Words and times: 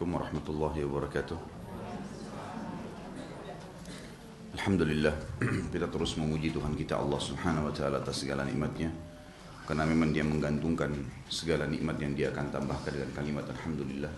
عليكم 0.00 0.08
ورحمة 0.14 0.46
الله 0.48 0.74
وبركاته 0.84 1.38
Alhamdulillah 4.56 5.12
kita 5.72 5.86
terus 5.92 6.16
memuji 6.16 6.48
Tuhan 6.48 6.72
kita 6.72 6.96
Allah 6.96 7.20
Subhanahu 7.20 7.68
wa 7.68 7.72
taala 7.76 8.00
atas 8.00 8.24
segala 8.24 8.40
nikmatnya 8.40 8.88
karena 9.68 9.84
memang 9.84 10.16
dia 10.16 10.24
menggantungkan 10.24 10.96
segala 11.28 11.68
nikmat 11.68 12.00
yang 12.00 12.16
dia 12.16 12.32
akan 12.32 12.48
tambahkan 12.48 12.88
dengan 12.88 13.10
kalimat 13.12 13.44
alhamdulillah. 13.52 14.10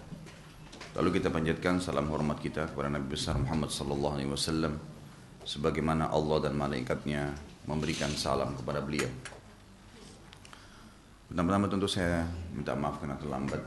Lalu 0.94 1.18
kita 1.18 1.34
panjatkan 1.34 1.82
salam 1.82 2.06
hormat 2.06 2.38
kita 2.38 2.70
kepada 2.70 2.86
Nabi 2.86 3.18
besar 3.18 3.34
Muhammad 3.34 3.74
sallallahu 3.74 4.14
alaihi 4.14 4.30
wasallam 4.30 4.78
sebagaimana 5.42 6.12
Allah 6.12 6.38
dan 6.48 6.54
malaikatnya 6.54 7.34
memberikan 7.64 8.12
salam 8.14 8.54
kepada 8.54 8.84
beliau. 8.84 9.10
Pertama-tama 11.28 11.68
tentu 11.68 11.88
saya 11.88 12.24
minta 12.52 12.72
maaf 12.72 13.00
karena 13.00 13.16
terlambat. 13.20 13.60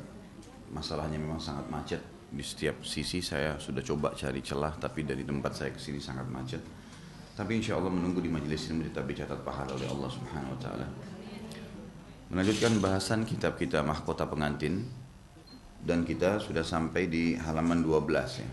Masalahnya 0.74 1.18
memang 1.18 1.38
sangat 1.38 1.66
macet 1.70 2.02
di 2.26 2.42
setiap 2.42 2.82
sisi 2.82 3.22
saya 3.22 3.54
sudah 3.56 3.80
coba 3.86 4.10
cari 4.12 4.42
celah 4.42 4.74
tapi 4.76 5.06
dari 5.06 5.22
tempat 5.22 5.52
saya 5.54 5.70
ke 5.70 5.80
sini 5.80 6.02
sangat 6.02 6.26
macet. 6.26 6.62
Tapi 7.36 7.60
insya 7.60 7.76
Allah 7.76 7.92
menunggu 7.92 8.24
di 8.24 8.32
majelis 8.32 8.66
ini 8.72 8.88
menjadi 8.88 9.28
catat 9.28 9.40
pahala 9.44 9.76
oleh 9.76 9.88
Allah 9.92 10.10
Subhanahu 10.10 10.54
Wa 10.56 10.60
Taala. 10.60 10.88
Melanjutkan 12.32 12.72
bahasan 12.82 13.22
kitab 13.22 13.54
kita 13.54 13.84
mahkota 13.86 14.26
pengantin 14.26 14.82
dan 15.84 16.02
kita 16.02 16.42
sudah 16.42 16.66
sampai 16.66 17.06
di 17.06 17.38
halaman 17.38 17.84
12 17.84 18.42
ya. 18.42 18.50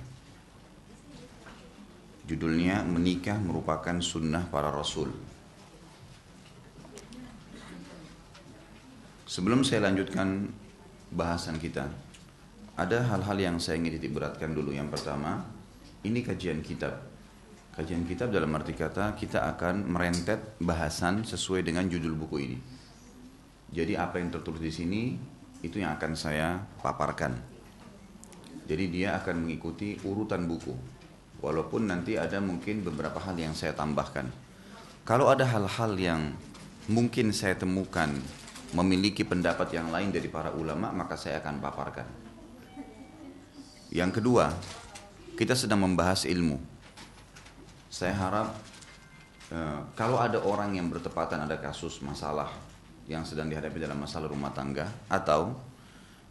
Judulnya 2.23 2.85
menikah 2.85 3.35
merupakan 3.41 3.97
sunnah 3.99 4.47
para 4.47 4.69
rasul. 4.69 5.11
Sebelum 9.27 9.65
saya 9.65 9.89
lanjutkan 9.89 10.53
bahasan 11.13 11.61
kita, 11.61 11.87
ada 12.73 13.05
hal-hal 13.05 13.37
yang 13.37 13.55
saya 13.61 13.77
ingin 13.77 14.01
titik 14.01 14.17
dulu. 14.53 14.73
Yang 14.73 14.97
pertama, 14.97 15.45
ini 16.01 16.25
kajian 16.25 16.65
kitab. 16.65 16.97
Kajian 17.73 18.05
kitab 18.05 18.29
dalam 18.29 18.53
arti 18.53 18.77
kata 18.77 19.17
kita 19.17 19.49
akan 19.55 19.89
merentet 19.89 20.57
bahasan 20.61 21.25
sesuai 21.25 21.65
dengan 21.65 21.89
judul 21.89 22.13
buku 22.13 22.37
ini. 22.37 22.57
Jadi 23.73 23.97
apa 23.97 24.21
yang 24.21 24.29
tertulis 24.29 24.61
di 24.61 24.69
sini 24.69 25.01
itu 25.65 25.81
yang 25.81 25.97
akan 25.97 26.13
saya 26.13 26.61
paparkan. 26.81 27.33
Jadi 28.69 28.85
dia 28.93 29.17
akan 29.17 29.47
mengikuti 29.47 29.97
urutan 30.05 30.45
buku. 30.45 30.73
Walaupun 31.41 31.89
nanti 31.89 32.13
ada 32.15 32.37
mungkin 32.37 32.85
beberapa 32.85 33.17
hal 33.17 33.35
yang 33.35 33.57
saya 33.57 33.73
tambahkan. 33.73 34.29
Kalau 35.03 35.27
ada 35.33 35.43
hal-hal 35.43 35.97
yang 35.97 36.21
mungkin 36.87 37.33
saya 37.33 37.57
temukan 37.57 38.13
memiliki 38.73 39.21
pendapat 39.21 39.69
yang 39.77 39.93
lain 39.93 40.09
dari 40.09 40.27
para 40.27 40.49
ulama, 40.49 40.89
maka 40.89 41.13
saya 41.13 41.39
akan 41.39 41.61
paparkan. 41.61 42.07
Yang 43.93 44.21
kedua, 44.21 44.49
kita 45.37 45.53
sedang 45.53 45.85
membahas 45.85 46.25
ilmu. 46.25 46.57
Saya 47.93 48.17
harap 48.17 48.49
eh, 49.53 49.79
kalau 49.93 50.17
ada 50.17 50.41
orang 50.41 50.73
yang 50.73 50.89
bertepatan 50.89 51.45
ada 51.45 51.61
kasus 51.61 52.01
masalah 52.01 52.49
yang 53.05 53.21
sedang 53.21 53.53
dihadapi 53.53 53.77
dalam 53.77 54.01
masalah 54.01 54.25
rumah 54.25 54.49
tangga 54.49 54.89
atau 55.05 55.53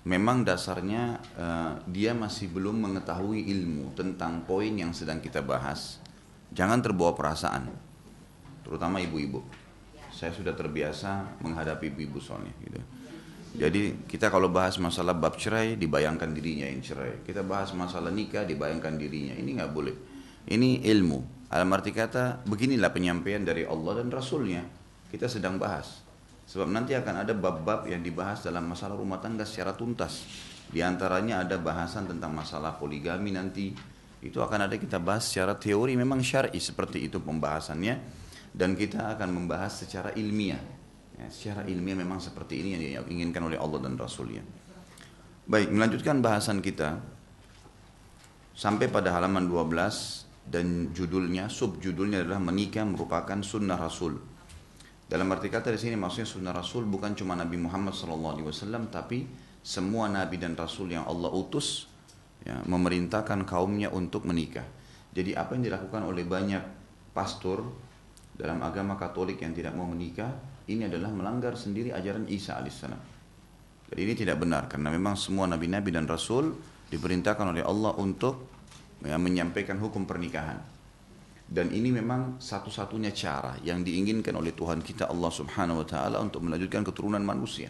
memang 0.03 0.43
dasarnya 0.43 1.23
eh, 1.39 1.73
dia 1.87 2.11
masih 2.19 2.51
belum 2.51 2.83
mengetahui 2.83 3.47
ilmu 3.47 3.95
tentang 3.95 4.43
poin 4.43 4.75
yang 4.75 4.91
sedang 4.91 5.23
kita 5.23 5.39
bahas, 5.39 6.03
jangan 6.51 6.83
terbawa 6.83 7.15
perasaan, 7.15 7.71
terutama 8.67 8.99
ibu-ibu 8.99 9.62
saya 10.23 10.31
sudah 10.31 10.55
terbiasa 10.55 11.43
menghadapi 11.43 11.91
ibu 11.91 12.23
soalnya 12.23 12.55
gitu. 12.63 12.79
Jadi 13.59 14.07
kita 14.07 14.31
kalau 14.31 14.47
bahas 14.55 14.79
masalah 14.79 15.19
bab 15.19 15.35
cerai 15.35 15.75
dibayangkan 15.75 16.31
dirinya 16.31 16.71
yang 16.71 16.79
cerai. 16.79 17.27
Kita 17.27 17.43
bahas 17.43 17.75
masalah 17.75 18.15
nikah 18.15 18.47
dibayangkan 18.47 18.95
dirinya. 18.95 19.35
Ini 19.35 19.51
nggak 19.59 19.73
boleh. 19.75 19.95
Ini 20.47 20.87
ilmu. 20.87 21.51
Alam 21.51 21.75
arti 21.75 21.91
kata 21.91 22.47
beginilah 22.47 22.95
penyampaian 22.95 23.43
dari 23.43 23.67
Allah 23.67 23.99
dan 24.01 24.09
Rasulnya. 24.15 24.63
Kita 25.11 25.27
sedang 25.27 25.59
bahas. 25.59 26.01
Sebab 26.49 26.71
nanti 26.71 26.97
akan 26.97 27.27
ada 27.27 27.35
bab-bab 27.35 27.85
yang 27.91 28.01
dibahas 28.01 28.41
dalam 28.47 28.65
masalah 28.65 28.97
rumah 28.97 29.21
tangga 29.21 29.45
secara 29.45 29.75
tuntas. 29.77 30.25
Di 30.73 30.81
antaranya 30.81 31.45
ada 31.45 31.61
bahasan 31.61 32.09
tentang 32.09 32.33
masalah 32.33 32.79
poligami 32.81 33.35
nanti. 33.35 33.75
Itu 34.23 34.41
akan 34.41 34.71
ada 34.71 34.79
kita 34.79 34.97
bahas 34.97 35.29
secara 35.29 35.59
teori 35.59 35.99
memang 35.99 36.25
syar'i 36.25 36.57
seperti 36.57 37.11
itu 37.11 37.21
pembahasannya 37.21 38.22
dan 38.53 38.77
kita 38.77 39.17
akan 39.17 39.33
membahas 39.33 39.85
secara 39.85 40.13
ilmiah. 40.13 40.61
Ya, 41.17 41.29
secara 41.29 41.65
ilmiah 41.69 41.97
memang 41.97 42.21
seperti 42.21 42.61
ini 42.61 42.77
yang 42.97 43.05
diinginkan 43.05 43.49
oleh 43.49 43.57
Allah 43.57 43.81
dan 43.81 43.97
Rasulnya. 43.97 44.45
Baik, 45.49 45.75
melanjutkan 45.75 46.23
bahasan 46.23 46.61
kita 46.63 47.01
sampai 48.53 48.93
pada 48.93 49.17
halaman 49.17 49.49
12 49.49 50.49
dan 50.49 50.93
judulnya, 50.93 51.49
subjudulnya 51.49 52.25
adalah 52.25 52.41
menikah 52.41 52.85
merupakan 52.87 53.41
sunnah 53.41 53.81
Rasul. 53.81 54.21
Dalam 55.09 55.29
arti 55.29 55.53
kata 55.53 55.69
di 55.69 55.81
sini 55.81 55.97
maksudnya 55.99 56.25
sunnah 56.25 56.55
Rasul 56.57 56.89
bukan 56.89 57.13
cuma 57.13 57.37
Nabi 57.37 57.61
Muhammad 57.61 57.93
SAW, 57.93 58.89
tapi 58.89 59.29
semua 59.61 60.09
Nabi 60.09 60.41
dan 60.41 60.57
Rasul 60.57 60.91
yang 60.97 61.05
Allah 61.05 61.29
utus 61.31 61.87
ya, 62.43 62.59
memerintahkan 62.65 63.45
kaumnya 63.45 63.93
untuk 63.93 64.25
menikah. 64.25 64.65
Jadi 65.13 65.37
apa 65.37 65.53
yang 65.55 65.69
dilakukan 65.69 66.03
oleh 66.09 66.25
banyak 66.25 66.65
pastor 67.13 67.61
dalam 68.37 68.65
agama 68.65 68.97
Katolik 68.97 69.41
yang 69.45 69.53
tidak 69.53 69.77
mau 69.77 69.85
menikah 69.85 70.33
ini 70.71 70.87
adalah 70.87 71.11
melanggar 71.13 71.59
sendiri 71.59 71.93
ajaran 71.93 72.25
Isa 72.31 72.57
alaihissalam. 72.57 73.03
Jadi 73.93 74.01
ini 74.01 74.15
tidak 74.17 74.41
benar 74.41 74.73
karena 74.73 74.89
memang 74.89 75.21
semua 75.21 75.45
nabi-nabi 75.45 75.93
dan 75.93 76.09
rasul 76.09 76.57
diperintahkan 76.89 77.53
oleh 77.53 77.61
Allah 77.61 77.93
untuk 78.01 78.49
ya, 79.05 79.21
menyampaikan 79.21 79.77
hukum 79.77 80.09
pernikahan. 80.09 80.57
Dan 81.53 81.69
ini 81.69 81.93
memang 81.93 82.41
satu-satunya 82.41 83.13
cara 83.13 83.61
yang 83.61 83.85
diinginkan 83.85 84.33
oleh 84.33 84.57
Tuhan 84.57 84.81
kita 84.81 85.13
Allah 85.13 85.29
Subhanahu 85.29 85.85
wa 85.85 85.87
taala 85.87 86.17
untuk 86.25 86.41
melanjutkan 86.41 86.81
keturunan 86.81 87.21
manusia. 87.21 87.69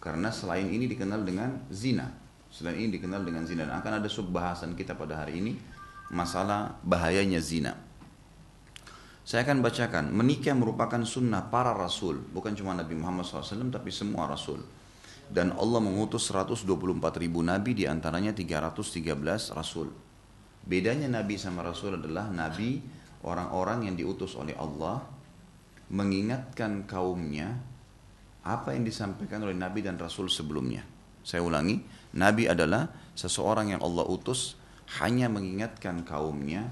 Karena 0.00 0.32
selain 0.32 0.72
ini 0.72 0.88
dikenal 0.88 1.20
dengan 1.20 1.68
zina. 1.68 2.08
Selain 2.48 2.80
ini 2.80 2.96
dikenal 2.96 3.20
dengan 3.20 3.44
zina 3.44 3.68
dan 3.68 3.76
akan 3.84 4.00
ada 4.00 4.08
subbahasan 4.08 4.72
kita 4.72 4.96
pada 4.96 5.20
hari 5.20 5.44
ini 5.44 5.52
masalah 6.08 6.80
bahayanya 6.80 7.44
zina. 7.44 7.76
Saya 9.30 9.46
akan 9.46 9.62
bacakan, 9.62 10.10
menikah 10.10 10.58
merupakan 10.58 10.98
sunnah 11.06 11.54
para 11.54 11.70
rasul, 11.70 12.18
bukan 12.34 12.50
cuma 12.58 12.74
Nabi 12.74 12.98
Muhammad 12.98 13.22
SAW, 13.22 13.70
tapi 13.70 13.94
semua 13.94 14.26
rasul. 14.26 14.58
Dan 15.30 15.54
Allah 15.54 15.78
mengutus 15.78 16.34
124 16.34 16.66
ribu 17.14 17.38
nabi, 17.38 17.78
di 17.78 17.86
antaranya 17.86 18.34
313 18.34 19.54
rasul. 19.54 19.86
Bedanya 20.66 21.06
nabi 21.06 21.38
sama 21.38 21.62
rasul 21.62 21.94
adalah 21.94 22.26
nabi 22.26 22.82
orang-orang 23.22 23.86
yang 23.86 23.94
diutus 23.94 24.34
oleh 24.34 24.58
Allah 24.58 24.98
mengingatkan 25.94 26.90
kaumnya 26.90 27.54
apa 28.42 28.74
yang 28.74 28.82
disampaikan 28.82 29.46
oleh 29.46 29.54
nabi 29.54 29.86
dan 29.86 29.94
rasul 29.94 30.26
sebelumnya. 30.26 30.82
Saya 31.22 31.46
ulangi, 31.46 31.78
nabi 32.18 32.50
adalah 32.50 32.90
seseorang 33.14 33.78
yang 33.78 33.80
Allah 33.86 34.10
utus 34.10 34.58
hanya 34.98 35.30
mengingatkan 35.30 36.02
kaumnya 36.02 36.66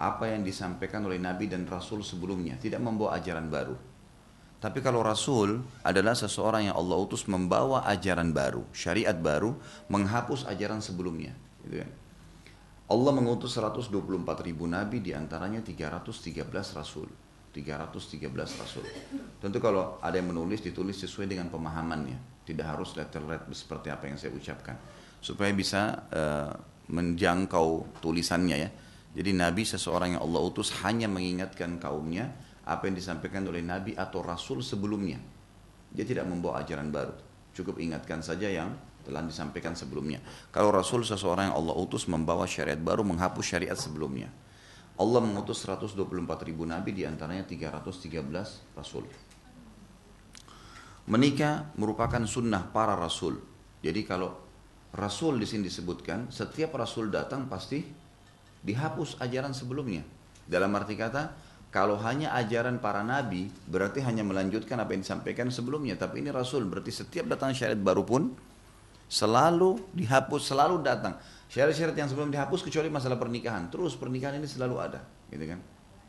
apa 0.00 0.32
yang 0.32 0.40
disampaikan 0.40 1.04
oleh 1.04 1.20
Nabi 1.20 1.44
dan 1.44 1.68
Rasul 1.68 2.00
sebelumnya, 2.00 2.56
tidak 2.56 2.80
membawa 2.80 3.20
ajaran 3.20 3.52
baru. 3.52 3.76
Tapi 4.60 4.80
kalau 4.80 5.04
Rasul 5.04 5.60
adalah 5.84 6.16
seseorang 6.16 6.72
yang 6.72 6.76
Allah 6.76 6.96
utus 6.96 7.28
membawa 7.28 7.84
ajaran 7.84 8.32
baru, 8.32 8.64
syariat 8.72 9.16
baru, 9.16 9.56
menghapus 9.92 10.48
ajaran 10.48 10.80
sebelumnya. 10.80 11.36
Gitu 11.64 11.84
kan. 11.84 11.90
Allah 12.90 13.12
mengutus 13.12 13.56
124 13.56 13.92
ribu 14.44 14.64
Nabi, 14.64 15.04
di 15.04 15.12
antaranya 15.12 15.60
313 15.60 16.44
Rasul. 16.76 17.08
313 17.52 18.20
Rasul. 18.60 18.84
Tentu 19.40 19.58
kalau 19.60 20.00
ada 20.00 20.16
yang 20.16 20.32
menulis, 20.32 20.60
ditulis 20.60 20.96
sesuai 20.96 21.28
dengan 21.28 21.48
pemahamannya. 21.48 22.44
Tidak 22.44 22.66
harus 22.66 22.96
letter-letter 22.96 23.52
seperti 23.52 23.88
apa 23.92 24.04
yang 24.08 24.16
saya 24.20 24.32
ucapkan. 24.32 24.76
Supaya 25.24 25.52
bisa 25.56 26.04
uh, 26.12 26.52
menjangkau 26.90 28.00
tulisannya 28.02 28.56
ya 28.58 28.70
jadi 29.10 29.34
Nabi 29.34 29.66
seseorang 29.66 30.14
yang 30.14 30.22
Allah 30.22 30.42
utus 30.46 30.70
hanya 30.86 31.10
mengingatkan 31.10 31.82
kaumnya 31.82 32.30
apa 32.62 32.86
yang 32.86 32.94
disampaikan 32.94 33.42
oleh 33.50 33.58
Nabi 33.58 33.98
atau 33.98 34.22
Rasul 34.22 34.62
sebelumnya. 34.62 35.18
Dia 35.90 36.06
tidak 36.06 36.30
membawa 36.30 36.62
ajaran 36.62 36.94
baru. 36.94 37.14
Cukup 37.50 37.82
ingatkan 37.82 38.22
saja 38.22 38.46
yang 38.46 38.70
telah 39.02 39.26
disampaikan 39.26 39.74
sebelumnya. 39.74 40.22
Kalau 40.54 40.70
Rasul 40.70 41.02
seseorang 41.02 41.50
yang 41.50 41.56
Allah 41.58 41.74
utus 41.74 42.06
membawa 42.06 42.46
syariat 42.46 42.78
baru 42.78 43.02
menghapus 43.02 43.42
syariat 43.42 43.74
sebelumnya. 43.74 44.30
Allah 45.00 45.18
mengutus 45.24 45.64
124 45.64 45.96
ribu 46.46 46.68
Nabi 46.68 46.94
di 46.94 47.02
antaranya 47.08 47.42
313 47.48 48.76
Rasul. 48.76 49.08
Menikah 51.10 51.74
merupakan 51.74 52.22
sunnah 52.22 52.70
para 52.70 52.94
Rasul. 52.94 53.40
Jadi 53.82 54.06
kalau 54.06 54.36
Rasul 54.94 55.40
di 55.40 55.48
sini 55.48 55.66
disebutkan, 55.66 56.30
setiap 56.30 56.76
Rasul 56.76 57.10
datang 57.10 57.48
pasti 57.50 57.80
dihapus 58.64 59.20
ajaran 59.20 59.52
sebelumnya. 59.56 60.04
Dalam 60.44 60.74
arti 60.76 60.98
kata, 60.98 61.32
kalau 61.70 61.94
hanya 62.02 62.34
ajaran 62.34 62.82
para 62.82 63.06
nabi, 63.06 63.46
berarti 63.70 64.02
hanya 64.02 64.26
melanjutkan 64.26 64.80
apa 64.82 64.96
yang 64.96 65.02
disampaikan 65.06 65.46
sebelumnya. 65.48 65.94
Tapi 65.94 66.24
ini 66.24 66.34
Rasul, 66.34 66.66
berarti 66.66 66.90
setiap 66.90 67.30
datang 67.30 67.54
syariat 67.54 67.78
baru 67.78 68.02
pun, 68.02 68.34
Selalu 69.10 69.90
dihapus, 69.90 70.54
selalu 70.54 70.86
datang. 70.86 71.18
Syarat-syarat 71.50 71.98
yang 71.98 72.06
sebelum 72.06 72.30
dihapus 72.30 72.62
kecuali 72.62 72.86
masalah 72.86 73.18
pernikahan. 73.18 73.66
Terus 73.66 73.98
pernikahan 73.98 74.38
ini 74.38 74.46
selalu 74.46 74.78
ada, 74.78 75.02
gitu 75.26 75.50
kan? 75.50 75.58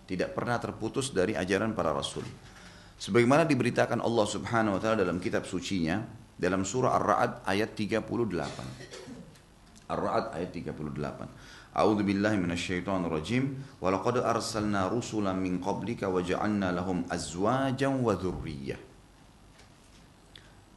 Tidak 0.06 0.38
pernah 0.38 0.62
terputus 0.62 1.10
dari 1.10 1.34
ajaran 1.34 1.74
para 1.74 1.90
rasul. 1.90 2.22
Sebagaimana 3.02 3.50
diberitakan 3.50 4.06
Allah 4.06 4.26
Subhanahu 4.30 4.78
wa 4.78 4.82
taala 4.86 5.02
dalam 5.02 5.18
kitab 5.18 5.50
sucinya 5.50 6.06
dalam 6.38 6.62
surah 6.62 6.94
Ar-Ra'd 7.02 7.42
ayat 7.50 7.74
38. 7.74 8.06
Ar-Ra'd 9.90 10.38
ayat 10.38 10.54
38. 10.54 11.51
A'udzu 11.72 12.04
billahi 12.04 12.36
minasyaitonir 12.36 13.08
rajim 13.08 13.56
wa 13.80 13.88
laqad 13.88 14.20
arsalna 14.20 14.92
rusulan 14.92 15.40
min 15.40 15.64
qablika 15.64 16.12
wa 16.12 16.20
ja'alna 16.20 16.76
lahum 16.76 17.08
azwajan 17.08 18.04
wa 18.04 18.12
dzurriyyah. 18.12 18.80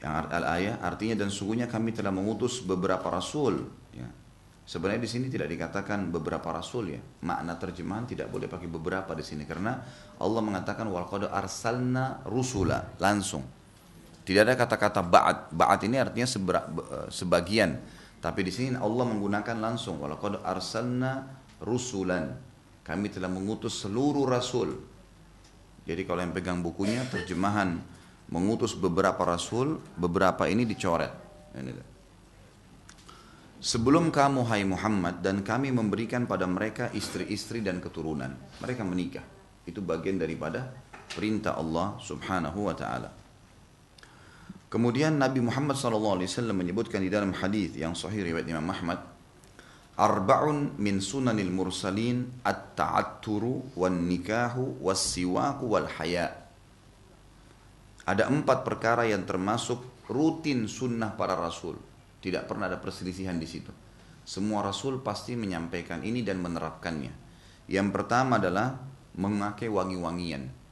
Yang 0.04 0.14
al-ayat 0.30 0.78
artinya 0.84 1.26
dan 1.26 1.32
sungguhnya 1.34 1.66
kami 1.66 1.96
telah 1.96 2.12
mengutus 2.12 2.60
beberapa 2.60 3.08
rasul 3.08 3.64
ya, 3.90 4.06
Sebenarnya 4.64 5.04
di 5.04 5.10
sini 5.12 5.26
tidak 5.28 5.52
dikatakan 5.52 6.08
beberapa 6.08 6.48
rasul 6.48 6.96
ya. 6.96 7.00
Makna 7.20 7.60
terjemahan 7.60 8.08
tidak 8.08 8.32
boleh 8.32 8.48
pakai 8.48 8.64
beberapa 8.64 9.12
di 9.12 9.20
sini 9.20 9.44
karena 9.44 9.76
Allah 10.16 10.40
mengatakan 10.40 10.88
wal 10.88 11.04
qad 11.04 11.28
arsalna 11.28 12.24
rusula 12.24 12.96
langsung. 12.96 13.44
Tidak 14.24 14.40
ada 14.40 14.56
kata-kata 14.56 15.04
ba'at. 15.04 15.52
Ba'at 15.52 15.84
ini 15.84 16.00
artinya 16.00 16.24
sebagian. 17.12 17.76
Tapi 18.24 18.40
di 18.40 18.48
sini 18.48 18.80
Allah 18.80 19.04
menggunakan 19.04 19.60
langsung 19.60 20.00
wal 20.00 20.16
qad 20.16 20.40
arsalna 20.40 21.28
rusulan. 21.60 22.32
Kami 22.80 23.12
telah 23.12 23.28
mengutus 23.28 23.84
seluruh 23.84 24.24
rasul. 24.24 24.80
Jadi 25.84 26.08
kalau 26.08 26.24
yang 26.24 26.32
pegang 26.32 26.64
bukunya 26.64 27.04
terjemahan 27.12 27.84
mengutus 28.32 28.72
beberapa 28.72 29.20
rasul, 29.28 29.76
beberapa 30.00 30.48
ini 30.48 30.64
dicoret. 30.64 31.12
Ini 31.52 31.92
Sebelum 33.60 34.12
kamu 34.12 34.44
hai 34.48 34.64
Muhammad 34.64 35.24
dan 35.24 35.40
kami 35.40 35.72
memberikan 35.72 36.24
pada 36.24 36.44
mereka 36.44 36.92
istri-istri 36.96 37.60
dan 37.60 37.80
keturunan. 37.80 38.32
Mereka 38.60 38.84
menikah. 38.84 39.24
Itu 39.64 39.80
bagian 39.80 40.20
daripada 40.20 40.68
perintah 41.12 41.56
Allah 41.56 41.96
subhanahu 42.00 42.68
wa 42.68 42.76
ta'ala. 42.76 43.23
Kemudian 44.74 45.22
Nabi 45.22 45.38
Muhammad 45.38 45.78
SAW 45.78 46.18
menyebutkan 46.50 46.98
di 46.98 47.06
dalam 47.06 47.30
hadis 47.30 47.78
yang 47.78 47.94
sahih 47.94 48.26
riwayat 48.26 48.42
Imam 48.50 48.66
Ahmad, 48.74 49.06
Arba'un 49.94 50.74
min 50.82 50.98
sunanil 50.98 51.54
mursalin 51.54 52.42
at-ta'atturu 52.42 53.78
wan 53.78 54.10
nikahu 54.10 54.82
was 54.82 54.98
siwaku 54.98 55.70
wal 55.70 55.86
haya. 55.86 56.26
Ada 58.02 58.26
empat 58.26 58.66
perkara 58.66 59.06
yang 59.06 59.22
termasuk 59.22 59.78
rutin 60.10 60.66
sunnah 60.66 61.14
para 61.14 61.38
rasul 61.38 61.78
tidak 62.18 62.50
pernah 62.50 62.66
ada 62.66 62.82
perselisihan 62.82 63.38
di 63.38 63.46
situ. 63.46 63.70
Semua 64.26 64.66
rasul 64.66 64.98
pasti 65.06 65.38
menyampaikan 65.38 66.02
ini 66.02 66.26
dan 66.26 66.42
menerapkannya. 66.42 67.14
Yang 67.70 67.88
pertama 67.94 68.42
adalah 68.42 68.74
memakai 69.14 69.70
wangi-wangian. 69.70 70.63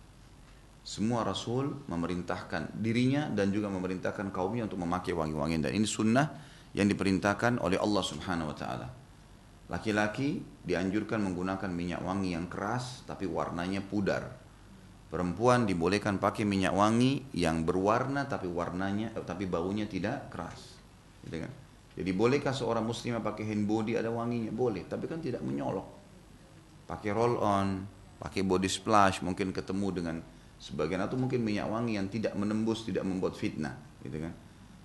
Semua 0.82 1.23
rasul 1.23 1.87
memerintahkan 1.87 2.75
dirinya 2.75 3.31
dan 3.31 3.55
juga 3.55 3.70
memerintahkan 3.70 4.34
kaumnya 4.34 4.67
untuk 4.67 4.82
memakai 4.82 5.14
wangi-wangian 5.14 5.62
dan 5.62 5.73
ini 5.79 5.87
sunnah 5.87 6.26
yang 6.75 6.90
diperintahkan 6.90 7.62
oleh 7.62 7.79
Allah 7.79 8.02
Subhanahu 8.02 8.50
wa 8.50 8.56
taala. 8.58 8.88
Laki-laki 9.70 10.43
dianjurkan 10.67 11.23
menggunakan 11.23 11.70
minyak 11.70 12.02
wangi 12.02 12.34
yang 12.34 12.50
keras 12.50 13.06
tapi 13.06 13.31
warnanya 13.31 13.79
pudar. 13.87 14.26
Perempuan 15.06 15.70
dibolehkan 15.70 16.19
pakai 16.19 16.43
minyak 16.43 16.75
wangi 16.75 17.31
yang 17.37 17.62
berwarna 17.62 18.26
tapi 18.26 18.50
warnanya 18.50 19.14
tapi 19.23 19.46
baunya 19.46 19.87
tidak 19.87 20.34
keras. 20.34 20.76
Gitu 21.23 21.46
kan? 21.46 21.52
Jadi 21.93 22.11
bolehkah 22.17 22.56
seorang 22.56 22.82
muslimah 22.88 23.20
pakai 23.20 23.44
hand 23.52 23.69
body 23.69 24.00
ada 24.00 24.08
wanginya? 24.08 24.49
Boleh, 24.49 24.88
tapi 24.88 25.05
kan 25.05 25.20
tidak 25.20 25.44
menyolok. 25.44 25.84
Pakai 26.88 27.12
roll 27.12 27.37
on, 27.37 27.84
pakai 28.17 28.40
body 28.40 28.69
splash, 28.69 29.20
mungkin 29.20 29.52
ketemu 29.52 29.88
dengan 29.93 30.17
sebagian 30.62 31.03
atau 31.03 31.19
mungkin 31.19 31.43
minyak 31.43 31.67
wangi 31.67 31.99
yang 31.99 32.06
tidak 32.06 32.38
menembus, 32.38 32.87
tidak 32.87 33.03
membuat 33.03 33.35
fitnah, 33.35 33.75
gitu 34.06 34.23
kan? 34.23 34.31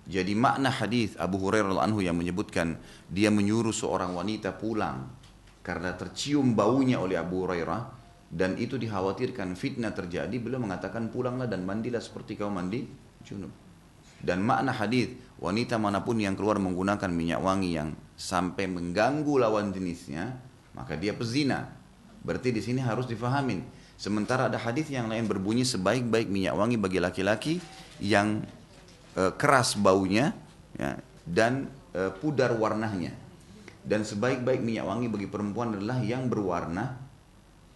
Jadi 0.08 0.32
makna 0.34 0.74
hadis 0.74 1.14
Abu 1.20 1.38
Hurairah 1.38 1.84
anhu 1.84 2.02
yang 2.02 2.18
menyebutkan 2.18 2.80
dia 3.06 3.30
menyuruh 3.30 3.76
seorang 3.76 4.16
wanita 4.16 4.56
pulang 4.56 5.06
karena 5.60 5.92
tercium 5.94 6.56
baunya 6.56 6.96
oleh 6.96 7.20
Abu 7.20 7.44
Hurairah 7.44 7.94
dan 8.32 8.56
itu 8.56 8.80
dikhawatirkan 8.80 9.54
fitnah 9.54 9.92
terjadi, 9.92 10.32
beliau 10.40 10.60
mengatakan 10.60 11.12
pulanglah 11.12 11.48
dan 11.48 11.64
mandilah 11.64 12.00
seperti 12.00 12.40
kau 12.40 12.48
mandi 12.48 12.88
junub. 13.24 13.52
Dan 14.18 14.42
makna 14.42 14.74
hadis 14.74 15.14
wanita 15.38 15.78
mana 15.78 16.02
pun 16.02 16.18
yang 16.18 16.34
keluar 16.34 16.58
menggunakan 16.58 17.08
minyak 17.12 17.38
wangi 17.38 17.78
yang 17.78 17.94
sampai 18.18 18.66
mengganggu 18.66 19.30
lawan 19.38 19.70
jenisnya, 19.70 20.40
maka 20.74 20.98
dia 20.98 21.14
pezina. 21.14 21.70
Berarti 22.24 22.50
di 22.50 22.60
sini 22.60 22.82
harus 22.82 23.06
difahamin. 23.06 23.62
Sementara 23.98 24.46
ada 24.46 24.62
hadis 24.62 24.86
yang 24.94 25.10
lain 25.10 25.26
berbunyi 25.26 25.66
sebaik-baik 25.66 26.30
minyak 26.30 26.54
wangi 26.54 26.78
bagi 26.78 27.02
laki-laki 27.02 27.58
yang 27.98 28.46
e, 29.18 29.34
keras 29.34 29.74
baunya 29.74 30.30
ya, 30.78 30.94
dan 31.26 31.66
e, 31.90 32.06
pudar 32.22 32.54
warnanya. 32.54 33.10
Dan 33.82 34.06
sebaik-baik 34.06 34.62
minyak 34.62 34.86
wangi 34.86 35.10
bagi 35.10 35.26
perempuan 35.26 35.74
adalah 35.74 35.98
yang 35.98 36.30
berwarna 36.30 36.94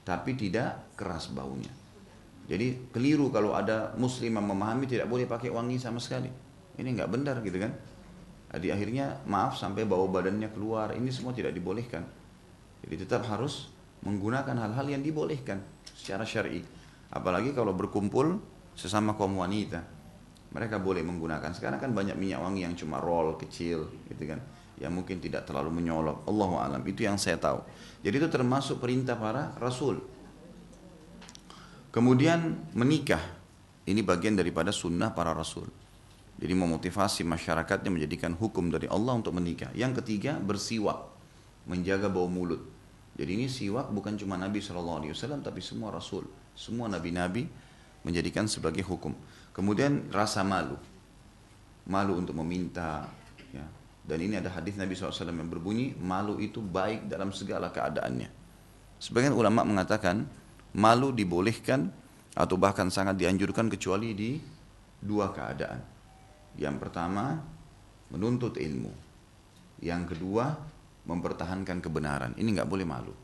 tapi 0.07 0.39
tidak 0.39 0.95
keras 0.95 1.27
baunya. 1.27 1.75
Jadi 2.47 2.95
keliru 2.95 3.27
kalau 3.35 3.59
ada 3.59 3.91
muslim 3.99 4.39
yang 4.39 4.47
memahami 4.47 4.87
tidak 4.87 5.11
boleh 5.11 5.27
pakai 5.27 5.51
wangi 5.51 5.83
sama 5.83 5.99
sekali. 5.99 6.31
Ini 6.79 6.87
nggak 7.03 7.11
benar 7.11 7.43
gitu 7.43 7.59
kan. 7.59 7.75
Di 8.63 8.71
akhirnya 8.71 9.19
maaf 9.27 9.59
sampai 9.59 9.83
bau 9.91 10.07
badannya 10.07 10.55
keluar. 10.55 10.95
Ini 10.95 11.11
semua 11.11 11.35
tidak 11.35 11.51
dibolehkan. 11.51 12.07
Jadi 12.87 12.95
tetap 12.95 13.27
harus 13.27 13.75
menggunakan 14.07 14.55
hal-hal 14.59 14.87
yang 14.87 15.03
dibolehkan 15.03 15.72
secara 16.03 16.27
syar'i. 16.27 16.59
Apalagi 17.15 17.55
kalau 17.55 17.79
berkumpul 17.79 18.43
sesama 18.75 19.15
kaum 19.15 19.39
wanita. 19.39 19.87
Mereka 20.51 20.83
boleh 20.83 21.07
menggunakan. 21.07 21.55
Sekarang 21.55 21.79
kan 21.79 21.95
banyak 21.95 22.19
minyak 22.19 22.43
wangi 22.43 22.67
yang 22.67 22.75
cuma 22.75 22.99
roll 22.99 23.39
kecil 23.39 23.87
gitu 24.11 24.23
kan. 24.27 24.43
Yang 24.83 24.93
mungkin 24.99 25.17
tidak 25.23 25.47
terlalu 25.47 25.71
menyolok. 25.71 26.27
Allahu 26.27 26.59
alam. 26.59 26.83
Itu 26.83 27.07
yang 27.07 27.17
saya 27.17 27.39
tahu. 27.39 27.63
Jadi 28.03 28.15
itu 28.19 28.29
termasuk 28.29 28.83
perintah 28.83 29.15
para 29.15 29.55
rasul 29.63 30.03
Kemudian 31.93 32.73
menikah. 32.73 33.21
Ini 33.85 34.01
bagian 34.01 34.33
daripada 34.33 34.73
sunnah 34.73 35.13
para 35.13 35.37
rasul. 35.37 35.69
Jadi 36.41 36.57
memotivasi 36.57 37.21
masyarakatnya 37.29 37.93
menjadikan 37.93 38.33
hukum 38.33 38.73
dari 38.73 38.89
Allah 38.89 39.13
untuk 39.13 39.37
menikah. 39.37 39.69
Yang 39.77 40.01
ketiga 40.01 40.41
bersiwak. 40.41 41.13
Menjaga 41.69 42.09
bau 42.09 42.33
mulut. 42.33 42.65
Jadi 43.13 43.31
ini 43.37 43.47
siwak 43.49 43.93
bukan 43.93 44.17
cuma 44.17 44.41
Nabi 44.41 44.65
SAW 44.65 45.05
tapi 45.45 45.61
semua 45.61 45.93
rasul. 45.93 46.25
Semua 46.57 46.89
nabi-nabi 46.89 47.45
menjadikan 48.05 48.49
sebagai 48.49 48.85
hukum. 48.85 49.13
Kemudian 49.53 50.09
rasa 50.09 50.41
malu. 50.41 50.77
Malu 51.85 52.17
untuk 52.17 52.37
meminta. 52.41 53.05
Ya. 53.53 53.65
Dan 54.03 54.19
ini 54.19 54.35
ada 54.41 54.51
hadis 54.51 54.75
Nabi 54.75 54.99
SAW 54.99 55.31
yang 55.31 55.47
berbunyi, 55.47 55.95
malu 56.01 56.43
itu 56.43 56.59
baik 56.59 57.07
dalam 57.07 57.31
segala 57.31 57.71
keadaannya. 57.71 58.27
Sebagian 58.99 59.35
ulama 59.35 59.63
mengatakan, 59.63 60.27
malu 60.75 61.15
dibolehkan 61.15 61.91
atau 62.33 62.57
bahkan 62.59 62.89
sangat 62.89 63.21
dianjurkan 63.21 63.71
kecuali 63.71 64.15
di 64.17 64.31
dua 64.99 65.31
keadaan. 65.31 65.79
Yang 66.59 66.77
pertama, 66.83 67.39
menuntut 68.11 68.59
ilmu. 68.59 68.91
Yang 69.83 70.17
kedua, 70.17 70.55
mempertahankan 71.07 71.83
kebenaran. 71.83 72.33
Ini 72.39 72.49
nggak 72.59 72.71
boleh 72.71 72.87
malu. 72.87 73.15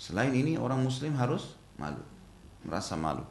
Selain 0.00 0.32
ini 0.32 0.56
orang 0.56 0.80
muslim 0.82 1.14
harus 1.20 1.54
malu, 1.76 2.02
merasa 2.64 2.96
malu. 2.96 3.22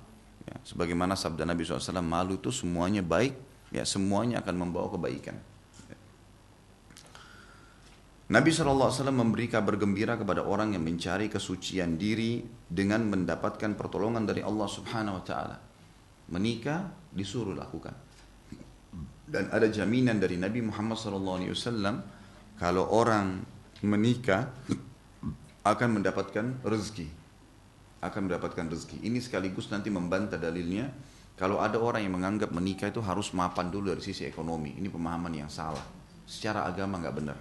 Ya, 0.47 0.57
sebagaimana 0.65 1.13
sabda 1.13 1.45
Nabi 1.45 1.61
SAW, 1.65 2.01
malu 2.01 2.37
itu 2.37 2.49
semuanya 2.49 3.05
baik, 3.05 3.37
ya 3.69 3.85
semuanya 3.85 4.41
akan 4.41 4.55
membawa 4.57 4.89
kebaikan. 4.93 5.37
Nabi 8.31 8.47
SAW 8.47 9.11
memberi 9.11 9.51
kabar 9.51 9.75
gembira 9.75 10.15
kepada 10.15 10.47
orang 10.47 10.71
yang 10.71 10.87
mencari 10.87 11.27
kesucian 11.27 11.99
diri 11.99 12.39
dengan 12.63 13.03
mendapatkan 13.11 13.75
pertolongan 13.75 14.23
dari 14.23 14.39
Allah 14.39 14.71
Subhanahu 14.71 15.19
wa 15.19 15.23
taala. 15.27 15.59
Menikah 16.31 17.11
disuruh 17.11 17.51
lakukan. 17.51 17.91
Dan 19.27 19.51
ada 19.51 19.67
jaminan 19.67 20.15
dari 20.15 20.39
Nabi 20.39 20.63
Muhammad 20.63 20.95
SAW 20.95 22.20
kalau 22.61 22.85
orang 22.93 23.41
menikah 23.81 24.53
akan 25.65 25.97
mendapatkan 25.97 26.61
rezeki. 26.61 27.09
Akan 28.05 28.29
mendapatkan 28.29 28.69
rezeki. 28.69 29.01
Ini 29.01 29.17
sekaligus 29.17 29.73
nanti 29.73 29.89
membantah 29.89 30.37
dalilnya 30.37 30.93
kalau 31.33 31.57
ada 31.57 31.81
orang 31.81 32.05
yang 32.05 32.13
menganggap 32.21 32.53
menikah 32.53 32.93
itu 32.93 33.01
harus 33.01 33.33
mapan 33.33 33.73
dulu 33.73 33.97
dari 33.97 34.05
sisi 34.05 34.29
ekonomi. 34.29 34.77
Ini 34.77 34.93
pemahaman 34.93 35.33
yang 35.33 35.49
salah. 35.49 35.81
Secara 36.29 36.69
agama 36.69 37.01
nggak 37.01 37.15
benar 37.17 37.37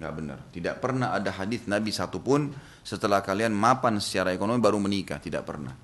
nggak 0.00 0.14
benar. 0.16 0.38
Tidak 0.48 0.74
pernah 0.80 1.12
ada 1.12 1.28
hadis 1.28 1.68
Nabi 1.68 1.92
satupun 1.92 2.48
setelah 2.80 3.20
kalian 3.20 3.52
mapan 3.52 4.00
secara 4.00 4.32
ekonomi 4.32 4.56
baru 4.56 4.80
menikah, 4.80 5.20
tidak 5.20 5.44
pernah. 5.44 5.76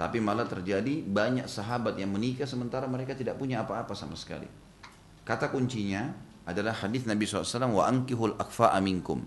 Tapi 0.00 0.16
malah 0.16 0.48
terjadi 0.48 1.04
banyak 1.04 1.44
sahabat 1.44 2.00
yang 2.00 2.08
menikah 2.08 2.48
sementara 2.48 2.88
mereka 2.88 3.12
tidak 3.12 3.36
punya 3.36 3.60
apa-apa 3.60 3.92
sama 3.92 4.16
sekali. 4.16 4.48
Kata 5.28 5.52
kuncinya 5.52 6.08
adalah 6.50 6.74
hadis 6.76 7.06
Nabi 7.06 7.24
SAW 7.24 7.70
wa 7.70 7.84
ankihul 7.86 8.36
akfa 8.36 8.74
aminkum. 8.74 9.22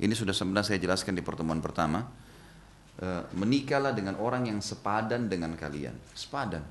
Ini 0.00 0.10
sudah 0.10 0.34
sebenarnya 0.34 0.74
saya 0.74 0.80
jelaskan 0.82 1.14
di 1.14 1.22
pertemuan 1.22 1.62
pertama. 1.62 2.02
E, 2.98 3.06
menikahlah 3.38 3.94
dengan 3.94 4.18
orang 4.18 4.50
yang 4.50 4.58
sepadan 4.58 5.30
dengan 5.30 5.54
kalian. 5.54 5.94
Sepadan. 6.16 6.64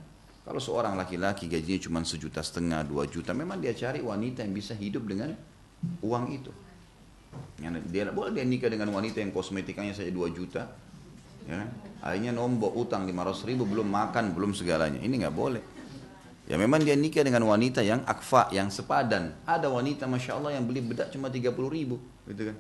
Kalau 0.44 0.60
seorang 0.60 1.00
laki-laki 1.00 1.48
gajinya 1.48 1.80
cuma 1.88 2.00
sejuta 2.04 2.44
setengah, 2.44 2.84
dua 2.84 3.08
juta, 3.08 3.32
memang 3.32 3.64
dia 3.64 3.72
cari 3.72 4.04
wanita 4.04 4.44
yang 4.44 4.52
bisa 4.52 4.76
hidup 4.76 5.08
dengan 5.08 5.32
uang 6.04 6.26
itu. 6.36 6.52
Yang 7.64 7.88
dia 7.88 8.12
boleh 8.12 8.36
dia 8.36 8.44
nikah 8.44 8.68
dengan 8.68 8.92
wanita 8.92 9.24
yang 9.24 9.32
kosmetikanya 9.32 9.96
saja 9.96 10.12
dua 10.12 10.28
juta, 10.36 10.68
ya 11.48 11.64
akhirnya 12.04 12.36
nombok 12.36 12.76
utang 12.76 13.08
500 13.08 13.48
ribu 13.48 13.64
belum 13.64 13.88
makan 13.88 14.36
belum 14.36 14.52
segalanya 14.52 15.00
ini 15.00 15.24
nggak 15.24 15.36
boleh 15.36 15.64
Ya 16.54 16.62
memang 16.62 16.86
dia 16.86 16.94
nikah 16.94 17.26
dengan 17.26 17.50
wanita 17.50 17.82
yang 17.82 18.06
akfa, 18.06 18.54
yang 18.54 18.70
sepadan. 18.70 19.34
Ada 19.42 19.74
wanita 19.74 20.06
Masya 20.06 20.38
Allah 20.38 20.54
yang 20.54 20.70
beli 20.70 20.86
bedak 20.86 21.10
cuma 21.10 21.34
30 21.34 21.50
ribu. 21.50 21.98
Gitu 22.30 22.54
kan. 22.54 22.58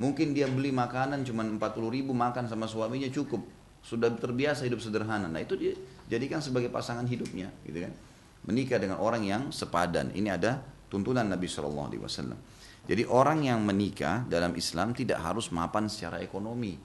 Mungkin 0.00 0.32
dia 0.32 0.48
beli 0.48 0.72
makanan 0.72 1.28
cuma 1.28 1.44
40 1.44 1.60
ribu, 1.92 2.16
makan 2.16 2.48
sama 2.48 2.64
suaminya 2.64 3.04
cukup. 3.12 3.44
Sudah 3.84 4.08
terbiasa 4.16 4.64
hidup 4.64 4.80
sederhana. 4.80 5.28
Nah 5.28 5.44
itu 5.44 5.60
dia 5.60 5.76
jadikan 6.08 6.40
sebagai 6.40 6.72
pasangan 6.72 7.04
hidupnya. 7.04 7.52
Gitu 7.68 7.84
kan. 7.84 7.92
Menikah 8.48 8.80
dengan 8.80 8.96
orang 8.96 9.20
yang 9.20 9.52
sepadan. 9.52 10.08
Ini 10.16 10.32
ada 10.32 10.64
tuntunan 10.88 11.28
Nabi 11.28 11.44
SAW. 11.44 11.92
Jadi 12.88 13.04
orang 13.12 13.44
yang 13.44 13.60
menikah 13.60 14.24
dalam 14.24 14.56
Islam 14.56 14.96
tidak 14.96 15.20
harus 15.20 15.52
mapan 15.52 15.92
secara 15.92 16.24
ekonomi. 16.24 16.80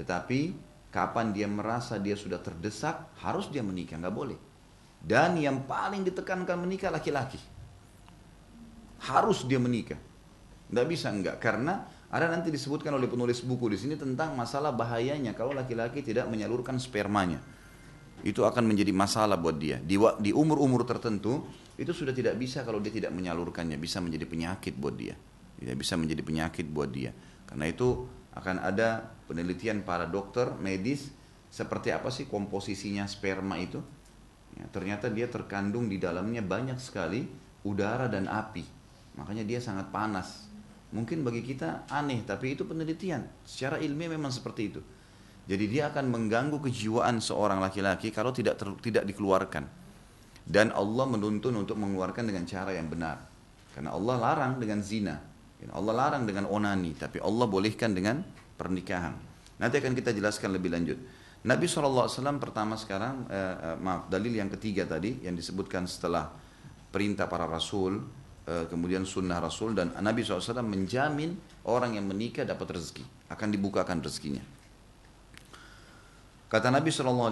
Tetapi 0.00 0.40
kapan 0.88 1.36
dia 1.36 1.44
merasa 1.44 2.00
dia 2.00 2.16
sudah 2.16 2.40
terdesak, 2.40 3.20
harus 3.20 3.52
dia 3.52 3.60
menikah. 3.60 4.00
Nggak 4.00 4.16
boleh. 4.16 4.38
Dan 5.04 5.36
yang 5.36 5.68
paling 5.68 6.00
ditekankan 6.00 6.56
menikah 6.56 6.88
laki-laki. 6.88 7.36
Harus 9.04 9.44
dia 9.44 9.60
menikah. 9.60 10.00
Tidak 10.72 10.86
bisa 10.88 11.12
enggak. 11.12 11.36
Karena 11.36 11.84
ada 12.08 12.32
nanti 12.32 12.48
disebutkan 12.48 12.96
oleh 12.96 13.04
penulis 13.04 13.44
buku 13.44 13.68
di 13.68 13.76
sini 13.76 13.94
tentang 14.00 14.32
masalah 14.32 14.72
bahayanya 14.72 15.36
kalau 15.36 15.52
laki-laki 15.52 16.00
tidak 16.00 16.24
menyalurkan 16.32 16.80
spermanya. 16.80 17.36
Itu 18.24 18.48
akan 18.48 18.64
menjadi 18.64 18.96
masalah 18.96 19.36
buat 19.36 19.60
dia. 19.60 19.76
Di, 19.84 20.00
umur-umur 20.32 20.88
tertentu 20.88 21.44
itu 21.76 21.92
sudah 21.92 22.16
tidak 22.16 22.40
bisa 22.40 22.64
kalau 22.64 22.80
dia 22.80 22.88
tidak 22.88 23.12
menyalurkannya. 23.12 23.76
Bisa 23.76 24.00
menjadi 24.00 24.24
penyakit 24.24 24.72
buat 24.80 24.96
dia. 24.96 25.12
Tidak 25.60 25.76
bisa 25.76 26.00
menjadi 26.00 26.24
penyakit 26.24 26.64
buat 26.64 26.88
dia. 26.88 27.12
Karena 27.44 27.68
itu 27.68 28.08
akan 28.32 28.56
ada 28.64 29.14
penelitian 29.28 29.84
para 29.84 30.08
dokter 30.08 30.48
medis 30.56 31.12
seperti 31.52 31.94
apa 31.94 32.10
sih 32.10 32.26
komposisinya 32.26 33.06
sperma 33.06 33.60
itu 33.62 33.78
Ya, 34.54 34.64
ternyata 34.70 35.10
dia 35.10 35.26
terkandung 35.26 35.90
di 35.90 35.98
dalamnya 35.98 36.40
banyak 36.40 36.78
sekali 36.78 37.26
udara 37.66 38.06
dan 38.06 38.30
api. 38.30 38.62
Makanya 39.18 39.42
dia 39.46 39.58
sangat 39.58 39.90
panas. 39.90 40.46
Mungkin 40.94 41.26
bagi 41.26 41.42
kita 41.42 41.90
aneh, 41.90 42.22
tapi 42.22 42.54
itu 42.54 42.62
penelitian. 42.62 43.26
Secara 43.42 43.82
ilmiah 43.82 44.14
memang 44.14 44.30
seperti 44.30 44.62
itu. 44.70 44.80
Jadi 45.44 45.64
dia 45.68 45.90
akan 45.90 46.08
mengganggu 46.08 46.56
kejiwaan 46.62 47.20
seorang 47.20 47.60
laki-laki 47.60 48.14
kalau 48.14 48.30
tidak 48.30 48.56
ter, 48.56 48.70
tidak 48.80 49.04
dikeluarkan. 49.10 49.66
Dan 50.44 50.70
Allah 50.70 51.06
menuntun 51.08 51.56
untuk 51.56 51.76
mengeluarkan 51.76 52.24
dengan 52.30 52.46
cara 52.46 52.72
yang 52.72 52.86
benar. 52.86 53.20
Karena 53.74 53.90
Allah 53.90 54.16
larang 54.22 54.60
dengan 54.62 54.80
zina. 54.80 55.18
Allah 55.72 55.96
larang 55.96 56.28
dengan 56.28 56.44
onani, 56.44 56.92
tapi 56.92 57.24
Allah 57.24 57.48
bolehkan 57.48 57.96
dengan 57.96 58.20
pernikahan. 58.60 59.16
Nanti 59.56 59.80
akan 59.80 59.96
kita 59.96 60.12
jelaskan 60.12 60.52
lebih 60.52 60.68
lanjut. 60.68 60.98
Nabi 61.44 61.68
SAW 61.68 62.08
pertama 62.40 62.72
sekarang, 62.72 63.28
eh, 63.28 63.36
eh, 63.36 63.76
maaf, 63.76 64.08
dalil 64.08 64.32
yang 64.32 64.48
ketiga 64.48 64.88
tadi 64.88 65.20
yang 65.20 65.36
disebutkan 65.36 65.84
setelah 65.84 66.32
perintah 66.88 67.28
para 67.28 67.44
rasul, 67.44 68.00
eh, 68.48 68.64
kemudian 68.64 69.04
sunnah 69.04 69.44
rasul 69.44 69.76
dan 69.76 69.92
Nabi 70.00 70.24
SAW 70.24 70.64
menjamin 70.64 71.36
orang 71.68 72.00
yang 72.00 72.08
menikah 72.08 72.48
dapat 72.48 72.80
rezeki, 72.80 73.04
akan 73.28 73.48
dibukakan 73.52 74.00
rezekinya. 74.00 74.40
Kata 76.48 76.72
Nabi 76.72 76.88
SAW 76.88 77.28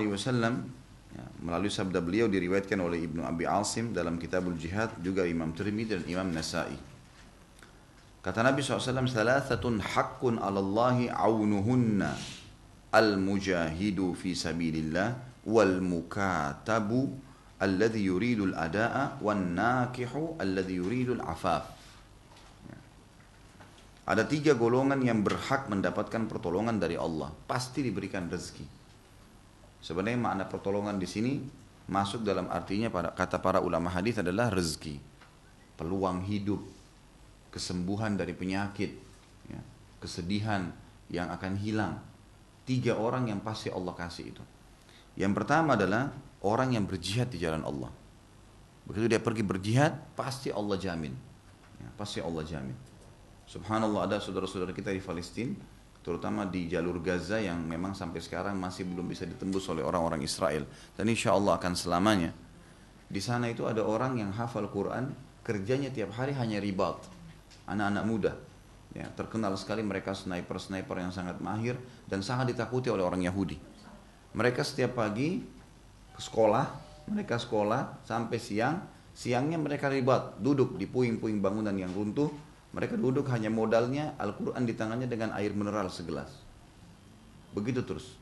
ya, 1.17 1.25
melalui 1.41 1.73
sabda 1.73 2.05
beliau 2.05 2.29
diriwayatkan 2.29 2.77
oleh 2.85 3.09
Ibnu 3.09 3.25
Abi 3.25 3.49
Asim 3.49 3.97
dalam 3.97 4.21
Kitabul 4.21 4.61
Jihad 4.61 4.93
juga 5.01 5.25
Imam 5.25 5.57
Tirmidzi 5.57 5.97
dan 5.97 6.05
Imam 6.05 6.29
Nasai. 6.29 6.77
Kata 8.21 8.45
Nabi 8.45 8.61
SAW, 8.61 9.09
"Thalathatun 9.09 9.81
haqqun 9.81 10.37
'ala 10.37 10.61
Allahi 10.61 11.09
'aunuhunna." 11.09 12.42
Al-mujahidu 12.93 14.13
fi 14.13 14.37
sabilillah 14.37 15.43
wal 15.49 15.81
mukatabu 15.81 17.09
alladhi 17.59 18.07
yuridul 18.07 18.53
adaa 18.53 19.19
wan 19.25 19.57
nakihu 19.57 20.37
alladhi 20.37 20.79
yuridul 20.79 21.25
afaf. 21.25 21.81
Ada 24.03 24.27
tiga 24.27 24.59
golongan 24.59 24.99
yang 24.99 25.23
berhak 25.23 25.71
mendapatkan 25.71 26.27
pertolongan 26.27 26.75
dari 26.75 26.99
Allah, 26.99 27.31
pasti 27.47 27.87
diberikan 27.87 28.27
rezeki. 28.27 28.67
Sebenarnya 29.79 30.19
makna 30.19 30.45
pertolongan 30.51 30.99
di 30.99 31.07
sini 31.07 31.39
masuk 31.87 32.27
dalam 32.27 32.51
artinya 32.51 32.91
pada 32.91 33.15
kata 33.15 33.39
para 33.39 33.63
ulama 33.63 33.95
hadis 33.95 34.19
adalah 34.19 34.51
rezeki, 34.51 34.99
peluang 35.79 36.27
hidup, 36.27 36.59
kesembuhan 37.55 38.19
dari 38.19 38.35
penyakit, 38.35 38.91
ya, 39.47 39.61
kesedihan 40.03 40.75
yang 41.07 41.31
akan 41.31 41.55
hilang, 41.55 42.03
Tiga 42.63 42.95
orang 42.95 43.27
yang 43.27 43.43
pasti 43.43 43.69
Allah 43.71 43.91
kasih 43.95 44.31
itu. 44.31 44.43
Yang 45.19 45.33
pertama 45.43 45.75
adalah 45.75 46.15
orang 46.47 46.79
yang 46.79 46.87
berjihad 46.87 47.29
di 47.29 47.43
jalan 47.43 47.67
Allah. 47.67 47.91
Begitu 48.87 49.07
dia 49.11 49.21
pergi 49.23 49.43
berjihad, 49.47 49.93
pasti 50.15 50.51
Allah 50.51 50.79
jamin. 50.79 51.15
Ya, 51.79 51.89
pasti 51.99 52.19
Allah 52.23 52.43
jamin. 52.43 52.75
Subhanallah 53.47 54.07
ada 54.07 54.17
saudara-saudara 54.23 54.71
kita 54.71 54.95
di 54.95 55.03
Palestina, 55.03 55.55
terutama 56.03 56.47
di 56.47 56.67
jalur 56.71 56.99
Gaza 56.99 57.39
yang 57.39 57.63
memang 57.63 57.95
sampai 57.95 58.19
sekarang 58.19 58.59
masih 58.59 58.87
belum 58.87 59.07
bisa 59.07 59.27
ditembus 59.27 59.67
oleh 59.71 59.83
orang-orang 59.83 60.23
Israel. 60.23 60.67
Dan 60.95 61.11
insya 61.11 61.35
Allah 61.35 61.59
akan 61.59 61.73
selamanya. 61.75 62.31
Di 63.13 63.21
sana 63.21 63.53
itu 63.53 63.69
ada 63.69 63.85
orang 63.85 64.19
yang 64.19 64.31
hafal 64.33 64.67
Quran, 64.73 65.13
kerjanya 65.45 65.93
tiap 65.93 66.15
hari 66.17 66.33
hanya 66.33 66.59
ribat. 66.59 66.97
Anak-anak 67.69 68.05
muda, 68.09 68.33
Ya, 68.93 69.09
terkenal 69.17 69.57
sekali 69.57 69.81
mereka 69.81 70.13
sniper-sniper 70.13 71.01
yang 71.01 71.13
sangat 71.13 71.41
mahir 71.41 71.81
dan 72.05 72.21
sangat 72.21 72.53
ditakuti 72.53 72.93
oleh 72.93 73.01
orang 73.01 73.25
Yahudi. 73.25 73.57
Mereka 74.37 74.61
setiap 74.61 75.01
pagi 75.01 75.41
ke 76.13 76.21
sekolah, 76.21 76.69
mereka 77.09 77.41
sekolah 77.41 78.05
sampai 78.05 78.37
siang, 78.37 78.85
siangnya 79.17 79.57
mereka 79.57 79.89
ribat, 79.89 80.37
duduk 80.45 80.77
di 80.77 80.85
puing-puing 80.85 81.41
bangunan 81.41 81.73
yang 81.73 81.89
runtuh, 81.89 82.29
mereka 82.77 83.01
duduk 83.01 83.29
hanya 83.33 83.49
modalnya 83.49 84.13
Al-Quran 84.21 84.65
di 84.65 84.77
tangannya 84.77 85.09
dengan 85.09 85.33
air 85.37 85.57
mineral 85.57 85.89
segelas. 85.89 86.41
Begitu 87.57 87.85
terus. 87.85 88.17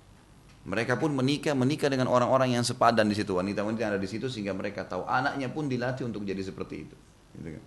Mereka 0.66 1.02
pun 1.02 1.10
menikah, 1.10 1.56
menikah 1.56 1.90
dengan 1.90 2.06
orang-orang 2.06 2.54
yang 2.54 2.62
sepadan 2.62 3.10
di 3.10 3.16
situ, 3.16 3.32
wanita-wanita 3.32 3.80
yang 3.80 3.92
ada 3.96 4.02
di 4.02 4.10
situ 4.10 4.30
sehingga 4.30 4.54
mereka 4.54 4.86
tahu 4.86 5.08
anaknya 5.08 5.48
pun 5.50 5.66
dilatih 5.66 6.06
untuk 6.06 6.22
jadi 6.22 6.42
seperti 6.46 6.86
itu. 6.86 6.96
Gitu 7.38 7.58
kan. 7.58 7.64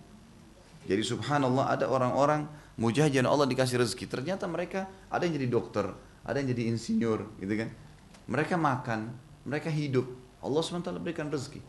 Jadi 0.84 1.02
subhanallah 1.02 1.72
ada 1.72 1.88
orang-orang 1.88 2.44
mujahid 2.76 3.24
Allah 3.24 3.48
dikasih 3.48 3.80
rezeki. 3.80 4.04
Ternyata 4.08 4.44
mereka 4.44 4.88
ada 5.08 5.24
yang 5.24 5.34
jadi 5.36 5.48
dokter, 5.48 5.86
ada 6.24 6.36
yang 6.36 6.52
jadi 6.52 6.68
insinyur, 6.68 7.40
gitu 7.40 7.54
kan. 7.56 7.68
Mereka 8.28 8.54
makan, 8.56 9.12
mereka 9.44 9.68
hidup. 9.68 10.08
Allah 10.44 10.60
SWT 10.60 10.92
berikan 11.00 11.32
rezeki. 11.32 11.60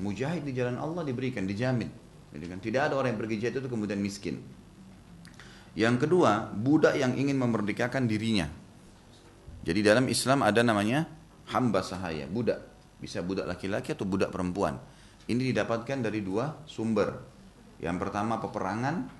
Mujahid 0.00 0.48
di 0.48 0.56
jalan 0.56 0.80
Allah 0.80 1.04
diberikan, 1.04 1.44
dijamin. 1.44 1.88
Gitu 2.32 2.48
kan. 2.48 2.58
Tidak 2.60 2.80
ada 2.80 2.96
orang 2.96 3.12
yang 3.12 3.20
pergi 3.20 3.36
jihad 3.44 3.60
itu 3.60 3.68
kemudian 3.68 4.00
miskin. 4.00 4.40
Yang 5.72 6.08
kedua, 6.08 6.52
budak 6.52 6.96
yang 6.96 7.16
ingin 7.16 7.36
memerdekakan 7.36 8.08
dirinya. 8.08 8.48
Jadi 9.64 9.80
dalam 9.80 10.08
Islam 10.08 10.44
ada 10.44 10.60
namanya 10.60 11.08
hamba 11.52 11.80
sahaya, 11.84 12.28
budak. 12.28 12.60
Bisa 13.00 13.20
budak 13.24 13.48
laki-laki 13.48 13.92
atau 13.92 14.04
budak 14.08 14.32
perempuan. 14.32 14.80
Ini 15.28 15.52
didapatkan 15.52 16.02
dari 16.02 16.20
dua 16.20 16.60
sumber. 16.68 17.31
Yang 17.82 17.96
pertama 17.98 18.38
peperangan. 18.38 19.10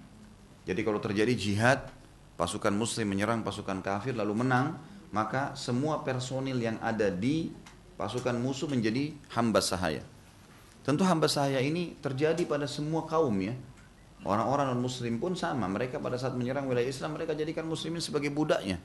Jadi 0.63 0.81
kalau 0.87 1.03
terjadi 1.03 1.35
jihad, 1.35 1.91
pasukan 2.39 2.71
muslim 2.71 3.11
menyerang 3.11 3.43
pasukan 3.43 3.83
kafir 3.83 4.15
lalu 4.15 4.47
menang, 4.47 4.79
maka 5.11 5.59
semua 5.59 6.07
personil 6.07 6.57
yang 6.63 6.79
ada 6.79 7.11
di 7.11 7.51
pasukan 7.99 8.39
musuh 8.39 8.71
menjadi 8.71 9.11
hamba 9.35 9.59
sahaya. 9.59 10.07
Tentu 10.87 11.03
hamba 11.03 11.27
sahaya 11.27 11.59
ini 11.59 11.99
terjadi 11.99 12.47
pada 12.47 12.71
semua 12.71 13.03
kaum 13.05 13.35
ya. 13.43 13.55
Orang-orang 14.23 14.71
non 14.71 14.79
muslim 14.79 15.19
pun 15.19 15.35
sama, 15.35 15.67
mereka 15.67 15.99
pada 15.99 16.15
saat 16.15 16.39
menyerang 16.39 16.71
wilayah 16.71 16.87
Islam 16.87 17.19
mereka 17.19 17.35
jadikan 17.35 17.67
muslimin 17.67 17.99
sebagai 17.99 18.31
budaknya. 18.31 18.79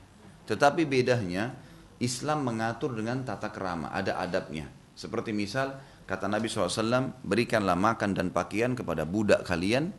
Tetapi 0.50 0.90
bedanya 0.90 1.54
Islam 2.02 2.42
mengatur 2.42 2.98
dengan 2.98 3.22
tata 3.22 3.54
kerama, 3.54 3.94
ada 3.94 4.18
adabnya. 4.18 4.66
Seperti 4.98 5.38
misal 5.38 5.78
Kata 6.08 6.32
Nabi 6.32 6.48
SAW, 6.48 7.20
berikanlah 7.20 7.76
makan 7.76 8.16
dan 8.16 8.32
pakaian 8.32 8.72
kepada 8.72 9.04
budak 9.04 9.44
kalian 9.44 9.92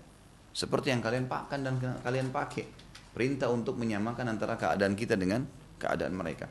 seperti 0.56 0.88
yang 0.88 1.04
kalian 1.04 1.28
pakai 1.28 1.60
dan 1.60 1.76
kalian 2.00 2.32
pakai. 2.32 2.64
Perintah 3.12 3.52
untuk 3.52 3.76
menyamakan 3.76 4.32
antara 4.32 4.56
keadaan 4.56 4.96
kita 4.96 5.20
dengan 5.20 5.44
keadaan 5.76 6.16
mereka. 6.16 6.48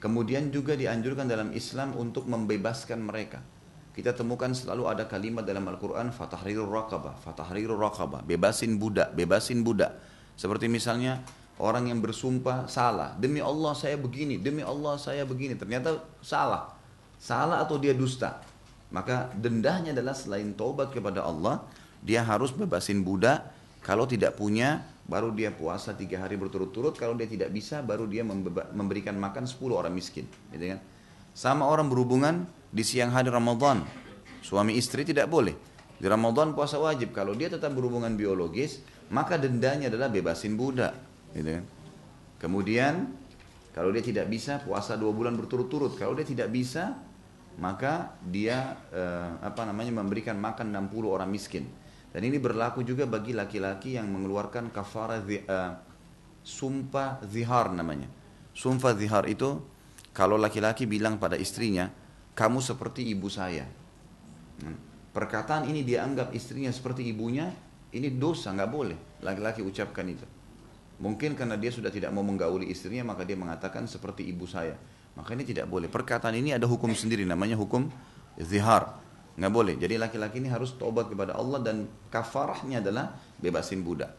Kemudian 0.00 0.52
juga 0.52 0.76
dianjurkan 0.76 1.28
dalam 1.28 1.52
Islam 1.56 1.96
untuk 1.96 2.28
membebaskan 2.28 3.00
mereka. 3.00 3.40
kita 3.90 4.14
temukan 4.14 4.48
selalu 4.54 4.86
ada 4.86 5.04
kalimat 5.04 5.42
dalam 5.42 5.66
Al-Quran 5.66 6.14
fatahrirul 6.14 6.70
raqabah, 6.70 7.20
fatahrirul 7.20 7.76
raqabah, 7.76 8.22
bebasin 8.22 8.78
budak, 8.78 9.12
bebasin 9.12 9.60
budak. 9.66 9.98
Seperti 10.38 10.70
misalnya 10.70 11.20
orang 11.60 11.90
yang 11.90 12.00
bersumpah 12.00 12.64
salah, 12.70 13.12
demi 13.18 13.44
Allah 13.44 13.76
saya 13.76 13.98
begini, 14.00 14.40
demi 14.40 14.64
Allah 14.64 14.96
saya 14.96 15.26
begini, 15.26 15.58
ternyata 15.58 16.00
salah. 16.22 16.72
Salah 17.20 17.60
atau 17.60 17.76
dia 17.76 17.92
dusta. 17.92 18.40
Maka 18.90 19.30
dendahnya 19.38 19.94
adalah 19.94 20.14
selain 20.18 20.50
taubat 20.54 20.90
kepada 20.90 21.22
Allah, 21.22 21.62
dia 22.02 22.26
harus 22.26 22.50
bebasin 22.50 23.06
budak. 23.06 23.46
Kalau 23.80 24.04
tidak 24.04 24.36
punya, 24.36 24.84
baru 25.08 25.32
dia 25.32 25.54
puasa 25.54 25.96
tiga 25.96 26.20
hari 26.20 26.36
berturut-turut. 26.36 26.98
Kalau 26.98 27.16
dia 27.16 27.30
tidak 27.30 27.54
bisa, 27.54 27.80
baru 27.80 28.04
dia 28.04 28.26
memberikan 28.74 29.16
makan 29.16 29.46
sepuluh 29.48 29.80
orang 29.80 29.94
miskin. 29.94 30.28
Gitu 30.52 30.76
kan? 30.76 30.80
Sama 31.32 31.64
orang 31.64 31.86
berhubungan 31.86 32.44
di 32.68 32.82
siang 32.82 33.14
hari 33.14 33.30
Ramadan. 33.30 33.86
Suami 34.42 34.76
istri 34.76 35.06
tidak 35.06 35.30
boleh. 35.30 35.54
Di 35.96 36.08
Ramadan 36.10 36.52
puasa 36.52 36.80
wajib. 36.80 37.14
Kalau 37.14 37.32
dia 37.32 37.48
tetap 37.48 37.72
berhubungan 37.72 38.12
biologis, 38.18 38.82
maka 39.12 39.38
dendanya 39.38 39.88
adalah 39.88 40.10
bebasin 40.10 40.58
budak. 40.58 40.96
Gitu 41.32 41.60
kan? 41.60 41.64
Kemudian 42.40 42.94
kalau 43.70 43.94
dia 43.94 44.02
tidak 44.02 44.26
bisa 44.26 44.58
puasa 44.64 44.96
dua 44.98 45.12
bulan 45.14 45.36
berturut-turut. 45.38 45.94
Kalau 45.94 46.16
dia 46.16 46.26
tidak 46.26 46.48
bisa, 46.50 46.98
maka 47.58 48.14
dia 48.22 48.78
eh, 48.94 49.30
apa 49.42 49.66
namanya 49.66 49.90
memberikan 50.02 50.38
makan 50.38 50.70
60 50.70 51.10
orang 51.10 51.30
miskin. 51.32 51.66
Dan 52.10 52.26
ini 52.26 52.42
berlaku 52.42 52.82
juga 52.82 53.06
bagi 53.06 53.30
laki-laki 53.30 53.94
yang 53.94 54.10
mengeluarkan 54.10 54.74
kafara 54.74 55.22
uh, 55.22 55.72
sumpah 56.42 57.22
zihar 57.22 57.70
namanya. 57.70 58.10
Sumpah 58.50 58.98
zihar 58.98 59.30
itu 59.30 59.62
kalau 60.10 60.34
laki-laki 60.34 60.90
bilang 60.90 61.22
pada 61.22 61.38
istrinya, 61.38 61.86
kamu 62.34 62.58
seperti 62.58 63.06
ibu 63.14 63.30
saya. 63.30 63.62
Hmm. 64.58 64.74
Perkataan 65.14 65.70
ini 65.70 65.86
dia 65.86 66.02
anggap 66.02 66.34
istrinya 66.34 66.74
seperti 66.74 67.06
ibunya, 67.06 67.54
ini 67.94 68.10
dosa, 68.18 68.50
nggak 68.50 68.70
boleh. 68.70 68.98
Laki-laki 69.22 69.62
ucapkan 69.62 70.06
itu. 70.10 70.26
Mungkin 70.98 71.38
karena 71.38 71.54
dia 71.54 71.70
sudah 71.70 71.94
tidak 71.94 72.10
mau 72.10 72.26
menggauli 72.26 72.66
istrinya, 72.74 73.14
maka 73.14 73.22
dia 73.22 73.38
mengatakan 73.38 73.86
seperti 73.86 74.26
ibu 74.26 74.50
saya. 74.50 74.74
Maka 75.20 75.36
ini 75.36 75.44
tidak 75.44 75.68
boleh. 75.68 75.92
Perkataan 75.92 76.32
ini 76.32 76.56
ada 76.56 76.64
hukum 76.64 76.96
sendiri, 76.96 77.28
namanya 77.28 77.60
hukum 77.60 77.92
zihar 78.40 78.96
nggak 79.36 79.52
boleh. 79.52 79.74
Jadi 79.76 80.00
laki-laki 80.00 80.40
ini 80.40 80.48
harus 80.48 80.76
tobat 80.80 81.12
kepada 81.12 81.36
Allah 81.36 81.60
dan 81.60 81.84
kafarahnya 82.08 82.80
adalah 82.80 83.12
bebasin 83.36 83.84
budak. 83.84 84.12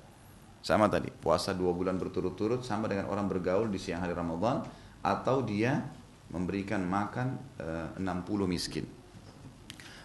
Sama 0.62 0.86
tadi, 0.89 1.10
puasa 1.10 1.58
dua 1.58 1.74
bulan 1.74 1.98
berturut-turut 1.98 2.62
sama 2.62 2.86
dengan 2.86 3.10
orang 3.10 3.25
bergaul 3.25 3.65
di 3.70 3.81
siang 3.81 4.05
hari 4.05 4.13
Ramadan 4.13 4.62
atau 5.01 5.41
dia 5.41 5.81
memberikan 6.29 6.86
makan 6.86 7.38
e, 7.58 7.98
eh, 7.98 8.01
60 8.01 8.46
miskin. 8.46 8.86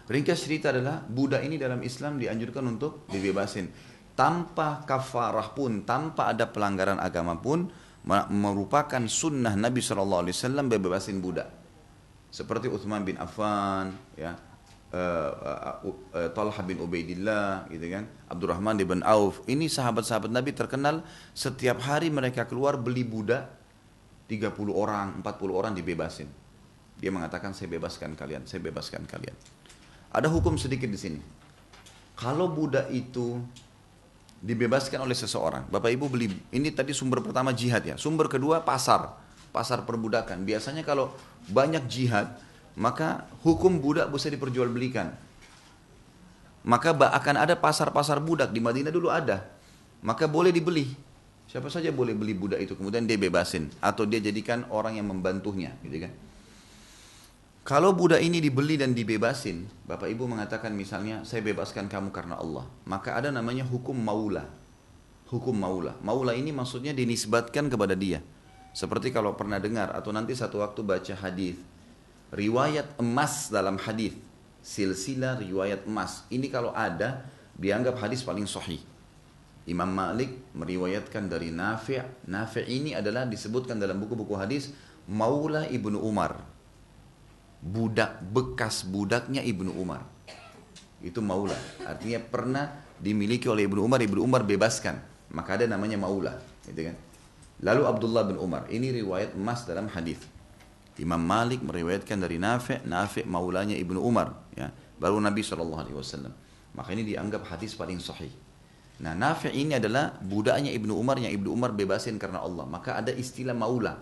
Ringkas 0.09 0.49
cerita 0.49 0.73
adalah 0.73 1.05
budak 1.05 1.45
ini 1.45 1.61
dalam 1.61 1.85
Islam 1.85 2.17
dianjurkan 2.17 2.65
untuk 2.65 3.05
dibebasin 3.13 3.69
tanpa 4.17 4.81
kafarah 4.81 5.53
pun, 5.53 5.85
tanpa 5.85 6.33
ada 6.33 6.49
pelanggaran 6.49 6.97
agama 6.97 7.37
pun 7.37 7.69
merupakan 8.31 9.03
sunnah 9.11 9.53
Nabi 9.59 9.83
Shallallahu 9.83 10.27
Alaihi 10.27 10.35
Wasallam 10.35 10.71
bebasin 10.71 11.19
budak. 11.19 11.51
Seperti 12.31 12.71
Uthman 12.71 13.03
bin 13.03 13.19
Affan, 13.19 13.91
ya, 14.15 14.35
uh, 14.93 15.31
uh, 15.83 16.29
Talha 16.31 16.61
bin 16.63 16.79
Ubaidillah 16.79 17.67
gitu 17.71 17.87
kan 17.91 18.07
Abdurrahman 18.31 18.79
bin 18.79 19.03
Auf. 19.03 19.43
Ini 19.47 19.67
sahabat-sahabat 19.67 20.31
Nabi 20.31 20.55
terkenal 20.55 21.03
setiap 21.35 21.83
hari 21.83 22.07
mereka 22.07 22.47
keluar 22.47 22.79
beli 22.79 23.03
budak 23.03 23.51
30 24.31 24.51
orang 24.71 25.19
40 25.23 25.59
orang 25.59 25.73
dibebasin. 25.75 26.27
Dia 26.97 27.13
mengatakan 27.13 27.53
saya 27.53 27.71
bebaskan 27.71 28.15
kalian 28.15 28.47
saya 28.47 28.63
bebaskan 28.63 29.03
kalian. 29.07 29.35
Ada 30.11 30.31
hukum 30.31 30.55
sedikit 30.55 30.87
di 30.87 30.99
sini. 30.99 31.19
Kalau 32.17 32.49
budak 32.49 32.89
itu 32.89 33.37
dibebaskan 34.37 35.01
oleh 35.01 35.17
seseorang 35.17 35.65
Bapak 35.69 35.89
Ibu 35.89 36.05
beli 36.07 36.29
ini 36.53 36.69
tadi 36.69 36.93
sumber 36.93 37.25
pertama 37.25 37.49
jihad 37.53 37.81
ya 37.81 37.95
sumber 37.97 38.29
kedua 38.29 38.61
pasar 38.61 39.17
pasar 39.49 39.81
perbudakan 39.83 40.45
biasanya 40.45 40.85
kalau 40.85 41.09
banyak 41.49 41.83
jihad 41.89 42.37
maka 42.77 43.25
hukum 43.41 43.81
budak 43.81 44.07
bisa 44.13 44.29
diperjualbelikan. 44.29 45.09
Maka 46.61 46.93
akan 46.93 47.35
ada 47.41 47.57
pasar-pasar 47.57 48.21
budak 48.21 48.53
di 48.53 48.61
Madinah 48.61 48.93
dulu 48.93 49.09
ada. 49.09 49.49
Maka 50.05 50.29
boleh 50.29 50.53
dibeli. 50.53 50.93
Siapa 51.49 51.73
saja 51.73 51.89
boleh 51.89 52.13
beli 52.13 52.37
budak 52.37 52.61
itu 52.61 52.77
kemudian 52.77 53.07
dia 53.07 53.17
bebasin 53.17 53.71
atau 53.81 54.03
dia 54.05 54.19
jadikan 54.19 54.67
orang 54.69 54.99
yang 54.99 55.07
membantunya, 55.09 55.73
gitu 55.81 56.05
kan. 56.05 56.13
Kalau 57.67 57.91
budak 57.91 58.23
ini 58.23 58.39
dibeli 58.39 58.79
dan 58.79 58.95
dibebasin, 58.95 59.67
Bapak 59.83 60.07
Ibu 60.07 60.23
mengatakan 60.23 60.71
misalnya 60.71 61.27
saya 61.27 61.43
bebaskan 61.43 61.91
kamu 61.91 62.15
karena 62.15 62.39
Allah, 62.39 62.63
maka 62.87 63.11
ada 63.11 63.27
namanya 63.27 63.67
hukum 63.67 63.91
maula. 63.91 64.47
Hukum 65.27 65.51
maula. 65.51 65.99
Maula 65.99 66.31
ini 66.31 66.55
maksudnya 66.55 66.95
dinisbatkan 66.95 67.67
kepada 67.67 67.91
dia. 67.91 68.23
Seperti 68.71 69.11
kalau 69.11 69.35
pernah 69.35 69.59
dengar 69.59 69.91
atau 69.91 70.15
nanti 70.15 70.31
satu 70.31 70.63
waktu 70.63 70.79
baca 70.79 71.11
hadis 71.19 71.59
riwayat 72.31 72.87
emas 73.03 73.51
dalam 73.51 73.75
hadis 73.75 74.15
silsilah 74.63 75.39
riwayat 75.39 75.83
emas 75.87 76.27
ini 76.31 76.51
kalau 76.51 76.71
ada 76.71 77.23
dianggap 77.55 77.99
hadis 78.03 78.23
paling 78.23 78.43
sahih 78.43 78.79
Imam 79.67 79.87
Malik 79.87 80.31
meriwayatkan 80.55 81.27
dari 81.31 81.51
Nafi' 81.51 82.27
Nafi' 82.27 82.67
ini 82.67 82.91
adalah 82.95 83.27
disebutkan 83.27 83.79
dalam 83.79 83.99
buku-buku 83.99 84.35
hadis 84.35 84.75
Maula 85.07 85.67
Ibnu 85.71 86.03
Umar 86.03 86.56
budak 87.61 88.21
bekas 88.21 88.85
budaknya 88.85 89.41
Ibnu 89.41 89.73
Umar. 89.77 90.05
Itu 91.01 91.21
Maula 91.21 91.57
artinya 91.85 92.17
pernah 92.21 92.65
dimiliki 92.97 93.45
oleh 93.45 93.69
Ibnu 93.69 93.85
Umar 93.85 94.01
Ibnu 94.01 94.21
Umar 94.21 94.45
bebaskan. 94.45 94.97
Maka 95.33 95.59
ada 95.59 95.65
namanya 95.67 95.99
Maula 95.99 96.39
gitu 96.65 96.87
kan? 96.87 96.95
Lalu 97.61 97.81
Abdullah 97.89 98.23
bin 98.29 98.37
Umar. 98.37 98.69
Ini 98.69 98.93
riwayat 99.01 99.33
emas 99.33 99.65
dalam 99.65 99.89
hadis. 99.89 100.21
Imam 100.97 101.21
Malik 101.21 101.61
meriwayatkan 101.61 102.17
dari 102.17 102.41
Nafi' 102.41 102.85
Nafi' 102.85 103.25
maulanya 103.25 103.77
Ibnu 103.77 104.01
Umar 104.01 104.49
ya. 104.57 104.73
Baru 104.97 105.21
Nabi 105.21 105.45
SAW 105.45 105.85
maka 106.77 106.93
ini 106.93 107.05
dianggap 107.05 107.45
hadis 107.49 107.73
paling 107.73 107.97
sahih. 107.97 108.29
Nah 109.01 109.13
Nafi' 109.13 109.53
ini 109.53 109.77
adalah 109.77 110.13
budaknya 110.21 110.73
Ibnu 110.73 110.93
Umar 110.93 111.21
yang 111.21 111.33
Ibnu 111.33 111.53
Umar 111.53 111.73
bebasin 111.73 112.17
karena 112.17 112.41
Allah. 112.41 112.65
Maka 112.65 112.97
ada 112.97 113.13
istilah 113.13 113.53
maula 113.53 113.97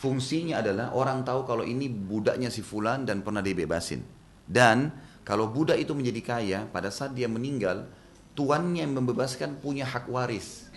fungsinya 0.00 0.64
adalah 0.64 0.96
orang 0.96 1.20
tahu 1.20 1.44
kalau 1.44 1.60
ini 1.60 1.92
budaknya 1.92 2.48
si 2.48 2.64
fulan 2.64 3.04
dan 3.04 3.20
pernah 3.20 3.44
dibebasin. 3.44 4.00
Dan 4.48 4.88
kalau 5.28 5.52
budak 5.52 5.76
itu 5.76 5.92
menjadi 5.92 6.20
kaya 6.24 6.60
pada 6.72 6.88
saat 6.88 7.12
dia 7.12 7.28
meninggal 7.28 7.84
tuannya 8.32 8.88
yang 8.88 8.96
membebaskan 8.96 9.60
punya 9.60 9.84
hak 9.84 10.08
waris. 10.08 10.72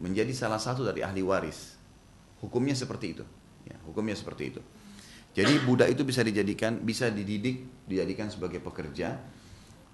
Menjadi 0.00 0.32
salah 0.32 0.56
satu 0.56 0.80
dari 0.80 1.04
ahli 1.04 1.20
waris. 1.20 1.76
Hukumnya 2.40 2.72
seperti 2.72 3.06
itu. 3.12 3.24
Ya, 3.68 3.76
hukumnya 3.84 4.16
seperti 4.16 4.56
itu. 4.56 4.60
Jadi 5.34 5.60
budak 5.66 5.92
itu 5.92 6.02
bisa 6.06 6.24
dijadikan, 6.24 6.80
bisa 6.80 7.10
dididik, 7.12 7.84
dijadikan 7.84 8.30
sebagai 8.30 8.62
pekerja, 8.64 9.18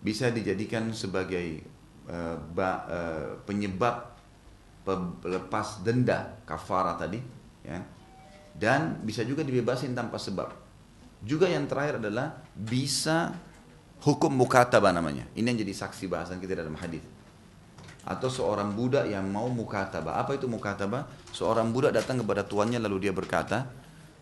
bisa 0.00 0.28
dijadikan 0.30 0.92
sebagai 0.92 1.64
uh, 2.06 2.36
ba, 2.54 2.70
uh, 2.86 3.28
penyebab 3.48 4.14
pelepas 4.84 5.80
denda 5.84 6.40
kafara 6.44 6.96
tadi, 6.96 7.20
ya. 7.64 7.99
Dan 8.60 9.00
bisa 9.00 9.24
juga 9.24 9.40
dibebasin 9.40 9.96
tanpa 9.96 10.20
sebab. 10.20 10.52
Juga 11.24 11.48
yang 11.48 11.64
terakhir 11.64 11.96
adalah 11.96 12.44
bisa 12.52 13.32
hukum 14.04 14.28
mukataba 14.28 14.92
namanya. 14.92 15.24
Ini 15.32 15.48
yang 15.48 15.64
jadi 15.64 15.72
saksi 15.72 16.12
bahasan 16.12 16.36
kita 16.44 16.60
dalam 16.60 16.76
hadis. 16.76 17.00
Atau 18.04 18.28
seorang 18.28 18.76
budak 18.76 19.08
yang 19.08 19.24
mau 19.32 19.48
mukataba. 19.48 20.20
Apa 20.20 20.36
itu 20.36 20.44
mukataba? 20.44 21.08
Seorang 21.32 21.72
budak 21.72 21.96
datang 21.96 22.20
kepada 22.20 22.44
tuannya 22.44 22.76
lalu 22.76 23.08
dia 23.08 23.12
berkata, 23.16 23.64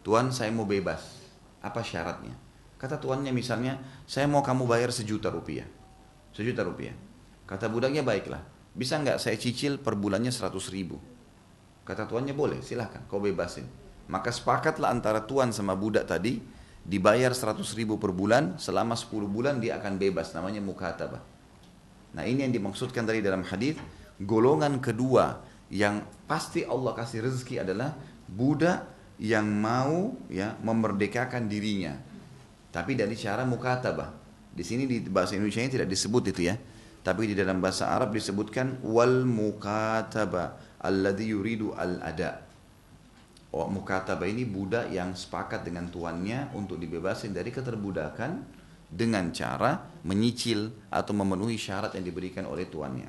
Tuan 0.07 0.31
saya 0.31 0.55
mau 0.55 0.67
bebas. 0.67 1.19
Apa 1.59 1.83
syaratnya? 1.83 2.35
Kata 2.79 3.03
tuannya 3.03 3.35
misalnya, 3.35 3.75
saya 4.07 4.31
mau 4.31 4.47
kamu 4.47 4.71
bayar 4.71 4.95
sejuta 4.95 5.35
rupiah. 5.35 5.67
Sejuta 6.31 6.63
rupiah. 6.63 6.95
Kata 7.43 7.67
budaknya 7.67 8.07
baiklah. 8.07 8.39
Bisa 8.71 9.03
nggak 9.03 9.19
saya 9.19 9.35
cicil 9.35 9.83
per 9.83 9.99
bulannya 9.99 10.31
seratus 10.31 10.71
ribu? 10.71 11.03
Kata 11.83 12.07
tuannya 12.07 12.37
boleh, 12.37 12.63
silahkan, 12.63 13.03
kau 13.11 13.19
bebasin. 13.19 13.67
Maka 14.09 14.33
sepakatlah 14.33 14.89
antara 14.89 15.25
tuan 15.29 15.53
sama 15.53 15.77
budak 15.77 16.09
tadi, 16.09 16.41
dibayar 16.81 17.31
seratus 17.37 17.77
ribu 17.77 18.01
per 18.01 18.17
bulan, 18.17 18.57
selama 18.57 18.97
sepuluh 18.97 19.29
bulan 19.29 19.61
dia 19.61 19.77
akan 19.77 20.01
bebas, 20.01 20.33
namanya 20.33 20.65
mukatabah. 20.65 21.21
Nah 22.17 22.25
ini 22.25 22.49
yang 22.49 22.53
dimaksudkan 22.57 23.05
tadi 23.05 23.21
dalam 23.21 23.45
hadis 23.45 23.77
golongan 24.17 24.81
kedua 24.81 25.45
yang 25.69 26.01
pasti 26.25 26.65
Allah 26.65 26.97
kasih 26.97 27.29
rezeki 27.29 27.61
adalah 27.69 27.93
budak 28.25 28.89
yang 29.21 29.45
mau 29.45 30.17
ya 30.33 30.57
memerdekakan 30.65 31.45
dirinya. 31.47 31.93
Tapi 32.73 32.97
dari 32.97 33.13
cara 33.19 33.45
mukatabah. 33.45 34.27
Di 34.49 34.65
sini 34.67 34.89
di 34.89 35.05
bahasa 35.07 35.37
Indonesia 35.37 35.63
ini 35.63 35.71
tidak 35.71 35.89
disebut 35.93 36.33
itu 36.33 36.49
ya. 36.49 36.57
Tapi 37.05 37.31
di 37.31 37.35
dalam 37.37 37.63
bahasa 37.63 37.93
Arab 37.93 38.17
disebutkan 38.17 38.83
wal 38.83 39.23
mukataba 39.29 40.57
alladhi 40.83 41.31
yuridu 41.31 41.77
al 41.77 42.01
ada. 42.03 42.48
Oh, 43.49 43.65
mukataba 43.65 44.29
ini 44.29 44.45
budak 44.45 44.93
yang 44.93 45.17
sepakat 45.17 45.65
dengan 45.65 45.89
tuannya 45.89 46.53
untuk 46.53 46.77
dibebasin 46.77 47.33
dari 47.33 47.49
keterbudakan 47.49 48.45
dengan 48.89 49.33
cara 49.33 49.89
menyicil 50.05 50.89
atau 50.93 51.13
memenuhi 51.17 51.57
syarat 51.57 51.97
yang 51.97 52.05
diberikan 52.05 52.45
oleh 52.45 52.69
tuannya. 52.69 53.09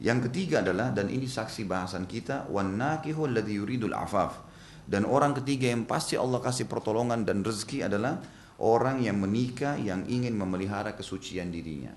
Yang 0.00 0.28
ketiga 0.28 0.64
adalah 0.64 0.90
dan 0.90 1.12
ini 1.12 1.28
saksi 1.28 1.68
bahasan 1.68 2.08
kita 2.08 2.48
yuridul 2.48 3.92
afaf. 3.92 4.40
Dan 4.82 5.06
orang 5.06 5.36
ketiga 5.38 5.70
yang 5.70 5.86
pasti 5.86 6.18
Allah 6.18 6.42
kasih 6.42 6.66
pertolongan 6.66 7.22
dan 7.22 7.44
rezeki 7.46 7.86
adalah 7.86 8.18
orang 8.58 9.04
yang 9.04 9.20
menikah 9.20 9.78
yang 9.78 10.02
ingin 10.10 10.34
memelihara 10.34 10.96
kesucian 10.98 11.54
dirinya. 11.54 11.94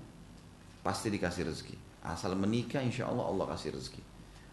Pasti 0.86 1.10
dikasih 1.10 1.50
rezeki. 1.50 1.76
Asal 2.06 2.38
menikah 2.38 2.78
insya 2.78 3.10
Allah 3.10 3.26
Allah 3.26 3.50
kasih 3.50 3.74
rezeki. 3.74 4.02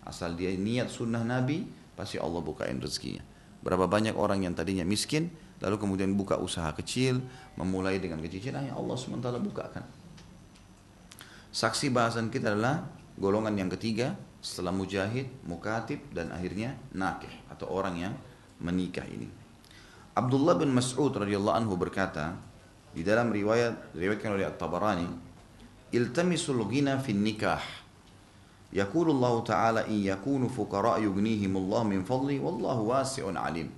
Asal 0.10 0.34
dia 0.34 0.50
niat 0.58 0.90
sunnah 0.90 1.22
Nabi 1.22 1.83
pasti 1.94 2.18
Allah 2.18 2.42
bukain 2.42 2.78
rezekinya. 2.82 3.22
Berapa 3.64 3.88
banyak 3.88 4.18
orang 4.20 4.44
yang 4.44 4.54
tadinya 4.54 4.84
miskin 4.84 5.32
lalu 5.64 5.80
kemudian 5.80 6.12
buka 6.20 6.36
usaha 6.36 6.68
kecil 6.76 7.24
memulai 7.56 7.96
dengan 8.04 8.20
kecil-kecil 8.20 8.60
yang 8.60 8.76
Allah 8.76 8.96
SWT 9.00 9.28
bukakan. 9.40 9.84
Saksi 11.54 11.94
bahasan 11.94 12.28
kita 12.28 12.52
adalah 12.52 12.84
golongan 13.16 13.56
yang 13.56 13.70
ketiga 13.72 14.18
setelah 14.44 14.76
mujahid, 14.76 15.32
mukatib 15.48 16.04
dan 16.12 16.34
akhirnya 16.36 16.76
nakih 16.92 17.32
atau 17.48 17.72
orang 17.72 17.96
yang 17.96 18.14
menikah 18.60 19.08
ini. 19.08 19.32
Abdullah 20.14 20.60
bin 20.60 20.76
Mas'ud 20.76 21.16
radhiyallahu 21.16 21.56
anhu 21.64 21.80
berkata 21.80 22.36
di 22.92 23.02
dalam 23.02 23.32
riwayat 23.32 23.96
diriwayatkan 23.96 24.32
oleh 24.36 24.46
At-Tabarani 24.46 25.10
iltamisul 25.94 26.62
ghina 26.70 27.00
fin 27.02 27.22
nikah 27.22 27.62
يقول 28.73 29.07
الله 29.17 29.35
تعالى 29.49 29.81
إن 29.89 29.99
يكونوا 30.13 30.51
فقراء 30.53 31.01
يغنيهم 31.01 31.53
الله 31.57 31.83
من 31.89 32.01
فضله 32.05 32.37
والله 32.37 32.79
واسع 32.85 33.25
عليم 33.25 33.69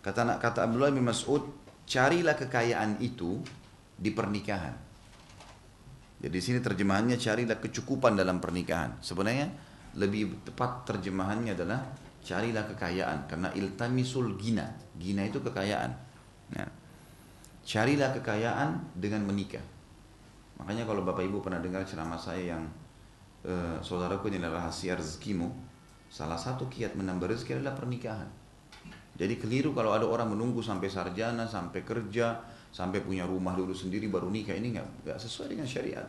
kata 0.00 0.40
kata 0.40 0.64
Abdullah 0.64 0.88
bin 0.94 1.04
Mas'ud 1.04 1.44
carilah 1.84 2.32
kekayaan 2.32 2.96
itu 3.04 3.36
di 3.92 4.08
pernikahan 4.14 4.72
jadi 6.18 6.32
di 6.32 6.40
sini 6.40 6.58
terjemahannya 6.64 7.20
carilah 7.20 7.60
kecukupan 7.60 8.16
dalam 8.16 8.40
pernikahan 8.40 8.96
sebenarnya 9.04 9.52
lebih 10.00 10.48
tepat 10.48 10.88
terjemahannya 10.88 11.52
adalah 11.52 11.84
carilah 12.24 12.64
kekayaan 12.72 13.28
karena 13.28 13.52
iltamisul 13.52 14.40
gina 14.40 14.72
gina 14.96 15.28
itu 15.28 15.44
kekayaan 15.44 15.92
nah, 16.56 16.68
carilah 17.68 18.16
kekayaan 18.16 18.96
dengan 18.96 19.28
menikah 19.28 19.64
Makanya 20.58 20.84
kalau 20.84 21.06
Bapak 21.06 21.22
Ibu 21.22 21.38
pernah 21.38 21.62
dengar 21.62 21.86
ceramah 21.86 22.18
saya 22.18 22.58
yang 22.58 22.62
e, 23.43 23.53
saudaraku 23.83 24.31
ini 24.31 24.39
adalah 24.39 24.67
rahasia 24.67 24.95
rezekimu, 24.95 25.51
salah 26.07 26.39
satu 26.39 26.71
kiat 26.71 26.95
menambah 26.95 27.29
rezeki 27.29 27.59
adalah 27.59 27.75
pernikahan. 27.75 28.29
Jadi 29.13 29.37
keliru 29.37 29.77
kalau 29.77 29.93
ada 29.93 30.09
orang 30.09 30.33
menunggu 30.33 30.65
sampai 30.65 30.89
sarjana, 30.89 31.45
sampai 31.45 31.85
kerja, 31.85 32.41
sampai 32.73 33.05
punya 33.05 33.29
rumah 33.29 33.53
dulu 33.53 33.69
sendiri 33.69 34.09
baru 34.09 34.33
nikah 34.33 34.57
ini 34.57 34.73
nggak 34.73 35.05
nggak 35.05 35.17
sesuai 35.21 35.53
dengan 35.53 35.69
syariat. 35.69 36.07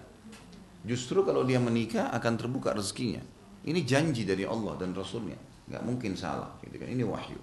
Justru 0.84 1.20
kalau 1.20 1.44
dia 1.44 1.60
menikah 1.60 2.08
akan 2.16 2.32
terbuka 2.40 2.72
rezekinya. 2.72 3.20
Ini 3.64 3.80
janji 3.84 4.28
dari 4.28 4.44
Allah 4.44 4.76
dan 4.76 4.92
Rasulnya, 4.92 5.36
nggak 5.68 5.82
mungkin 5.84 6.12
salah. 6.16 6.52
Gitu 6.60 6.76
kan? 6.76 6.88
Ini 6.88 7.04
wahyu. 7.04 7.40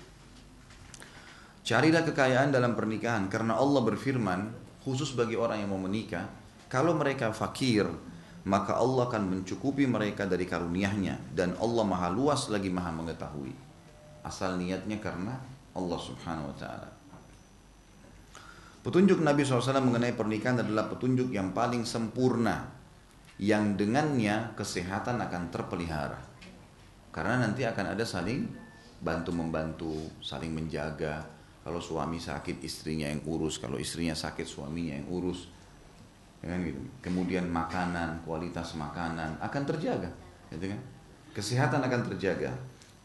Carilah 1.62 2.06
kekayaan 2.06 2.50
dalam 2.50 2.74
pernikahan 2.74 3.30
karena 3.30 3.58
Allah 3.58 3.82
berfirman 3.86 4.54
khusus 4.82 5.14
bagi 5.14 5.38
orang 5.38 5.62
yang 5.62 5.70
mau 5.74 5.82
menikah 5.82 6.26
kalau 6.72 6.98
mereka 6.98 7.30
fakir, 7.36 7.86
maka 8.42 8.74
Allah 8.74 9.06
akan 9.06 9.38
mencukupi 9.38 9.86
mereka 9.86 10.26
dari 10.26 10.50
karunia-Nya 10.50 11.38
dan 11.38 11.54
Allah 11.62 11.86
Maha 11.86 12.10
luas 12.10 12.50
lagi 12.50 12.74
Maha 12.74 12.90
mengetahui. 12.90 13.54
Asal 14.26 14.58
niatnya 14.58 14.98
karena 14.98 15.38
Allah 15.78 16.00
Subhanahu 16.02 16.50
wa 16.50 16.58
taala. 16.58 16.90
Petunjuk 18.82 19.22
Nabi 19.22 19.46
SAW 19.46 19.78
mengenai 19.86 20.18
pernikahan 20.18 20.58
adalah 20.58 20.90
petunjuk 20.90 21.30
yang 21.30 21.54
paling 21.54 21.86
sempurna 21.86 22.66
yang 23.38 23.78
dengannya 23.78 24.58
kesehatan 24.58 25.22
akan 25.22 25.54
terpelihara. 25.54 26.18
Karena 27.14 27.46
nanti 27.46 27.62
akan 27.62 27.94
ada 27.94 28.02
saling 28.02 28.50
bantu 28.98 29.30
membantu, 29.38 29.94
saling 30.18 30.50
menjaga. 30.50 31.22
Kalau 31.62 31.78
suami 31.78 32.18
sakit 32.18 32.66
istrinya 32.66 33.06
yang 33.06 33.22
urus, 33.30 33.62
kalau 33.62 33.78
istrinya 33.78 34.18
sakit 34.18 34.50
suaminya 34.50 34.98
yang 34.98 35.06
urus 35.14 35.61
ya 36.42 36.50
kan 36.50 36.60
gitu. 36.66 36.82
Kemudian 37.00 37.46
makanan, 37.48 38.26
kualitas 38.26 38.74
makanan 38.76 39.38
akan 39.40 39.64
terjaga, 39.66 40.10
gitu 40.50 40.66
kan? 40.70 40.82
Kesehatan 41.32 41.80
akan 41.86 42.02
terjaga, 42.12 42.52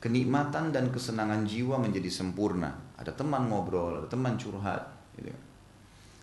kenikmatan 0.01 0.75
dan 0.75 0.89
kesenangan 0.91 1.45
jiwa 1.47 1.79
menjadi 1.79 2.11
sempurna. 2.11 2.73
Ada 2.97 3.13
teman 3.13 3.47
ngobrol, 3.53 4.01
ada 4.03 4.09
teman 4.09 4.41
curhat, 4.41 4.83
gitu 5.15 5.29
kan? 5.29 5.43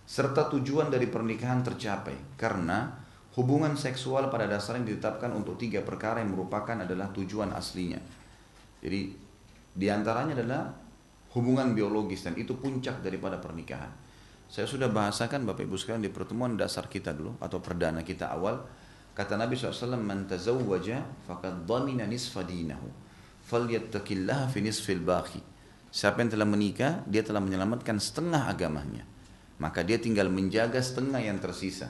Serta 0.04 0.52
tujuan 0.52 0.92
dari 0.92 1.08
pernikahan 1.08 1.64
tercapai 1.64 2.36
karena 2.36 2.92
hubungan 3.40 3.74
seksual 3.74 4.28
pada 4.28 4.46
dasarnya 4.46 4.94
ditetapkan 4.94 5.32
untuk 5.32 5.56
tiga 5.56 5.80
perkara 5.82 6.20
yang 6.20 6.36
merupakan 6.36 6.76
adalah 6.76 7.08
tujuan 7.16 7.56
aslinya. 7.56 7.98
Jadi 8.84 9.16
di 9.74 9.88
antaranya 9.90 10.38
adalah 10.38 10.70
hubungan 11.34 11.74
biologis 11.74 12.22
dan 12.28 12.38
itu 12.38 12.54
puncak 12.60 13.02
daripada 13.02 13.42
pernikahan. 13.42 13.90
Saya 14.54 14.70
sudah 14.70 14.86
bahasakan 14.86 15.50
Bapak 15.50 15.66
Ibu 15.66 15.82
sekalian 15.82 16.06
di 16.06 16.14
pertemuan 16.14 16.54
dasar 16.54 16.86
kita 16.86 17.10
dulu 17.10 17.42
atau 17.42 17.58
perdana 17.58 18.06
kita 18.06 18.30
awal. 18.30 18.62
Kata 19.18 19.34
Nabi 19.34 19.58
SAW, 19.58 19.98
Man 19.98 20.30
tazawwaja 20.30 21.26
faqad 21.26 21.66
dhamina 21.66 22.06
nisfa 22.06 22.46
dinahu. 22.46 22.86
Fi 23.50 24.60
nisfil 24.62 25.02
baqi. 25.02 25.42
Siapa 25.90 26.22
yang 26.22 26.38
telah 26.38 26.46
menikah, 26.46 27.02
dia 27.10 27.26
telah 27.26 27.42
menyelamatkan 27.42 27.98
setengah 27.98 28.46
agamanya. 28.46 29.02
Maka 29.58 29.82
dia 29.82 29.98
tinggal 29.98 30.30
menjaga 30.30 30.78
setengah 30.78 31.26
yang 31.26 31.42
tersisa. 31.42 31.90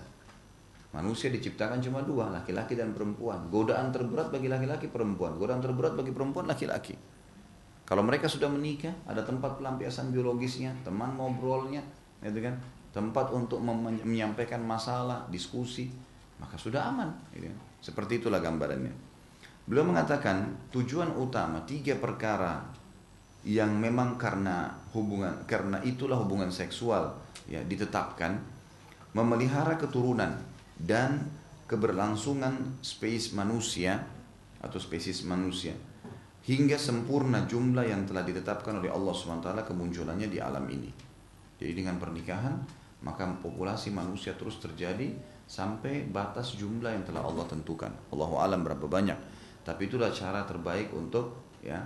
Manusia 0.96 1.28
diciptakan 1.36 1.84
cuma 1.84 2.00
dua, 2.00 2.32
laki-laki 2.32 2.80
dan 2.80 2.96
perempuan. 2.96 3.44
Godaan 3.52 3.92
terberat 3.92 4.32
bagi 4.32 4.48
laki-laki 4.48 4.88
perempuan, 4.88 5.36
godaan 5.36 5.60
terberat 5.60 6.00
bagi 6.00 6.16
perempuan 6.16 6.48
laki-laki. 6.48 6.96
Kalau 7.84 8.08
mereka 8.08 8.32
sudah 8.32 8.48
menikah, 8.48 8.96
ada 9.04 9.20
tempat 9.28 9.60
pelampiasan 9.60 10.16
biologisnya, 10.16 10.72
teman 10.88 11.20
ngobrolnya, 11.20 11.84
itu 12.24 12.40
kan 12.40 12.56
tempat 12.94 13.34
untuk 13.34 13.60
menyampaikan 13.62 14.62
masalah 14.64 15.26
diskusi 15.28 15.90
maka 16.38 16.58
sudah 16.58 16.90
aman 16.90 17.10
gitu 17.36 17.50
kan. 17.50 17.60
seperti 17.84 18.24
itulah 18.24 18.40
gambarannya 18.40 18.94
beliau 19.68 19.88
mengatakan 19.88 20.70
tujuan 20.72 21.16
utama 21.16 21.64
tiga 21.64 21.96
perkara 22.00 22.64
yang 23.44 23.76
memang 23.76 24.16
karena 24.16 24.72
hubungan 24.96 25.44
karena 25.44 25.84
itulah 25.84 26.20
hubungan 26.24 26.48
seksual 26.48 27.12
ya 27.48 27.60
ditetapkan 27.64 28.40
memelihara 29.12 29.76
keturunan 29.76 30.32
dan 30.80 31.28
keberlangsungan 31.68 32.80
spesies 32.80 33.36
manusia 33.36 34.00
atau 34.64 34.80
spesies 34.80 35.28
manusia 35.28 35.76
hingga 36.44 36.76
sempurna 36.76 37.48
jumlah 37.48 37.88
yang 37.88 38.04
telah 38.04 38.24
ditetapkan 38.24 38.84
oleh 38.84 38.92
Allah 38.92 39.16
SWT 39.16 39.48
kemunculannya 39.64 40.28
di 40.28 40.44
alam 40.44 40.68
ini. 40.68 40.92
Jadi 41.58 41.72
dengan 41.74 42.02
pernikahan 42.02 42.56
maka 43.04 43.28
populasi 43.44 43.92
manusia 43.92 44.32
terus 44.34 44.58
terjadi 44.64 45.12
sampai 45.44 46.08
batas 46.08 46.56
jumlah 46.56 46.88
yang 46.88 47.04
telah 47.04 47.22
Allah 47.22 47.44
tentukan. 47.46 47.92
Allahu 48.16 48.40
alam 48.40 48.64
berapa 48.64 48.88
banyak. 48.88 49.20
Tapi 49.64 49.92
itulah 49.92 50.12
cara 50.12 50.48
terbaik 50.48 50.92
untuk 50.96 51.36
ya, 51.60 51.80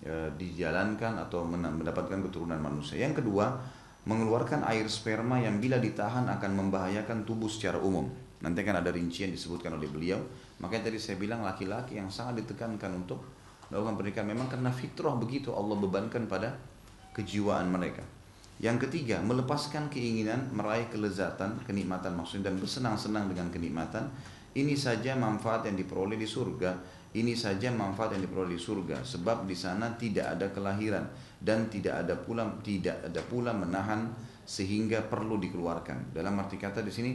ya 0.00 0.32
dijalankan 0.32 1.20
atau 1.28 1.44
mendapatkan 1.44 2.20
keturunan 2.28 2.60
manusia. 2.60 3.00
Yang 3.00 3.24
kedua, 3.24 3.56
mengeluarkan 4.08 4.64
air 4.68 4.88
sperma 4.88 5.40
yang 5.40 5.60
bila 5.60 5.76
ditahan 5.76 6.28
akan 6.28 6.50
membahayakan 6.56 7.28
tubuh 7.28 7.48
secara 7.48 7.80
umum. 7.80 8.08
Nanti 8.40 8.60
kan 8.64 8.76
ada 8.76 8.92
rincian 8.92 9.32
disebutkan 9.32 9.76
oleh 9.76 9.88
beliau. 9.88 10.20
Makanya 10.60 10.92
tadi 10.92 11.00
saya 11.00 11.20
bilang 11.20 11.44
laki-laki 11.44 12.00
yang 12.00 12.08
sangat 12.08 12.44
ditekankan 12.44 12.92
untuk 12.96 13.20
melakukan 13.68 13.96
pernikahan 13.96 14.28
memang 14.28 14.48
karena 14.48 14.70
fitrah 14.72 15.16
begitu 15.16 15.52
Allah 15.52 15.76
bebankan 15.76 16.28
pada 16.28 16.56
kejiwaan 17.16 17.68
mereka. 17.68 18.15
Yang 18.56 18.88
ketiga, 18.88 19.20
melepaskan 19.20 19.92
keinginan 19.92 20.48
meraih 20.48 20.88
kelezatan, 20.88 21.60
kenikmatan 21.68 22.16
maksudnya 22.16 22.48
dan 22.48 22.56
bersenang-senang 22.56 23.28
dengan 23.28 23.52
kenikmatan. 23.52 24.08
Ini 24.56 24.72
saja 24.72 25.12
manfaat 25.12 25.68
yang 25.68 25.76
diperoleh 25.76 26.16
di 26.16 26.24
surga. 26.24 26.72
Ini 27.12 27.36
saja 27.36 27.68
manfaat 27.68 28.16
yang 28.16 28.24
diperoleh 28.24 28.56
di 28.56 28.60
surga. 28.60 29.04
Sebab 29.04 29.44
di 29.44 29.52
sana 29.52 29.92
tidak 30.00 30.40
ada 30.40 30.48
kelahiran 30.48 31.04
dan 31.36 31.68
tidak 31.68 32.00
ada 32.04 32.16
pula 32.16 32.48
tidak 32.64 33.04
ada 33.04 33.20
pula 33.20 33.52
menahan 33.52 34.08
sehingga 34.48 35.04
perlu 35.04 35.36
dikeluarkan. 35.36 36.16
Dalam 36.16 36.32
arti 36.40 36.56
kata 36.56 36.80
di 36.80 36.88
sini 36.88 37.12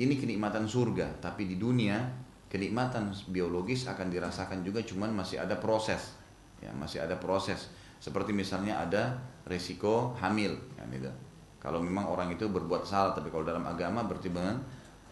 ini 0.00 0.16
kenikmatan 0.16 0.64
surga, 0.64 1.20
tapi 1.20 1.44
di 1.44 1.60
dunia 1.60 2.00
kenikmatan 2.48 3.12
biologis 3.28 3.84
akan 3.84 4.08
dirasakan 4.08 4.64
juga 4.64 4.80
cuman 4.80 5.12
masih 5.12 5.44
ada 5.44 5.60
proses. 5.60 6.16
Ya, 6.64 6.72
masih 6.72 7.04
ada 7.04 7.20
proses. 7.20 7.68
Seperti 8.00 8.32
misalnya 8.32 8.80
ada 8.80 9.20
resiko 9.50 10.14
hamil 10.22 10.54
kan 10.78 10.86
itu. 10.94 11.10
Kalau 11.58 11.82
memang 11.82 12.08
orang 12.08 12.32
itu 12.32 12.46
berbuat 12.48 12.86
salah 12.86 13.12
tapi 13.12 13.28
kalau 13.28 13.42
dalam 13.42 13.66
agama 13.66 14.06
berarti 14.06 14.30
dengan 14.30 14.56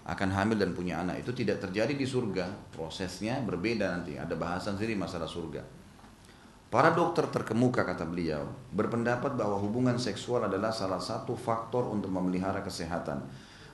akan 0.09 0.29
hamil 0.33 0.57
dan 0.57 0.73
punya 0.73 1.05
anak. 1.05 1.21
Itu 1.21 1.37
tidak 1.37 1.61
terjadi 1.61 1.93
di 1.93 2.07
surga. 2.09 2.73
Prosesnya 2.73 3.45
berbeda 3.45 3.93
nanti. 3.93 4.17
Ada 4.17 4.33
bahasan 4.39 4.81
sendiri 4.81 4.97
masalah 4.97 5.29
surga. 5.29 5.61
Para 6.73 6.97
dokter 6.97 7.29
terkemuka 7.29 7.85
kata 7.85 8.09
beliau 8.09 8.45
berpendapat 8.73 9.37
bahwa 9.37 9.61
hubungan 9.61 9.97
seksual 10.01 10.49
adalah 10.49 10.73
salah 10.73 11.01
satu 11.01 11.37
faktor 11.37 11.89
untuk 11.93 12.09
memelihara 12.13 12.65
kesehatan. 12.65 13.25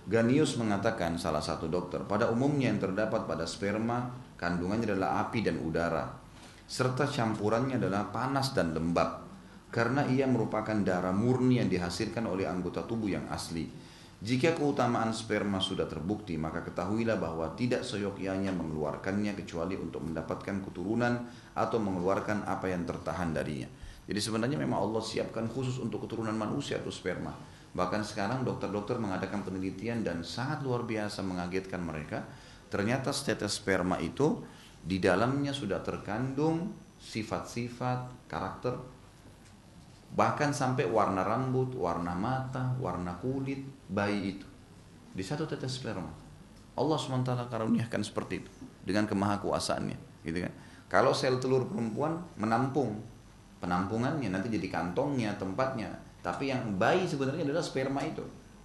Ganius 0.06 0.58
mengatakan 0.58 1.18
salah 1.18 1.42
satu 1.42 1.66
dokter, 1.66 2.02
pada 2.06 2.30
umumnya 2.30 2.70
yang 2.70 2.78
terdapat 2.78 3.26
pada 3.26 3.48
sperma 3.48 4.14
kandungannya 4.38 4.94
adalah 4.94 5.26
api 5.26 5.42
dan 5.42 5.58
udara 5.64 6.24
serta 6.64 7.04
campurannya 7.04 7.76
adalah 7.76 8.08
panas 8.08 8.56
dan 8.56 8.72
lembab 8.72 9.23
karena 9.74 10.06
ia 10.06 10.30
merupakan 10.30 10.78
darah 10.86 11.10
murni 11.10 11.58
yang 11.58 11.66
dihasilkan 11.66 12.22
oleh 12.30 12.46
anggota 12.46 12.86
tubuh 12.86 13.10
yang 13.10 13.26
asli. 13.26 13.66
Jika 14.22 14.54
keutamaan 14.54 15.10
sperma 15.10 15.58
sudah 15.58 15.90
terbukti, 15.90 16.38
maka 16.38 16.62
ketahuilah 16.62 17.18
bahwa 17.18 17.50
tidak 17.58 17.82
seyogyanya 17.82 18.54
mengeluarkannya 18.54 19.34
kecuali 19.34 19.74
untuk 19.74 20.06
mendapatkan 20.06 20.62
keturunan 20.62 21.26
atau 21.58 21.82
mengeluarkan 21.82 22.46
apa 22.46 22.70
yang 22.70 22.86
tertahan 22.86 23.34
darinya. 23.34 23.66
Jadi 24.06 24.20
sebenarnya 24.22 24.54
memang 24.62 24.78
Allah 24.78 25.02
siapkan 25.02 25.50
khusus 25.50 25.82
untuk 25.82 26.06
keturunan 26.06 26.38
manusia 26.38 26.78
atau 26.78 26.94
sperma. 26.94 27.34
Bahkan 27.74 28.06
sekarang 28.06 28.46
dokter-dokter 28.46 29.02
mengadakan 29.02 29.42
penelitian 29.42 30.06
dan 30.06 30.22
sangat 30.22 30.62
luar 30.62 30.86
biasa 30.86 31.26
mengagetkan 31.26 31.82
mereka. 31.82 32.22
Ternyata 32.70 33.10
tetes 33.10 33.58
sperma 33.58 33.98
itu 33.98 34.38
di 34.78 35.02
dalamnya 35.02 35.50
sudah 35.50 35.82
terkandung 35.82 36.70
sifat-sifat 37.02 38.30
karakter 38.30 38.78
bahkan 40.14 40.54
sampai 40.54 40.86
warna 40.86 41.26
rambut, 41.26 41.74
warna 41.74 42.14
mata, 42.14 42.74
warna 42.78 43.18
kulit 43.18 43.66
bayi 43.90 44.38
itu 44.38 44.46
di 45.14 45.22
satu 45.22 45.46
tetes 45.46 45.78
sperma. 45.78 46.10
Allah 46.74 46.98
SWT 46.98 47.30
karuniakan 47.50 48.02
seperti 48.02 48.42
itu 48.42 48.50
dengan 48.82 49.06
kemahakuasaannya, 49.06 50.26
gitu 50.26 50.42
kan. 50.42 50.52
Kalau 50.90 51.14
sel 51.14 51.38
telur 51.38 51.70
perempuan 51.70 52.18
menampung 52.34 52.98
penampungannya 53.62 54.28
nanti 54.28 54.50
jadi 54.50 54.68
kantongnya, 54.68 55.38
tempatnya. 55.38 55.90
Tapi 56.20 56.50
yang 56.50 56.74
bayi 56.74 57.06
sebenarnya 57.06 57.46
adalah 57.46 57.62
sperma 57.62 58.02
itu. 58.02 58.22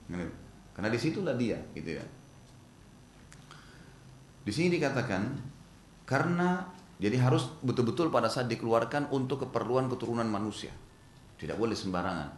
Gitu. 0.09 0.25
Karena 0.73 0.89
di 0.89 0.99
situlah 0.99 1.35
dia, 1.37 1.57
gitu 1.77 2.01
ya. 2.01 2.05
Di 4.41 4.51
sini 4.51 4.73
dikatakan 4.73 5.37
karena 6.09 6.65
jadi 6.97 7.21
harus 7.21 7.53
betul-betul 7.61 8.09
pada 8.09 8.27
saat 8.27 8.49
dikeluarkan 8.49 9.13
untuk 9.13 9.45
keperluan 9.45 9.85
keturunan 9.87 10.25
manusia. 10.25 10.73
Tidak 11.39 11.55
boleh 11.55 11.73
sembarangan. 11.73 12.29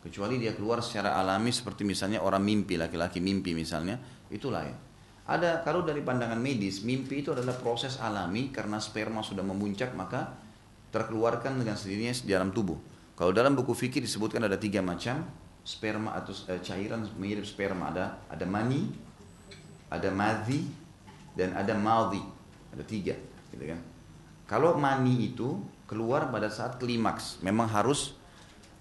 Kecuali 0.00 0.36
dia 0.36 0.52
keluar 0.52 0.84
secara 0.84 1.16
alami 1.16 1.52
seperti 1.52 1.84
misalnya 1.84 2.20
orang 2.20 2.44
mimpi, 2.44 2.76
laki-laki 2.76 3.20
mimpi 3.20 3.56
misalnya, 3.56 3.96
itulah 4.28 4.64
ya. 4.64 4.76
Ada 5.30 5.64
kalau 5.64 5.84
dari 5.84 6.00
pandangan 6.04 6.40
medis, 6.40 6.84
mimpi 6.84 7.24
itu 7.24 7.32
adalah 7.32 7.56
proses 7.56 7.96
alami 8.00 8.50
karena 8.50 8.80
sperma 8.80 9.22
sudah 9.22 9.44
memuncak 9.44 9.92
maka 9.94 10.36
terkeluarkan 10.90 11.60
dengan 11.60 11.78
sendirinya 11.78 12.12
di 12.16 12.30
dalam 12.32 12.50
tubuh. 12.50 12.76
Kalau 13.14 13.30
dalam 13.30 13.54
buku 13.54 13.76
fikih 13.76 14.02
disebutkan 14.02 14.42
ada 14.42 14.56
tiga 14.56 14.80
macam 14.80 15.22
sperma 15.60 16.16
atau 16.16 16.32
eh, 16.50 16.58
cairan 16.64 17.04
mirip 17.20 17.44
sperma 17.44 17.92
ada 17.92 18.18
ada 18.26 18.42
mani, 18.48 18.90
ada 19.92 20.08
madhi 20.10 20.66
dan 21.36 21.54
ada 21.54 21.76
maldi. 21.76 22.22
Ada 22.70 22.86
tiga, 22.86 23.14
gitu 23.50 23.64
kan. 23.66 23.80
Kalau 24.46 24.78
mani 24.78 25.30
itu 25.30 25.58
keluar 25.90 26.30
pada 26.30 26.46
saat 26.50 26.78
klimaks, 26.78 27.42
memang 27.42 27.66
harus 27.66 28.14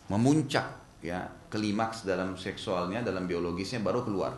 memuncak 0.10 0.66
ya 1.00 1.24
klimaks 1.48 2.04
dalam 2.04 2.36
seksualnya 2.36 3.02
dalam 3.02 3.26
biologisnya 3.26 3.80
baru 3.80 4.04
keluar. 4.04 4.34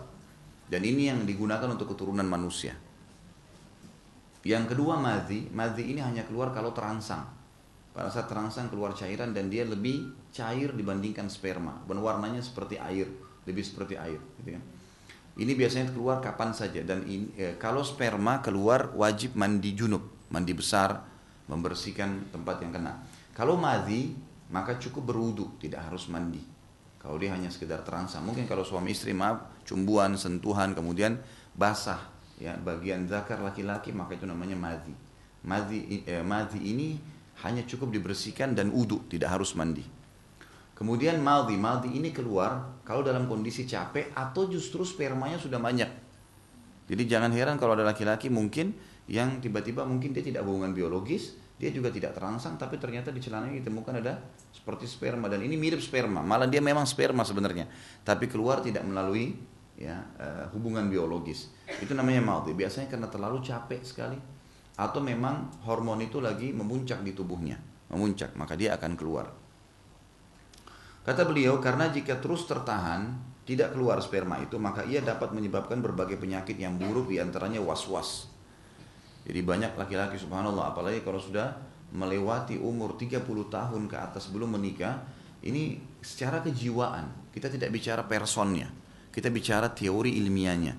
Dan 0.72 0.88
ini 0.88 1.12
yang 1.12 1.28
digunakan 1.28 1.68
untuk 1.68 1.92
keturunan 1.92 2.24
manusia. 2.24 2.72
Yang 4.48 4.76
kedua 4.76 4.96
madhi. 4.96 5.52
Madhi 5.52 5.92
ini 5.92 6.00
hanya 6.00 6.24
keluar 6.24 6.56
kalau 6.56 6.72
terangsang. 6.72 7.28
Pada 7.92 8.08
saat 8.08 8.32
terangsang 8.32 8.72
keluar 8.72 8.96
cairan 8.96 9.36
dan 9.36 9.52
dia 9.52 9.68
lebih 9.68 10.16
cair 10.32 10.72
dibandingkan 10.72 11.28
sperma. 11.28 11.84
Dan 11.84 12.00
warnanya 12.00 12.40
seperti 12.40 12.80
air 12.80 13.12
lebih 13.44 13.68
seperti 13.68 14.00
air 14.00 14.22
gitu 14.40 14.56
kan. 14.56 14.64
Ini 15.36 15.52
biasanya 15.60 15.92
keluar 15.92 16.24
kapan 16.24 16.56
saja. 16.56 16.80
Dan 16.88 17.04
ini, 17.04 17.36
eh, 17.36 17.60
kalau 17.60 17.84
sperma 17.84 18.40
keluar 18.40 18.96
wajib 18.96 19.36
mandi 19.36 19.76
junub. 19.76 20.08
Mandi 20.32 20.56
besar 20.56 21.04
membersihkan 21.52 22.32
tempat 22.32 22.64
yang 22.64 22.72
kena. 22.72 22.96
Kalau 23.36 23.60
madhi 23.60 24.16
maka 24.52 24.76
cukup 24.78 25.16
berwudu, 25.16 25.56
tidak 25.58 25.88
harus 25.88 26.12
mandi. 26.12 26.44
Kalau 27.02 27.18
dia 27.18 27.34
hanya 27.34 27.50
sekedar 27.50 27.82
terangsang, 27.82 28.22
mungkin 28.22 28.46
kalau 28.46 28.62
suami 28.62 28.94
istri 28.94 29.16
maaf, 29.16 29.64
cumbuan, 29.66 30.14
sentuhan, 30.14 30.78
kemudian 30.78 31.18
basah 31.58 31.98
ya 32.38 32.54
bagian 32.58 33.06
zakar 33.06 33.42
laki-laki 33.42 33.90
maka 33.90 34.14
itu 34.14 34.30
namanya 34.30 34.54
madhi. 34.54 34.94
Madhi, 35.42 36.06
eh, 36.06 36.22
madhi 36.22 36.62
ini 36.62 37.02
hanya 37.42 37.66
cukup 37.66 37.90
dibersihkan 37.90 38.54
dan 38.54 38.70
wudu, 38.70 39.02
tidak 39.10 39.34
harus 39.34 39.58
mandi. 39.58 39.82
Kemudian 40.78 41.18
madhi, 41.22 41.58
madhi 41.58 41.98
ini 41.98 42.14
keluar 42.14 42.82
kalau 42.86 43.02
dalam 43.02 43.26
kondisi 43.26 43.66
capek 43.66 44.14
atau 44.14 44.46
justru 44.50 44.86
spermanya 44.86 45.42
sudah 45.42 45.58
banyak. 45.58 45.90
Jadi 46.90 47.04
jangan 47.10 47.34
heran 47.34 47.58
kalau 47.58 47.74
ada 47.74 47.86
laki-laki 47.86 48.30
mungkin 48.30 48.74
yang 49.10 49.42
tiba-tiba 49.42 49.86
mungkin 49.86 50.14
dia 50.14 50.22
tidak 50.22 50.46
hubungan 50.46 50.74
biologis, 50.74 51.38
dia 51.62 51.70
juga 51.70 51.94
tidak 51.94 52.18
terangsang 52.18 52.58
tapi 52.58 52.82
ternyata 52.82 53.14
di 53.14 53.22
celananya 53.22 53.62
ditemukan 53.62 54.02
ada 54.02 54.18
seperti 54.50 54.90
sperma. 54.90 55.30
Dan 55.30 55.46
ini 55.46 55.54
mirip 55.54 55.78
sperma. 55.78 56.26
Malah 56.26 56.50
dia 56.50 56.58
memang 56.58 56.90
sperma 56.90 57.22
sebenarnya. 57.22 57.70
Tapi 58.02 58.26
keluar 58.26 58.66
tidak 58.66 58.82
melalui 58.82 59.38
ya 59.78 60.02
uh, 60.18 60.50
hubungan 60.58 60.90
biologis. 60.90 61.54
Itu 61.78 61.94
namanya 61.94 62.26
malti 62.26 62.58
biasanya 62.58 62.90
karena 62.90 63.06
terlalu 63.14 63.46
capek 63.46 63.86
sekali. 63.86 64.18
Atau 64.82 65.06
memang 65.06 65.62
hormon 65.70 66.02
itu 66.02 66.18
lagi 66.18 66.50
memuncak 66.50 67.06
di 67.06 67.14
tubuhnya. 67.14 67.62
Memuncak 67.94 68.34
maka 68.34 68.58
dia 68.58 68.74
akan 68.74 68.98
keluar. 68.98 69.30
Kata 71.06 71.30
beliau 71.30 71.62
karena 71.62 71.94
jika 71.94 72.18
terus 72.18 72.50
tertahan 72.50 73.22
tidak 73.46 73.78
keluar 73.78 74.02
sperma 74.02 74.42
itu 74.42 74.58
maka 74.58 74.82
ia 74.86 75.06
dapat 75.06 75.30
menyebabkan 75.30 75.78
berbagai 75.78 76.18
penyakit 76.18 76.58
yang 76.58 76.78
buruk 76.82 77.10
di 77.10 77.22
antaranya 77.22 77.62
was-was 77.62 78.31
jadi 79.32 79.48
banyak 79.48 79.80
laki-laki 79.80 80.20
subhanallah 80.20 80.76
apalagi 80.76 81.00
kalau 81.08 81.16
sudah 81.16 81.56
melewati 81.96 82.60
umur 82.60 83.00
30 83.00 83.24
tahun 83.48 83.88
ke 83.88 83.96
atas 83.96 84.28
belum 84.28 84.60
menikah, 84.60 85.08
ini 85.48 85.80
secara 86.04 86.44
kejiwaan, 86.44 87.32
kita 87.32 87.48
tidak 87.48 87.72
bicara 87.72 88.04
personnya, 88.04 88.68
kita 89.08 89.32
bicara 89.32 89.72
teori 89.72 90.20
ilmiahnya. 90.20 90.76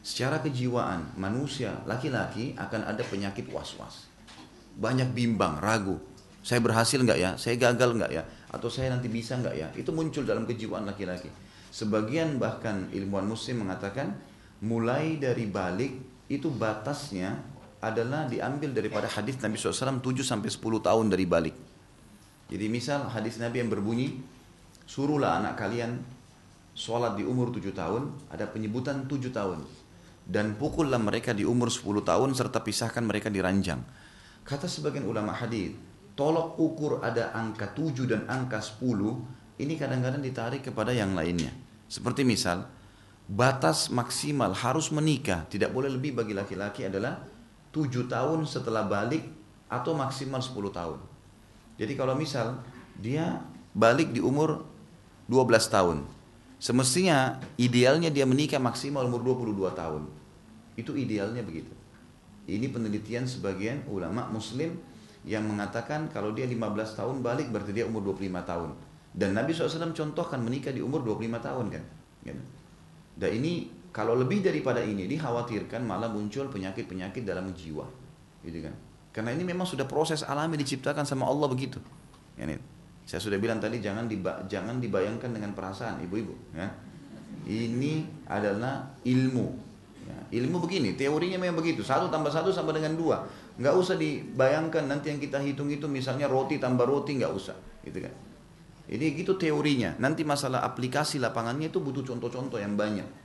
Secara 0.00 0.40
kejiwaan, 0.40 1.20
manusia 1.20 1.84
laki-laki 1.84 2.56
akan 2.56 2.88
ada 2.88 3.04
penyakit 3.04 3.52
was-was. 3.52 4.08
Banyak 4.80 5.12
bimbang, 5.12 5.60
ragu. 5.60 6.00
Saya 6.40 6.64
berhasil 6.64 6.96
nggak 6.96 7.20
ya? 7.20 7.30
Saya 7.36 7.60
gagal 7.60 7.92
nggak 7.92 8.10
ya? 8.10 8.24
Atau 8.50 8.72
saya 8.72 8.88
nanti 8.88 9.12
bisa 9.12 9.36
nggak 9.36 9.54
ya? 9.54 9.68
Itu 9.76 9.92
muncul 9.92 10.24
dalam 10.24 10.48
kejiwaan 10.48 10.88
laki-laki. 10.88 11.28
Sebagian 11.68 12.40
bahkan 12.40 12.88
ilmuwan 12.88 13.28
muslim 13.28 13.68
mengatakan 13.68 14.16
mulai 14.64 15.20
dari 15.20 15.44
balik 15.44 15.92
itu 16.32 16.50
batasnya 16.50 17.51
adalah 17.82 18.30
diambil 18.30 18.70
daripada 18.70 19.10
hadis 19.10 19.42
Nabi 19.42 19.58
SAW 19.58 19.98
7 19.98 20.22
sampai 20.22 20.48
10 20.48 20.62
tahun 20.86 21.06
dari 21.10 21.26
balik. 21.26 21.56
Jadi 22.46 22.66
misal 22.70 23.10
hadis 23.10 23.42
Nabi 23.42 23.58
yang 23.58 23.74
berbunyi, 23.74 24.22
suruhlah 24.86 25.42
anak 25.42 25.58
kalian 25.58 25.98
sholat 26.78 27.18
di 27.18 27.26
umur 27.26 27.50
7 27.50 27.74
tahun, 27.74 28.14
ada 28.30 28.46
penyebutan 28.46 29.10
7 29.10 29.34
tahun. 29.34 29.66
Dan 30.22 30.54
pukullah 30.54 31.02
mereka 31.02 31.34
di 31.34 31.42
umur 31.42 31.74
10 31.74 32.06
tahun 32.06 32.30
serta 32.38 32.62
pisahkan 32.62 33.02
mereka 33.02 33.26
di 33.26 33.42
ranjang. 33.42 33.82
Kata 34.46 34.70
sebagian 34.70 35.02
ulama 35.02 35.34
hadis, 35.34 35.74
tolok 36.14 36.62
ukur 36.62 37.02
ada 37.02 37.34
angka 37.34 37.74
7 37.74 38.06
dan 38.06 38.30
angka 38.30 38.62
10, 38.62 39.58
ini 39.58 39.74
kadang-kadang 39.74 40.22
ditarik 40.22 40.62
kepada 40.62 40.94
yang 40.94 41.18
lainnya. 41.18 41.50
Seperti 41.90 42.22
misal, 42.22 42.62
batas 43.26 43.90
maksimal 43.90 44.54
harus 44.54 44.94
menikah, 44.94 45.50
tidak 45.50 45.74
boleh 45.74 45.90
lebih 45.90 46.14
bagi 46.14 46.36
laki-laki 46.36 46.86
adalah 46.86 47.31
tujuh 47.72 48.06
tahun 48.06 48.44
setelah 48.44 48.84
balik 48.84 49.24
atau 49.72 49.96
maksimal 49.96 50.44
10 50.44 50.52
tahun. 50.68 50.98
Jadi 51.80 51.92
kalau 51.96 52.12
misal 52.12 52.60
dia 53.00 53.40
balik 53.72 54.12
di 54.12 54.20
umur 54.20 54.68
12 55.26 55.48
tahun. 55.72 56.04
Semestinya 56.62 57.42
idealnya 57.58 58.12
dia 58.12 58.28
menikah 58.28 58.60
maksimal 58.60 59.08
umur 59.08 59.24
22 59.42 59.72
tahun. 59.72 60.02
Itu 60.78 60.94
idealnya 60.94 61.42
begitu. 61.42 61.72
Ini 62.46 62.70
penelitian 62.70 63.24
sebagian 63.26 63.88
ulama 63.88 64.28
muslim 64.28 64.76
yang 65.24 65.46
mengatakan 65.46 66.10
kalau 66.12 66.34
dia 66.34 66.46
15 66.46 66.98
tahun 66.98 67.16
balik 67.24 67.50
berarti 67.50 67.72
dia 67.72 67.88
umur 67.88 68.14
25 68.14 68.44
tahun. 68.46 68.70
Dan 69.12 69.36
Nabi 69.36 69.52
SAW 69.52 69.92
contohkan 69.92 70.40
menikah 70.44 70.70
di 70.70 70.84
umur 70.84 71.02
25 71.02 71.40
tahun 71.40 71.66
kan. 71.72 71.84
Gitu. 72.22 72.42
Dan 73.18 73.30
ini 73.42 73.81
kalau 73.92 74.16
lebih 74.16 74.40
daripada 74.40 74.80
ini 74.80 75.04
dikhawatirkan 75.04 75.84
malah 75.84 76.08
muncul 76.08 76.48
penyakit-penyakit 76.48 77.28
dalam 77.28 77.52
jiwa. 77.52 77.84
Gitu 78.40 78.64
kan. 78.64 78.74
Karena 79.12 79.36
ini 79.36 79.44
memang 79.44 79.68
sudah 79.68 79.84
proses 79.84 80.24
alami 80.24 80.56
diciptakan 80.56 81.04
sama 81.04 81.28
Allah 81.28 81.44
begitu. 81.52 81.76
Ini. 82.40 82.56
Saya 83.04 83.20
sudah 83.20 83.36
bilang 83.36 83.60
tadi 83.60 83.84
jangan 83.84 84.08
diba 84.08 84.48
jangan 84.48 84.80
dibayangkan 84.80 85.28
dengan 85.28 85.52
perasaan 85.52 86.00
ibu-ibu 86.00 86.32
ya. 86.56 86.72
Ini 87.44 88.24
adalah 88.32 88.96
ilmu. 89.04 89.46
Ya. 90.02 90.40
Ilmu 90.40 90.56
begini, 90.64 90.96
teorinya 90.96 91.36
memang 91.36 91.60
begitu. 91.60 91.84
Satu 91.84 92.08
tambah 92.08 92.32
satu 92.32 92.48
sama 92.48 92.72
dengan 92.72 92.96
dua. 92.96 93.22
Nggak 93.60 93.74
usah 93.76 94.00
dibayangkan 94.00 94.88
nanti 94.88 95.12
yang 95.12 95.20
kita 95.20 95.38
hitung 95.44 95.68
itu 95.68 95.84
misalnya 95.84 96.30
roti 96.30 96.56
tambah 96.56 96.88
roti 96.88 97.20
nggak 97.20 97.32
usah, 97.34 97.54
gitu 97.84 98.00
kan? 98.00 98.14
Ini 98.88 99.06
gitu 99.14 99.38
teorinya. 99.38 99.94
Nanti 100.00 100.24
masalah 100.26 100.64
aplikasi 100.66 101.22
lapangannya 101.22 101.70
itu 101.70 101.78
butuh 101.78 102.02
contoh-contoh 102.02 102.58
yang 102.58 102.74
banyak. 102.74 103.21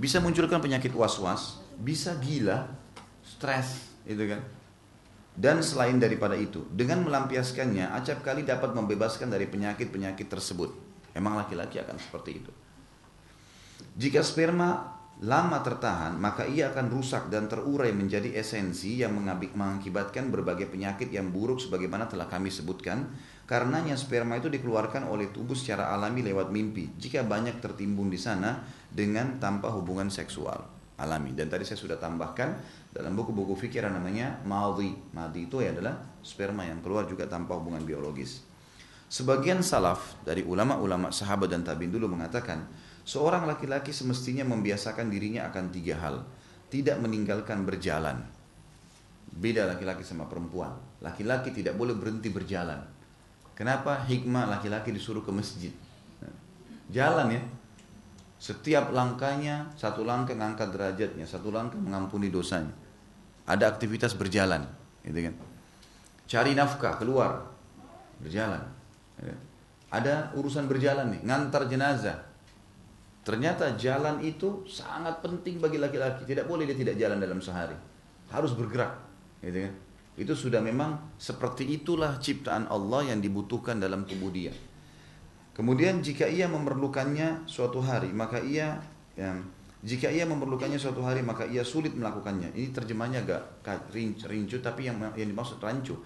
Bisa 0.00 0.16
munculkan 0.16 0.64
penyakit 0.64 0.96
was-was, 0.96 1.60
bisa 1.76 2.16
gila, 2.24 2.72
stres, 3.20 3.92
gitu 4.08 4.32
kan? 4.32 4.40
Dan 5.36 5.60
selain 5.60 6.00
daripada 6.00 6.32
itu, 6.32 6.64
dengan 6.72 7.04
melampiaskannya, 7.04 7.92
acap 7.92 8.24
kali 8.24 8.48
dapat 8.48 8.72
membebaskan 8.72 9.28
dari 9.28 9.44
penyakit-penyakit 9.44 10.32
tersebut. 10.32 10.72
Emang 11.12 11.36
laki-laki 11.36 11.76
akan 11.76 12.00
seperti 12.00 12.40
itu. 12.40 12.52
Jika 14.00 14.24
sperma 14.24 14.96
lama 15.20 15.60
tertahan, 15.60 16.16
maka 16.16 16.48
ia 16.48 16.72
akan 16.72 16.88
rusak 16.88 17.28
dan 17.28 17.44
terurai 17.44 17.92
menjadi 17.92 18.32
esensi 18.40 19.04
yang 19.04 19.12
mengakibatkan 19.20 20.32
berbagai 20.32 20.72
penyakit 20.72 21.12
yang 21.12 21.28
buruk 21.28 21.60
sebagaimana 21.60 22.08
telah 22.08 22.24
kami 22.24 22.48
sebutkan. 22.48 23.04
Karenanya 23.44 24.00
sperma 24.00 24.40
itu 24.40 24.48
dikeluarkan 24.48 25.04
oleh 25.12 25.28
tubuh 25.28 25.52
secara 25.52 25.92
alami 25.92 26.24
lewat 26.24 26.48
mimpi. 26.48 26.96
Jika 26.96 27.20
banyak 27.20 27.60
tertimbun 27.60 28.08
di 28.08 28.16
sana 28.16 28.64
dengan 28.90 29.38
tanpa 29.38 29.70
hubungan 29.70 30.10
seksual 30.10 30.80
alami. 31.00 31.32
Dan 31.32 31.48
tadi 31.48 31.64
saya 31.64 31.80
sudah 31.80 31.96
tambahkan 31.96 32.60
dalam 32.92 33.16
buku-buku 33.16 33.56
fikir 33.56 33.82
namanya 33.88 34.36
madhi. 34.44 34.92
Madhi 35.16 35.48
itu 35.48 35.64
adalah 35.64 35.96
sperma 36.20 36.68
yang 36.68 36.84
keluar 36.84 37.08
juga 37.08 37.24
tanpa 37.24 37.56
hubungan 37.56 37.80
biologis. 37.82 38.44
Sebagian 39.10 39.58
salaf 39.64 40.14
dari 40.22 40.46
ulama-ulama 40.46 41.10
sahabat 41.10 41.50
dan 41.50 41.66
tabiin 41.66 41.90
dulu 41.90 42.14
mengatakan, 42.14 42.62
seorang 43.02 43.42
laki-laki 43.42 43.90
semestinya 43.90 44.46
membiasakan 44.46 45.10
dirinya 45.10 45.50
akan 45.50 45.64
tiga 45.74 45.98
hal. 45.98 46.22
Tidak 46.70 47.02
meninggalkan 47.02 47.66
berjalan. 47.66 48.22
Beda 49.34 49.66
laki-laki 49.66 50.06
sama 50.06 50.30
perempuan. 50.30 50.70
Laki-laki 51.02 51.50
tidak 51.50 51.74
boleh 51.74 51.98
berhenti 51.98 52.30
berjalan. 52.30 52.78
Kenapa 53.58 54.06
hikmah 54.06 54.46
laki-laki 54.46 54.94
disuruh 54.94 55.26
ke 55.26 55.34
masjid? 55.34 55.74
Jalan 56.94 57.34
ya, 57.34 57.42
setiap 58.40 58.88
langkahnya 58.96 59.68
satu 59.76 60.08
langkah 60.08 60.32
mengangkat 60.32 60.72
derajatnya, 60.72 61.28
satu 61.28 61.52
langkah 61.52 61.76
mengampuni 61.76 62.32
dosanya. 62.32 62.72
Ada 63.44 63.68
aktivitas 63.76 64.16
berjalan, 64.16 64.64
gitu 65.04 65.28
kan? 65.28 65.34
Cari 66.24 66.56
nafkah 66.56 66.96
keluar, 66.96 67.44
berjalan. 68.16 68.64
Gitu. 69.20 69.36
Ada 69.92 70.32
urusan 70.40 70.64
berjalan 70.64 71.12
nih, 71.12 71.20
ngantar 71.28 71.68
jenazah. 71.68 72.16
Ternyata 73.20 73.76
jalan 73.76 74.24
itu 74.24 74.64
sangat 74.64 75.20
penting 75.20 75.60
bagi 75.60 75.76
laki-laki. 75.76 76.24
Tidak 76.24 76.48
boleh 76.48 76.64
dia 76.64 76.78
tidak 76.78 76.96
jalan 76.96 77.20
dalam 77.20 77.44
sehari. 77.44 77.76
Harus 78.32 78.56
bergerak, 78.56 78.96
gitu 79.44 79.68
kan? 79.68 79.74
Itu 80.16 80.32
sudah 80.32 80.64
memang 80.64 81.12
seperti 81.20 81.68
itulah 81.76 82.16
ciptaan 82.16 82.72
Allah 82.72 83.12
yang 83.12 83.20
dibutuhkan 83.20 83.76
dalam 83.76 84.08
tubuh 84.08 84.32
dia. 84.32 84.54
Kemudian 85.50 85.98
jika 86.00 86.30
ia 86.30 86.46
memerlukannya 86.46 87.44
suatu 87.50 87.82
hari, 87.82 88.14
maka 88.14 88.38
ia 88.38 88.78
ya, 89.18 89.34
jika 89.80 90.12
ia 90.12 90.28
memerlukannya 90.28 90.76
suatu 90.76 91.00
hari, 91.02 91.24
maka 91.24 91.48
ia 91.48 91.64
sulit 91.64 91.96
melakukannya. 91.96 92.52
Ini 92.54 92.68
terjemahnya 92.70 93.24
agak 93.26 93.90
rincu, 93.90 94.28
rincu 94.28 94.56
tapi 94.60 94.86
yang 94.86 95.00
yang 95.16 95.28
dimaksud 95.32 95.58
rancu. 95.58 95.96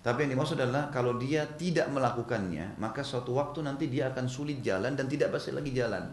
Tapi 0.00 0.24
yang 0.24 0.32
dimaksud 0.36 0.56
adalah 0.56 0.88
kalau 0.88 1.20
dia 1.20 1.44
tidak 1.60 1.92
melakukannya, 1.92 2.80
maka 2.80 3.04
suatu 3.04 3.36
waktu 3.36 3.60
nanti 3.60 3.92
dia 3.92 4.08
akan 4.08 4.26
sulit 4.26 4.64
jalan 4.64 4.96
dan 4.96 5.06
tidak 5.06 5.28
pasti 5.30 5.52
lagi 5.52 5.70
jalan. 5.76 6.08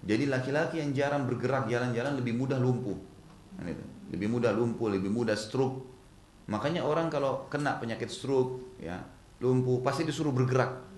Jadi 0.00 0.30
laki-laki 0.30 0.80
yang 0.80 0.94
jarang 0.96 1.28
bergerak 1.28 1.68
jalan-jalan 1.68 2.16
lebih 2.16 2.38
mudah 2.38 2.56
lumpuh. 2.56 2.96
Kan 3.58 3.68
lebih 4.10 4.28
mudah 4.32 4.54
lumpuh, 4.54 4.88
lebih 4.88 5.12
mudah 5.12 5.36
stroke. 5.36 5.86
Makanya 6.50 6.82
orang 6.82 7.12
kalau 7.12 7.46
kena 7.52 7.76
penyakit 7.78 8.08
stroke, 8.08 8.80
ya 8.80 8.98
lumpuh, 9.42 9.84
pasti 9.84 10.08
disuruh 10.08 10.32
bergerak 10.32 10.89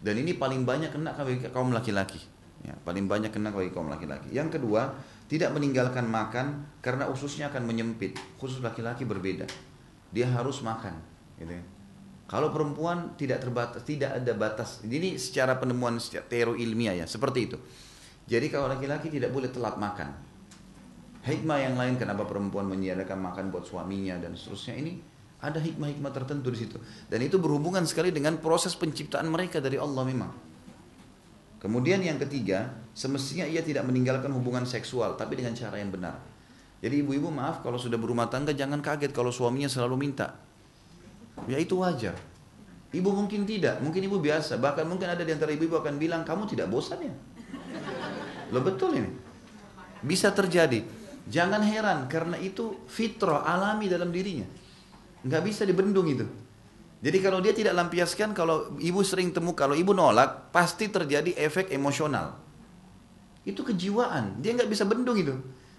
dan 0.00 0.14
ini 0.20 0.36
paling 0.36 0.68
banyak 0.68 0.92
kena 0.92 1.16
bagi 1.16 1.40
kaum 1.48 1.72
laki-laki. 1.72 2.20
Ya, 2.64 2.74
paling 2.82 3.06
banyak 3.06 3.30
kena 3.30 3.54
bagi 3.54 3.70
kaum 3.70 3.88
laki-laki. 3.88 4.32
Yang 4.34 4.58
kedua, 4.58 4.92
tidak 5.30 5.54
meninggalkan 5.54 6.04
makan 6.08 6.66
karena 6.82 7.06
ususnya 7.08 7.48
akan 7.48 7.64
menyempit. 7.64 8.18
Khusus 8.36 8.60
laki-laki 8.60 9.06
berbeda. 9.06 9.46
Dia 10.10 10.26
harus 10.28 10.60
makan. 10.60 10.98
Gitu 11.38 11.52
ya. 11.52 11.64
Kalau 12.26 12.50
perempuan 12.50 13.14
tidak 13.14 13.46
terbatas, 13.46 13.86
tidak 13.86 14.18
ada 14.18 14.32
batas. 14.34 14.82
Ini 14.82 15.14
secara 15.14 15.62
penemuan 15.62 16.02
teori 16.02 16.58
ilmiah 16.58 16.98
ya, 16.98 17.06
seperti 17.06 17.38
itu. 17.46 17.58
Jadi 18.26 18.50
kalau 18.50 18.66
laki-laki 18.66 19.06
tidak 19.14 19.30
boleh 19.30 19.46
telat 19.54 19.78
makan. 19.78 20.10
Hikmah 21.22 21.58
yang 21.58 21.74
lain 21.78 21.94
kenapa 21.98 22.26
perempuan 22.26 22.66
menyediakan 22.66 23.18
makan 23.18 23.50
buat 23.54 23.66
suaminya 23.66 24.18
dan 24.18 24.34
seterusnya 24.34 24.74
ini 24.78 25.15
ada 25.36 25.60
hikmah-hikmah 25.60 26.12
tertentu 26.12 26.48
di 26.48 26.58
situ. 26.64 26.80
Dan 27.12 27.20
itu 27.20 27.36
berhubungan 27.36 27.84
sekali 27.84 28.08
dengan 28.08 28.40
proses 28.40 28.72
penciptaan 28.72 29.28
mereka 29.28 29.60
dari 29.60 29.76
Allah 29.76 30.04
memang. 30.04 30.32
Kemudian 31.60 32.00
yang 32.00 32.16
ketiga, 32.20 32.72
semestinya 32.96 33.44
ia 33.44 33.60
tidak 33.60 33.84
meninggalkan 33.84 34.32
hubungan 34.32 34.64
seksual, 34.64 35.16
tapi 35.16 35.40
dengan 35.40 35.52
cara 35.56 35.76
yang 35.80 35.92
benar. 35.92 36.20
Jadi 36.80 37.00
ibu-ibu 37.00 37.32
maaf 37.32 37.64
kalau 37.64 37.80
sudah 37.80 37.96
berumah 37.96 38.28
tangga 38.28 38.52
jangan 38.52 38.84
kaget 38.84 39.10
kalau 39.12 39.32
suaminya 39.32 39.66
selalu 39.66 39.96
minta. 40.08 40.36
Ya 41.48 41.60
itu 41.60 41.80
wajar. 41.80 42.16
Ibu 42.92 43.12
mungkin 43.12 43.44
tidak, 43.44 43.82
mungkin 43.84 44.04
ibu 44.08 44.20
biasa. 44.20 44.56
Bahkan 44.56 44.84
mungkin 44.88 45.10
ada 45.10 45.20
di 45.20 45.32
antara 45.32 45.52
ibu-ibu 45.52 45.76
akan 45.80 46.00
bilang, 46.00 46.22
kamu 46.24 46.48
tidak 46.48 46.68
bosan 46.72 47.02
ya? 47.02 47.12
Lo 48.52 48.62
betul 48.64 48.96
ini. 48.96 49.10
Bisa 50.00 50.32
terjadi. 50.32 50.80
Jangan 51.26 51.60
heran, 51.66 52.06
karena 52.06 52.38
itu 52.38 52.86
fitrah 52.86 53.42
alami 53.42 53.90
dalam 53.90 54.14
dirinya 54.14 54.46
nggak 55.26 55.42
bisa 55.42 55.66
dibendung 55.66 56.06
itu. 56.06 56.24
Jadi 57.02 57.18
kalau 57.20 57.44
dia 57.44 57.52
tidak 57.52 57.76
lampiaskan, 57.76 58.32
kalau 58.32 58.72
ibu 58.80 59.04
sering 59.04 59.30
temu, 59.30 59.52
kalau 59.52 59.76
ibu 59.76 59.92
nolak, 59.92 60.48
pasti 60.50 60.88
terjadi 60.88 61.36
efek 61.36 61.68
emosional. 61.70 62.40
Itu 63.44 63.62
kejiwaan, 63.62 64.40
dia 64.40 64.56
nggak 64.56 64.70
bisa 64.70 64.88
bendung 64.88 65.14
itu. 65.14 65.36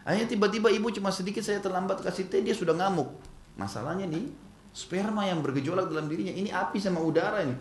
Hanya 0.08 0.24
tiba-tiba 0.24 0.72
ibu 0.72 0.88
cuma 0.94 1.12
sedikit 1.12 1.44
saya 1.44 1.60
terlambat 1.60 2.00
kasih 2.00 2.32
teh, 2.32 2.40
dia 2.40 2.56
sudah 2.56 2.72
ngamuk. 2.78 3.12
Masalahnya 3.60 4.08
nih, 4.08 4.30
sperma 4.72 5.28
yang 5.28 5.44
bergejolak 5.44 5.90
dalam 5.90 6.08
dirinya, 6.08 6.32
ini 6.32 6.48
api 6.54 6.80
sama 6.80 7.02
udara 7.04 7.44
ini. 7.44 7.58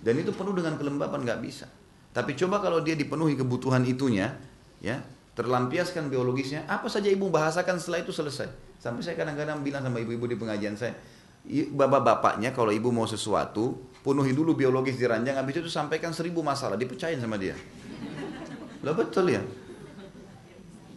Dan 0.00 0.14
itu 0.22 0.30
penuh 0.32 0.54
dengan 0.54 0.78
kelembapan, 0.78 1.26
nggak 1.26 1.40
bisa. 1.44 1.66
Tapi 2.14 2.38
coba 2.38 2.62
kalau 2.62 2.80
dia 2.80 2.96
dipenuhi 2.96 3.36
kebutuhan 3.36 3.84
itunya, 3.84 4.32
ya 4.80 5.02
terlampiaskan 5.36 6.08
biologisnya, 6.08 6.64
apa 6.70 6.88
saja 6.88 7.10
ibu 7.10 7.28
bahasakan 7.28 7.76
setelah 7.78 8.00
itu 8.06 8.14
selesai. 8.14 8.67
Sampai 8.78 9.02
saya 9.02 9.18
kadang-kadang 9.18 9.60
bilang 9.66 9.82
sama 9.82 9.98
ibu-ibu 9.98 10.30
di 10.30 10.38
pengajian 10.38 10.78
saya, 10.78 10.94
bapak-bapaknya 11.74 12.54
kalau 12.54 12.70
ibu 12.70 12.94
mau 12.94 13.10
sesuatu, 13.10 13.90
penuhi 14.06 14.30
dulu 14.30 14.54
biologis 14.54 14.94
di 14.94 15.06
ranjang, 15.06 15.34
habis 15.34 15.58
itu 15.58 15.70
sampaikan 15.70 16.14
seribu 16.14 16.46
masalah, 16.46 16.78
dipercayain 16.78 17.18
sama 17.18 17.34
dia. 17.34 17.58
Lo 18.86 18.94
betul 18.94 19.34
ya? 19.34 19.42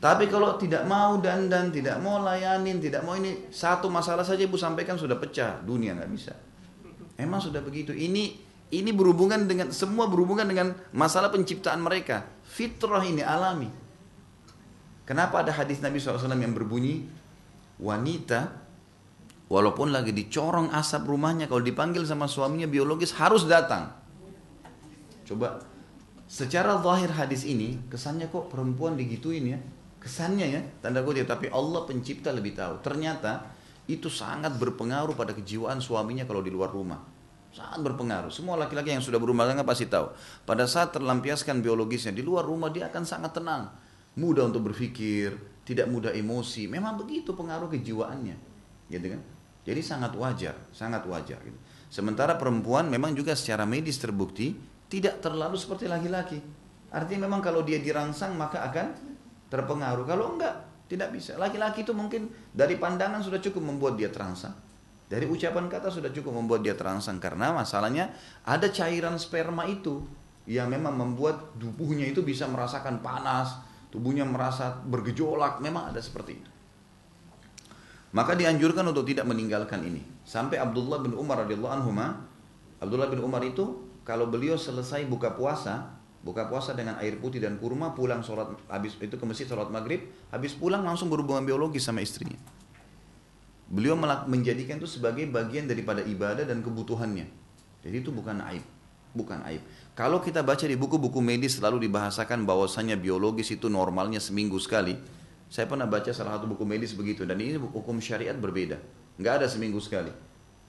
Tapi 0.02 0.26
kalau 0.30 0.58
tidak 0.58 0.86
mau 0.90 1.22
dandan, 1.22 1.70
tidak 1.70 2.02
mau 2.02 2.22
layanin, 2.26 2.82
tidak 2.82 3.06
mau 3.06 3.14
ini, 3.14 3.54
satu 3.54 3.86
masalah 3.86 4.26
saja 4.26 4.42
ibu 4.42 4.58
sampaikan 4.58 4.98
sudah 4.98 5.18
pecah, 5.18 5.62
dunia 5.62 5.94
nggak 5.94 6.10
bisa. 6.10 6.34
Emang 7.22 7.38
sudah 7.38 7.62
begitu. 7.62 7.94
Ini 7.94 8.34
ini 8.74 8.92
berhubungan 8.96 9.46
dengan 9.46 9.70
semua 9.70 10.10
berhubungan 10.10 10.50
dengan 10.50 10.74
masalah 10.90 11.30
penciptaan 11.30 11.78
mereka. 11.78 12.26
Fitrah 12.42 13.06
ini 13.06 13.22
alami. 13.22 13.70
Kenapa 15.06 15.46
ada 15.46 15.54
hadis 15.54 15.84
Nabi 15.86 16.02
SAW 16.02 16.34
yang 16.34 16.56
berbunyi 16.56 17.06
wanita 17.82 18.54
walaupun 19.52 19.92
lagi 19.92 20.16
dicorong 20.16 20.72
asap 20.72 21.10
rumahnya 21.12 21.50
kalau 21.52 21.60
dipanggil 21.60 22.06
sama 22.08 22.30
suaminya 22.30 22.70
biologis 22.70 23.12
harus 23.18 23.50
datang. 23.50 23.92
Coba 25.28 25.60
secara 26.30 26.80
zahir 26.80 27.12
hadis 27.12 27.44
ini 27.44 27.82
kesannya 27.92 28.32
kok 28.32 28.48
perempuan 28.48 28.96
digituin 28.96 29.58
ya. 29.58 29.60
Kesannya 30.02 30.48
ya, 30.50 30.62
tanda 30.82 31.06
kutip 31.06 31.30
tapi 31.30 31.46
Allah 31.54 31.86
pencipta 31.86 32.34
lebih 32.34 32.58
tahu. 32.58 32.82
Ternyata 32.82 33.46
itu 33.86 34.10
sangat 34.10 34.58
berpengaruh 34.58 35.14
pada 35.14 35.36
kejiwaan 35.38 35.78
suaminya 35.78 36.26
kalau 36.26 36.42
di 36.42 36.50
luar 36.50 36.74
rumah. 36.74 36.98
Sangat 37.52 37.84
berpengaruh. 37.84 38.32
Semua 38.32 38.56
laki-laki 38.58 38.96
yang 38.96 39.04
sudah 39.04 39.20
berumah 39.20 39.46
tangga 39.46 39.68
pasti 39.68 39.86
tahu. 39.86 40.10
Pada 40.48 40.66
saat 40.66 40.96
terlampiaskan 40.96 41.60
biologisnya 41.62 42.16
di 42.16 42.24
luar 42.24 42.48
rumah 42.48 42.72
dia 42.72 42.88
akan 42.88 43.04
sangat 43.04 43.36
tenang. 43.36 43.70
Mudah 44.18 44.50
untuk 44.50 44.72
berpikir, 44.72 45.36
tidak 45.68 45.88
mudah 45.90 46.12
emosi. 46.14 46.66
Memang 46.68 46.98
begitu 46.98 47.34
pengaruh 47.34 47.70
kejiwaannya, 47.70 48.38
gitu 48.90 49.08
kan? 49.18 49.22
Jadi 49.62 49.82
sangat 49.86 50.18
wajar, 50.18 50.58
sangat 50.74 51.06
wajar. 51.06 51.38
Gitu. 51.42 51.58
Sementara 51.92 52.40
perempuan 52.40 52.90
memang 52.90 53.14
juga 53.14 53.38
secara 53.38 53.68
medis 53.68 54.02
terbukti 54.02 54.58
tidak 54.90 55.22
terlalu 55.22 55.60
seperti 55.60 55.86
laki-laki. 55.86 56.40
Artinya 56.92 57.30
memang 57.30 57.40
kalau 57.40 57.62
dia 57.62 57.78
dirangsang 57.78 58.36
maka 58.36 58.66
akan 58.68 58.92
terpengaruh. 59.48 60.04
Kalau 60.04 60.36
enggak, 60.36 60.88
tidak 60.92 61.14
bisa. 61.16 61.38
Laki-laki 61.40 61.88
itu 61.88 61.94
mungkin 61.96 62.28
dari 62.52 62.76
pandangan 62.76 63.24
sudah 63.24 63.40
cukup 63.40 63.64
membuat 63.64 63.96
dia 63.96 64.12
terangsang. 64.12 64.52
Dari 65.12 65.28
ucapan 65.28 65.68
kata 65.68 65.92
sudah 65.92 66.08
cukup 66.12 66.36
membuat 66.36 66.64
dia 66.64 66.76
terangsang 66.76 67.20
karena 67.20 67.52
masalahnya 67.52 68.16
ada 68.48 68.72
cairan 68.72 69.20
sperma 69.20 69.68
itu 69.68 70.08
yang 70.48 70.72
memang 70.72 70.96
membuat 70.96 71.56
tubuhnya 71.60 72.08
itu 72.08 72.24
bisa 72.24 72.48
merasakan 72.48 73.04
panas, 73.04 73.60
tubuhnya 73.92 74.24
merasa 74.24 74.80
bergejolak, 74.88 75.60
memang 75.60 75.92
ada 75.92 76.00
seperti 76.00 76.40
itu. 76.40 76.52
Maka 78.12 78.36
dianjurkan 78.36 78.84
untuk 78.92 79.08
tidak 79.08 79.24
meninggalkan 79.28 79.84
ini. 79.88 80.04
Sampai 80.28 80.60
Abdullah 80.60 81.00
bin 81.00 81.16
Umar 81.16 81.48
radhiyallahu 81.48 81.74
anhu 81.80 81.92
Abdullah 82.82 83.08
bin 83.08 83.24
Umar 83.24 83.46
itu 83.46 83.88
kalau 84.02 84.28
beliau 84.28 84.58
selesai 84.58 85.06
buka 85.08 85.38
puasa, 85.38 85.96
buka 86.26 86.50
puasa 86.50 86.74
dengan 86.74 86.98
air 87.00 87.22
putih 87.22 87.40
dan 87.40 87.62
kurma, 87.62 87.94
pulang 87.94 88.26
sholat 88.26 88.52
habis 88.68 88.98
itu 88.98 89.16
ke 89.16 89.26
masjid 89.28 89.46
sholat 89.46 89.70
maghrib, 89.70 90.12
habis 90.34 90.58
pulang 90.58 90.82
langsung 90.82 91.08
berhubungan 91.08 91.46
biologis 91.46 91.86
sama 91.86 92.02
istrinya. 92.02 92.36
Beliau 93.72 93.96
menjadikan 94.28 94.76
itu 94.82 94.90
sebagai 94.90 95.24
bagian 95.32 95.70
daripada 95.70 96.04
ibadah 96.04 96.44
dan 96.44 96.60
kebutuhannya. 96.60 97.24
Jadi 97.86 97.96
itu 97.96 98.12
bukan 98.12 98.44
aib, 98.52 98.66
bukan 99.16 99.40
aib. 99.48 99.64
Kalau 99.92 100.24
kita 100.24 100.40
baca 100.40 100.64
di 100.64 100.80
buku-buku 100.80 101.20
medis 101.20 101.60
selalu 101.60 101.92
dibahasakan 101.92 102.48
bahwasanya 102.48 102.96
biologis 102.96 103.52
itu 103.52 103.68
normalnya 103.68 104.24
seminggu 104.24 104.56
sekali. 104.56 104.96
Saya 105.52 105.68
pernah 105.68 105.84
baca 105.84 106.16
salah 106.16 106.40
satu 106.40 106.48
buku 106.48 106.64
medis 106.64 106.96
begitu 106.96 107.28
dan 107.28 107.36
ini 107.44 107.60
hukum 107.60 108.00
syariat 108.00 108.32
berbeda. 108.40 108.80
Nggak 109.20 109.44
ada 109.44 109.48
seminggu 109.52 109.84
sekali. 109.84 110.16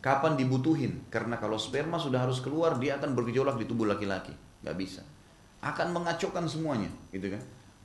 Kapan 0.03 0.35
dibutuhin? 0.35 1.07
Karena 1.07 1.39
kalau 1.39 1.55
sperma 1.55 2.03
sudah 2.03 2.27
harus 2.27 2.43
keluar, 2.43 2.75
dia 2.83 2.99
akan 2.99 3.15
bergejolak 3.15 3.55
di 3.63 3.71
tubuh 3.71 3.87
laki-laki. 3.87 4.35
Nggak 4.67 4.75
bisa. 4.75 5.07
Akan 5.63 5.95
mengacaukan 5.95 6.51
semuanya, 6.51 6.91
gitu 7.15 7.31
kan? 7.31 7.43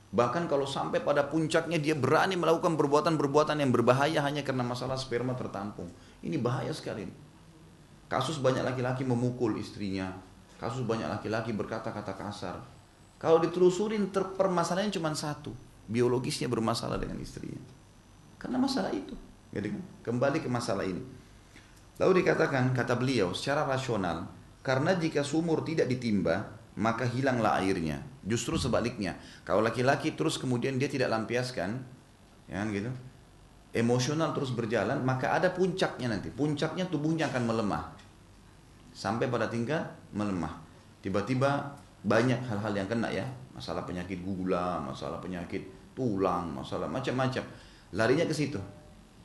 Bahkan 0.10 0.50
kalau 0.50 0.66
sampai 0.66 1.06
pada 1.06 1.30
puncaknya 1.30 1.78
dia 1.78 1.94
berani 1.94 2.34
melakukan 2.34 2.74
perbuatan-perbuatan 2.74 3.62
yang 3.62 3.70
berbahaya 3.70 4.26
hanya 4.26 4.42
karena 4.42 4.66
masalah 4.66 4.98
sperma 4.98 5.38
tertampung. 5.38 5.94
Ini 6.26 6.42
bahaya 6.42 6.74
sekali. 6.74 7.06
Kasus 8.10 8.42
banyak 8.42 8.66
laki-laki 8.66 9.06
memukul 9.06 9.62
istrinya. 9.62 10.10
Kasus 10.58 10.84
banyak 10.86 11.06
laki-laki 11.06 11.54
berkata-kata 11.54 12.18
kasar. 12.18 12.58
Kalau 13.18 13.42
ditelusurin 13.42 14.10
permasalahannya 14.14 14.94
cuma 14.94 15.14
satu. 15.14 15.54
Biologisnya 15.88 16.52
bermasalah 16.52 17.00
dengan 17.00 17.18
istrinya. 17.22 17.62
Karena 18.38 18.58
masalah 18.60 18.92
itu. 18.92 19.16
Jadi? 19.54 19.72
Kembali 20.04 20.44
ke 20.44 20.50
masalah 20.52 20.84
ini. 20.84 21.02
Lalu 21.98 22.22
dikatakan, 22.22 22.78
kata 22.78 22.94
beliau, 22.94 23.34
secara 23.34 23.66
rasional, 23.66 24.30
karena 24.62 24.94
jika 24.94 25.26
sumur 25.26 25.66
tidak 25.66 25.90
ditimba, 25.90 26.46
maka 26.78 27.10
hilanglah 27.10 27.58
airnya. 27.58 28.06
Justru 28.22 28.54
sebaliknya, 28.62 29.18
kalau 29.42 29.66
laki-laki 29.66 30.14
terus 30.14 30.38
kemudian 30.38 30.78
dia 30.78 30.86
tidak 30.86 31.10
lampiaskan, 31.10 31.82
ya 32.46 32.62
kan 32.62 32.70
gitu, 32.70 32.94
emosional 33.74 34.30
terus 34.38 34.54
berjalan, 34.54 35.02
maka 35.02 35.34
ada 35.34 35.50
puncaknya 35.50 36.14
nanti. 36.14 36.30
Puncaknya 36.30 36.86
tubuhnya 36.86 37.34
akan 37.34 37.44
melemah. 37.50 37.97
Sampai 38.98 39.30
pada 39.30 39.46
tingkat 39.46 39.86
melemah. 40.10 40.58
Tiba-tiba 41.06 41.70
banyak 42.02 42.42
hal-hal 42.50 42.74
yang 42.74 42.90
kena 42.90 43.14
ya. 43.14 43.30
Masalah 43.54 43.86
penyakit 43.86 44.26
gula, 44.26 44.82
masalah 44.82 45.22
penyakit 45.22 45.94
tulang, 45.94 46.50
masalah 46.50 46.90
macam-macam. 46.90 47.46
Larinya 47.94 48.26
ke 48.26 48.34
situ. 48.34 48.58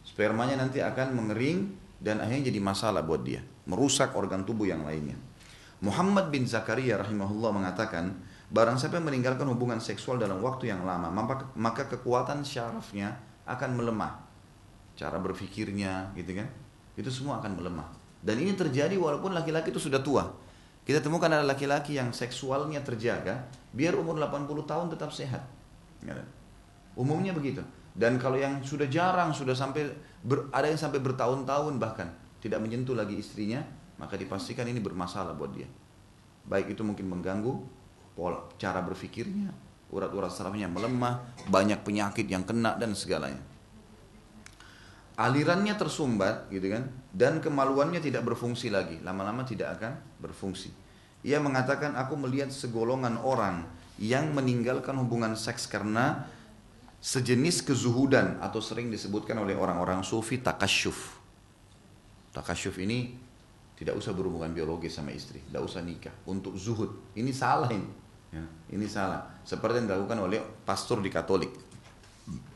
Spermanya 0.05 0.61
nanti 0.61 0.85
akan 0.85 1.17
mengering, 1.17 1.73
dan 2.03 2.21
akhirnya 2.21 2.53
jadi 2.53 2.61
masalah 2.61 3.07
buat 3.07 3.23
dia, 3.23 3.39
merusak 3.71 4.13
organ 4.19 4.43
tubuh 4.43 4.67
yang 4.67 4.83
lainnya. 4.83 5.15
Muhammad 5.79 6.35
bin 6.35 6.43
Zakaria 6.43 6.99
rahimahullah 6.99 7.55
mengatakan, 7.55 8.11
barang 8.51 8.77
siapa 8.77 8.99
yang 8.99 9.07
meninggalkan 9.07 9.47
hubungan 9.47 9.79
seksual 9.79 10.19
dalam 10.19 10.43
waktu 10.43 10.75
yang 10.75 10.83
lama, 10.83 11.09
maka 11.55 11.87
kekuatan 11.87 12.43
syarafnya 12.43 13.15
akan 13.47 13.79
melemah. 13.79 14.27
Cara 14.99 15.23
berpikirnya, 15.23 16.11
gitu 16.19 16.35
kan? 16.35 16.51
Itu 16.99 17.09
semua 17.15 17.39
akan 17.39 17.55
melemah. 17.63 18.02
Dan 18.23 18.39
ini 18.39 18.55
terjadi 18.55 18.95
walaupun 18.95 19.35
laki-laki 19.35 19.75
itu 19.75 19.83
sudah 19.83 19.99
tua. 19.99 20.31
Kita 20.83 21.03
temukan 21.03 21.31
ada 21.31 21.43
laki-laki 21.43 21.99
yang 21.99 22.15
seksualnya 22.15 22.83
terjaga, 22.83 23.51
biar 23.75 23.99
umur 23.99 24.19
80 24.19 24.67
tahun 24.67 24.87
tetap 24.95 25.11
sehat. 25.11 25.43
Ya? 26.03 26.15
Umumnya 26.95 27.35
begitu. 27.35 27.63
Dan 27.93 28.17
kalau 28.17 28.39
yang 28.39 28.63
sudah 28.63 28.87
jarang, 28.87 29.35
sudah 29.35 29.53
sampai 29.53 29.91
ber, 30.23 30.49
ada 30.55 30.71
yang 30.71 30.81
sampai 30.81 30.99
bertahun-tahun 31.03 31.77
bahkan 31.77 32.09
tidak 32.41 32.63
menyentuh 32.63 32.97
lagi 32.97 33.19
istrinya, 33.19 33.63
maka 34.01 34.19
dipastikan 34.19 34.67
ini 34.67 34.83
bermasalah 34.83 35.35
buat 35.37 35.53
dia. 35.55 35.69
Baik 36.47 36.75
itu 36.75 36.83
mungkin 36.83 37.07
mengganggu 37.11 37.53
pola 38.19 38.43
cara 38.59 38.83
berpikirnya, 38.83 39.53
urat-urat 39.93 40.33
sarafnya 40.33 40.67
melemah, 40.67 41.21
banyak 41.47 41.85
penyakit 41.85 42.27
yang 42.27 42.43
kena 42.43 42.75
dan 42.81 42.97
segalanya. 42.97 43.41
Alirannya 45.21 45.77
tersumbat 45.77 46.49
gitu 46.49 46.73
kan 46.73 46.89
dan 47.13 47.45
kemaluannya 47.45 48.01
tidak 48.01 48.25
berfungsi 48.25 48.73
lagi, 48.73 48.97
lama-lama 49.05 49.45
tidak 49.45 49.77
akan 49.77 49.93
berfungsi. 50.17 50.73
Ia 51.23 51.39
mengatakan 51.39 51.95
aku 51.95 52.17
melihat 52.17 52.49
segolongan 52.49 53.21
orang 53.21 53.69
yang 54.01 54.33
meninggalkan 54.33 54.97
hubungan 54.97 55.37
seks 55.37 55.69
karena 55.69 56.27
sejenis 56.99 57.63
kezuhudan 57.63 58.41
atau 58.41 58.59
sering 58.65 58.89
disebutkan 58.89 59.37
oleh 59.39 59.53
orang-orang 59.53 60.01
sufi 60.01 60.41
takasyuf. 60.41 61.21
Takasyuf 62.33 62.81
ini 62.81 63.13
tidak 63.77 63.99
usah 63.99 64.17
berhubungan 64.17 64.55
biologis 64.57 64.97
sama 64.97 65.13
istri, 65.13 65.45
tidak 65.45 65.69
usah 65.69 65.85
nikah 65.85 66.15
untuk 66.25 66.57
zuhud. 66.57 67.13
Ini 67.13 67.31
salah 67.31 67.69
ini. 67.69 68.01
Ya, 68.33 68.45
ini 68.73 68.89
salah. 68.89 69.29
Seperti 69.45 69.85
yang 69.85 69.93
dilakukan 69.93 70.17
oleh 70.17 70.41
pastor 70.65 71.05
di 71.05 71.13
Katolik. 71.13 71.53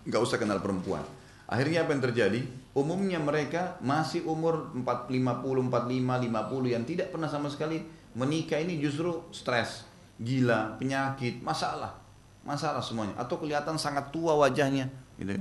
Gak 0.09 0.23
usah 0.23 0.41
kenal 0.41 0.65
perempuan. 0.65 1.05
Akhirnya 1.47 1.87
apa 1.87 1.95
yang 1.95 2.03
terjadi? 2.03 2.41
Umumnya 2.77 3.23
mereka 3.23 3.79
masih 3.81 4.27
umur 4.27 4.75
4, 4.75 5.09
50, 5.09 5.71
45, 5.71 5.71
50 5.71 6.75
yang 6.75 6.85
tidak 6.85 7.09
pernah 7.15 7.31
sama 7.31 7.49
sekali 7.49 7.81
menikah 8.19 8.59
ini 8.61 8.83
justru 8.83 9.25
stres, 9.31 9.87
gila, 10.19 10.75
penyakit, 10.77 11.41
masalah 11.41 12.07
masalah 12.47 12.81
semuanya. 12.81 13.19
Atau 13.19 13.43
kelihatan 13.43 13.75
sangat 13.77 14.15
tua 14.15 14.39
wajahnya 14.39 14.87
gitu 15.19 15.35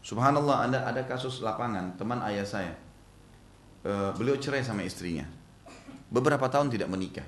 Subhanallah 0.00 0.64
ada 0.64 0.78
ada 0.88 1.02
kasus 1.04 1.44
lapangan 1.44 1.92
teman 2.00 2.16
ayah 2.24 2.46
saya. 2.46 2.72
E, 3.84 3.92
beliau 4.16 4.40
cerai 4.40 4.64
sama 4.64 4.80
istrinya. 4.80 5.28
Beberapa 6.08 6.48
tahun 6.48 6.72
tidak 6.72 6.88
menikah 6.88 7.26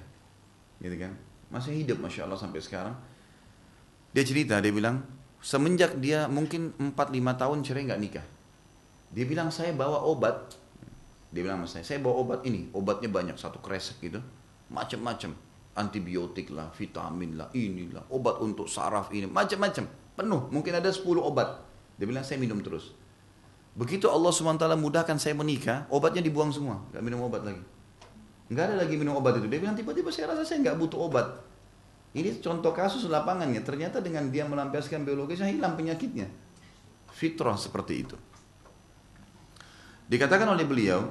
gitu 0.80 0.96
kan. 0.96 1.12
Masih 1.52 1.76
hidup 1.76 2.00
masya 2.00 2.24
Allah 2.24 2.40
sampai 2.40 2.64
sekarang. 2.64 2.96
Dia 4.16 4.24
cerita 4.24 4.56
dia 4.64 4.72
bilang 4.72 5.04
semenjak 5.40 5.96
dia 6.00 6.28
mungkin 6.28 6.72
4-5 6.76 7.40
tahun 7.40 7.58
cerai 7.64 7.84
nggak 7.88 8.00
nikah 8.00 8.26
dia 9.10 9.24
bilang 9.26 9.48
saya 9.48 9.72
bawa 9.72 10.04
obat 10.04 10.56
dia 11.32 11.40
bilang 11.42 11.64
sama 11.64 11.68
saya 11.68 11.84
saya 11.84 11.98
bawa 11.98 12.22
obat 12.22 12.40
ini 12.44 12.68
obatnya 12.76 13.08
banyak 13.08 13.36
satu 13.40 13.58
kresek 13.58 13.98
gitu 14.04 14.20
macam-macam 14.70 15.34
antibiotik 15.78 16.50
lah, 16.50 16.68
vitamin 16.74 17.38
lah, 17.38 17.48
inilah, 17.54 18.04
obat 18.10 18.42
untuk 18.42 18.66
saraf 18.66 19.08
ini, 19.14 19.30
macam-macam, 19.30 19.86
penuh. 20.18 20.42
Mungkin 20.50 20.72
ada 20.74 20.90
10 20.90 21.06
obat. 21.22 21.62
Dia 21.96 22.08
bilang 22.08 22.24
saya 22.26 22.40
minum 22.40 22.58
terus. 22.58 22.96
Begitu 23.76 24.10
Allah 24.10 24.34
SWT 24.34 24.66
mudahkan 24.74 25.16
saya 25.20 25.36
menikah, 25.38 25.86
obatnya 25.94 26.24
dibuang 26.24 26.50
semua, 26.50 26.82
nggak 26.90 27.02
minum 27.04 27.22
obat 27.22 27.46
lagi. 27.46 27.62
Nggak 28.50 28.64
ada 28.66 28.74
lagi 28.82 28.94
minum 28.98 29.14
obat 29.14 29.38
itu. 29.38 29.46
Dia 29.46 29.62
bilang 29.62 29.78
tiba-tiba 29.78 30.10
saya 30.10 30.34
rasa 30.34 30.42
saya 30.42 30.58
nggak 30.66 30.76
butuh 30.76 30.98
obat. 31.06 31.26
Ini 32.10 32.42
contoh 32.42 32.74
kasus 32.74 33.06
lapangannya. 33.06 33.62
Ternyata 33.62 34.02
dengan 34.02 34.26
dia 34.34 34.42
melampiaskan 34.42 35.06
biologisnya 35.06 35.46
hilang 35.46 35.78
penyakitnya. 35.78 36.26
Fitrah 37.14 37.54
seperti 37.54 37.94
itu. 38.02 38.16
Dikatakan 40.10 40.50
oleh 40.50 40.66
beliau, 40.66 41.06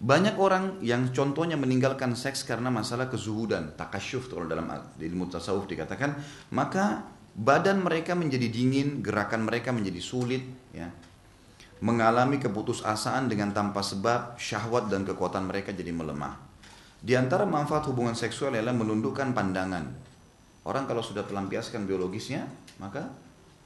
banyak 0.00 0.40
orang 0.40 0.80
yang 0.80 1.12
contohnya 1.12 1.60
meninggalkan 1.60 2.16
seks 2.16 2.44
karena 2.44 2.72
masalah 2.72 3.12
kezuhudan, 3.12 3.76
takasyuf 3.76 4.32
kalau 4.32 4.48
dalam 4.48 4.68
ilmu 4.96 5.28
tasawuf 5.28 5.68
dikatakan, 5.68 6.16
maka 6.56 7.04
badan 7.36 7.84
mereka 7.84 8.16
menjadi 8.16 8.48
dingin, 8.48 9.04
gerakan 9.04 9.44
mereka 9.44 9.76
menjadi 9.76 10.00
sulit, 10.00 10.44
ya. 10.72 10.88
Mengalami 11.84 12.40
keputusasaan 12.40 13.28
dengan 13.28 13.52
tanpa 13.52 13.84
sebab, 13.84 14.40
syahwat 14.40 14.88
dan 14.88 15.04
kekuatan 15.04 15.44
mereka 15.44 15.76
jadi 15.76 15.92
melemah. 15.92 16.45
Di 17.06 17.14
antara 17.14 17.46
manfaat 17.46 17.86
hubungan 17.86 18.18
seksual 18.18 18.58
adalah 18.58 18.74
menundukkan 18.74 19.30
pandangan. 19.30 19.94
Orang 20.66 20.90
kalau 20.90 21.06
sudah 21.06 21.22
pelampiaskan 21.22 21.86
biologisnya, 21.86 22.50
maka 22.82 23.06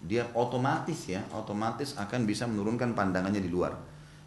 dia 0.04 0.28
otomatis 0.36 1.08
ya, 1.08 1.24
otomatis 1.32 1.96
akan 1.96 2.28
bisa 2.28 2.44
menurunkan 2.44 2.92
pandangannya 2.92 3.40
di 3.40 3.48
luar. 3.48 3.72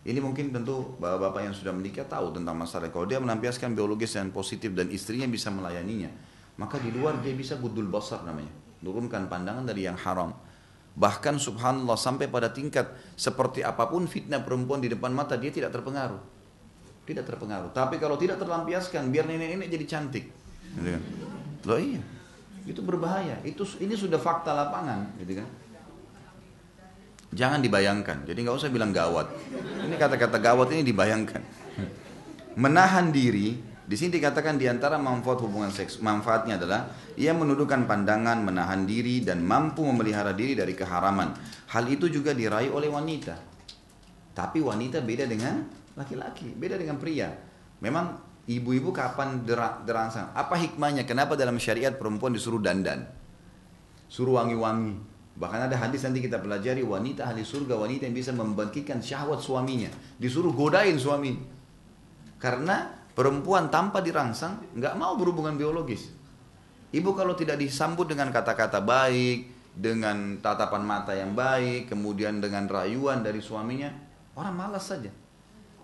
Ini 0.01 0.17
mungkin 0.17 0.49
tentu 0.49 0.97
bapak-bapak 0.97 1.45
yang 1.45 1.53
sudah 1.53 1.69
menikah 1.69 2.09
tahu 2.09 2.33
tentang 2.33 2.57
masalah. 2.57 2.89
Kalau 2.89 3.05
dia 3.05 3.21
melampiaskan 3.21 3.77
biologis 3.77 4.17
yang 4.17 4.33
positif 4.33 4.73
dan 4.73 4.89
istrinya 4.89 5.29
bisa 5.29 5.53
melayaninya, 5.53 6.09
maka 6.57 6.81
di 6.81 6.89
luar 6.89 7.21
dia 7.21 7.37
bisa 7.37 7.61
budul 7.61 7.93
basar 7.93 8.25
namanya. 8.25 8.49
Turunkan 8.81 9.29
pandangan 9.29 9.61
dari 9.61 9.85
yang 9.85 9.95
haram. 10.01 10.33
Bahkan 10.97 11.37
subhanallah 11.37 12.01
sampai 12.01 12.33
pada 12.33 12.49
tingkat 12.49 12.89
seperti 13.13 13.61
apa 13.61 13.85
pun 13.93 14.09
fitnah 14.09 14.41
perempuan 14.41 14.81
di 14.81 14.89
depan 14.89 15.13
mata 15.13 15.37
dia 15.37 15.53
tidak 15.53 15.69
terpengaruh. 15.69 16.42
Tidak 17.03 17.23
terpengaruh. 17.27 17.75
Tapi 17.75 17.99
kalau 17.99 18.15
tidak 18.15 18.39
terlampiaskan 18.39 19.11
biar 19.11 19.27
nenek-nenek 19.27 19.67
jadi 19.67 19.85
cantik. 19.87 20.31
Gitu 20.79 20.89
kan? 20.95 21.03
Loh 21.67 21.79
iya. 21.79 22.01
Itu 22.63 22.79
berbahaya. 22.79 23.43
Itu 23.43 23.67
ini 23.83 23.91
sudah 23.91 24.15
fakta 24.15 24.55
lapangan, 24.55 25.19
gitu 25.19 25.43
kan? 25.43 25.47
Jangan 27.33 27.59
dibayangkan. 27.59 28.23
Jadi 28.23 28.39
nggak 28.45 28.55
usah 28.55 28.71
bilang 28.71 28.95
gawat. 28.95 29.27
Ini 29.83 29.95
kata-kata 29.99 30.39
gawat 30.39 30.71
ini 30.71 30.87
dibayangkan. 30.87 31.41
Menahan 32.55 33.09
diri 33.09 33.73
Di 33.83 33.99
sini 33.99 34.15
dikatakan 34.15 34.55
di 34.55 34.63
antara 34.71 34.95
manfaat 34.95 35.43
hubungan 35.43 35.67
seks, 35.67 35.99
manfaatnya 35.99 36.55
adalah 36.55 36.87
ia 37.19 37.35
menundukkan 37.35 37.83
pandangan, 37.83 38.39
menahan 38.39 38.87
diri 38.87 39.19
dan 39.19 39.43
mampu 39.43 39.83
memelihara 39.83 40.31
diri 40.31 40.55
dari 40.55 40.71
keharaman. 40.71 41.35
Hal 41.67 41.91
itu 41.91 42.07
juga 42.07 42.31
diraih 42.31 42.71
oleh 42.71 42.87
wanita. 42.87 43.35
Tapi 44.31 44.63
wanita 44.63 45.03
beda 45.03 45.27
dengan 45.27 45.67
laki-laki, 45.93 46.53
beda 46.53 46.77
dengan 46.79 46.97
pria. 46.97 47.29
Memang 47.83 48.17
ibu-ibu 48.49 48.89
kapan 48.93 49.43
derangsang? 49.85 50.33
Apa 50.33 50.57
hikmahnya? 50.57 51.03
Kenapa 51.03 51.37
dalam 51.37 51.59
syariat 51.59 51.93
perempuan 51.93 52.33
disuruh 52.33 52.61
dandan? 52.61 53.05
Suruh 54.07 54.37
wangi-wangi. 54.39 55.13
Bahkan 55.33 55.69
ada 55.69 55.75
hadis 55.77 56.05
nanti 56.05 56.21
kita 56.21 56.37
pelajari 56.37 56.85
wanita 56.85 57.25
ahli 57.25 57.41
surga, 57.41 57.73
wanita 57.73 58.05
yang 58.05 58.13
bisa 58.13 58.29
membangkitkan 58.33 59.01
syahwat 59.01 59.41
suaminya. 59.41 59.89
Disuruh 60.21 60.53
godain 60.53 60.93
suami. 60.97 61.33
Karena 62.37 63.03
Perempuan 63.13 63.69
tanpa 63.69 64.01
dirangsang 64.01 64.73
nggak 64.73 64.97
mau 64.97 65.13
berhubungan 65.13 65.53
biologis. 65.53 66.09
Ibu 66.93 67.13
kalau 67.13 67.37
tidak 67.37 67.61
disambut 67.61 68.09
dengan 68.09 68.33
kata-kata 68.33 68.81
baik, 68.81 69.49
dengan 69.73 70.41
tatapan 70.41 70.81
mata 70.81 71.13
yang 71.13 71.37
baik, 71.37 71.93
kemudian 71.93 72.41
dengan 72.41 72.65
rayuan 72.65 73.21
dari 73.21 73.37
suaminya, 73.37 73.89
orang 74.33 74.53
malas 74.57 74.89
saja. 74.89 75.13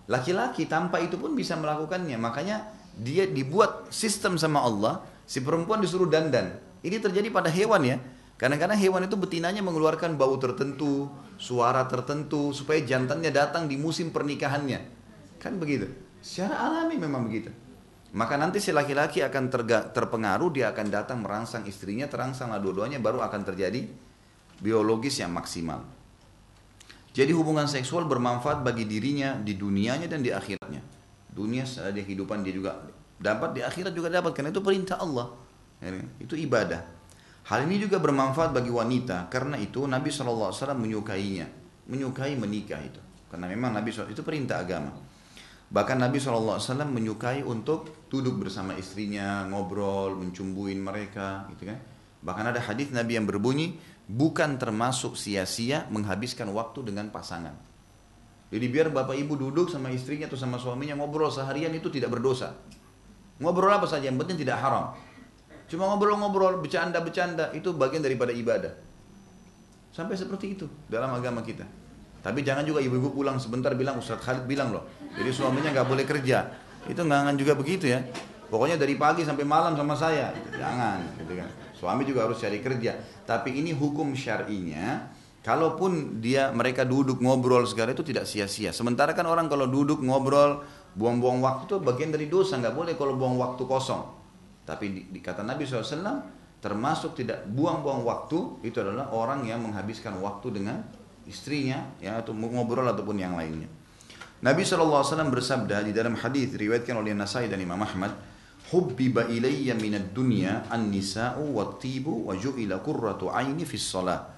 Laki-laki 0.10 0.66
tanpa 0.66 0.97
itu 0.97 1.22
pun 1.22 1.38
bisa 1.38 1.53
melakukannya. 1.53 2.18
Makanya 2.18 2.66
dia 2.97 3.30
dibuat 3.30 3.93
sistem 3.93 4.41
sama 4.41 4.66
Allah, 4.66 5.05
si 5.30 5.39
perempuan 5.45 5.80
disuruh 5.80 6.10
dandan. 6.10 6.57
Ini 6.82 6.97
terjadi 6.97 7.30
pada 7.30 7.53
hewan 7.53 7.86
ya. 7.86 8.01
Kadang-kadang 8.41 8.80
hewan 8.80 9.05
itu 9.05 9.14
betinanya 9.20 9.62
mengeluarkan 9.62 10.18
bau 10.18 10.34
tertentu, 10.41 11.12
suara 11.38 11.86
tertentu, 11.86 12.55
supaya 12.55 12.82
jantannya 12.82 13.30
datang 13.30 13.70
di 13.70 13.78
musim 13.78 14.10
pernikahannya. 14.10 14.82
Kan 15.38 15.62
begitu. 15.62 15.91
Secara 16.26 16.57
alami 16.57 16.97
memang 16.97 17.30
begitu. 17.30 17.53
Maka 18.10 18.34
nanti 18.41 18.57
si 18.57 18.74
laki-laki 18.74 19.22
akan 19.22 19.53
terga, 19.53 19.93
terpengaruh, 19.93 20.49
dia 20.49 20.74
akan 20.74 20.88
datang 20.89 21.22
merangsang 21.22 21.70
istrinya, 21.70 22.10
terangsanglah 22.10 22.57
dua-duanya, 22.57 22.97
baru 22.97 23.22
akan 23.22 23.45
terjadi 23.45 23.86
biologis 24.57 25.22
yang 25.22 25.30
maksimal. 25.30 25.86
Jadi 27.10 27.34
hubungan 27.34 27.66
seksual 27.66 28.05
bermanfaat 28.05 28.62
bagi 28.62 28.86
dirinya 28.86 29.34
di 29.34 29.57
dunianya 29.57 30.05
dan 30.05 30.22
di 30.22 30.30
akhiratnya. 30.30 30.82
Dunia 31.34 31.66
di 31.66 32.01
kehidupan 32.05 32.45
dia 32.45 32.53
juga 32.53 32.78
dapat, 33.20 33.57
di 33.57 33.62
akhirat 33.66 33.93
juga 33.93 34.14
dapat, 34.14 34.32
karena 34.32 34.49
itu 34.53 34.62
perintah 34.62 35.01
Allah. 35.01 35.34
Ya, 35.82 35.95
itu 36.22 36.36
ibadah. 36.36 36.82
Hal 37.49 37.66
ini 37.66 37.82
juga 37.82 37.97
bermanfaat 37.97 38.53
bagi 38.53 38.70
wanita, 38.70 39.26
karena 39.34 39.57
itu 39.57 39.89
Nabi 39.89 40.14
SAW 40.14 40.53
menyukainya, 40.78 41.49
menyukai 41.89 42.38
menikah 42.38 42.78
itu. 42.78 43.01
Karena 43.30 43.49
memang 43.49 43.74
Nabi 43.74 43.89
SAW 43.89 44.14
itu 44.14 44.22
perintah 44.22 44.62
agama. 44.62 44.93
Bahkan 45.70 45.97
Nabi 46.01 46.18
SAW 46.22 46.62
menyukai 46.86 47.41
untuk 47.41 48.05
duduk 48.10 48.41
bersama 48.41 48.78
istrinya, 48.78 49.45
ngobrol, 49.49 50.18
mencumbuin 50.18 50.78
mereka, 50.78 51.45
gitu 51.53 51.70
kan. 51.70 51.78
Bahkan 52.26 52.45
ada 52.53 52.60
hadis 52.62 52.93
Nabi 52.93 53.18
yang 53.18 53.26
berbunyi, 53.26 53.78
bukan 54.10 54.57
termasuk 54.57 55.14
sia-sia 55.14 55.86
menghabiskan 55.93 56.49
waktu 56.49 56.82
dengan 56.82 57.14
pasangan. 57.14 57.53
Jadi 58.49 58.66
biar 58.66 58.89
bapak 58.89 59.14
ibu 59.14 59.38
duduk 59.38 59.70
sama 59.70 59.93
istrinya 59.93 60.26
atau 60.26 60.34
sama 60.34 60.57
suaminya 60.57 60.97
ngobrol 60.97 61.30
seharian 61.30 61.70
itu 61.78 61.93
tidak 61.93 62.10
berdosa. 62.10 62.57
Ngobrol 63.38 63.70
apa 63.70 63.86
saja, 63.86 64.10
yang 64.10 64.18
penting 64.18 64.41
tidak 64.41 64.57
haram. 64.57 64.97
Cuma 65.70 65.86
ngobrol-ngobrol, 65.93 66.57
bercanda-bercanda, 66.66 67.53
itu 67.53 67.70
bagian 67.78 68.01
daripada 68.01 68.34
ibadah. 68.34 68.74
Sampai 69.93 70.18
seperti 70.18 70.57
itu 70.57 70.66
dalam 70.89 71.14
agama 71.14 71.45
kita. 71.45 71.64
Tapi 72.20 72.41
jangan 72.41 72.66
juga 72.66 72.82
ibu-ibu 72.84 73.14
pulang 73.14 73.38
sebentar 73.39 73.72
bilang 73.78 74.01
Ustaz 74.01 74.20
Khalid 74.20 74.49
bilang 74.49 74.74
loh. 74.74 74.84
Jadi 75.14 75.30
suaminya 75.32 75.72
nggak 75.72 75.88
boleh 75.88 76.03
kerja. 76.03 76.51
Itu 76.89 77.05
nggak 77.05 77.38
juga 77.38 77.53
begitu 77.55 77.86
ya. 77.86 78.01
Pokoknya 78.49 78.82
dari 78.82 78.97
pagi 78.97 79.22
sampai 79.24 79.45
malam 79.45 79.78
sama 79.78 79.93
saya. 79.93 80.34
Jangan 80.57 80.99
gitu 81.22 81.38
kan. 81.38 81.49
Suami 81.80 82.03
juga 82.03 82.27
harus 82.27 82.43
cari 82.43 82.59
kerja. 82.59 82.99
Tapi 83.23 83.55
ini 83.55 83.71
hukum 83.71 84.11
syar'inya 84.11 85.07
kalaupun 85.39 86.19
dia 86.19 86.51
mereka 86.51 86.84
duduk 86.84 87.23
ngobrol 87.23 87.63
segala 87.63 87.95
itu 87.95 88.03
tidak 88.03 88.27
sia-sia. 88.27 88.75
Sementara 88.75 89.15
kan 89.15 89.23
orang 89.23 89.47
kalau 89.47 89.63
duduk 89.71 90.03
ngobrol 90.03 90.59
buang-buang 90.99 91.39
waktu 91.39 91.71
itu 91.71 91.80
bagian 91.80 92.11
dari 92.11 92.27
dosa, 92.27 92.59
nggak 92.59 92.75
boleh 92.75 92.93
kalau 92.99 93.15
buang 93.15 93.39
waktu 93.39 93.63
kosong. 93.63 94.03
Tapi 94.67 94.86
di, 94.91 95.01
di 95.07 95.19
kata 95.23 95.41
Nabi 95.41 95.63
SAW 95.63 96.38
termasuk 96.59 97.15
tidak 97.15 97.47
buang-buang 97.47 98.03
waktu 98.03 98.67
itu 98.67 98.84
adalah 98.84 99.15
orang 99.15 99.47
yang 99.47 99.63
menghabiskan 99.63 100.19
waktu 100.19 100.59
dengan 100.59 100.84
istrinya 101.23 101.95
ya 102.03 102.19
atau 102.19 102.36
ngobrol 102.36 102.84
ataupun 102.84 103.15
yang 103.15 103.39
lainnya. 103.39 103.71
Nabi 104.39 104.63
SAW 104.63 105.03
bersabda 105.32 105.84
di 105.84 105.91
dalam 105.95 106.15
hadis 106.15 106.51
riwayatkan 106.55 106.95
oleh 106.95 107.11
Nasai 107.15 107.47
dan 107.51 107.59
Imam 107.59 107.80
Ahmad, 107.80 108.15
"Hubbiba 108.70 109.26
ilayya 109.28 109.74
minad 109.74 110.13
dunya 110.13 110.65
an-nisa'u 110.70 111.53
wat-tibu 111.57 112.30
wa 112.30 112.38
ju'ila 112.38 112.80
qurratu 112.86 113.34
aini 113.34 113.65
fis 113.65 113.86
shalah." 113.86 114.30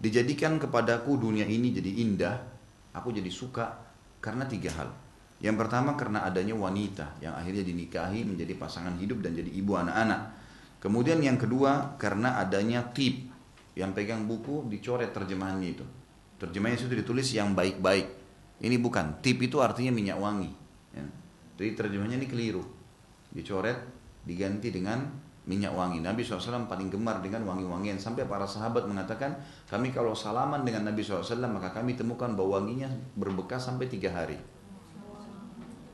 Dijadikan 0.00 0.56
kepadaku 0.56 1.20
dunia 1.20 1.44
ini 1.44 1.76
jadi 1.76 1.92
indah, 2.00 2.36
aku 2.96 3.12
jadi 3.12 3.28
suka 3.28 3.76
karena 4.24 4.48
tiga 4.48 4.72
hal. 4.72 4.88
Yang 5.40 5.56
pertama 5.64 5.96
karena 5.96 6.24
adanya 6.24 6.52
wanita 6.52 7.20
yang 7.24 7.32
akhirnya 7.32 7.64
dinikahi 7.64 8.24
menjadi 8.28 8.56
pasangan 8.60 8.96
hidup 9.00 9.24
dan 9.24 9.36
jadi 9.36 9.48
ibu 9.48 9.72
anak-anak. 9.76 10.36
Kemudian 10.80 11.20
yang 11.20 11.36
kedua 11.36 11.96
karena 12.00 12.40
adanya 12.40 12.84
tip 12.92 13.28
yang 13.76 13.92
pegang 13.92 14.24
buku 14.24 14.68
dicoret 14.68 15.12
terjemahannya 15.12 15.68
itu. 15.76 15.84
Terjemahnya 16.40 16.80
itu 16.80 16.88
ditulis 16.88 17.28
yang 17.36 17.52
baik-baik. 17.52 18.08
Ini 18.60 18.76
bukan. 18.80 19.20
Tip 19.24 19.40
itu 19.40 19.60
artinya 19.60 19.92
minyak 19.92 20.16
wangi. 20.20 20.52
Ya. 20.96 21.04
Jadi 21.60 21.70
terjemahnya 21.76 22.16
ini 22.20 22.28
keliru. 22.28 22.64
Dicoret, 23.30 23.78
diganti 24.26 24.74
dengan 24.74 25.06
minyak 25.46 25.72
wangi. 25.72 25.98
Nabi 25.98 26.22
SAW 26.22 26.68
paling 26.70 26.92
gemar 26.92 27.18
dengan 27.24 27.42
wangi-wangian. 27.46 27.96
Sampai 27.96 28.26
para 28.28 28.44
sahabat 28.44 28.86
mengatakan, 28.86 29.38
kami 29.66 29.90
kalau 29.90 30.12
salaman 30.14 30.62
dengan 30.62 30.86
Nabi 30.86 31.02
SAW, 31.02 31.24
maka 31.50 31.74
kami 31.74 31.98
temukan 31.98 32.30
bau 32.34 32.54
wanginya 32.54 32.90
berbekas 33.18 33.66
sampai 33.66 33.90
tiga 33.90 34.12
hari. 34.12 34.38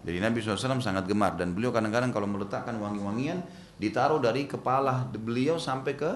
Jadi 0.07 0.18
Nabi 0.22 0.39
SAW 0.39 0.78
sangat 0.78 1.09
gemar. 1.11 1.34
Dan 1.34 1.57
beliau 1.57 1.74
kadang-kadang 1.74 2.14
kalau 2.14 2.30
meletakkan 2.30 2.78
wangi-wangian, 2.78 3.43
ditaruh 3.82 4.22
dari 4.22 4.47
kepala 4.47 5.09
beliau 5.11 5.59
sampai 5.59 5.99
ke 5.99 6.11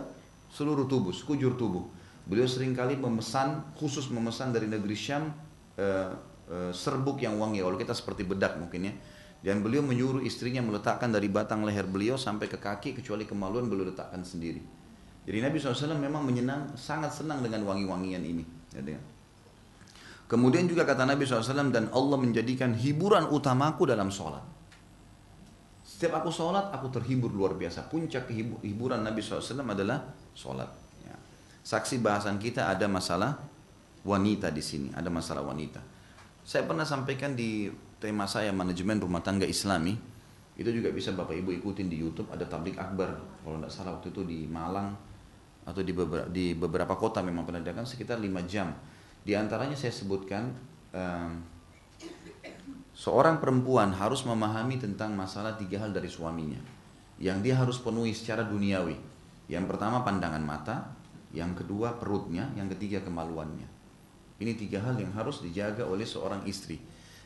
seluruh 0.51 0.87
tubuh, 0.87 1.11
sekujur 1.11 1.59
tubuh. 1.59 1.87
Beliau 2.29 2.47
sering 2.47 2.77
kali 2.77 2.95
memesan, 2.95 3.75
khusus 3.75 4.07
memesan 4.13 4.55
dari 4.55 4.71
negeri 4.71 4.95
Syam 4.95 5.35
uh, 5.75 6.15
uh, 6.47 6.71
serbuk 6.71 7.19
yang 7.19 7.35
wangi. 7.43 7.59
Kalau 7.65 7.75
kita 7.75 7.91
seperti 7.91 8.23
bedak 8.23 8.55
mungkin 8.63 8.91
ya. 8.91 8.95
Dan 9.41 9.65
beliau 9.65 9.81
menyuruh 9.81 10.21
istrinya 10.21 10.61
meletakkan 10.61 11.09
dari 11.09 11.33
batang 11.33 11.65
leher 11.65 11.89
beliau 11.89 12.21
sampai 12.21 12.45
ke 12.45 12.61
kaki 12.61 13.01
kecuali 13.01 13.25
kemaluan 13.25 13.73
beliau 13.73 13.89
letakkan 13.89 14.21
sendiri. 14.21 14.61
Jadi 15.25 15.39
Nabi 15.41 15.57
SAW 15.57 15.97
memang 15.97 16.25
menyenang, 16.25 16.77
sangat 16.77 17.13
senang 17.13 17.41
dengan 17.41 17.65
wangi-wangian 17.65 18.21
ini. 18.21 18.45
Ya. 18.77 19.01
Kemudian 20.29 20.69
juga 20.69 20.85
kata 20.85 21.09
Nabi 21.09 21.25
SAW 21.25 21.73
dan 21.73 21.89
Allah 21.91 22.19
menjadikan 22.21 22.77
hiburan 22.77 23.33
utamaku 23.33 23.89
dalam 23.89 24.13
sholat. 24.13 24.45
Setiap 25.83 26.23
aku 26.23 26.31
sholat, 26.31 26.71
aku 26.71 26.93
terhibur 26.93 27.33
luar 27.33 27.57
biasa. 27.57 27.89
Puncak 27.89 28.31
hiburan 28.63 29.01
Nabi 29.03 29.25
SAW 29.25 29.65
adalah 29.65 30.05
sholat. 30.37 30.69
Saksi 31.61 32.01
bahasan 32.01 32.41
kita 32.41 32.73
ada 32.73 32.89
masalah 32.89 33.37
wanita 34.01 34.49
di 34.49 34.65
sini, 34.65 34.89
ada 34.97 35.13
masalah 35.13 35.45
wanita. 35.45 35.81
Saya 36.41 36.65
pernah 36.65 36.89
sampaikan 36.89 37.37
di 37.37 37.69
tema 38.01 38.25
saya 38.25 38.51
manajemen 38.51 38.99
rumah 38.99 39.21
tangga 39.21 39.45
Islami. 39.45 39.95
Itu 40.57 40.73
juga 40.73 40.89
bisa 40.93 41.13
Bapak 41.13 41.37
Ibu 41.37 41.57
ikutin 41.61 41.89
di 41.89 42.01
YouTube 42.01 42.33
ada 42.33 42.45
tablik 42.49 42.81
akbar. 42.81 43.21
Kalau 43.45 43.61
tidak 43.61 43.73
salah 43.73 43.93
waktu 43.97 44.13
itu 44.13 44.25
di 44.25 44.39
Malang 44.49 44.93
atau 45.69 45.85
di 45.85 45.93
beberapa, 45.93 46.27
di 46.29 46.57
beberapa 46.57 46.97
kota 46.97 47.21
memang 47.21 47.45
pernah 47.45 47.61
diadakan 47.61 47.87
sekitar 47.87 48.17
5 48.17 48.29
jam. 48.49 48.73
Di 49.21 49.37
antaranya 49.37 49.77
saya 49.77 49.93
sebutkan 49.93 50.53
um, 50.97 51.33
seorang 52.97 53.41
perempuan 53.41 53.93
harus 53.93 54.25
memahami 54.25 54.81
tentang 54.81 55.13
masalah 55.13 55.57
tiga 55.57 55.85
hal 55.85 55.93
dari 55.93 56.09
suaminya 56.09 56.61
yang 57.21 57.45
dia 57.45 57.57
harus 57.57 57.77
penuhi 57.77 58.17
secara 58.17 58.49
duniawi. 58.49 58.97
Yang 59.53 59.65
pertama 59.69 60.01
pandangan 60.01 60.41
mata, 60.41 60.77
yang 61.37 61.53
kedua 61.53 62.01
perutnya, 62.01 62.49
yang 62.57 62.67
ketiga 62.73 63.05
kemaluannya. 63.05 63.69
Ini 64.41 64.57
tiga 64.57 64.81
hal 64.81 64.97
yang 64.97 65.13
harus 65.13 65.45
dijaga 65.45 65.85
oleh 65.85 66.09
seorang 66.09 66.49
istri. 66.49 66.81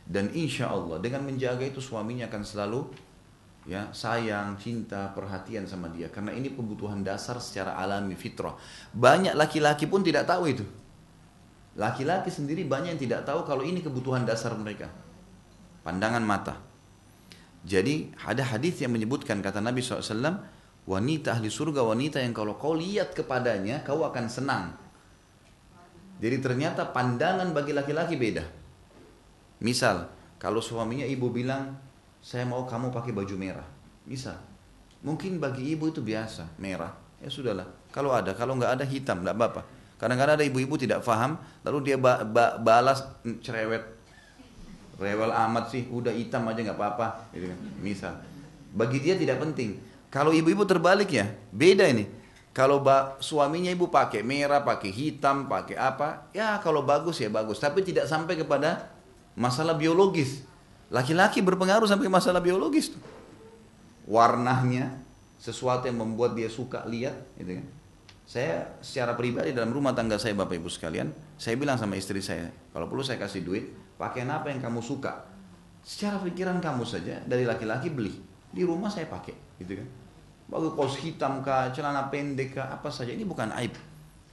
Dan 0.04 0.28
insya 0.36 0.68
Allah 0.68 1.00
dengan 1.00 1.24
menjaga 1.24 1.64
itu 1.64 1.80
suaminya 1.80 2.28
akan 2.28 2.42
selalu 2.44 2.80
ya 3.64 3.88
sayang, 3.96 4.60
cinta, 4.60 5.10
perhatian 5.16 5.64
sama 5.64 5.88
dia. 5.88 6.12
Karena 6.12 6.36
ini 6.36 6.52
kebutuhan 6.52 7.00
dasar 7.00 7.40
secara 7.40 7.80
alami 7.80 8.12
fitrah. 8.12 8.52
Banyak 8.92 9.32
laki-laki 9.32 9.88
pun 9.88 10.04
tidak 10.04 10.28
tahu 10.28 10.52
itu. 10.52 10.64
Laki-laki 11.74 12.30
sendiri 12.30 12.62
banyak 12.68 12.94
yang 12.94 13.02
tidak 13.02 13.26
tahu 13.26 13.42
kalau 13.42 13.64
ini 13.66 13.82
kebutuhan 13.82 14.22
dasar 14.22 14.54
mereka. 14.54 14.92
Pandangan 15.82 16.22
mata. 16.22 16.54
Jadi 17.64 18.12
ada 18.28 18.44
hadis 18.44 18.84
yang 18.84 18.92
menyebutkan 18.92 19.40
kata 19.40 19.64
Nabi 19.64 19.80
SAW, 19.80 20.52
Wanita 20.84 21.40
ahli 21.40 21.48
surga, 21.48 21.80
wanita 21.80 22.20
yang 22.20 22.36
kalau 22.36 22.60
kau 22.60 22.76
lihat 22.76 23.16
kepadanya, 23.16 23.80
kau 23.88 24.04
akan 24.04 24.28
senang. 24.28 24.76
Jadi 26.20 26.44
ternyata 26.44 26.92
pandangan 26.92 27.56
bagi 27.56 27.72
laki-laki 27.72 28.20
beda. 28.20 28.63
Misal, 29.62 30.10
kalau 30.40 30.58
suaminya 30.58 31.06
ibu 31.06 31.30
bilang, 31.30 31.76
saya 32.24 32.48
mau 32.48 32.64
kamu 32.64 32.90
pakai 32.90 33.12
baju 33.12 33.34
merah. 33.36 33.66
Misal, 34.04 34.36
mungkin 35.04 35.36
bagi 35.38 35.76
ibu 35.76 35.88
itu 35.88 36.00
biasa, 36.00 36.56
merah. 36.56 36.92
Ya 37.22 37.32
sudahlah, 37.32 37.64
kalau 37.88 38.12
ada, 38.12 38.36
kalau 38.36 38.58
nggak 38.58 38.80
ada 38.80 38.84
hitam, 38.84 39.24
nggak 39.24 39.36
apa-apa. 39.36 39.62
Kadang-kadang 39.96 40.36
ada 40.36 40.44
ibu-ibu 40.44 40.76
tidak 40.76 41.00
paham, 41.00 41.40
lalu 41.64 41.78
dia 41.88 41.96
ba 41.96 42.20
ba 42.26 42.60
balas 42.60 43.00
cerewet, 43.40 43.80
rewel 45.00 45.32
amat 45.32 45.72
sih, 45.72 45.88
udah 45.88 46.12
hitam 46.12 46.44
aja 46.50 46.60
nggak 46.60 46.76
apa-apa, 46.76 47.32
gitu 47.32 47.48
kan. 47.48 47.58
Misal, 47.80 48.14
bagi 48.76 49.00
dia 49.00 49.16
tidak 49.16 49.40
penting. 49.40 49.80
Kalau 50.12 50.30
ibu-ibu 50.34 50.68
terbalik 50.68 51.08
ya, 51.10 51.30
beda 51.50 51.88
ini. 51.88 52.04
Kalau 52.54 52.78
suaminya 53.18 53.66
ibu 53.66 53.90
pakai 53.90 54.22
merah, 54.22 54.62
pakai 54.62 54.94
hitam, 54.94 55.50
pakai 55.50 55.74
apa, 55.74 56.30
ya 56.30 56.62
kalau 56.62 56.86
bagus 56.86 57.18
ya 57.18 57.26
bagus. 57.26 57.58
Tapi 57.58 57.82
tidak 57.82 58.06
sampai 58.06 58.38
kepada 58.38 58.93
masalah 59.38 59.74
biologis. 59.78 60.42
Laki-laki 60.90 61.42
berpengaruh 61.42 61.86
sampai 61.90 62.06
masalah 62.06 62.38
biologis. 62.38 62.94
Warnanya, 64.06 64.94
sesuatu 65.40 65.90
yang 65.90 65.98
membuat 65.98 66.38
dia 66.38 66.46
suka 66.46 66.86
lihat, 66.86 67.14
gitu 67.38 67.58
kan. 67.58 67.66
Saya 68.24 68.72
secara 68.80 69.12
pribadi 69.12 69.52
dalam 69.52 69.68
rumah 69.68 69.92
tangga 69.92 70.16
saya 70.16 70.32
Bapak 70.32 70.56
Ibu 70.56 70.72
sekalian, 70.72 71.12
saya 71.36 71.60
bilang 71.60 71.76
sama 71.76 72.00
istri 72.00 72.24
saya, 72.24 72.48
kalau 72.72 72.88
perlu 72.88 73.04
saya 73.04 73.20
kasih 73.20 73.44
duit, 73.44 73.68
pakaian 74.00 74.32
apa 74.32 74.48
yang 74.48 74.64
kamu 74.64 74.80
suka. 74.80 75.28
Secara 75.84 76.16
pikiran 76.24 76.64
kamu 76.64 76.88
saja 76.88 77.20
dari 77.28 77.44
laki-laki 77.44 77.92
beli. 77.92 78.16
Di 78.48 78.64
rumah 78.64 78.88
saya 78.88 79.04
pakai, 79.04 79.60
gitu 79.60 79.76
kan. 79.76 79.88
Bagus 80.48 80.72
kaos 80.76 80.96
hitam 81.00 81.44
kah, 81.44 81.72
celana 81.72 82.08
pendek 82.08 82.56
kah, 82.56 82.72
apa 82.72 82.88
saja. 82.88 83.12
Ini 83.12 83.24
bukan 83.28 83.52
aib. 83.60 83.76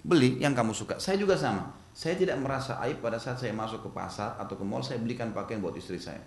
Beli 0.04 0.40
yang 0.40 0.56
kamu 0.56 0.72
suka. 0.72 1.00
Saya 1.00 1.20
juga 1.20 1.36
sama. 1.36 1.81
Saya 1.92 2.16
tidak 2.16 2.40
merasa 2.40 2.80
aib 2.88 3.04
pada 3.04 3.20
saat 3.20 3.36
saya 3.36 3.52
masuk 3.52 3.84
ke 3.84 3.90
pasar 3.92 4.40
atau 4.40 4.56
ke 4.56 4.64
mall, 4.64 4.80
saya 4.80 5.00
belikan 5.04 5.36
pakaian 5.36 5.60
buat 5.60 5.76
istri 5.76 6.00
saya. 6.00 6.24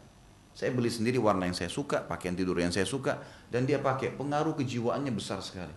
Saya 0.55 0.71
beli 0.71 0.93
sendiri 0.93 1.19
warna 1.19 1.49
yang 1.51 1.57
saya 1.57 1.73
suka, 1.73 2.05
pakaian 2.05 2.37
tidur 2.37 2.55
yang 2.61 2.71
saya 2.71 2.87
suka, 2.87 3.19
dan 3.51 3.67
dia 3.67 3.81
pakai. 3.81 4.15
Pengaruh 4.15 4.55
kejiwaannya 4.55 5.11
besar 5.11 5.43
sekali. 5.43 5.73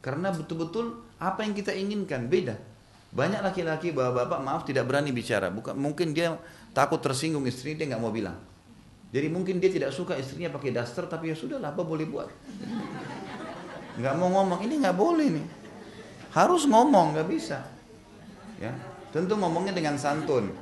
Karena 0.00 0.30
betul-betul 0.32 1.02
apa 1.18 1.44
yang 1.44 1.52
kita 1.52 1.74
inginkan 1.74 2.30
beda. 2.30 2.56
Banyak 3.12 3.42
laki-laki 3.42 3.90
bapak-bapak 3.92 4.40
maaf 4.40 4.62
tidak 4.64 4.86
berani 4.86 5.10
bicara. 5.12 5.50
Bukan 5.50 5.76
mungkin 5.76 6.14
dia 6.14 6.38
takut 6.72 7.02
tersinggung 7.02 7.44
istri 7.44 7.74
dia 7.74 7.90
nggak 7.90 8.00
mau 8.00 8.14
bilang. 8.14 8.38
Jadi 9.12 9.28
mungkin 9.28 9.58
dia 9.58 9.72
tidak 9.72 9.90
suka 9.92 10.16
istrinya 10.16 10.52
pakai 10.52 10.72
daster 10.72 11.08
tapi 11.08 11.32
ya 11.32 11.36
sudah 11.36 11.60
apa 11.60 11.80
boleh 11.80 12.04
buat. 12.08 12.28
Nggak 13.98 14.14
mau 14.20 14.28
ngomong 14.30 14.60
ini 14.64 14.80
nggak 14.80 14.96
boleh 14.96 15.26
nih. 15.36 15.46
Harus 16.36 16.68
ngomong 16.68 17.16
nggak 17.16 17.28
bisa. 17.28 17.64
Ya 18.60 18.72
tentu 19.12 19.34
ngomongnya 19.36 19.72
dengan 19.72 19.96
santun. 19.96 20.52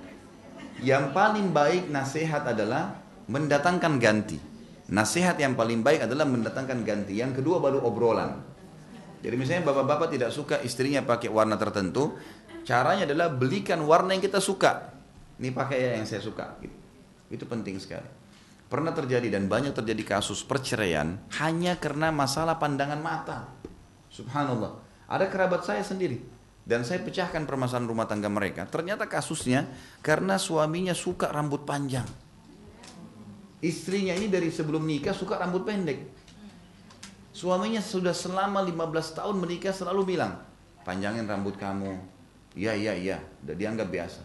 Yang 0.85 1.17
paling 1.17 1.57
baik 1.57 1.89
nasihat 1.89 2.45
adalah 2.45 3.01
mendatangkan 3.27 3.97
ganti. 3.97 4.39
Nasihat 4.87 5.35
yang 5.41 5.59
paling 5.59 5.83
baik 5.83 6.07
adalah 6.07 6.29
mendatangkan 6.29 6.85
ganti. 6.87 7.19
Yang 7.19 7.43
kedua 7.43 7.59
baru 7.59 7.83
obrolan. 7.83 8.39
Jadi 9.25 9.35
misalnya 9.35 9.67
bapak-bapak 9.67 10.15
tidak 10.15 10.31
suka 10.31 10.63
istrinya 10.63 11.03
pakai 11.03 11.33
warna 11.33 11.59
tertentu, 11.59 12.15
caranya 12.63 13.09
adalah 13.09 13.33
belikan 13.33 13.83
warna 13.83 14.15
yang 14.15 14.23
kita 14.23 14.39
suka. 14.39 14.95
Ini 15.43 15.51
pakai 15.51 15.77
ya 15.81 15.91
yang 15.99 16.07
saya 16.07 16.23
suka. 16.23 16.61
Itu 17.27 17.49
penting 17.49 17.83
sekali. 17.83 18.07
Pernah 18.67 18.95
terjadi 18.95 19.27
dan 19.31 19.51
banyak 19.51 19.75
terjadi 19.75 20.19
kasus 20.19 20.43
perceraian 20.47 21.19
hanya 21.43 21.79
karena 21.79 22.15
masalah 22.15 22.61
pandangan 22.61 23.01
mata. 23.01 23.39
Subhanallah. 24.13 24.79
Ada 25.07 25.31
kerabat 25.31 25.63
saya 25.63 25.83
sendiri 25.83 26.36
dan 26.67 26.83
saya 26.83 26.99
pecahkan 26.99 27.47
permasalahan 27.47 27.87
rumah 27.87 28.11
tangga 28.11 28.27
mereka. 28.27 28.67
Ternyata 28.67 29.07
kasusnya 29.07 29.71
karena 30.03 30.35
suaminya 30.35 30.93
suka 30.99 31.31
rambut 31.31 31.63
panjang. 31.63 32.05
Istrinya 33.63 34.19
ini 34.19 34.27
dari 34.27 34.51
sebelum 34.51 34.83
nikah 34.83 35.15
suka 35.15 35.39
rambut 35.39 35.63
pendek. 35.63 36.03
Suaminya 37.31 37.79
sudah 37.79 38.11
selama 38.11 38.67
15 38.67 39.17
tahun 39.23 39.37
menikah 39.39 39.71
selalu 39.71 40.19
bilang, 40.19 40.43
panjangin 40.83 41.25
rambut 41.31 41.55
kamu. 41.55 41.95
Iya, 42.59 42.75
iya, 42.75 42.93
iya. 42.99 43.19
Udah 43.47 43.55
dianggap 43.55 43.87
biasa. 43.87 44.21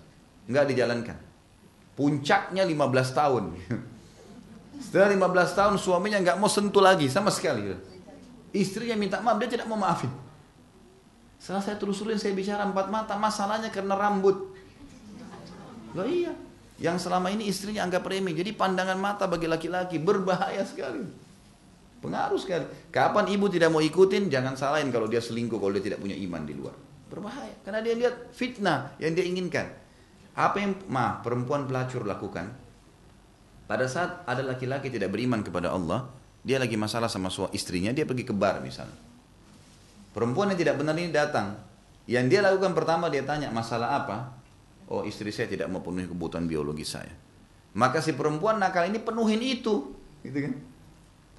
Enggak 0.49 0.65
dijalankan. 0.73 1.17
Puncaknya 1.93 2.63
15 2.65 3.19
tahun. 3.19 3.43
Setelah 4.87 5.13
15 5.13 5.59
tahun 5.59 5.75
suaminya 5.77 6.17
nggak 6.23 6.37
mau 6.41 6.49
sentuh 6.49 6.81
lagi 6.81 7.05
sama 7.05 7.29
sekali. 7.29 7.69
Istrinya 8.55 8.97
minta 8.97 9.21
maaf, 9.21 9.37
dia 9.37 9.59
tidak 9.59 9.69
mau 9.69 9.77
maafin. 9.77 10.09
Setelah 11.41 11.65
saya 11.65 11.81
telusurin, 11.81 12.21
saya 12.21 12.37
bicara 12.37 12.61
empat 12.69 12.93
mata, 12.93 13.17
masalahnya 13.17 13.73
karena 13.73 13.97
rambut. 13.97 14.53
Loh 15.97 16.05
iya, 16.05 16.37
yang 16.77 17.01
selama 17.01 17.33
ini 17.33 17.49
istrinya 17.49 17.81
anggap 17.81 18.05
remeh. 18.05 18.37
Jadi 18.37 18.53
pandangan 18.53 18.93
mata 19.01 19.25
bagi 19.25 19.49
laki-laki 19.49 19.97
berbahaya 19.97 20.61
sekali. 20.61 21.01
Pengaruh 21.97 22.37
sekali. 22.37 22.65
Kapan 22.93 23.25
ibu 23.33 23.49
tidak 23.49 23.73
mau 23.73 23.81
ikutin, 23.81 24.29
jangan 24.29 24.53
salahin 24.53 24.93
kalau 24.93 25.09
dia 25.09 25.17
selingkuh, 25.17 25.57
kalau 25.57 25.73
dia 25.73 25.81
tidak 25.81 25.97
punya 26.01 26.13
iman 26.13 26.41
di 26.45 26.53
luar. 26.53 26.77
Berbahaya. 27.09 27.53
Karena 27.65 27.81
dia 27.81 27.93
lihat 27.97 28.33
fitnah 28.33 28.93
yang 29.01 29.17
dia 29.17 29.25
inginkan. 29.25 29.65
Apa 30.37 30.61
yang 30.61 30.77
ma 30.89 31.25
perempuan 31.25 31.65
pelacur 31.65 32.05
lakukan? 32.05 32.53
Pada 33.65 33.85
saat 33.89 34.25
ada 34.29 34.45
laki-laki 34.45 34.93
tidak 34.93 35.09
beriman 35.09 35.41
kepada 35.41 35.73
Allah, 35.73 36.05
dia 36.41 36.61
lagi 36.61 36.77
masalah 36.77 37.09
sama 37.09 37.33
suami 37.33 37.53
istrinya, 37.53 37.89
dia 37.93 38.05
pergi 38.05 38.25
ke 38.25 38.33
bar 38.33 38.61
misalnya. 38.61 39.10
Perempuan 40.11 40.51
yang 40.51 40.59
tidak 40.59 40.75
benar 40.79 40.95
ini 40.99 41.11
datang. 41.11 41.55
Yang 42.09 42.25
dia 42.35 42.39
lakukan 42.43 42.75
pertama 42.75 43.07
dia 43.07 43.23
tanya 43.23 43.47
masalah 43.47 44.03
apa? 44.03 44.35
Oh 44.91 45.07
istri 45.07 45.31
saya 45.31 45.47
tidak 45.47 45.71
mau 45.71 45.79
penuhi 45.79 46.09
kebutuhan 46.09 46.43
biologi 46.51 46.83
saya. 46.83 47.15
Maka 47.71 48.03
si 48.03 48.11
perempuan 48.11 48.59
nakal 48.59 48.83
ini 48.91 48.99
penuhin 48.99 49.39
itu, 49.39 49.95
gitu 50.27 50.37
kan? 50.43 50.53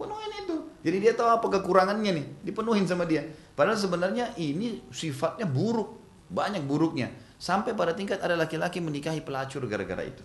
Penuhin 0.00 0.32
itu. 0.40 0.56
Jadi 0.80 0.96
dia 1.04 1.12
tahu 1.12 1.28
apa 1.28 1.46
kekurangannya 1.60 2.10
nih, 2.16 2.26
dipenuhin 2.48 2.88
sama 2.88 3.04
dia. 3.04 3.20
Padahal 3.52 3.76
sebenarnya 3.76 4.32
ini 4.40 4.80
sifatnya 4.88 5.44
buruk, 5.44 6.00
banyak 6.32 6.64
buruknya. 6.64 7.12
Sampai 7.36 7.76
pada 7.76 7.92
tingkat 7.92 8.24
ada 8.24 8.32
laki-laki 8.32 8.80
menikahi 8.80 9.20
pelacur 9.20 9.68
gara-gara 9.68 10.00
itu. 10.08 10.24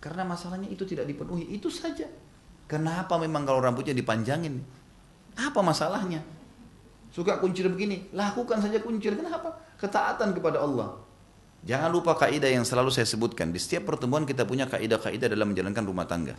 Karena 0.00 0.24
masalahnya 0.24 0.72
itu 0.72 0.88
tidak 0.88 1.04
dipenuhi, 1.04 1.44
itu 1.52 1.68
saja. 1.68 2.08
Kenapa 2.64 3.20
memang 3.20 3.44
kalau 3.44 3.60
rambutnya 3.60 3.92
dipanjangin? 3.92 4.64
Apa 5.36 5.60
masalahnya? 5.60 6.24
Suka 7.18 7.42
kuncir 7.42 7.66
begini, 7.66 8.06
lakukan 8.14 8.62
saja 8.62 8.78
kuncir. 8.78 9.18
Kenapa? 9.18 9.50
Ketaatan 9.74 10.38
kepada 10.38 10.62
Allah. 10.62 11.02
Jangan 11.66 11.90
lupa 11.90 12.14
kaidah 12.14 12.46
yang 12.46 12.62
selalu 12.62 12.94
saya 12.94 13.10
sebutkan. 13.10 13.50
Di 13.50 13.58
setiap 13.58 13.90
pertemuan 13.90 14.22
kita 14.22 14.46
punya 14.46 14.70
kaidah-kaidah 14.70 15.26
dalam 15.26 15.50
menjalankan 15.50 15.82
rumah 15.82 16.06
tangga. 16.06 16.38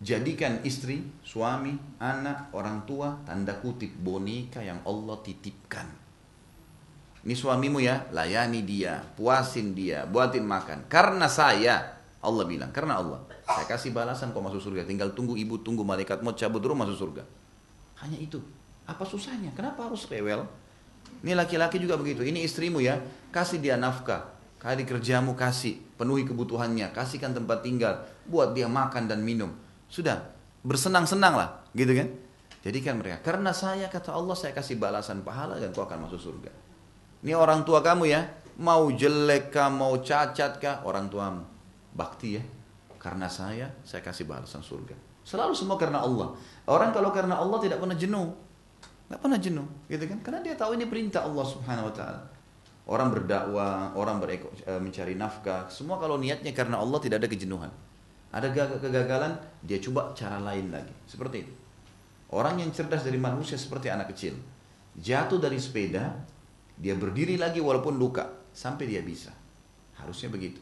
Jadikan 0.00 0.64
istri, 0.64 1.04
suami, 1.20 1.76
anak, 2.00 2.48
orang 2.56 2.88
tua, 2.88 3.20
tanda 3.28 3.52
kutip 3.60 3.92
boneka 3.92 4.64
yang 4.64 4.80
Allah 4.88 5.20
titipkan. 5.20 5.84
Ini 7.28 7.36
suamimu 7.36 7.84
ya, 7.84 8.08
layani 8.08 8.64
dia, 8.64 9.04
puasin 9.20 9.76
dia, 9.76 10.08
buatin 10.08 10.48
makan. 10.48 10.88
Karena 10.88 11.28
saya, 11.28 12.00
Allah 12.24 12.44
bilang, 12.48 12.72
karena 12.72 13.04
Allah. 13.04 13.20
Saya 13.44 13.68
kasih 13.68 13.92
balasan 13.92 14.32
kau 14.32 14.40
masuk 14.40 14.64
surga. 14.64 14.88
Tinggal 14.88 15.12
tunggu 15.12 15.36
ibu, 15.36 15.60
tunggu 15.60 15.84
malaikat 15.84 16.24
mau 16.24 16.32
cabut 16.32 16.64
rumah 16.64 16.88
masuk 16.88 16.96
surga. 17.04 17.28
Hanya 18.00 18.16
itu. 18.16 18.63
Apa 18.84 19.04
susahnya? 19.08 19.52
Kenapa 19.56 19.88
harus 19.88 20.04
rewel? 20.08 20.44
Ini 21.24 21.32
laki-laki 21.32 21.80
juga 21.80 21.96
begitu. 21.96 22.20
Ini 22.20 22.44
istrimu 22.44 22.84
ya, 22.84 23.00
kasih 23.32 23.60
dia 23.60 23.80
nafkah. 23.80 24.36
Kali 24.60 24.84
kerjamu 24.88 25.36
kasih, 25.36 25.76
penuhi 26.00 26.24
kebutuhannya, 26.24 26.92
kasihkan 26.96 27.36
tempat 27.36 27.60
tinggal, 27.60 28.00
buat 28.28 28.56
dia 28.56 28.64
makan 28.64 29.08
dan 29.08 29.20
minum. 29.20 29.52
Sudah, 29.88 30.24
bersenang-senang 30.64 31.36
lah, 31.36 31.48
gitu 31.76 31.92
kan? 31.92 32.08
Jadikan 32.64 32.96
mereka. 32.96 33.20
Karena 33.20 33.52
saya 33.52 33.92
kata 33.92 34.16
Allah 34.16 34.32
saya 34.32 34.56
kasih 34.56 34.80
balasan 34.80 35.20
pahala 35.20 35.60
dan 35.60 35.68
kau 35.76 35.84
akan 35.84 36.08
masuk 36.08 36.16
surga. 36.16 36.48
Ini 37.20 37.36
orang 37.36 37.64
tua 37.68 37.84
kamu 37.84 38.08
ya, 38.08 38.24
mau 38.60 38.88
jelek 38.88 39.52
kah, 39.52 39.68
mau 39.68 40.00
cacat 40.00 40.56
kah, 40.56 40.80
orang 40.88 41.12
tuamu. 41.12 41.44
Bakti 41.92 42.40
ya. 42.40 42.42
Karena 42.96 43.28
saya, 43.28 43.68
saya 43.84 44.00
kasih 44.00 44.24
balasan 44.24 44.64
surga. 44.64 44.96
Selalu 45.24 45.52
semua 45.52 45.76
karena 45.76 46.00
Allah. 46.00 46.32
Orang 46.64 46.92
kalau 46.92 47.12
karena 47.12 47.36
Allah 47.36 47.60
tidak 47.60 47.80
pernah 47.80 47.96
jenuh. 47.96 48.32
Tidak 49.14 49.22
pernah 49.22 49.38
jenuh, 49.38 49.62
gitu 49.86 50.10
kan? 50.10 50.18
Karena 50.26 50.42
dia 50.42 50.58
tahu 50.58 50.74
ini 50.74 50.90
perintah 50.90 51.22
Allah 51.22 51.46
Subhanahu 51.46 51.86
wa 51.86 51.94
taala. 51.94 52.18
Orang 52.90 53.14
berdakwah, 53.14 53.94
orang 53.94 54.18
bereko, 54.18 54.50
eh, 54.66 54.82
mencari 54.82 55.14
nafkah, 55.14 55.70
semua 55.70 56.02
kalau 56.02 56.18
niatnya 56.18 56.50
karena 56.50 56.82
Allah 56.82 56.98
tidak 56.98 57.22
ada 57.22 57.30
kejenuhan. 57.30 57.70
Ada 58.34 58.50
kegagalan, 58.82 59.38
dia 59.62 59.78
coba 59.78 60.10
cara 60.18 60.42
lain 60.42 60.74
lagi. 60.74 60.90
Seperti 61.06 61.46
itu. 61.46 61.54
Orang 62.34 62.58
yang 62.58 62.74
cerdas 62.74 63.06
dari 63.06 63.14
manusia 63.14 63.54
seperti 63.54 63.86
anak 63.86 64.10
kecil. 64.10 64.34
Jatuh 64.98 65.38
dari 65.38 65.62
sepeda, 65.62 66.18
dia 66.74 66.98
berdiri 66.98 67.38
lagi 67.38 67.62
walaupun 67.62 67.94
luka. 67.94 68.50
Sampai 68.50 68.90
dia 68.90 68.98
bisa. 68.98 69.30
Harusnya 69.94 70.26
begitu. 70.26 70.58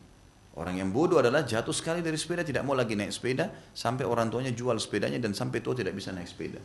Orang 0.60 0.76
yang 0.76 0.92
bodoh 0.92 1.24
adalah 1.24 1.40
jatuh 1.48 1.72
sekali 1.72 2.04
dari 2.04 2.20
sepeda, 2.20 2.44
tidak 2.44 2.68
mau 2.68 2.76
lagi 2.76 3.00
naik 3.00 3.16
sepeda, 3.16 3.48
sampai 3.72 4.04
orang 4.04 4.28
tuanya 4.28 4.52
jual 4.52 4.76
sepedanya 4.76 5.16
dan 5.16 5.32
sampai 5.32 5.64
tua 5.64 5.72
tidak 5.72 5.96
bisa 5.96 6.12
naik 6.12 6.28
sepeda. 6.28 6.60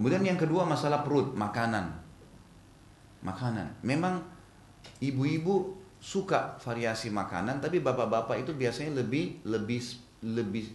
Kemudian 0.00 0.24
yang 0.24 0.40
kedua 0.40 0.64
masalah 0.64 1.04
perut, 1.04 1.36
makanan. 1.36 1.92
Makanan. 3.20 3.84
Memang 3.84 4.24
ibu-ibu 4.96 5.76
suka 6.00 6.56
variasi 6.56 7.12
makanan, 7.12 7.60
tapi 7.60 7.84
bapak-bapak 7.84 8.40
itu 8.40 8.56
biasanya 8.56 9.04
lebih 9.04 9.44
lebih 9.44 9.84
lebih 10.24 10.72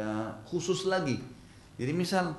uh, 0.00 0.32
khusus 0.48 0.88
lagi. 0.88 1.20
Jadi 1.76 1.92
misal 1.92 2.32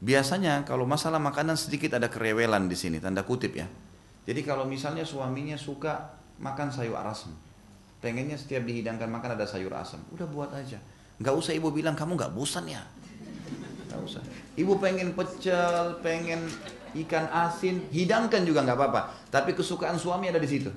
biasanya 0.00 0.64
kalau 0.64 0.88
masalah 0.88 1.20
makanan 1.20 1.60
sedikit 1.60 2.00
ada 2.00 2.08
kerewelan 2.08 2.64
di 2.64 2.72
sini, 2.72 2.96
tanda 2.96 3.20
kutip 3.20 3.52
ya. 3.52 3.68
Jadi 4.24 4.40
kalau 4.48 4.64
misalnya 4.64 5.04
suaminya 5.04 5.60
suka 5.60 6.16
makan 6.40 6.72
sayur 6.72 6.96
asam, 6.96 7.36
pengennya 8.00 8.40
setiap 8.40 8.64
dihidangkan 8.64 9.12
makan 9.12 9.36
ada 9.36 9.44
sayur 9.44 9.76
asam, 9.76 10.00
udah 10.16 10.24
buat 10.32 10.48
aja. 10.56 10.80
Nggak 11.20 11.34
usah 11.36 11.52
ibu 11.52 11.68
bilang 11.68 11.92
kamu 11.92 12.16
nggak 12.16 12.32
bosan 12.32 12.72
ya. 12.72 12.80
Nggak 13.88 14.00
usah. 14.04 14.22
Ibu 14.54 14.76
pengen 14.76 15.16
pecel, 15.16 15.96
pengen 16.04 16.44
ikan 17.04 17.26
asin, 17.32 17.88
hidangkan 17.88 18.44
juga 18.44 18.60
nggak 18.64 18.76
apa-apa. 18.76 19.00
Tapi 19.32 19.56
kesukaan 19.56 19.96
suami 19.96 20.28
ada 20.28 20.40
di 20.40 20.48
situ. 20.48 20.68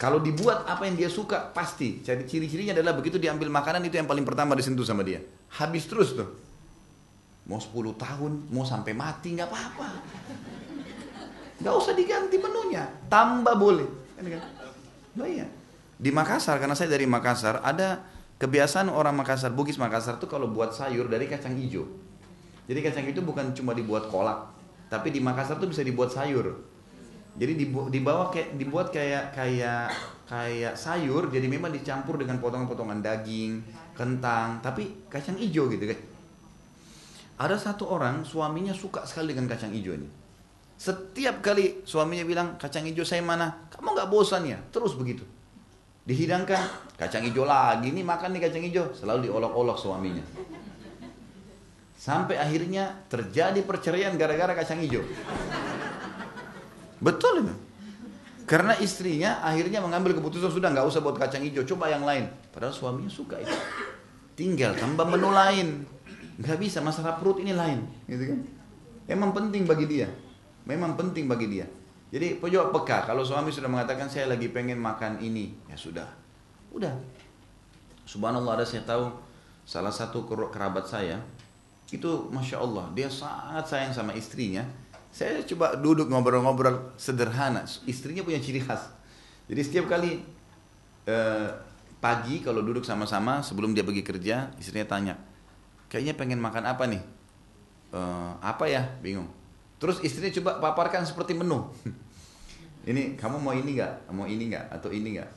Kalau 0.00 0.16
dibuat 0.16 0.64
apa 0.64 0.88
yang 0.88 0.96
dia 0.96 1.12
suka, 1.12 1.52
pasti. 1.52 2.00
Jadi 2.00 2.24
ciri-cirinya 2.24 2.72
adalah 2.72 2.96
begitu 2.96 3.20
diambil 3.20 3.52
makanan 3.52 3.84
itu 3.84 4.00
yang 4.00 4.08
paling 4.08 4.24
pertama 4.24 4.56
disentuh 4.56 4.84
sama 4.84 5.04
dia. 5.04 5.20
Habis 5.60 5.84
terus 5.84 6.16
tuh. 6.16 6.28
Mau 7.44 7.60
10 7.60 7.96
tahun, 7.96 8.48
mau 8.48 8.64
sampai 8.64 8.96
mati 8.96 9.36
nggak 9.36 9.48
apa-apa. 9.48 9.88
Nggak 11.60 11.74
usah 11.76 11.92
diganti 11.92 12.40
menunya, 12.40 12.88
tambah 13.12 13.52
boleh. 13.60 13.84
Nah, 15.16 15.26
iya. 15.28 15.44
Di 16.00 16.08
Makassar, 16.08 16.56
karena 16.56 16.72
saya 16.72 16.88
dari 16.88 17.04
Makassar, 17.04 17.60
ada 17.60 18.00
kebiasaan 18.40 18.88
orang 18.88 19.12
Makassar, 19.20 19.52
Bugis 19.52 19.76
Makassar 19.76 20.16
tuh 20.16 20.26
kalau 20.26 20.48
buat 20.48 20.72
sayur 20.72 21.12
dari 21.12 21.28
kacang 21.28 21.52
hijau. 21.60 21.84
Jadi 22.64 22.80
kacang 22.80 23.04
itu 23.04 23.20
bukan 23.20 23.52
cuma 23.52 23.76
dibuat 23.76 24.08
kolak, 24.08 24.48
tapi 24.88 25.12
di 25.12 25.20
Makassar 25.20 25.60
tuh 25.60 25.68
bisa 25.68 25.84
dibuat 25.84 26.08
sayur. 26.08 26.56
Jadi 27.36 27.68
dibawa 27.68 28.32
kayak 28.32 28.58
dibuat 28.58 28.90
kayak 28.90 29.36
kayak 29.36 29.92
kayak 30.26 30.74
sayur, 30.74 31.28
jadi 31.28 31.46
memang 31.46 31.70
dicampur 31.70 32.18
dengan 32.18 32.40
potongan-potongan 32.42 33.04
daging, 33.04 33.62
kentang, 33.94 34.58
tapi 34.64 35.06
kacang 35.12 35.36
hijau 35.36 35.68
gitu 35.68 35.84
kan. 35.92 36.00
Ada 37.40 37.56
satu 37.56 37.88
orang 37.92 38.24
suaminya 38.24 38.72
suka 38.72 39.04
sekali 39.04 39.36
dengan 39.36 39.52
kacang 39.52 39.72
hijau 39.72 39.94
ini. 39.94 40.08
Setiap 40.80 41.44
kali 41.44 41.84
suaminya 41.84 42.24
bilang 42.24 42.56
kacang 42.56 42.88
hijau 42.88 43.04
saya 43.04 43.20
mana, 43.20 43.68
kamu 43.68 43.92
nggak 43.92 44.08
bosan 44.08 44.48
ya? 44.48 44.58
Terus 44.72 44.96
begitu. 44.96 45.24
Dihidangkan 46.10 46.58
kacang 46.98 47.22
hijau 47.22 47.46
lagi, 47.46 47.94
nih 47.94 48.02
makan 48.02 48.34
nih 48.34 48.42
kacang 48.50 48.66
hijau, 48.66 48.90
selalu 48.90 49.30
diolok-olok 49.30 49.78
suaminya. 49.78 50.26
Sampai 51.94 52.34
akhirnya 52.34 53.06
terjadi 53.06 53.62
perceraian 53.62 54.18
gara-gara 54.18 54.58
kacang 54.58 54.82
hijau. 54.82 55.06
Betul 56.98 57.46
itu. 57.46 57.54
Karena 58.42 58.74
istrinya 58.82 59.38
akhirnya 59.38 59.78
mengambil 59.78 60.18
keputusan 60.18 60.50
sudah 60.50 60.74
nggak 60.74 60.82
usah 60.90 60.98
buat 60.98 61.14
kacang 61.14 61.46
hijau, 61.46 61.62
coba 61.62 61.94
yang 61.94 62.02
lain. 62.02 62.26
Padahal 62.50 62.74
suaminya 62.74 63.06
suka 63.06 63.38
itu. 63.38 63.54
Tinggal 64.34 64.74
tambah 64.74 65.06
menu 65.06 65.30
lain. 65.30 65.86
Nggak 66.42 66.58
bisa 66.58 66.82
masalah 66.82 67.22
perut 67.22 67.38
ini 67.38 67.54
lain, 67.54 67.86
gitu 68.10 68.34
kan? 68.34 68.40
Memang 69.06 69.30
penting 69.30 69.62
bagi 69.62 69.86
dia. 69.86 70.10
Memang 70.66 70.98
penting 70.98 71.30
bagi 71.30 71.46
dia. 71.46 71.70
Jadi 72.10 72.42
coba 72.42 72.74
peka. 72.74 72.98
Kalau 73.06 73.22
suami 73.22 73.54
sudah 73.54 73.70
mengatakan 73.70 74.10
saya 74.10 74.26
lagi 74.26 74.50
pengen 74.50 74.82
makan 74.82 75.22
ini, 75.22 75.54
ya 75.70 75.78
sudah. 75.78 76.06
Udah. 76.74 76.90
Subhanallah 78.06 78.58
ada 78.58 78.66
saya 78.66 78.82
tahu 78.82 79.06
salah 79.62 79.94
satu 79.94 80.26
kerabat 80.26 80.82
saya 80.82 81.22
itu 81.90 82.30
masya 82.30 82.58
Allah 82.58 82.86
dia 82.94 83.06
sangat 83.06 83.66
sayang 83.66 83.94
sama 83.94 84.14
istrinya 84.14 84.62
saya 85.10 85.42
coba 85.42 85.74
duduk 85.74 86.06
ngobrol-ngobrol 86.06 86.94
sederhana. 86.94 87.66
Istrinya 87.66 88.22
punya 88.22 88.38
ciri 88.38 88.62
khas. 88.62 88.94
Jadi 89.50 89.60
setiap 89.66 89.90
kali 89.90 90.22
eh, 91.10 91.48
pagi 91.98 92.38
kalau 92.38 92.62
duduk 92.62 92.86
sama-sama 92.86 93.42
sebelum 93.42 93.74
dia 93.74 93.82
pergi 93.82 94.06
kerja, 94.06 94.54
istrinya 94.62 94.86
tanya, 94.86 95.14
kayaknya 95.90 96.14
pengen 96.14 96.38
makan 96.38 96.62
apa 96.62 96.86
nih? 96.86 97.02
Eh, 97.90 98.32
apa 98.38 98.64
ya? 98.70 98.86
Bingung. 99.02 99.26
Terus 99.80 100.04
istrinya 100.04 100.30
coba 100.38 100.50
paparkan 100.60 101.08
seperti 101.08 101.32
menu. 101.32 101.64
ini 102.90 103.16
kamu 103.16 103.40
mau 103.40 103.56
ini 103.56 103.80
nggak? 103.80 104.12
Mau 104.12 104.28
ini 104.28 104.52
nggak? 104.52 104.76
Atau 104.76 104.92
ini 104.92 105.16
nggak? 105.16 105.30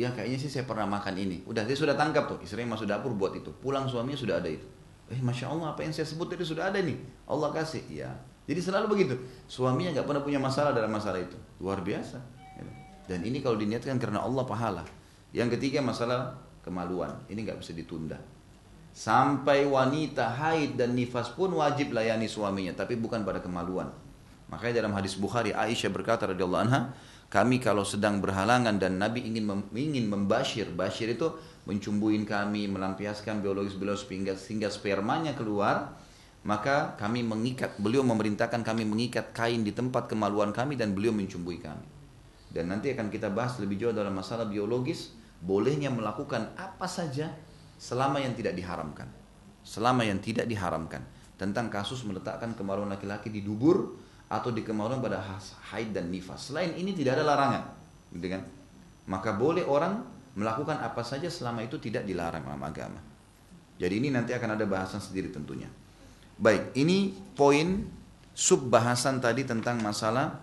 Ya 0.00 0.08
kayaknya 0.08 0.40
sih 0.40 0.48
saya 0.48 0.64
pernah 0.64 0.88
makan 0.88 1.20
ini. 1.20 1.44
Udah 1.44 1.68
dia 1.68 1.76
sudah 1.76 1.92
tangkap 1.92 2.24
tuh. 2.24 2.40
Istrinya 2.40 2.72
masuk 2.72 2.88
dapur 2.88 3.12
buat 3.12 3.36
itu. 3.36 3.52
Pulang 3.60 3.84
suaminya 3.84 4.16
sudah 4.16 4.40
ada 4.40 4.48
itu. 4.48 4.64
Eh 5.12 5.20
masya 5.20 5.52
Allah 5.52 5.76
apa 5.76 5.84
yang 5.84 5.92
saya 5.92 6.08
sebut 6.08 6.32
tadi 6.32 6.42
sudah 6.42 6.72
ada 6.72 6.80
nih. 6.80 6.96
Allah 7.28 7.52
kasih. 7.52 7.84
Ya 7.92 8.10
jadi 8.42 8.58
selalu 8.58 8.86
begitu. 8.98 9.14
Suaminya 9.46 9.94
nggak 9.94 10.06
pernah 10.06 10.22
punya 10.24 10.40
masalah 10.42 10.74
dalam 10.74 10.90
masalah 10.90 11.22
itu. 11.22 11.38
Luar 11.62 11.78
biasa. 11.84 12.18
Dan 13.06 13.22
ini 13.26 13.42
kalau 13.42 13.58
diniatkan 13.58 13.98
karena 13.98 14.22
Allah 14.22 14.42
pahala. 14.46 14.82
Yang 15.30 15.58
ketiga 15.58 15.78
masalah 15.82 16.34
kemaluan. 16.66 17.22
Ini 17.30 17.38
nggak 17.38 17.62
bisa 17.62 17.74
ditunda. 17.74 18.18
Sampai 18.92 19.64
wanita 19.64 20.28
haid 20.36 20.76
dan 20.76 20.92
nifas 20.92 21.32
pun 21.32 21.48
wajib 21.56 21.96
layani 21.96 22.28
suaminya, 22.28 22.76
tapi 22.76 23.00
bukan 23.00 23.24
pada 23.24 23.40
kemaluan. 23.40 23.88
Makanya 24.52 24.84
dalam 24.84 24.92
hadis 24.92 25.16
Bukhari 25.16 25.56
Aisyah 25.56 25.88
berkata 25.88 26.28
radhiyallahu 26.28 26.62
anha, 26.68 26.92
kami 27.32 27.56
kalau 27.56 27.88
sedang 27.88 28.20
berhalangan 28.20 28.76
dan 28.76 29.00
Nabi 29.00 29.24
ingin 29.24 29.48
mem, 29.48 29.64
ingin 29.72 30.12
membashir, 30.12 30.68
bashir 30.76 31.08
itu 31.08 31.32
mencumbuin 31.64 32.28
kami, 32.28 32.68
melampiaskan 32.68 33.40
biologis 33.40 33.80
beliau 33.80 33.96
sehingga, 33.96 34.36
sehingga 34.36 34.68
spermanya 34.68 35.32
keluar, 35.32 35.96
maka 36.44 36.92
kami 37.00 37.24
mengikat, 37.24 37.80
beliau 37.80 38.04
memerintahkan 38.04 38.60
kami 38.60 38.84
mengikat 38.84 39.32
kain 39.32 39.64
di 39.64 39.72
tempat 39.72 40.12
kemaluan 40.12 40.52
kami 40.52 40.76
dan 40.76 40.92
beliau 40.92 41.16
mencumbui 41.16 41.64
kami. 41.64 41.88
Dan 42.52 42.68
nanti 42.68 42.92
akan 42.92 43.08
kita 43.08 43.32
bahas 43.32 43.56
lebih 43.56 43.80
jauh 43.80 43.96
dalam 43.96 44.12
masalah 44.12 44.44
biologis, 44.44 45.16
bolehnya 45.40 45.88
melakukan 45.88 46.52
apa 46.60 46.84
saja 46.84 47.32
selama 47.82 48.22
yang 48.22 48.38
tidak 48.38 48.54
diharamkan. 48.54 49.10
Selama 49.66 50.06
yang 50.06 50.22
tidak 50.22 50.46
diharamkan. 50.46 51.02
Tentang 51.34 51.66
kasus 51.66 52.06
meletakkan 52.06 52.54
kemaluan 52.54 52.94
laki-laki 52.94 53.26
di 53.26 53.42
dubur 53.42 53.98
atau 54.30 54.54
di 54.54 54.62
kemaluan 54.62 55.02
pada 55.02 55.18
haid 55.74 55.90
dan 55.90 56.06
nifas. 56.06 56.54
Selain 56.54 56.70
ini 56.78 56.94
tidak 56.94 57.18
ada 57.18 57.26
larangan. 57.26 57.62
Gitu 58.14 58.30
kan? 58.30 58.46
Maka 59.10 59.34
boleh 59.34 59.66
orang 59.66 59.98
melakukan 60.38 60.78
apa 60.78 61.02
saja 61.02 61.26
selama 61.26 61.66
itu 61.66 61.82
tidak 61.82 62.06
dilarang 62.06 62.46
dalam 62.46 62.62
agama. 62.62 63.02
Jadi 63.82 63.94
ini 63.98 64.08
nanti 64.14 64.30
akan 64.30 64.54
ada 64.54 64.62
bahasan 64.62 65.02
sendiri 65.02 65.34
tentunya. 65.34 65.66
Baik, 66.38 66.70
ini 66.78 67.10
poin 67.34 67.82
sub 68.30 68.70
bahasan 68.70 69.18
tadi 69.18 69.42
tentang 69.42 69.82
masalah 69.82 70.38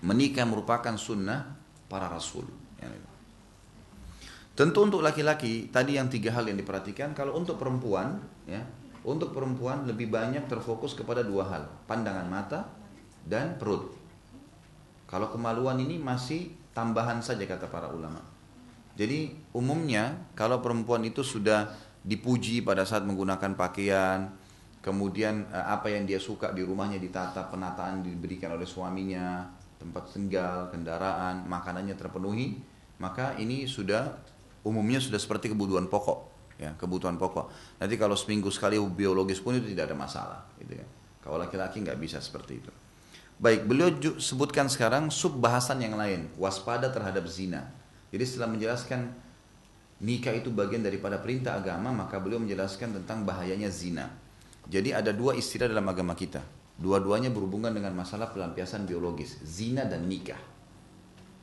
menikah 0.00 0.48
merupakan 0.48 0.96
sunnah 0.96 1.52
para 1.86 2.08
rasul. 2.08 2.48
Tentu 4.56 4.88
untuk 4.88 5.04
laki-laki 5.04 5.68
tadi 5.68 6.00
yang 6.00 6.08
tiga 6.08 6.32
hal 6.32 6.48
yang 6.48 6.56
diperhatikan. 6.56 7.12
Kalau 7.12 7.36
untuk 7.36 7.60
perempuan, 7.60 8.16
ya, 8.48 8.64
untuk 9.04 9.36
perempuan 9.36 9.84
lebih 9.84 10.08
banyak 10.08 10.48
terfokus 10.48 10.96
kepada 10.96 11.20
dua 11.20 11.44
hal, 11.44 11.68
pandangan 11.84 12.24
mata 12.24 12.64
dan 13.28 13.60
perut. 13.60 13.92
Kalau 15.04 15.28
kemaluan 15.28 15.76
ini 15.76 16.00
masih 16.00 16.56
tambahan 16.72 17.20
saja 17.20 17.44
kata 17.44 17.68
para 17.68 17.92
ulama. 17.92 18.24
Jadi 18.96 19.36
umumnya 19.52 20.32
kalau 20.32 20.64
perempuan 20.64 21.04
itu 21.04 21.20
sudah 21.20 21.68
dipuji 22.00 22.64
pada 22.64 22.88
saat 22.88 23.04
menggunakan 23.04 23.52
pakaian, 23.60 24.32
kemudian 24.80 25.52
eh, 25.52 25.66
apa 25.68 25.92
yang 25.92 26.08
dia 26.08 26.16
suka 26.16 26.56
di 26.56 26.64
rumahnya 26.64 26.96
ditata 26.96 27.52
penataan 27.52 28.00
diberikan 28.00 28.56
oleh 28.56 28.64
suaminya 28.64 29.44
tempat 29.76 30.16
tinggal 30.16 30.72
kendaraan 30.72 31.44
makanannya 31.44 31.92
terpenuhi 31.92 32.56
maka 32.96 33.36
ini 33.36 33.68
sudah 33.68 34.08
umumnya 34.66 34.98
sudah 34.98 35.22
seperti 35.22 35.54
kebutuhan 35.54 35.86
pokok 35.86 36.34
ya 36.58 36.74
kebutuhan 36.74 37.14
pokok 37.14 37.78
nanti 37.78 37.94
kalau 37.94 38.18
seminggu 38.18 38.50
sekali 38.50 38.74
biologis 38.82 39.38
pun 39.38 39.54
itu 39.54 39.70
tidak 39.70 39.92
ada 39.92 39.96
masalah 39.96 40.40
gitu 40.58 40.74
ya 40.74 40.86
kalau 41.22 41.38
laki-laki 41.38 41.86
nggak 41.86 41.96
bisa 42.02 42.18
seperti 42.18 42.58
itu 42.58 42.72
baik 43.38 43.68
beliau 43.70 43.94
sebutkan 44.18 44.66
sekarang 44.66 45.14
sub 45.14 45.38
bahasan 45.38 45.78
yang 45.78 45.94
lain 45.94 46.26
waspada 46.34 46.90
terhadap 46.90 47.22
zina 47.30 47.70
jadi 48.10 48.24
setelah 48.26 48.50
menjelaskan 48.50 49.14
nikah 50.02 50.34
itu 50.34 50.50
bagian 50.50 50.82
daripada 50.82 51.22
perintah 51.22 51.54
agama 51.54 51.94
maka 51.94 52.18
beliau 52.18 52.42
menjelaskan 52.42 52.98
tentang 52.98 53.22
bahayanya 53.22 53.70
zina 53.70 54.08
jadi 54.66 54.98
ada 54.98 55.14
dua 55.14 55.38
istilah 55.38 55.70
dalam 55.70 55.86
agama 55.86 56.18
kita. 56.18 56.42
Dua-duanya 56.76 57.32
berhubungan 57.32 57.72
dengan 57.72 57.94
masalah 57.94 58.34
pelampiasan 58.34 58.84
biologis, 58.84 59.38
zina 59.46 59.86
dan 59.86 60.10
nikah. 60.10 60.38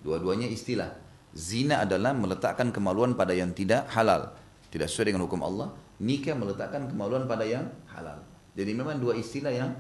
Dua-duanya 0.03 0.45
istilah. 0.51 0.91
Zina 1.33 1.81
adalah 1.81 2.13
meletakkan 2.13 2.69
kemaluan 2.69 3.17
pada 3.17 3.33
yang 3.33 3.49
tidak 3.57 3.89
halal, 3.89 4.29
tidak 4.69 4.85
sesuai 4.85 5.13
dengan 5.13 5.25
hukum 5.25 5.41
Allah. 5.41 5.73
Nikah 5.97 6.37
meletakkan 6.37 6.85
kemaluan 6.85 7.25
pada 7.25 7.41
yang 7.41 7.65
halal. 7.89 8.21
Jadi 8.53 8.71
memang 8.77 9.01
dua 9.01 9.17
istilah 9.17 9.49
yang 9.49 9.73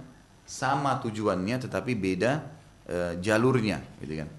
sama 0.49 0.97
tujuannya 0.97 1.61
tetapi 1.61 1.93
beda 1.93 2.31
e, 2.89 2.97
jalurnya, 3.21 3.81
gitu 4.01 4.25
kan. 4.25 4.29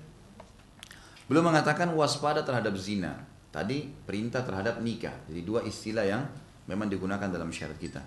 Belum 1.31 1.47
mengatakan 1.47 1.89
waspada 1.95 2.43
terhadap 2.43 2.75
zina. 2.75 3.23
Tadi 3.55 3.87
perintah 3.87 4.43
terhadap 4.43 4.83
nikah. 4.83 5.15
Jadi 5.31 5.41
dua 5.47 5.62
istilah 5.62 6.03
yang 6.03 6.27
memang 6.67 6.91
digunakan 6.91 7.31
dalam 7.31 7.55
syariat 7.55 7.79
kita. 7.79 8.03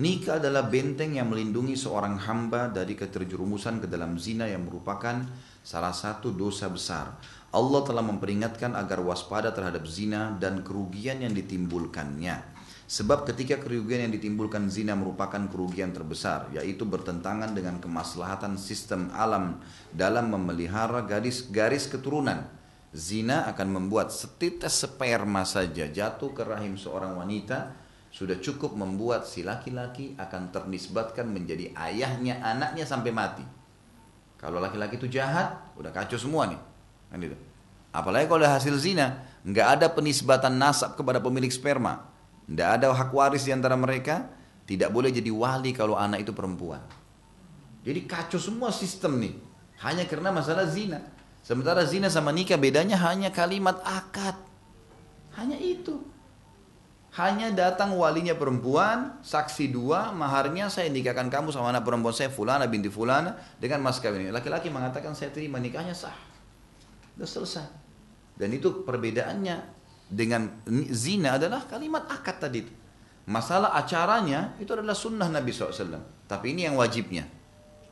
Nikah 0.00 0.40
adalah 0.40 0.64
benteng 0.64 1.12
yang 1.20 1.28
melindungi 1.28 1.76
seorang 1.76 2.16
hamba 2.24 2.72
dari 2.72 2.96
keterjerumusan 2.96 3.84
ke 3.84 3.86
dalam 3.86 4.16
zina 4.16 4.48
yang 4.48 4.64
merupakan 4.64 5.20
salah 5.60 5.92
satu 5.92 6.32
dosa 6.32 6.72
besar. 6.72 7.20
Allah 7.52 7.84
telah 7.84 8.00
memperingatkan 8.00 8.80
agar 8.80 9.04
waspada 9.04 9.52
terhadap 9.52 9.84
zina 9.84 10.32
dan 10.40 10.64
kerugian 10.64 11.20
yang 11.20 11.36
ditimbulkannya. 11.36 12.32
Sebab 12.88 13.28
ketika 13.28 13.60
kerugian 13.60 14.08
yang 14.08 14.12
ditimbulkan 14.16 14.72
zina 14.72 14.96
merupakan 14.96 15.44
kerugian 15.52 15.92
terbesar, 15.92 16.48
yaitu 16.56 16.88
bertentangan 16.88 17.52
dengan 17.52 17.76
kemaslahatan 17.76 18.56
sistem 18.56 19.12
alam 19.12 19.60
dalam 19.92 20.32
memelihara 20.32 21.04
garis 21.04 21.44
garis 21.52 21.84
keturunan. 21.92 22.48
Zina 22.96 23.44
akan 23.52 23.68
membuat 23.68 24.16
setites 24.16 24.80
sperma 24.80 25.44
saja 25.44 25.92
jatuh 25.92 26.32
ke 26.32 26.40
rahim 26.40 26.80
seorang 26.80 27.20
wanita 27.20 27.89
sudah 28.10 28.42
cukup 28.42 28.74
membuat 28.74 29.22
si 29.22 29.46
laki-laki 29.46 30.18
akan 30.18 30.50
ternisbatkan 30.50 31.30
menjadi 31.30 31.70
ayahnya 31.78 32.42
anaknya 32.42 32.82
sampai 32.82 33.14
mati. 33.14 33.46
Kalau 34.34 34.58
laki-laki 34.58 34.98
itu 34.98 35.06
jahat, 35.06 35.54
udah 35.78 35.94
kacau 35.94 36.18
semua 36.18 36.50
nih. 36.50 36.60
Kan 37.06 37.22
itu. 37.22 37.38
Apalagi 37.94 38.26
kalau 38.26 38.42
ada 38.42 38.58
hasil 38.58 38.74
zina, 38.82 39.22
nggak 39.46 39.68
ada 39.78 39.86
penisbatan 39.94 40.58
nasab 40.58 40.98
kepada 40.98 41.22
pemilik 41.22 41.50
sperma. 41.50 42.10
Nggak 42.50 42.68
ada 42.82 42.86
hak 42.90 43.10
waris 43.14 43.46
di 43.46 43.54
antara 43.54 43.78
mereka, 43.78 44.26
tidak 44.66 44.90
boleh 44.90 45.14
jadi 45.14 45.30
wali 45.30 45.70
kalau 45.70 45.94
anak 45.94 46.26
itu 46.26 46.34
perempuan. 46.34 46.82
Jadi 47.86 48.00
kacau 48.10 48.42
semua 48.42 48.74
sistem 48.74 49.22
nih. 49.22 49.34
Hanya 49.86 50.04
karena 50.04 50.34
masalah 50.34 50.66
zina. 50.66 50.98
Sementara 51.40 51.86
zina 51.86 52.10
sama 52.12 52.34
nikah 52.34 52.60
bedanya 52.60 52.98
hanya 53.06 53.30
kalimat 53.32 53.80
akad. 53.86 54.36
Hanya 55.38 55.56
itu. 55.56 56.09
Hanya 57.10 57.50
datang 57.50 57.98
walinya 57.98 58.38
perempuan, 58.38 59.18
saksi 59.26 59.74
dua, 59.74 60.14
maharnya 60.14 60.70
saya 60.70 60.86
nikahkan 60.86 61.26
kamu 61.26 61.50
sama 61.50 61.74
anak 61.74 61.82
perempuan 61.82 62.14
saya 62.14 62.30
fulana 62.30 62.70
binti 62.70 62.86
fulana 62.86 63.34
dengan 63.58 63.82
mas 63.82 63.98
kawin. 63.98 64.30
Laki-laki 64.30 64.70
mengatakan 64.70 65.18
saya 65.18 65.34
terima 65.34 65.58
nikahnya 65.58 65.90
sah. 65.90 66.14
Sudah 67.18 67.26
selesai. 67.26 67.66
Dan 68.38 68.54
itu 68.54 68.86
perbedaannya 68.86 69.56
dengan 70.06 70.62
zina 70.94 71.34
adalah 71.34 71.66
kalimat 71.66 72.06
akad 72.06 72.46
tadi. 72.46 72.62
Masalah 73.26 73.74
acaranya 73.74 74.54
itu 74.62 74.70
adalah 74.70 74.94
sunnah 74.94 75.26
Nabi 75.26 75.50
SAW. 75.50 76.26
Tapi 76.30 76.46
ini 76.54 76.70
yang 76.70 76.78
wajibnya. 76.78 77.26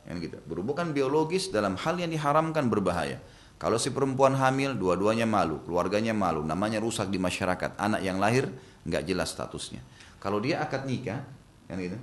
Yang 0.07 0.31
gitu. 0.31 0.37
Berhubungan 0.47 0.95
biologis 0.95 1.51
dalam 1.51 1.75
hal 1.75 1.99
yang 1.99 2.09
diharamkan 2.09 2.71
berbahaya. 2.71 3.19
Kalau 3.59 3.75
si 3.75 3.91
perempuan 3.91 4.39
hamil, 4.39 4.79
dua-duanya 4.79 5.27
malu, 5.27 5.59
keluarganya 5.67 6.15
malu, 6.15 6.39
namanya 6.47 6.79
rusak 6.79 7.11
di 7.11 7.19
masyarakat. 7.19 7.75
Anak 7.75 7.99
yang 7.99 8.15
lahir 8.15 8.47
nggak 8.87 9.03
jelas 9.07 9.35
statusnya. 9.35 9.81
Kalau 10.19 10.43
dia 10.43 10.59
akad 10.63 10.87
nikah, 10.87 11.23
kan 11.67 11.79
gitu. 11.79 11.95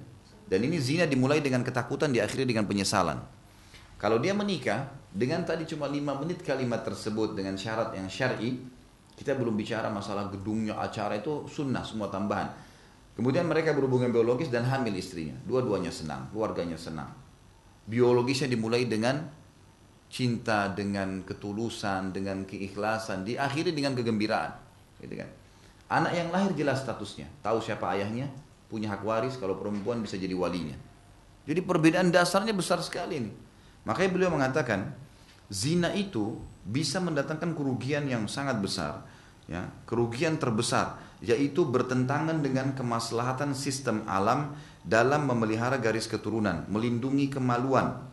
Dan 0.47 0.62
ini 0.62 0.79
zina 0.79 1.05
dimulai 1.05 1.43
dengan 1.43 1.66
ketakutan, 1.66 2.14
diakhiri 2.14 2.47
dengan 2.47 2.64
penyesalan. 2.64 3.18
Kalau 3.97 4.20
dia 4.20 4.37
menikah 4.37 4.93
dengan 5.11 5.43
tadi 5.43 5.64
cuma 5.64 5.89
lima 5.89 6.12
menit 6.20 6.45
kalimat 6.45 6.85
tersebut 6.85 7.33
dengan 7.33 7.57
syarat 7.57 7.97
yang 7.97 8.07
syar'i, 8.07 8.61
kita 9.16 9.33
belum 9.33 9.57
bicara 9.57 9.89
masalah 9.89 10.29
gedungnya 10.29 10.77
acara 10.77 11.16
itu 11.16 11.49
sunnah 11.49 11.81
semua 11.81 12.12
tambahan. 12.12 12.53
Kemudian 13.16 13.49
mereka 13.49 13.72
berhubungan 13.72 14.12
biologis 14.12 14.53
dan 14.53 14.68
hamil 14.68 14.93
istrinya. 14.93 15.33
Dua-duanya 15.49 15.89
senang, 15.89 16.29
keluarganya 16.29 16.77
senang. 16.77 17.09
Biologisnya 17.89 18.53
dimulai 18.53 18.85
dengan 18.85 19.24
cinta, 20.12 20.68
dengan 20.68 21.24
ketulusan, 21.24 22.12
dengan 22.12 22.45
keikhlasan, 22.45 23.24
diakhiri 23.24 23.72
dengan 23.72 23.97
kegembiraan. 23.97 24.53
Gitu 25.01 25.16
kan? 25.16 25.31
Anak 25.87 26.12
yang 26.18 26.28
lahir 26.34 26.51
jelas 26.59 26.82
statusnya, 26.82 27.30
tahu 27.47 27.62
siapa 27.62 27.95
ayahnya, 27.95 28.26
punya 28.66 28.91
hak 28.91 29.07
waris, 29.07 29.39
kalau 29.39 29.55
perempuan 29.55 30.03
bisa 30.03 30.18
jadi 30.18 30.34
walinya. 30.34 30.74
Jadi 31.47 31.62
perbedaan 31.62 32.11
dasarnya 32.11 32.51
besar 32.51 32.82
sekali 32.82 33.22
ini. 33.22 33.30
Makanya 33.87 34.11
beliau 34.11 34.30
mengatakan, 34.34 34.91
zina 35.47 35.95
itu 35.95 36.43
bisa 36.66 36.99
mendatangkan 36.99 37.55
kerugian 37.55 38.11
yang 38.11 38.26
sangat 38.26 38.59
besar. 38.59 39.07
Ya, 39.47 39.70
kerugian 39.87 40.43
terbesar 40.43 40.99
yaitu 41.24 41.64
bertentangan 41.64 42.45
dengan 42.45 42.76
kemaslahatan 42.76 43.57
sistem 43.57 44.05
alam 44.05 44.53
dalam 44.84 45.24
memelihara 45.24 45.80
garis 45.80 46.05
keturunan, 46.05 46.68
melindungi 46.68 47.32
kemaluan, 47.32 48.05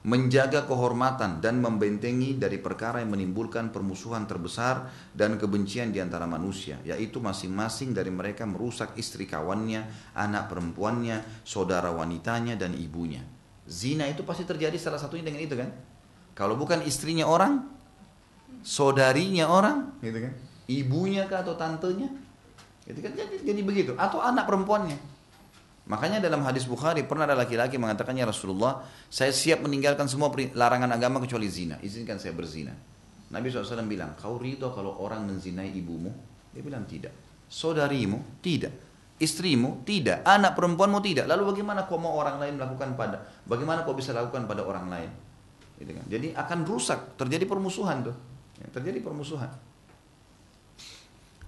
menjaga 0.00 0.64
kehormatan 0.64 1.44
dan 1.44 1.60
membentengi 1.60 2.40
dari 2.40 2.56
perkara 2.56 3.04
yang 3.04 3.12
menimbulkan 3.12 3.68
permusuhan 3.68 4.24
terbesar 4.24 4.88
dan 5.12 5.36
kebencian 5.36 5.92
di 5.92 6.00
antara 6.00 6.24
manusia, 6.24 6.80
yaitu 6.88 7.20
masing-masing 7.20 7.92
dari 7.92 8.08
mereka 8.08 8.48
merusak 8.48 8.96
istri 8.96 9.28
kawannya, 9.28 9.84
anak 10.16 10.48
perempuannya, 10.48 11.44
saudara 11.44 11.92
wanitanya 11.92 12.56
dan 12.56 12.72
ibunya. 12.72 13.20
Zina 13.68 14.08
itu 14.08 14.24
pasti 14.24 14.48
terjadi 14.48 14.74
salah 14.80 14.96
satunya 14.96 15.28
dengan 15.28 15.44
itu 15.44 15.52
kan? 15.52 15.68
Kalau 16.32 16.56
bukan 16.56 16.80
istrinya 16.88 17.28
orang, 17.28 17.68
saudarinya 18.64 19.52
orang, 19.52 20.00
gitu 20.00 20.16
kan? 20.16 20.32
Ibunya 20.64 21.28
kah 21.28 21.44
atau 21.44 21.60
tantenya? 21.60 22.08
Gitu 22.88 23.04
kan 23.04 23.12
jadi, 23.12 23.36
jadi 23.44 23.60
begitu 23.60 23.92
atau 24.00 24.24
anak 24.24 24.48
perempuannya. 24.48 25.19
Makanya 25.90 26.22
dalam 26.22 26.46
hadis 26.46 26.70
Bukhari 26.70 27.02
pernah 27.02 27.26
ada 27.26 27.34
laki-laki 27.34 27.74
mengatakannya 27.74 28.22
Rasulullah, 28.22 28.86
saya 29.10 29.34
siap 29.34 29.66
meninggalkan 29.66 30.06
semua 30.06 30.30
larangan 30.30 30.86
agama 30.94 31.18
kecuali 31.18 31.50
zina. 31.50 31.82
Izinkan 31.82 32.22
saya 32.22 32.30
berzina. 32.30 32.70
Nabi 33.34 33.50
SAW 33.50 33.90
bilang, 33.90 34.14
kau 34.14 34.38
rito 34.38 34.70
kalau 34.70 35.02
orang 35.02 35.26
menzinai 35.26 35.74
ibumu? 35.74 36.14
Dia 36.54 36.62
bilang 36.62 36.86
tidak. 36.86 37.10
Saudarimu? 37.50 38.38
Tidak. 38.38 38.70
Istrimu? 39.18 39.82
Tidak. 39.82 40.22
Anak 40.22 40.54
perempuanmu? 40.54 41.02
Tidak. 41.02 41.26
Lalu 41.26 41.58
bagaimana 41.58 41.82
kau 41.90 41.98
mau 41.98 42.14
orang 42.14 42.38
lain 42.38 42.54
melakukan 42.54 42.94
pada? 42.94 43.26
Bagaimana 43.42 43.82
kau 43.82 43.98
bisa 43.98 44.14
lakukan 44.14 44.46
pada 44.46 44.62
orang 44.62 44.86
lain? 44.86 45.10
Gitu 45.82 45.90
kan. 45.90 46.04
Jadi 46.06 46.28
akan 46.38 46.58
rusak. 46.70 47.18
Terjadi 47.18 47.50
permusuhan 47.50 48.06
tuh. 48.06 48.14
Ya, 48.62 48.66
terjadi 48.70 49.02
permusuhan. 49.02 49.50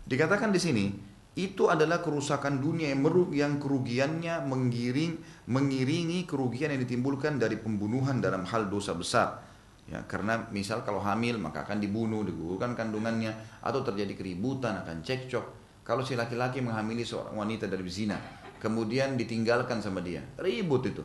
Dikatakan 0.03 0.51
di 0.51 0.59
sini, 0.59 0.85
itu 1.33 1.73
adalah 1.73 2.05
kerusakan 2.05 2.61
dunia 2.61 2.93
yang, 2.93 3.01
meru, 3.01 3.33
yang 3.33 3.57
kerugiannya 3.57 4.45
mengiring, 4.45 5.17
mengiringi 5.49 6.29
kerugian 6.29 6.77
yang 6.77 6.85
ditimbulkan 6.85 7.41
dari 7.41 7.57
pembunuhan 7.57 8.21
dalam 8.21 8.45
hal 8.45 8.69
dosa 8.69 8.93
besar. 8.93 9.41
Ya, 9.89 10.05
karena 10.05 10.45
misal 10.53 10.85
kalau 10.85 11.01
hamil 11.01 11.41
maka 11.41 11.65
akan 11.65 11.81
dibunuh, 11.81 12.21
digugurkan 12.21 12.77
kandungannya, 12.77 13.33
atau 13.65 13.81
terjadi 13.81 14.13
keributan, 14.13 14.85
akan 14.85 15.01
cekcok. 15.01 15.45
Kalau 15.83 16.05
si 16.05 16.15
laki-laki 16.15 16.61
menghamili 16.61 17.03
seorang 17.03 17.35
wanita 17.35 17.65
dari 17.65 17.83
zina, 17.89 18.21
kemudian 18.61 19.17
ditinggalkan 19.17 19.81
sama 19.81 20.05
dia, 20.05 20.23
ribut 20.39 20.85
itu. 20.85 21.03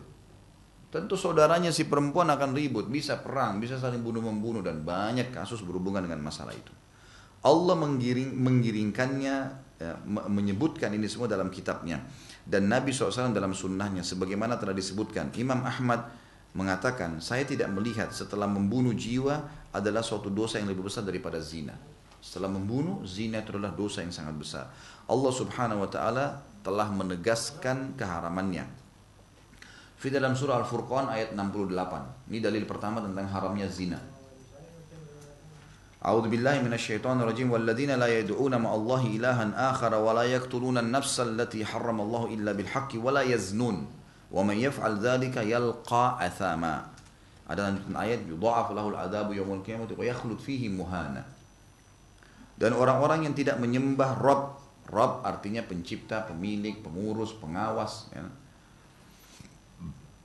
Tentu 0.88 1.16
saudaranya 1.20 1.74
si 1.74 1.88
perempuan 1.88 2.30
akan 2.30 2.52
ribut, 2.52 2.88
bisa 2.92 3.20
perang, 3.24 3.64
bisa 3.64 3.80
saling 3.80 4.04
bunuh-membunuh, 4.04 4.62
dan 4.62 4.84
banyak 4.84 5.32
kasus 5.32 5.64
berhubungan 5.64 6.04
dengan 6.04 6.22
masalah 6.22 6.54
itu. 6.54 6.77
Allah 7.48 7.76
menggiring, 7.80 8.36
menggiringkannya 8.36 9.36
ya, 9.80 9.92
menyebutkan 10.28 10.92
ini 10.92 11.08
semua 11.08 11.32
dalam 11.32 11.48
kitabnya. 11.48 12.04
Dan 12.44 12.68
Nabi 12.68 12.92
SAW 12.92 13.32
dalam 13.32 13.56
sunnahnya 13.56 14.04
sebagaimana 14.04 14.60
telah 14.60 14.76
disebutkan 14.76 15.32
Imam 15.40 15.64
Ahmad 15.64 16.12
mengatakan 16.56 17.24
saya 17.24 17.48
tidak 17.48 17.72
melihat 17.72 18.12
setelah 18.12 18.48
membunuh 18.48 18.92
jiwa 18.92 19.48
adalah 19.72 20.04
suatu 20.04 20.28
dosa 20.28 20.60
yang 20.60 20.68
lebih 20.68 20.88
besar 20.88 21.08
daripada 21.08 21.40
zina. 21.40 21.76
Setelah 22.20 22.52
membunuh 22.52 23.04
zina 23.08 23.40
itu 23.40 23.56
adalah 23.56 23.72
dosa 23.72 24.04
yang 24.04 24.12
sangat 24.12 24.36
besar. 24.36 24.66
Allah 25.08 25.32
subhanahu 25.32 25.88
wa 25.88 25.90
ta'ala 25.92 26.26
telah 26.64 26.92
menegaskan 26.92 27.96
keharamannya. 27.96 28.68
Di 29.98 30.14
dalam 30.14 30.40
surah 30.40 30.64
Al-Furqan 30.64 31.12
ayat 31.12 31.36
68 31.36 32.32
ini 32.32 32.40
dalil 32.40 32.64
pertama 32.64 33.04
tentang 33.04 33.28
haramnya 33.28 33.68
zina 33.68 34.17
أعوذ 36.03 36.35
بالله 36.35 36.67
من 36.67 36.75
الشيطان 36.75 37.23
الرجيم 37.23 37.55
والذين 37.55 37.95
لا 37.95 38.11
يدعون 38.11 38.59
مع 38.59 38.75
الله 38.75 39.03
إلها 39.07 39.71
آخر 39.71 39.95
ولا 39.95 40.23
يقتلون 40.23 40.79
النفس 40.79 41.21
التي 41.21 41.63
حرم 41.63 42.01
الله 42.01 42.23
إلا 42.35 42.53
بالحق 42.59 42.99
ولا 42.99 43.23
يزنون 43.23 43.87
ومن 44.35 44.57
يفعل 44.59 44.99
ذلك 44.99 45.37
يلقى 45.37 46.05
أثاما 46.27 46.93
ada 47.53 47.69
lanjutan 47.69 47.95
ayat 47.99 48.21
yudha'af 48.25 48.73
lahul 48.73 48.97
adabu 48.97 49.37
yaumul 49.37 49.61
qiyamah 49.61 49.91
wa 49.91 50.05
yakhlud 50.07 50.41
fihi 50.41 50.73
muhana 50.73 51.27
dan 52.57 52.73
orang-orang 52.73 53.29
yang 53.29 53.35
tidak 53.37 53.61
menyembah 53.61 54.17
Rob 54.17 54.57
Rob 54.89 55.25
artinya 55.25 55.61
pencipta, 55.65 56.27
pemilik, 56.27 56.81
pengurus, 56.81 57.35
pengawas 57.37 58.09
ya. 58.15 58.25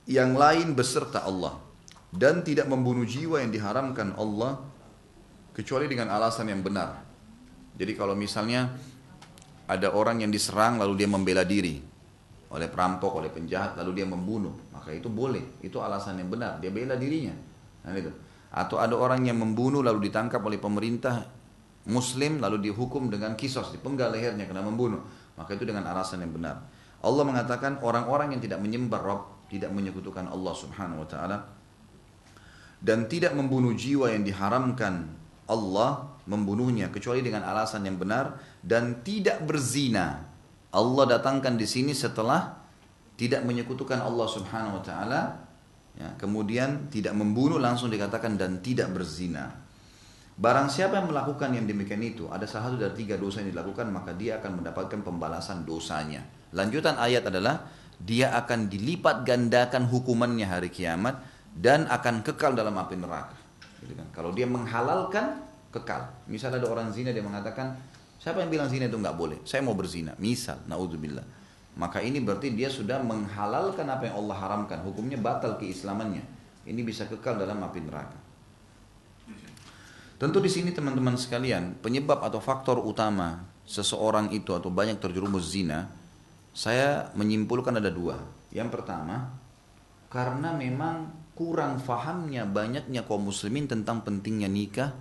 yang 0.08 0.34
lain 0.34 0.72
beserta 0.72 1.22
Allah 1.26 1.60
dan 2.08 2.40
tidak 2.40 2.64
membunuh 2.66 3.04
jiwa 3.04 3.44
yang 3.44 3.52
diharamkan 3.52 4.16
Allah 4.16 4.62
kecuali 5.53 5.85
dengan 5.85 6.09
alasan 6.09 6.49
yang 6.49 6.65
benar. 6.65 6.99
Jadi 7.73 7.93
kalau 7.93 8.17
misalnya 8.17 8.73
ada 9.69 9.93
orang 9.93 10.25
yang 10.25 10.33
diserang 10.33 10.81
lalu 10.81 10.99
dia 10.99 11.09
membela 11.09 11.45
diri 11.45 11.79
oleh 12.53 12.67
perampok, 12.69 13.17
oleh 13.17 13.33
penjahat 13.33 13.77
lalu 13.81 14.03
dia 14.03 14.05
membunuh, 14.05 14.53
maka 14.69 14.93
itu 14.93 15.09
boleh. 15.09 15.61
Itu 15.65 15.81
alasan 15.81 16.21
yang 16.21 16.29
benar, 16.29 16.61
dia 16.61 16.69
bela 16.69 16.93
dirinya. 16.93 17.33
Nah, 17.85 17.93
itu. 17.97 18.13
Atau 18.53 18.77
ada 18.77 18.93
orang 18.93 19.25
yang 19.25 19.41
membunuh 19.41 19.81
lalu 19.81 20.09
ditangkap 20.09 20.37
oleh 20.45 20.61
pemerintah 20.61 21.25
muslim 21.89 22.37
lalu 22.37 22.69
dihukum 22.69 23.09
dengan 23.09 23.33
kisos, 23.33 23.73
dipenggal 23.73 24.13
lehernya 24.13 24.45
karena 24.45 24.61
membunuh. 24.61 25.01
Maka 25.33 25.57
itu 25.57 25.65
dengan 25.65 25.89
alasan 25.89 26.21
yang 26.21 26.29
benar. 26.29 26.61
Allah 27.01 27.23
mengatakan 27.25 27.81
orang-orang 27.81 28.37
yang 28.37 28.41
tidak 28.45 28.61
menyembah 28.61 29.01
Rabb, 29.01 29.49
tidak 29.49 29.73
menyekutukan 29.73 30.29
Allah 30.29 30.53
Subhanahu 30.53 31.01
wa 31.01 31.07
taala 31.09 31.37
dan 32.83 33.07
tidak 33.07 33.31
membunuh 33.33 33.71
jiwa 33.71 34.11
yang 34.11 34.27
diharamkan 34.27 35.07
Allah 35.49 36.19
membunuhnya 36.29 36.87
kecuali 36.87 37.19
dengan 37.19 37.43
alasan 37.43 37.83
yang 37.83 37.99
benar 37.99 38.39
dan 38.63 39.03
tidak 39.03 39.43
berzina. 39.43 40.23
Allah 40.73 41.05
datangkan 41.19 41.59
di 41.59 41.67
sini 41.67 41.91
setelah 41.91 42.55
tidak 43.19 43.45
menyekutukan 43.45 44.01
Allah 44.01 44.25
Subhanahu 44.25 44.79
wa 44.79 44.83
taala 44.83 45.21
ya, 45.93 46.17
kemudian 46.17 46.89
tidak 46.89 47.13
membunuh 47.13 47.61
langsung 47.61 47.93
dikatakan 47.93 48.39
dan 48.39 48.63
tidak 48.63 48.89
berzina. 48.89 49.63
Barang 50.33 50.65
siapa 50.65 50.97
yang 50.97 51.13
melakukan 51.13 51.53
yang 51.53 51.69
demikian 51.69 52.01
itu, 52.01 52.25
ada 52.25 52.49
salah 52.49 52.73
satu 52.73 52.81
dari 52.81 53.05
tiga 53.05 53.21
dosa 53.21 53.45
yang 53.45 53.53
dilakukan, 53.53 53.85
maka 53.93 54.17
dia 54.17 54.41
akan 54.41 54.65
mendapatkan 54.65 55.05
pembalasan 55.05 55.61
dosanya. 55.61 56.25
Lanjutan 56.57 56.97
ayat 56.97 57.29
adalah, 57.29 57.69
dia 58.01 58.33
akan 58.33 58.65
dilipat 58.65 59.29
gandakan 59.29 59.85
hukumannya 59.85 60.49
hari 60.49 60.73
kiamat, 60.73 61.21
dan 61.53 61.85
akan 61.85 62.25
kekal 62.25 62.57
dalam 62.57 62.73
api 62.73 62.97
neraka. 62.97 63.42
Gitu 63.83 63.93
kan? 63.93 64.07
Kalau 64.15 64.31
dia 64.31 64.47
menghalalkan, 64.47 65.43
kekal. 65.75 66.07
Misal 66.31 66.55
ada 66.55 66.63
orang 66.71 66.87
zina, 66.95 67.11
dia 67.11 67.19
mengatakan, 67.19 67.75
siapa 68.15 68.39
yang 68.39 68.49
bilang 68.49 68.71
zina 68.71 68.87
itu 68.87 68.95
nggak 68.95 69.17
boleh? 69.19 69.43
Saya 69.43 69.59
mau 69.59 69.75
berzina. 69.75 70.15
Misal, 70.15 70.63
naudzubillah. 70.71 71.27
Maka 71.75 71.99
ini 71.99 72.23
berarti 72.23 72.53
dia 72.53 72.69
sudah 72.71 73.01
menghalalkan 73.03 73.83
apa 73.89 74.07
yang 74.07 74.23
Allah 74.23 74.37
haramkan. 74.39 74.79
Hukumnya 74.85 75.19
batal 75.19 75.59
keislamannya. 75.59 76.23
Ini 76.63 76.81
bisa 76.85 77.09
kekal 77.09 77.35
dalam 77.35 77.59
api 77.59 77.79
neraka. 77.83 78.19
Tentu 80.21 80.39
di 80.39 80.47
sini 80.47 80.71
teman-teman 80.71 81.19
sekalian, 81.19 81.75
penyebab 81.83 82.23
atau 82.23 82.39
faktor 82.39 82.79
utama 82.79 83.43
seseorang 83.67 84.31
itu 84.31 84.55
atau 84.55 84.71
banyak 84.71 84.95
terjerumus 85.01 85.51
zina, 85.51 85.91
saya 86.55 87.11
menyimpulkan 87.17 87.75
ada 87.75 87.91
dua. 87.91 88.21
Yang 88.53 88.79
pertama, 88.79 89.33
karena 90.13 90.53
memang 90.53 91.09
kurang 91.33 91.81
fahamnya 91.81 92.45
banyaknya 92.45 93.05
kaum 93.05 93.29
muslimin 93.29 93.65
tentang 93.65 94.05
pentingnya 94.05 94.49
nikah, 94.49 94.93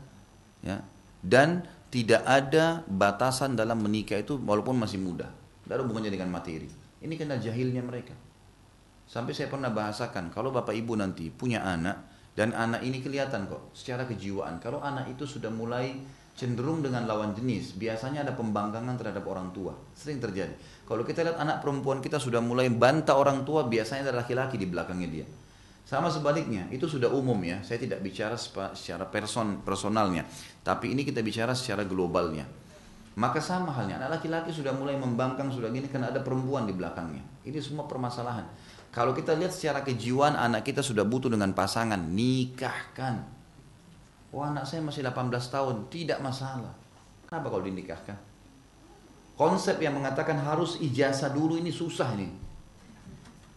ya, 0.64 0.80
dan 1.20 1.68
tidak 1.92 2.24
ada 2.24 2.80
batasan 2.88 3.52
dalam 3.52 3.84
menikah 3.84 4.16
itu 4.16 4.40
walaupun 4.40 4.80
masih 4.80 4.96
muda. 4.96 5.28
Tidak 5.62 5.74
ada 5.76 5.84
hubungannya 5.84 6.08
dengan 6.08 6.32
materi. 6.32 6.68
Ini 7.04 7.14
karena 7.20 7.36
jahilnya 7.36 7.84
mereka. 7.84 8.16
Sampai 9.04 9.36
saya 9.36 9.52
pernah 9.52 9.68
bahasakan, 9.68 10.32
kalau 10.32 10.48
bapak 10.48 10.72
ibu 10.72 10.96
nanti 10.96 11.28
punya 11.28 11.60
anak, 11.60 12.00
dan 12.32 12.56
anak 12.56 12.80
ini 12.80 13.04
kelihatan 13.04 13.44
kok 13.44 13.76
secara 13.76 14.08
kejiwaan. 14.08 14.56
Kalau 14.56 14.80
anak 14.80 15.12
itu 15.12 15.28
sudah 15.28 15.52
mulai 15.52 16.00
cenderung 16.32 16.80
dengan 16.80 17.04
lawan 17.04 17.36
jenis, 17.36 17.76
biasanya 17.76 18.24
ada 18.24 18.32
pembangkangan 18.32 18.96
terhadap 18.96 19.20
orang 19.28 19.52
tua. 19.52 19.76
Sering 19.92 20.16
terjadi. 20.16 20.56
Kalau 20.88 21.04
kita 21.04 21.28
lihat 21.28 21.36
anak 21.36 21.60
perempuan 21.60 22.00
kita 22.00 22.16
sudah 22.16 22.40
mulai 22.40 22.72
bantah 22.72 23.20
orang 23.20 23.44
tua, 23.44 23.68
biasanya 23.68 24.08
ada 24.08 24.24
laki-laki 24.24 24.56
di 24.56 24.64
belakangnya 24.64 25.08
dia. 25.12 25.26
Sama 25.92 26.08
sebaliknya, 26.08 26.72
itu 26.72 26.88
sudah 26.88 27.12
umum 27.12 27.36
ya. 27.44 27.60
Saya 27.60 27.76
tidak 27.76 28.00
bicara 28.00 28.32
secara 28.40 29.04
person 29.12 29.60
personalnya, 29.60 30.24
tapi 30.64 30.96
ini 30.96 31.04
kita 31.04 31.20
bicara 31.20 31.52
secara 31.52 31.84
globalnya. 31.84 32.48
Maka 33.20 33.44
sama 33.44 33.76
halnya, 33.76 34.00
anak 34.00 34.16
laki-laki 34.16 34.56
sudah 34.56 34.72
mulai 34.72 34.96
membangkang 34.96 35.52
sudah 35.52 35.68
gini 35.68 35.84
karena 35.92 36.08
ada 36.08 36.24
perempuan 36.24 36.64
di 36.64 36.72
belakangnya. 36.72 37.20
Ini 37.44 37.60
semua 37.60 37.84
permasalahan. 37.84 38.48
Kalau 38.88 39.12
kita 39.12 39.36
lihat 39.36 39.52
secara 39.52 39.84
kejiwaan 39.84 40.32
anak 40.32 40.64
kita 40.64 40.80
sudah 40.80 41.04
butuh 41.04 41.28
dengan 41.28 41.52
pasangan, 41.52 42.00
nikahkan. 42.00 43.28
Oh 44.32 44.40
anak 44.40 44.64
saya 44.64 44.80
masih 44.80 45.04
18 45.04 45.28
tahun, 45.28 45.92
tidak 45.92 46.24
masalah. 46.24 46.72
Kenapa 47.28 47.52
kalau 47.52 47.68
dinikahkan? 47.68 48.16
Konsep 49.36 49.76
yang 49.76 49.92
mengatakan 49.92 50.40
harus 50.40 50.80
ijazah 50.80 51.36
dulu 51.36 51.60
ini 51.60 51.68
susah 51.68 52.16
nih. 52.16 52.32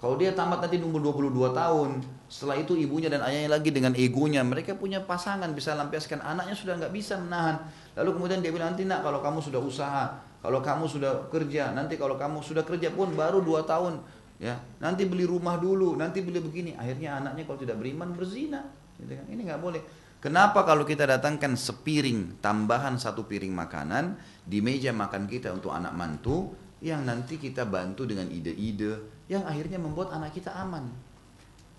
Kalau 0.05 0.21
dia 0.21 0.37
tamat 0.37 0.61
nanti 0.61 0.77
umur 0.77 1.01
22 1.01 1.49
tahun, 1.49 1.97
setelah 2.29 2.61
itu 2.61 2.77
ibunya 2.77 3.09
dan 3.09 3.25
ayahnya 3.25 3.57
lagi 3.57 3.73
dengan 3.73 3.89
egonya, 3.97 4.45
mereka 4.45 4.77
punya 4.77 5.01
pasangan 5.01 5.49
bisa 5.49 5.73
lampiaskan. 5.73 6.21
Anaknya 6.21 6.53
sudah 6.53 6.77
nggak 6.77 6.93
bisa 6.93 7.17
menahan. 7.17 7.57
Lalu 7.97 8.13
kemudian 8.13 8.37
dia 8.37 8.53
bilang 8.53 8.77
nanti 8.77 8.85
nak 8.85 9.01
kalau 9.01 9.25
kamu 9.25 9.41
sudah 9.41 9.57
usaha, 9.57 10.13
kalau 10.45 10.61
kamu 10.61 10.85
sudah 10.85 11.25
kerja, 11.33 11.73
nanti 11.73 11.97
kalau 11.97 12.21
kamu 12.21 12.37
sudah 12.45 12.61
kerja 12.61 12.93
pun 12.93 13.17
baru 13.17 13.41
2 13.41 13.65
tahun, 13.65 13.97
ya. 14.37 14.61
Nanti 14.77 15.09
beli 15.09 15.25
rumah 15.25 15.57
dulu 15.57 15.97
nanti 15.97 16.21
beli 16.21 16.37
begini. 16.37 16.77
Akhirnya 16.77 17.17
anaknya 17.17 17.49
kalau 17.49 17.57
tidak 17.57 17.81
beriman 17.81 18.13
berzina. 18.13 18.61
Gitu 19.01 19.09
kan? 19.09 19.25
Ini 19.25 19.41
nggak 19.41 19.57
boleh. 19.57 19.81
Kenapa 20.21 20.61
kalau 20.69 20.85
kita 20.85 21.09
datangkan 21.09 21.57
sepiring 21.57 22.37
tambahan 22.45 23.01
satu 23.01 23.25
piring 23.25 23.57
makanan 23.57 24.21
di 24.45 24.61
meja 24.61 24.93
makan 24.93 25.25
kita 25.25 25.49
untuk 25.49 25.73
anak 25.73 25.97
mantu 25.97 26.53
yang 26.85 27.01
nanti 27.09 27.41
kita 27.41 27.65
bantu 27.65 28.05
dengan 28.05 28.29
ide-ide 28.29 29.14
yang 29.31 29.43
akhirnya 29.45 29.81
membuat 29.81 30.13
anak 30.13 30.33
kita 30.33 30.53
aman. 30.53 30.85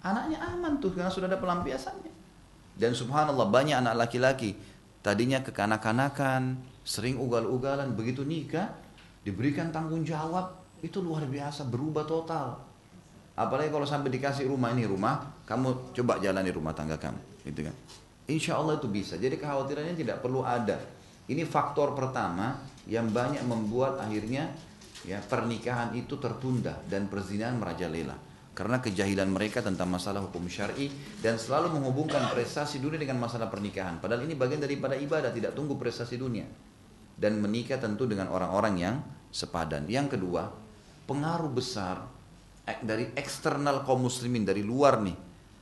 Anaknya 0.03 0.38
aman 0.42 0.78
tuh 0.78 0.94
karena 0.94 1.11
sudah 1.11 1.30
ada 1.30 1.38
pelampiasannya. 1.38 2.12
Dan 2.76 2.92
subhanallah 2.92 3.49
banyak 3.49 3.76
anak 3.80 3.94
laki-laki 4.07 4.55
tadinya 5.01 5.40
kekanak-kanakan 5.40 6.61
sering 6.84 7.16
ugal-ugalan 7.16 7.94
begitu 7.97 8.26
nikah 8.26 8.70
diberikan 9.24 9.72
tanggung 9.72 10.05
jawab 10.07 10.55
itu 10.84 11.01
luar 11.01 11.24
biasa 11.26 11.66
berubah 11.66 12.05
total. 12.05 12.59
Apalagi 13.36 13.68
kalau 13.68 13.84
sampai 13.88 14.12
dikasih 14.12 14.49
rumah 14.49 14.72
ini 14.72 14.88
rumah 14.88 15.24
kamu 15.44 15.92
coba 15.92 16.20
jalani 16.20 16.51
rumah 16.53 16.72
tangga 16.76 17.01
kamu 17.01 17.20
gitu 17.49 17.66
kan. 17.66 17.74
Insya 18.26 18.59
Allah 18.59 18.76
itu 18.76 18.90
bisa. 18.90 19.14
Jadi 19.14 19.38
kekhawatirannya 19.38 19.94
tidak 19.94 20.18
perlu 20.20 20.42
ada. 20.42 20.78
Ini 21.26 21.42
faktor 21.47 21.94
pertama 21.94 22.59
yang 22.86 23.11
banyak 23.11 23.42
membuat 23.47 23.99
akhirnya 23.99 24.51
ya 25.07 25.23
pernikahan 25.23 25.95
itu 25.95 26.19
tertunda 26.19 26.83
dan 26.91 27.07
perzinahan 27.07 27.57
merajalela. 27.57 28.19
Karena 28.57 28.81
kejahilan 28.81 29.29
mereka 29.29 29.61
tentang 29.61 29.93
masalah 29.93 30.25
hukum 30.25 30.49
syar'i 30.49 30.89
dan 31.21 31.37
selalu 31.37 31.77
menghubungkan 31.77 32.33
prestasi 32.33 32.81
dunia 32.81 32.97
dengan 32.97 33.21
masalah 33.21 33.53
pernikahan. 33.53 34.01
Padahal 34.01 34.25
ini 34.25 34.33
bagian 34.33 34.65
daripada 34.65 34.97
ibadah 34.97 35.29
tidak 35.29 35.53
tunggu 35.53 35.77
prestasi 35.77 36.17
dunia. 36.17 36.49
Dan 37.17 37.37
menikah 37.41 37.77
tentu 37.77 38.09
dengan 38.09 38.33
orang-orang 38.33 38.75
yang 38.81 38.97
sepadan. 39.29 39.85
Yang 39.93 40.17
kedua 40.17 40.49
pengaruh 41.05 41.53
besar 41.53 42.09
dari 42.81 43.13
eksternal 43.13 43.85
kaum 43.85 44.09
muslimin 44.09 44.49
dari 44.49 44.65
luar 44.65 45.05
nih. 45.05 45.17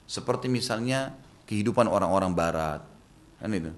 Seperti 0.07 0.47
misalnya 0.47 1.11
kehidupan 1.51 1.91
orang-orang 1.91 2.31
barat. 2.31 2.81
Kan 3.43 3.51
itu. 3.59 3.75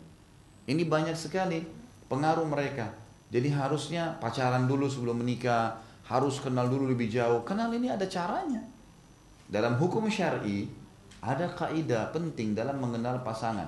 Ini 0.68 0.82
banyak 0.84 1.16
sekali 1.16 1.64
pengaruh 2.12 2.44
mereka 2.44 3.05
jadi 3.26 3.48
harusnya 3.50 4.14
pacaran 4.22 4.70
dulu 4.70 4.86
sebelum 4.86 5.18
menikah 5.18 5.74
harus 6.06 6.38
kenal 6.38 6.70
dulu 6.70 6.94
lebih 6.94 7.10
jauh. 7.10 7.42
Kenal 7.42 7.74
ini 7.74 7.90
ada 7.90 8.06
caranya. 8.06 8.62
Dalam 9.50 9.74
hukum 9.74 10.06
syari 10.06 10.70
ada 11.18 11.50
kaidah 11.50 12.14
penting 12.14 12.54
dalam 12.54 12.78
mengenal 12.78 13.26
pasangan. 13.26 13.66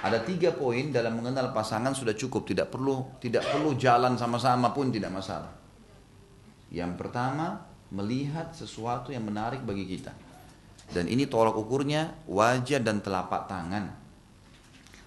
Ada 0.00 0.24
tiga 0.24 0.56
poin 0.56 0.90
dalam 0.90 1.20
mengenal 1.22 1.54
pasangan 1.54 1.94
sudah 1.94 2.16
cukup. 2.18 2.42
Tidak 2.50 2.66
perlu 2.66 3.22
tidak 3.22 3.46
perlu 3.46 3.78
jalan 3.78 4.18
sama-sama 4.18 4.74
pun 4.74 4.90
tidak 4.90 5.14
masalah. 5.14 5.52
Yang 6.74 6.98
pertama, 6.98 7.66
melihat 7.94 8.50
sesuatu 8.50 9.14
yang 9.14 9.26
menarik 9.26 9.62
bagi 9.62 9.86
kita. 9.86 10.14
Dan 10.90 11.06
ini 11.06 11.30
tolak 11.30 11.54
ukurnya 11.54 12.26
wajah 12.26 12.82
dan 12.82 12.98
telapak 12.98 13.46
tangan. 13.46 13.90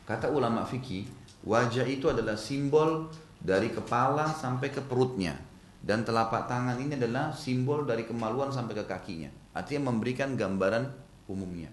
Kata 0.04 0.32
ulama 0.32 0.64
fikih, 0.64 1.23
wajah 1.44 1.86
itu 1.88 2.10
adalah 2.12 2.36
simbol 2.40 3.12
dari 3.40 3.72
kepala 3.72 4.32
sampai 4.32 4.72
ke 4.72 4.80
perutnya. 4.84 5.36
Dan 5.84 6.08
telapak 6.08 6.48
tangan 6.48 6.80
ini 6.80 6.96
adalah 6.96 7.36
simbol 7.36 7.84
dari 7.84 8.08
kemaluan 8.08 8.56
sampai 8.56 8.72
ke 8.72 8.88
kakinya. 8.88 9.28
Artinya 9.52 9.92
memberikan 9.92 10.40
gambaran 10.40 10.88
umumnya. 11.28 11.68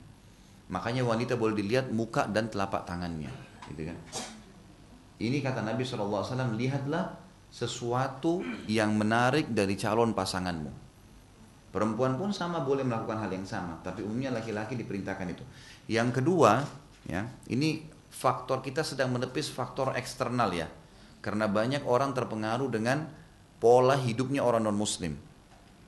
Makanya 0.71 1.07
wanita 1.07 1.39
boleh 1.39 1.55
dilihat 1.55 1.95
muka 1.95 2.27
dan 2.27 2.51
telapak 2.51 2.87
tangannya. 2.87 3.31
Gitu 3.71 3.87
kan? 3.87 3.99
Ini 5.21 5.39
kata 5.43 5.63
Nabi 5.63 5.87
SAW, 5.87 6.27
lihatlah 6.59 7.19
sesuatu 7.51 8.43
yang 8.71 8.95
menarik 8.95 9.51
dari 9.51 9.75
calon 9.75 10.15
pasanganmu. 10.15 10.71
Perempuan 11.71 12.19
pun 12.19 12.35
sama 12.35 12.67
boleh 12.67 12.83
melakukan 12.83 13.19
hal 13.23 13.31
yang 13.31 13.47
sama, 13.47 13.79
tapi 13.83 14.03
umumnya 14.03 14.35
laki-laki 14.35 14.75
diperintahkan 14.75 15.27
itu. 15.31 15.45
Yang 15.87 16.19
kedua, 16.23 16.63
ya, 17.07 17.27
ini 17.47 17.87
faktor 18.21 18.61
kita 18.61 18.85
sedang 18.85 19.17
menepis 19.17 19.49
faktor 19.49 19.97
eksternal 19.97 20.53
ya. 20.53 20.69
Karena 21.25 21.49
banyak 21.49 21.89
orang 21.89 22.13
terpengaruh 22.13 22.69
dengan 22.69 23.09
pola 23.57 23.97
hidupnya 23.97 24.45
orang 24.45 24.69
non-muslim. 24.69 25.17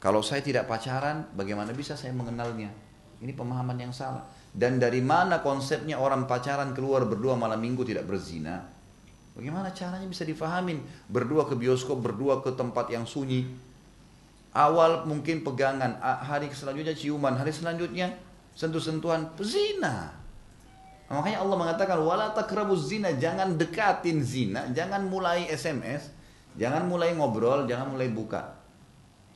Kalau 0.01 0.25
saya 0.25 0.41
tidak 0.41 0.65
pacaran, 0.65 1.29
bagaimana 1.37 1.77
bisa 1.77 1.93
saya 1.93 2.17
mengenalnya? 2.17 2.73
Ini 3.21 3.33
pemahaman 3.37 3.77
yang 3.77 3.93
salah. 3.93 4.25
Dan 4.53 4.81
dari 4.81 5.01
mana 5.05 5.45
konsepnya 5.45 6.01
orang 6.01 6.25
pacaran 6.25 6.73
keluar 6.73 7.05
berdua 7.05 7.37
malam 7.37 7.61
minggu 7.61 7.85
tidak 7.85 8.09
berzina? 8.09 8.65
Bagaimana 9.33 9.73
caranya 9.73 10.05
bisa 10.05 10.29
difahamin? 10.29 10.83
Berdua 11.09 11.49
ke 11.49 11.57
bioskop, 11.57 12.01
berdua 12.05 12.45
ke 12.45 12.53
tempat 12.53 12.93
yang 12.93 13.09
sunyi. 13.09 13.49
Awal 14.53 15.09
mungkin 15.09 15.41
pegangan, 15.41 15.97
hari 16.01 16.53
selanjutnya 16.53 16.93
ciuman, 16.93 17.33
hari 17.41 17.49
selanjutnya 17.55 18.13
sentuh-sentuhan, 18.53 19.33
zina. 19.41 20.22
Nah, 21.13 21.21
makanya 21.21 21.45
Allah 21.45 21.57
mengatakan 21.61 22.01
wala 22.01 22.33
takrabuz 22.33 22.89
zina, 22.89 23.13
jangan 23.13 23.61
dekatin 23.61 24.25
zina, 24.25 24.65
jangan 24.73 25.05
mulai 25.05 25.45
SMS, 25.45 26.09
jangan 26.57 26.89
mulai 26.89 27.13
ngobrol, 27.13 27.69
jangan 27.69 27.93
mulai 27.93 28.09
buka. 28.09 28.57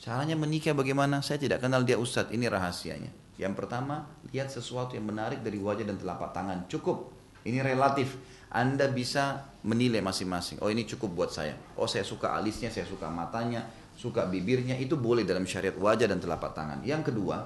Caranya 0.01 0.41
menikah 0.41 0.73
bagaimana? 0.73 1.21
Saya 1.21 1.37
tidak 1.37 1.61
kenal 1.61 1.85
dia 1.85 2.01
ustadz, 2.01 2.33
ini 2.33 2.49
rahasianya. 2.49 3.13
Yang 3.37 3.61
pertama, 3.61 4.09
lihat 4.33 4.49
sesuatu 4.49 4.97
yang 4.97 5.05
menarik 5.05 5.45
dari 5.45 5.61
wajah 5.61 5.85
dan 5.85 6.01
telapak 6.01 6.33
tangan. 6.33 6.65
Cukup, 6.65 7.13
ini 7.45 7.61
relatif. 7.61 8.17
Anda 8.49 8.89
bisa 8.89 9.45
menilai 9.61 10.01
masing-masing. 10.01 10.65
Oh 10.65 10.73
ini 10.73 10.89
cukup 10.89 11.13
buat 11.13 11.29
saya. 11.29 11.61
Oh 11.77 11.85
saya 11.85 12.09
suka 12.09 12.33
alisnya, 12.33 12.73
saya 12.73 12.89
suka 12.89 13.13
matanya, 13.13 13.69
suka 14.01 14.25
bibirnya. 14.25 14.81
Itu 14.81 14.97
boleh 14.97 15.29
dalam 15.29 15.45
syariat 15.45 15.77
wajah 15.77 16.09
dan 16.09 16.25
telapak 16.25 16.57
tangan. 16.57 16.81
Yang 16.81 17.13
kedua 17.13 17.45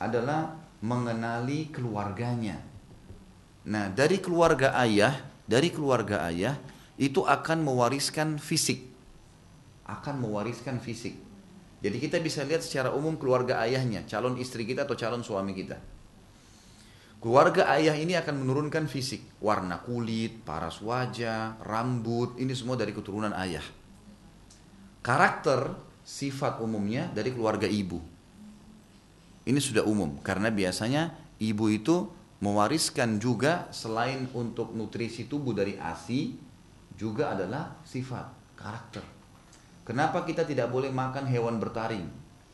adalah 0.00 0.56
mengenali 0.80 1.68
keluarganya. 1.68 2.71
Nah 3.68 3.90
dari 3.92 4.18
keluarga 4.18 4.74
ayah, 4.82 5.22
dari 5.46 5.70
keluarga 5.70 6.26
ayah 6.26 6.58
itu 6.98 7.22
akan 7.22 7.62
mewariskan 7.62 8.38
fisik. 8.42 8.90
Akan 9.86 10.18
mewariskan 10.22 10.82
fisik. 10.82 11.18
Jadi 11.82 11.98
kita 11.98 12.22
bisa 12.22 12.46
lihat 12.46 12.62
secara 12.62 12.94
umum 12.94 13.18
keluarga 13.18 13.58
ayahnya, 13.66 14.06
calon 14.06 14.38
istri 14.38 14.62
kita 14.62 14.86
atau 14.86 14.94
calon 14.94 15.26
suami 15.26 15.50
kita. 15.50 15.82
Keluarga 17.18 17.70
ayah 17.74 17.94
ini 17.94 18.18
akan 18.18 18.42
menurunkan 18.42 18.90
fisik, 18.90 19.22
warna 19.38 19.78
kulit, 19.82 20.42
paras 20.42 20.82
wajah, 20.82 21.58
rambut, 21.62 22.34
ini 22.38 22.50
semua 22.54 22.74
dari 22.74 22.90
keturunan 22.90 23.30
ayah. 23.34 23.62
Karakter, 25.02 25.74
sifat 26.02 26.58
umumnya 26.62 27.10
dari 27.14 27.30
keluarga 27.30 27.66
ibu. 27.66 28.02
Ini 29.42 29.58
sudah 29.58 29.86
umum, 29.86 30.18
karena 30.22 30.50
biasanya 30.50 31.14
ibu 31.42 31.66
itu 31.66 32.10
mewariskan 32.42 33.22
juga 33.22 33.70
selain 33.70 34.26
untuk 34.34 34.74
nutrisi 34.74 35.30
tubuh 35.30 35.54
dari 35.54 35.78
ASI, 35.78 36.34
juga 36.98 37.32
adalah 37.32 37.78
sifat, 37.86 38.58
karakter. 38.58 39.06
Kenapa 39.86 40.26
kita 40.26 40.42
tidak 40.42 40.68
boleh 40.68 40.90
makan 40.90 41.30
hewan 41.30 41.62
bertaring? 41.62 42.06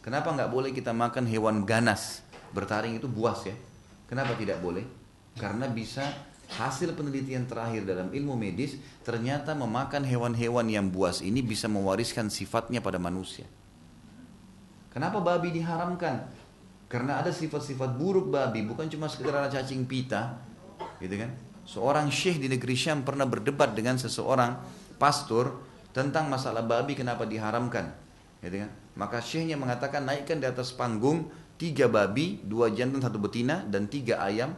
Kenapa 0.05 0.33
nggak 0.33 0.53
boleh 0.53 0.71
kita 0.77 0.93
makan 0.93 1.25
hewan 1.25 1.65
ganas? 1.65 2.21
Bertaring 2.53 2.97
itu 2.97 3.09
buas 3.09 3.45
ya, 3.45 3.53
Kenapa 4.09 4.33
tidak 4.41 4.65
boleh? 4.65 4.89
Karena 5.37 5.69
bisa 5.69 6.01
hasil 6.49 6.97
penelitian 6.97 7.45
terakhir 7.45 7.85
dalam 7.85 8.09
ilmu 8.09 8.33
medis 8.41 8.81
ternyata 9.05 9.53
memakan 9.53 10.01
hewan-hewan 10.01 10.65
yang 10.65 10.89
buas 10.89 11.21
ini 11.21 11.45
bisa 11.45 11.69
mewariskan 11.69 12.33
sifatnya 12.33 12.81
pada 12.81 12.97
manusia. 12.97 13.45
Kenapa 14.89 15.21
babi 15.21 15.53
diharamkan? 15.53 16.25
Karena 16.89 17.21
ada 17.21 17.29
sifat-sifat 17.29 18.01
buruk 18.01 18.33
babi, 18.33 18.65
bukan 18.65 18.89
cuma 18.89 19.13
sekedar 19.13 19.45
cacing 19.53 19.85
pita, 19.85 20.41
gitu 20.97 21.21
kan? 21.21 21.31
Seorang 21.69 22.09
syekh 22.09 22.41
di 22.41 22.49
negeri 22.49 22.73
Syam 22.73 23.05
pernah 23.05 23.29
berdebat 23.29 23.77
dengan 23.77 24.01
seseorang 24.01 24.57
pastor 24.97 25.53
tentang 25.93 26.33
masalah 26.33 26.65
babi 26.65 26.97
kenapa 26.97 27.29
diharamkan, 27.29 27.93
gitu 28.41 28.65
kan? 28.65 28.73
Maka 28.97 29.21
syekhnya 29.21 29.61
mengatakan 29.61 30.09
naikkan 30.09 30.41
di 30.41 30.49
atas 30.49 30.73
panggung 30.73 31.29
tiga 31.61 31.93
babi, 31.93 32.41
dua 32.41 32.73
jantan, 32.73 33.05
satu 33.05 33.21
betina, 33.21 33.63
dan 33.69 33.87
tiga 33.87 34.25
ayam, 34.25 34.57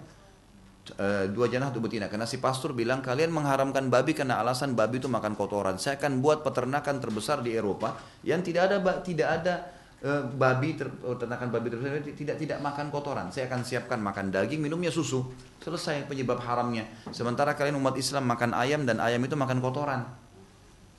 e, 0.95 1.29
dua 1.35 1.51
jantan, 1.51 1.75
satu 1.75 1.83
betina. 1.83 2.07
Karena 2.07 2.31
si 2.31 2.39
pastor 2.39 2.73
bilang 2.73 3.03
kalian 3.03 3.35
mengharamkan 3.35 3.91
babi 3.91 4.15
karena 4.15 4.39
alasan 4.39 4.79
babi 4.79 5.03
itu 5.03 5.11
makan 5.11 5.35
kotoran. 5.35 5.77
Saya 5.83 5.99
akan 5.99 6.23
buat 6.23 6.47
peternakan 6.47 7.03
terbesar 7.03 7.43
di 7.43 7.59
Eropa 7.59 7.99
yang 8.23 8.41
tidak 8.41 8.71
ada 8.71 8.77
tidak 9.03 9.29
ada 9.29 9.80
e, 10.01 10.11
babi 10.35 10.75
ter, 10.75 10.89
peternakan 10.91 11.49
babi 11.53 11.69
terbesar 11.71 12.01
tidak 12.17 12.37
tidak 12.41 12.59
makan 12.65 12.89
kotoran. 12.89 13.29
Saya 13.31 13.47
akan 13.47 13.61
siapkan 13.63 14.01
makan 14.03 14.33
daging, 14.35 14.61
minumnya 14.61 14.91
susu. 14.91 15.29
Selesai 15.61 16.09
penyebab 16.09 16.41
haramnya. 16.41 16.89
Sementara 17.13 17.53
kalian 17.55 17.77
umat 17.79 17.95
Islam 18.01 18.27
makan 18.27 18.57
ayam 18.57 18.89
dan 18.89 18.99
ayam 18.99 19.21
itu 19.23 19.37
makan 19.37 19.61
kotoran. 19.61 20.09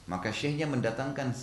Maka 0.10 0.34
syekhnya 0.34 0.66
mendatangkan 0.66 1.34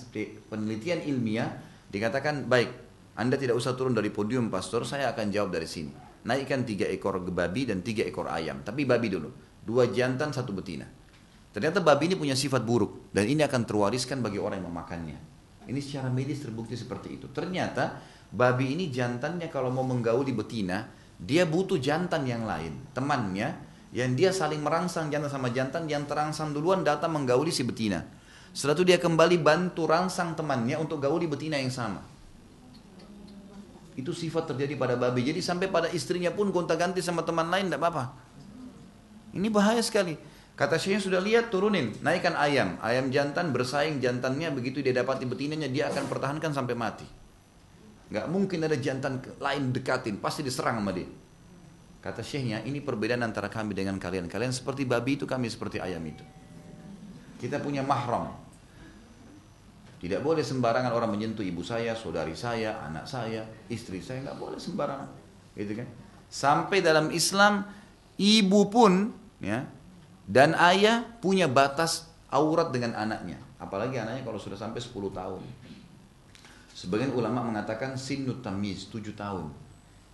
penelitian 0.51 1.03
ilmiah 1.07 1.51
dikatakan 1.89 2.51
baik 2.51 2.89
anda 3.19 3.35
tidak 3.35 3.59
usah 3.59 3.75
turun 3.75 3.99
dari 3.99 4.15
podium 4.15 4.47
pastor, 4.47 4.87
saya 4.87 5.11
akan 5.11 5.35
jawab 5.35 5.51
dari 5.51 5.67
sini. 5.67 5.91
Naikkan 6.23 6.63
tiga 6.63 6.87
ekor 6.87 7.19
babi 7.19 7.67
dan 7.67 7.83
tiga 7.83 8.07
ekor 8.07 8.31
ayam. 8.31 8.63
Tapi 8.63 8.87
babi 8.87 9.11
dulu. 9.11 9.35
Dua 9.59 9.91
jantan, 9.91 10.31
satu 10.31 10.55
betina. 10.55 10.87
Ternyata 11.51 11.83
babi 11.83 12.07
ini 12.07 12.15
punya 12.15 12.39
sifat 12.39 12.63
buruk. 12.63 13.11
Dan 13.11 13.27
ini 13.27 13.43
akan 13.43 13.67
terwariskan 13.67 14.23
bagi 14.23 14.39
orang 14.39 14.63
yang 14.63 14.71
memakannya. 14.71 15.19
Ini 15.69 15.81
secara 15.85 16.09
medis 16.09 16.41
terbukti 16.41 16.73
seperti 16.73 17.21
itu. 17.21 17.29
Ternyata 17.29 18.01
babi 18.33 18.73
ini 18.73 18.89
jantannya 18.89 19.53
kalau 19.53 19.69
mau 19.69 19.85
menggauli 19.85 20.33
betina, 20.33 20.89
dia 21.21 21.45
butuh 21.45 21.77
jantan 21.77 22.25
yang 22.25 22.49
lain. 22.49 22.73
Temannya 22.97 23.53
yang 23.93 24.17
dia 24.17 24.33
saling 24.33 24.65
merangsang 24.65 25.13
jantan 25.13 25.29
sama 25.29 25.53
jantan 25.53 25.85
yang 25.85 26.09
terangsang 26.09 26.57
duluan 26.57 26.81
datang 26.81 27.13
menggauli 27.13 27.53
si 27.53 27.69
betina. 27.69 28.01
Setelah 28.57 28.81
itu 28.81 28.85
dia 28.89 28.99
kembali 28.99 29.37
bantu 29.45 29.85
rangsang 29.85 30.33
temannya 30.33 30.81
untuk 30.81 31.05
gauli 31.05 31.29
betina 31.29 31.61
yang 31.61 31.69
sama. 31.69 32.01
Itu 33.93 34.17
sifat 34.17 34.55
terjadi 34.55 34.73
pada 34.79 34.97
babi. 34.97 35.21
Jadi 35.21 35.45
sampai 35.45 35.69
pada 35.69 35.93
istrinya 35.93 36.33
pun 36.33 36.49
gonta 36.49 36.79
ganti 36.81 37.05
sama 37.05 37.27
teman 37.29 37.53
lain 37.53 37.69
tidak 37.69 37.83
apa-apa. 37.85 38.05
Ini 39.37 39.49
bahaya 39.53 39.83
sekali. 39.85 40.17
Kata 40.59 40.75
Syekh 40.75 41.07
sudah 41.07 41.23
lihat 41.23 41.55
turunin, 41.55 41.95
naikkan 42.03 42.35
ayam. 42.35 42.83
Ayam 42.83 43.15
jantan 43.15 43.55
bersaing 43.55 44.03
jantannya 44.03 44.51
begitu 44.51 44.83
dia 44.83 44.91
dapat 44.91 45.23
betinanya 45.23 45.71
dia 45.71 45.87
akan 45.87 46.11
pertahankan 46.11 46.51
sampai 46.51 46.75
mati. 46.75 47.07
Gak 48.11 48.27
mungkin 48.27 48.67
ada 48.67 48.75
jantan 48.75 49.23
lain 49.39 49.71
dekatin, 49.71 50.19
pasti 50.19 50.43
diserang 50.43 50.83
sama 50.83 50.91
dia. 50.91 51.07
Kata 52.03 52.27
Syekhnya, 52.27 52.67
ini 52.67 52.83
perbedaan 52.83 53.23
antara 53.23 53.47
kami 53.47 53.71
dengan 53.71 54.03
kalian. 54.03 54.27
Kalian 54.27 54.51
seperti 54.51 54.83
babi 54.83 55.15
itu, 55.15 55.31
kami 55.31 55.47
seperti 55.47 55.79
ayam 55.79 56.03
itu. 56.03 56.27
Kita 57.39 57.63
punya 57.63 57.87
mahram, 57.87 58.35
tidak 60.03 60.27
boleh 60.27 60.43
sembarangan 60.43 60.91
orang 60.91 61.11
menyentuh 61.11 61.43
ibu 61.43 61.63
saya, 61.63 61.95
saudari 61.95 62.35
saya, 62.39 62.83
anak 62.83 63.07
saya, 63.07 63.47
istri 63.71 63.99
saya, 63.99 64.27
nggak 64.27 64.39
boleh 64.43 64.59
sembarangan. 64.59 65.11
Gitu 65.55 65.75
kan? 65.79 65.87
Sampai 66.27 66.83
dalam 66.83 67.15
Islam, 67.15 67.63
ibu 68.19 68.61
pun 68.67 69.15
ya 69.39 69.78
dan 70.29 70.53
ayah 70.61 71.09
punya 71.25 71.49
batas 71.49 72.05
aurat 72.29 72.69
dengan 72.69 72.93
anaknya. 72.93 73.41
Apalagi 73.57 73.97
anaknya 73.97 74.23
kalau 74.23 74.37
sudah 74.37 74.61
sampai 74.61 74.79
10 74.79 74.93
tahun. 75.09 75.41
Sebagian 76.77 77.11
ulama 77.17 77.43
mengatakan 77.43 77.97
sinut 77.97 78.45
tamiz 78.45 78.87
7 78.93 79.17
tahun. 79.17 79.51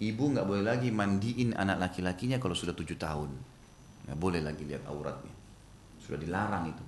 Ibu 0.01 0.25
nggak 0.39 0.47
boleh 0.47 0.65
lagi 0.65 0.89
mandiin 0.95 1.53
anak 1.59 1.91
laki-lakinya 1.91 2.39
kalau 2.39 2.55
sudah 2.55 2.73
7 2.73 2.95
tahun. 2.95 3.29
Nggak 4.09 4.19
boleh 4.23 4.41
lagi 4.41 4.63
lihat 4.65 4.87
auratnya. 4.87 5.35
Sudah 5.99 6.17
dilarang 6.17 6.71
itu. 6.71 6.85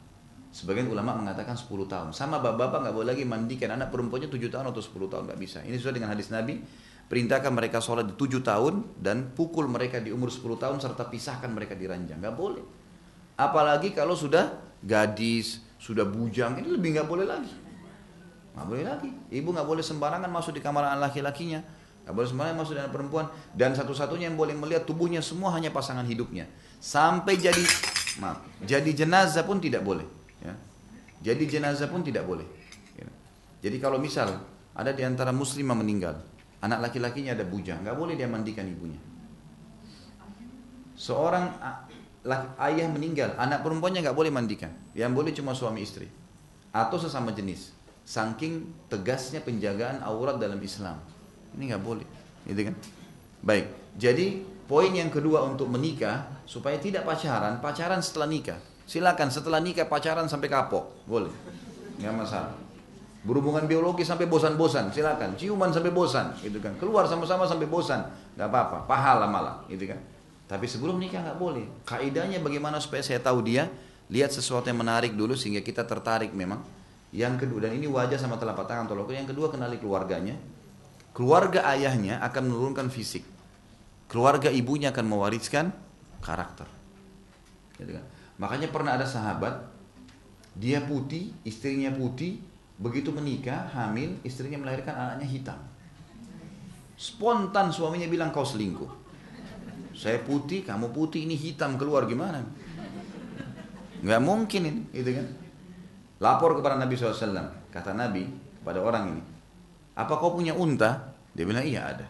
Sebagian 0.54 0.88
ulama 0.88 1.18
mengatakan 1.18 1.58
10 1.58 1.68
tahun. 1.84 2.14
Sama 2.16 2.40
bapak-bapak 2.40 2.88
nggak 2.88 2.94
boleh 2.94 3.08
lagi 3.12 3.24
mandikan 3.28 3.74
anak 3.76 3.92
perempuannya 3.92 4.30
7 4.30 4.48
tahun 4.48 4.72
atau 4.72 4.80
10 4.80 5.12
tahun 5.12 5.22
nggak 5.28 5.40
bisa. 5.42 5.58
Ini 5.66 5.76
sesuai 5.76 5.98
dengan 5.98 6.14
hadis 6.14 6.30
Nabi. 6.32 6.62
Perintahkan 7.06 7.52
mereka 7.52 7.78
sholat 7.82 8.06
di 8.06 8.14
7 8.14 8.40
tahun 8.40 8.98
dan 9.02 9.34
pukul 9.36 9.68
mereka 9.68 10.00
di 10.00 10.14
umur 10.14 10.32
10 10.32 10.56
tahun 10.56 10.78
serta 10.80 11.10
pisahkan 11.10 11.50
mereka 11.52 11.76
di 11.76 11.84
ranjang. 11.84 12.22
Nggak 12.22 12.36
boleh. 12.38 12.75
Apalagi 13.36 13.92
kalau 13.92 14.16
sudah 14.16 14.56
gadis, 14.80 15.60
sudah 15.76 16.08
bujang, 16.08 16.56
ini 16.56 16.72
lebih 16.72 16.96
nggak 16.96 17.08
boleh 17.08 17.28
lagi. 17.28 17.52
Nggak 18.56 18.66
boleh 18.66 18.84
lagi. 18.88 19.10
Ibu 19.28 19.52
nggak 19.52 19.68
boleh 19.68 19.84
sembarangan 19.84 20.32
masuk 20.32 20.56
di 20.56 20.64
kamar 20.64 20.88
anak 20.88 21.12
laki-lakinya. 21.12 21.60
Nggak 22.08 22.14
boleh 22.16 22.28
sembarangan 22.32 22.56
masuk 22.56 22.74
dengan 22.80 22.92
perempuan. 22.92 23.26
Dan 23.52 23.76
satu-satunya 23.76 24.32
yang 24.32 24.40
boleh 24.40 24.56
melihat 24.56 24.88
tubuhnya 24.88 25.20
semua 25.20 25.52
hanya 25.52 25.68
pasangan 25.68 26.08
hidupnya. 26.08 26.48
Sampai 26.80 27.36
jadi 27.36 27.60
maaf, 28.20 28.40
jadi 28.64 28.88
jenazah 28.96 29.44
pun 29.44 29.60
tidak 29.60 29.84
boleh. 29.84 30.08
Ya. 30.40 30.56
Jadi 31.20 31.44
jenazah 31.44 31.92
pun 31.92 32.00
tidak 32.00 32.24
boleh. 32.24 32.48
Ya. 32.96 33.08
Jadi 33.60 33.76
kalau 33.76 34.00
misal 34.00 34.40
ada 34.72 34.92
di 34.92 35.04
antara 35.04 35.32
muslimah 35.32 35.76
meninggal, 35.76 36.16
anak 36.64 36.88
laki-lakinya 36.88 37.36
ada 37.36 37.44
bujang, 37.44 37.84
nggak 37.84 37.96
boleh 37.96 38.16
dia 38.16 38.28
mandikan 38.28 38.64
ibunya. 38.64 39.00
Seorang 40.96 41.60
ayah 42.58 42.86
meninggal, 42.90 43.34
anak 43.38 43.62
perempuannya 43.62 44.02
nggak 44.02 44.18
boleh 44.18 44.34
mandikan. 44.34 44.74
Yang 44.92 45.12
boleh 45.14 45.32
cuma 45.34 45.52
suami 45.54 45.86
istri 45.86 46.10
atau 46.74 46.98
sesama 46.98 47.32
jenis. 47.32 47.72
Saking 48.06 48.70
tegasnya 48.86 49.42
penjagaan 49.42 49.98
aurat 50.02 50.38
dalam 50.38 50.58
Islam. 50.62 50.98
Ini 51.58 51.74
nggak 51.74 51.82
boleh, 51.82 52.06
gitu 52.46 52.70
kan? 52.70 52.74
Baik. 53.42 53.66
Jadi 53.98 54.46
poin 54.70 54.92
yang 54.92 55.10
kedua 55.10 55.42
untuk 55.42 55.66
menikah 55.66 56.26
supaya 56.46 56.78
tidak 56.78 57.02
pacaran, 57.02 57.58
pacaran 57.58 57.98
setelah 57.98 58.30
nikah. 58.30 58.58
Silakan 58.86 59.34
setelah 59.34 59.58
nikah 59.58 59.90
pacaran 59.90 60.30
sampai 60.30 60.46
kapok, 60.46 61.02
boleh. 61.10 61.32
Nggak 61.98 62.14
masalah. 62.14 62.54
Berhubungan 63.26 63.66
biologi 63.66 64.06
sampai 64.06 64.30
bosan-bosan, 64.30 64.94
silakan. 64.94 65.34
Ciuman 65.34 65.74
sampai 65.74 65.90
bosan, 65.90 66.30
gitu 66.38 66.62
kan. 66.62 66.70
Keluar 66.78 67.10
sama-sama 67.10 67.42
sampai 67.42 67.66
bosan, 67.66 68.06
nggak 68.38 68.46
apa-apa. 68.46 68.86
Pahala 68.86 69.26
malah, 69.26 69.66
gitu 69.66 69.90
kan. 69.90 69.98
Tapi 70.46 70.66
sebelum 70.70 70.98
nikah 71.02 71.22
nggak 71.22 71.38
boleh. 71.38 71.66
Kaidahnya 71.82 72.38
bagaimana 72.38 72.78
supaya 72.78 73.02
saya 73.02 73.18
tahu 73.18 73.42
dia, 73.42 73.66
lihat 74.10 74.30
sesuatu 74.30 74.70
yang 74.70 74.78
menarik 74.78 75.14
dulu 75.18 75.34
sehingga 75.34 75.60
kita 75.62 75.82
tertarik 75.82 76.30
memang. 76.30 76.62
Yang 77.14 77.46
kedua 77.46 77.66
dan 77.66 77.78
ini 77.78 77.86
wajah 77.86 78.18
sama 78.18 78.38
telapak 78.38 78.66
tangan 78.66 78.90
tolong. 78.90 79.06
Yang 79.10 79.34
kedua 79.34 79.50
kenali 79.50 79.78
keluarganya. 79.78 80.38
Keluarga 81.16 81.64
ayahnya 81.72 82.20
akan 82.22 82.42
menurunkan 82.52 82.92
fisik. 82.92 83.24
Keluarga 84.06 84.52
ibunya 84.52 84.92
akan 84.94 85.06
mewariskan 85.06 85.72
karakter. 86.22 86.68
Gitu 87.80 87.96
kan? 87.96 88.04
Makanya 88.36 88.68
pernah 88.68 89.00
ada 89.00 89.08
sahabat, 89.08 89.64
dia 90.52 90.84
putih, 90.84 91.32
istrinya 91.42 91.88
putih, 91.88 92.36
Begitu 92.76 93.08
menikah, 93.08 93.72
hamil, 93.72 94.20
istrinya 94.20 94.60
melahirkan 94.60 94.92
anaknya 94.92 95.24
hitam. 95.24 95.58
Spontan 96.96 97.72
suaminya 97.72 98.04
bilang 98.08 98.28
kau 98.28 98.44
selingkuh. 98.44 99.05
Saya 99.96 100.20
putih, 100.20 100.60
kamu 100.60 100.92
putih, 100.92 101.24
ini 101.24 101.32
hitam 101.32 101.80
keluar 101.80 102.04
gimana? 102.04 102.44
Nggak 104.04 104.20
mungkin 104.20 104.60
ini, 104.68 104.82
gitu 104.92 105.16
kan? 105.16 105.26
Lapor 106.20 106.52
kepada 106.60 106.76
Nabi 106.76 106.92
SAW. 106.92 107.16
Kata 107.72 107.96
Nabi 107.96 108.28
kepada 108.60 108.84
orang 108.84 109.16
ini, 109.16 109.22
apa 109.96 110.12
kau 110.20 110.36
punya 110.36 110.52
unta? 110.52 111.16
Dia 111.32 111.48
bilang 111.48 111.64
iya 111.64 111.88
ada. 111.96 112.06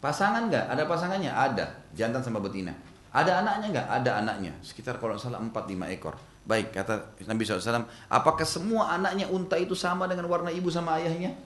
Pasangan 0.00 0.48
nggak? 0.48 0.64
Ada 0.72 0.82
pasangannya? 0.88 1.28
Ada. 1.28 1.66
Jantan 1.92 2.24
sama 2.24 2.40
betina. 2.40 2.72
Ada 3.12 3.44
anaknya 3.44 3.66
nggak? 3.76 3.88
Ada 4.00 4.10
anaknya. 4.24 4.52
Sekitar 4.64 4.96
kalau 4.96 5.20
salah 5.20 5.40
4-5 5.44 5.92
ekor. 5.92 6.16
Baik, 6.48 6.72
kata 6.72 7.20
Nabi 7.28 7.44
SAW, 7.44 7.84
apakah 8.08 8.48
semua 8.48 8.96
anaknya 8.96 9.28
unta 9.28 9.60
itu 9.60 9.76
sama 9.76 10.08
dengan 10.08 10.24
warna 10.32 10.48
ibu 10.48 10.72
sama 10.72 10.96
ayahnya? 10.96 11.36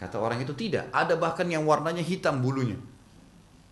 Kata 0.00 0.16
orang 0.16 0.40
itu 0.40 0.56
tidak. 0.56 0.88
Ada 0.88 1.20
bahkan 1.20 1.44
yang 1.44 1.68
warnanya 1.68 2.00
hitam 2.00 2.40
bulunya. 2.40 2.80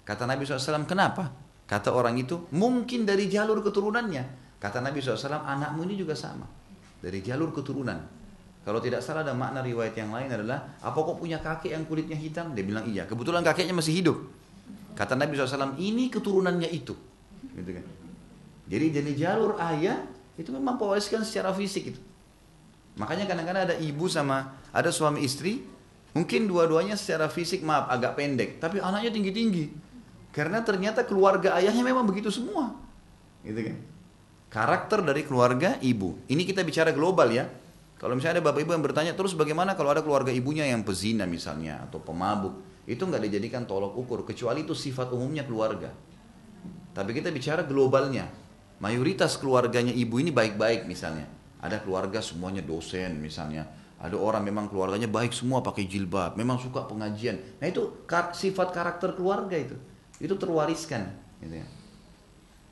Kata 0.02 0.26
Nabi 0.26 0.42
SAW, 0.42 0.84
kenapa? 0.84 1.30
Kata 1.66 1.94
orang 1.94 2.18
itu, 2.18 2.50
mungkin 2.52 3.06
dari 3.06 3.30
jalur 3.30 3.62
keturunannya. 3.62 4.24
Kata 4.58 4.82
Nabi 4.82 4.98
SAW, 4.98 5.42
anakmu 5.42 5.86
ini 5.86 5.94
juga 5.98 6.18
sama. 6.18 6.46
Dari 7.02 7.22
jalur 7.22 7.54
keturunan. 7.54 7.98
Kalau 8.62 8.78
tidak 8.78 9.02
salah 9.02 9.26
ada 9.26 9.34
makna 9.34 9.58
riwayat 9.58 9.98
yang 9.98 10.14
lain 10.14 10.30
adalah, 10.30 10.78
apa 10.78 10.94
kok 10.94 11.18
punya 11.18 11.42
kakek 11.42 11.74
yang 11.74 11.82
kulitnya 11.86 12.14
hitam? 12.14 12.54
Dia 12.54 12.62
bilang 12.62 12.86
iya. 12.86 13.06
Kebetulan 13.10 13.42
kakeknya 13.42 13.74
masih 13.74 13.94
hidup. 13.98 14.22
Kata 14.94 15.18
Nabi 15.18 15.34
SAW, 15.34 15.78
ini 15.82 16.06
keturunannya 16.10 16.70
itu. 16.70 16.94
Gitu 17.54 17.70
kan. 17.74 17.86
Jadi 18.70 18.86
dari 18.94 19.12
jalur 19.18 19.58
ayah 19.58 19.98
itu 20.38 20.48
memang 20.54 20.78
mewariskan 20.78 21.26
secara 21.26 21.50
fisik 21.50 21.92
itu. 21.92 22.00
Makanya 22.96 23.24
kadang-kadang 23.24 23.62
ada 23.72 23.76
ibu 23.80 24.04
sama 24.06 24.60
ada 24.72 24.92
suami 24.92 25.24
istri, 25.24 25.64
mungkin 26.12 26.44
dua-duanya 26.48 26.96
secara 26.96 27.28
fisik 27.28 27.64
maaf 27.64 27.88
agak 27.88 28.16
pendek, 28.16 28.60
tapi 28.60 28.80
anaknya 28.80 29.12
tinggi-tinggi. 29.12 29.91
Karena 30.32 30.64
ternyata 30.64 31.04
keluarga 31.04 31.54
ayahnya 31.60 31.84
memang 31.84 32.08
begitu 32.08 32.32
semua. 32.32 32.72
Gitu 33.44 33.60
kan. 33.68 33.76
Karakter 34.48 35.04
dari 35.04 35.28
keluarga 35.28 35.76
ibu. 35.84 36.16
Ini 36.28 36.42
kita 36.48 36.64
bicara 36.64 36.92
global 36.92 37.28
ya. 37.28 37.48
Kalau 38.00 38.18
misalnya 38.18 38.42
ada 38.42 38.44
bapak 38.50 38.66
ibu 38.66 38.72
yang 38.74 38.82
bertanya 38.82 39.12
terus 39.14 39.36
bagaimana 39.36 39.78
kalau 39.78 39.94
ada 39.94 40.02
keluarga 40.02 40.34
ibunya 40.34 40.66
yang 40.66 40.82
pezina 40.82 41.22
misalnya 41.22 41.86
atau 41.86 42.02
pemabuk, 42.02 42.82
itu 42.82 42.98
nggak 42.98 43.22
dijadikan 43.30 43.62
tolok 43.62 43.94
ukur 43.94 44.26
kecuali 44.26 44.66
itu 44.66 44.74
sifat 44.74 45.14
umumnya 45.14 45.46
keluarga. 45.46 45.94
Tapi 46.92 47.10
kita 47.14 47.30
bicara 47.30 47.62
globalnya 47.62 48.26
mayoritas 48.82 49.38
keluarganya 49.38 49.94
ibu 49.94 50.18
ini 50.18 50.34
baik-baik 50.34 50.90
misalnya. 50.90 51.30
Ada 51.62 51.78
keluarga 51.78 52.18
semuanya 52.18 52.58
dosen 52.58 53.22
misalnya. 53.22 53.70
Ada 54.02 54.18
orang 54.18 54.42
memang 54.42 54.66
keluarganya 54.66 55.06
baik 55.06 55.30
semua 55.30 55.62
pakai 55.62 55.86
jilbab, 55.86 56.34
memang 56.34 56.58
suka 56.58 56.82
pengajian. 56.90 57.38
Nah 57.62 57.70
itu 57.70 58.02
sifat 58.34 58.74
karakter 58.74 59.14
keluarga 59.14 59.54
itu. 59.54 59.78
Itu 60.22 60.38
terwariskan. 60.38 61.10
Gitu 61.42 61.58
ya. 61.58 61.66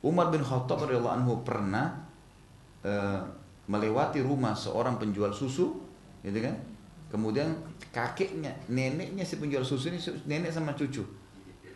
Umar 0.01 0.31
bin 0.31 0.39
Khattab 0.41 0.87
radhiyallahu 0.87 1.15
anhu 1.19 1.33
pernah 1.43 1.93
uh, 2.81 3.21
melewati 3.67 4.23
rumah 4.23 4.55
seorang 4.55 4.95
penjual 4.97 5.29
susu, 5.35 5.77
gitu 6.23 6.39
kan? 6.39 6.55
Kemudian 7.11 7.51
kakeknya, 7.91 8.55
neneknya 8.71 9.27
si 9.27 9.35
penjual 9.35 9.67
susu 9.67 9.91
ini 9.91 9.99
nenek 10.25 10.49
sama 10.49 10.71
cucu 10.73 11.03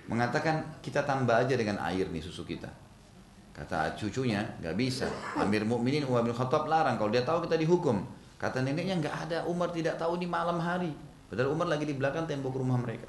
mengatakan 0.06 0.62
kita 0.86 1.02
tambah 1.02 1.34
aja 1.34 1.58
dengan 1.58 1.82
air 1.82 2.06
nih 2.10 2.22
susu 2.22 2.46
kita. 2.46 2.70
Kata 3.56 3.96
cucunya, 3.96 4.44
nggak 4.60 4.76
bisa. 4.76 5.08
Amir 5.40 5.64
Mukminin 5.64 6.04
Umar 6.04 6.28
bin 6.28 6.36
Khattab 6.36 6.68
larang 6.68 7.00
kalau 7.00 7.08
dia 7.08 7.24
tahu 7.24 7.48
kita 7.48 7.56
dihukum. 7.56 8.04
Kata 8.36 8.60
neneknya 8.60 9.00
nggak 9.00 9.16
ada, 9.28 9.38
Umar 9.48 9.72
tidak 9.72 9.96
tahu 9.96 10.20
di 10.20 10.28
malam 10.28 10.60
hari. 10.60 10.92
Padahal 11.32 11.56
Umar 11.56 11.72
lagi 11.72 11.88
di 11.88 11.96
belakang 11.96 12.28
tembok 12.28 12.60
rumah 12.60 12.76
mereka. 12.76 13.08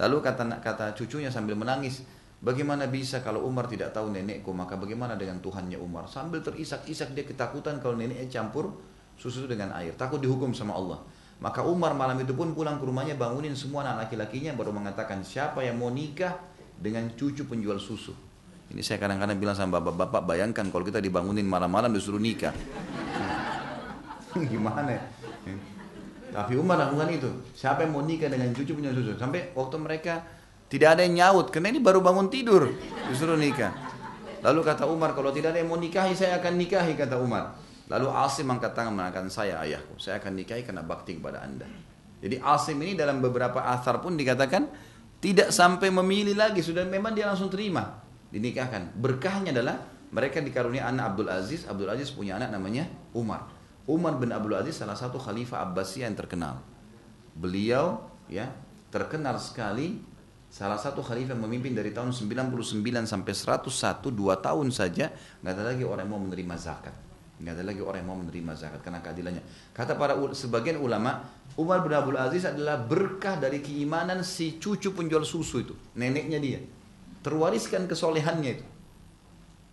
Lalu 0.00 0.16
kata 0.24 0.48
kata 0.60 0.96
cucunya 0.96 1.28
sambil 1.28 1.58
menangis, 1.58 2.04
bagaimana 2.40 2.88
bisa 2.88 3.20
kalau 3.20 3.44
Umar 3.44 3.68
tidak 3.68 3.92
tahu 3.92 4.08
nenekku, 4.08 4.50
maka 4.56 4.80
bagaimana 4.80 5.18
dengan 5.18 5.38
Tuhannya 5.44 5.76
Umar? 5.76 6.08
Sambil 6.08 6.40
terisak-isak 6.40 7.12
dia 7.12 7.28
ketakutan 7.28 7.78
kalau 7.82 7.96
neneknya 7.96 8.28
campur 8.28 8.72
susu 9.20 9.44
dengan 9.44 9.76
air, 9.76 9.92
takut 9.94 10.18
dihukum 10.18 10.56
sama 10.56 10.72
Allah. 10.74 10.98
Maka 11.42 11.66
Umar 11.66 11.92
malam 11.98 12.22
itu 12.22 12.32
pun 12.38 12.54
pulang 12.54 12.78
ke 12.78 12.86
rumahnya 12.86 13.18
bangunin 13.18 13.52
semua 13.58 13.82
anak 13.82 14.06
laki-lakinya 14.06 14.54
baru 14.54 14.70
mengatakan 14.70 15.26
siapa 15.26 15.58
yang 15.66 15.74
mau 15.74 15.90
nikah 15.90 16.38
dengan 16.78 17.10
cucu 17.18 17.44
penjual 17.50 17.82
susu. 17.82 18.14
Ini 18.72 18.80
saya 18.80 19.02
kadang-kadang 19.02 19.36
bilang 19.36 19.58
sama 19.58 19.82
bapak-bapak, 19.82 20.22
bayangkan 20.24 20.70
kalau 20.70 20.86
kita 20.86 21.02
dibangunin 21.02 21.44
malam-malam 21.44 21.92
disuruh 21.92 22.22
nikah. 22.22 22.54
Gimana 24.52 24.96
ya? 24.96 25.02
Tapi 26.32 26.56
Umar 26.56 26.80
lakukan 26.80 27.12
itu. 27.12 27.30
Siapa 27.52 27.84
yang 27.84 27.92
mau 27.92 28.02
nikah 28.02 28.32
dengan 28.32 28.48
cucu 28.56 28.72
punya 28.72 28.90
susu? 28.90 29.14
Sampai 29.20 29.52
waktu 29.52 29.76
mereka 29.76 30.24
tidak 30.72 30.96
ada 30.96 31.04
yang 31.04 31.20
nyaut, 31.20 31.52
karena 31.52 31.68
ini 31.68 31.84
baru 31.84 32.00
bangun 32.00 32.32
tidur, 32.32 32.72
disuruh 33.12 33.36
nikah. 33.36 33.70
Lalu 34.40 34.60
kata 34.64 34.88
Umar, 34.88 35.12
kalau 35.12 35.28
tidak 35.28 35.52
ada 35.52 35.60
yang 35.60 35.68
mau 35.68 35.76
nikahi, 35.76 36.16
saya 36.16 36.40
akan 36.40 36.56
nikahi, 36.56 36.96
kata 36.96 37.20
Umar. 37.20 37.54
Lalu 37.92 38.08
Asim 38.08 38.48
angkat 38.48 38.72
tangan 38.72 38.96
mengatakan, 38.96 39.28
saya 39.28 39.60
ayahku, 39.60 40.00
saya 40.00 40.16
akan 40.16 40.32
nikahi 40.32 40.64
karena 40.64 40.80
bakti 40.80 41.20
kepada 41.20 41.44
anda. 41.44 41.68
Jadi 42.24 42.40
Asim 42.40 42.80
ini 42.80 42.96
dalam 42.96 43.20
beberapa 43.20 43.68
asar 43.68 44.00
pun 44.00 44.16
dikatakan, 44.16 44.66
tidak 45.20 45.52
sampai 45.52 45.92
memilih 45.92 46.34
lagi, 46.34 46.64
sudah 46.64 46.88
memang 46.88 47.12
dia 47.12 47.28
langsung 47.28 47.52
terima 47.52 48.02
dinikahkan. 48.32 48.96
Berkahnya 48.96 49.52
adalah 49.52 49.76
mereka 50.08 50.40
dikarunia 50.40 50.88
anak 50.88 51.14
Abdul 51.14 51.28
Aziz. 51.28 51.68
Abdul 51.68 51.92
Aziz 51.92 52.08
punya 52.10 52.40
anak 52.40 52.48
namanya 52.48 52.88
Umar. 53.12 53.46
Umar 53.88 54.18
bin 54.18 54.30
Abdul 54.30 54.54
Aziz 54.54 54.78
salah 54.78 54.94
satu 54.94 55.18
khalifah 55.18 55.66
Abbasiyah 55.66 56.06
yang 56.10 56.18
terkenal. 56.18 56.62
Beliau 57.34 58.06
ya 58.30 58.52
terkenal 58.92 59.40
sekali 59.42 59.98
salah 60.52 60.76
satu 60.76 61.00
khalifah 61.00 61.34
yang 61.34 61.42
memimpin 61.48 61.72
dari 61.72 61.90
tahun 61.90 62.12
99 62.12 62.52
sampai 63.08 63.32
101 63.32 63.68
dua 64.12 64.36
tahun 64.38 64.68
saja 64.68 65.08
nggak 65.40 65.52
ada 65.56 65.64
lagi 65.72 65.82
orang 65.82 66.04
yang 66.04 66.12
mau 66.12 66.22
menerima 66.28 66.56
zakat 66.60 66.92
nggak 67.40 67.56
ada 67.56 67.64
lagi 67.64 67.80
orang 67.80 68.04
yang 68.04 68.10
mau 68.12 68.20
menerima 68.20 68.52
zakat 68.52 68.80
karena 68.84 69.00
keadilannya 69.00 69.42
kata 69.72 69.96
para 69.96 70.12
sebagian 70.36 70.76
ulama 70.76 71.24
Umar 71.56 71.80
bin 71.80 71.96
Abdul 71.96 72.20
Aziz 72.20 72.44
adalah 72.44 72.84
berkah 72.84 73.40
dari 73.40 73.64
keimanan 73.64 74.20
si 74.20 74.60
cucu 74.60 74.92
penjual 74.92 75.24
susu 75.24 75.64
itu 75.64 75.72
neneknya 75.96 76.36
dia 76.36 76.60
terwariskan 77.22 77.86
kesolehannya 77.86 78.50
itu. 78.58 78.66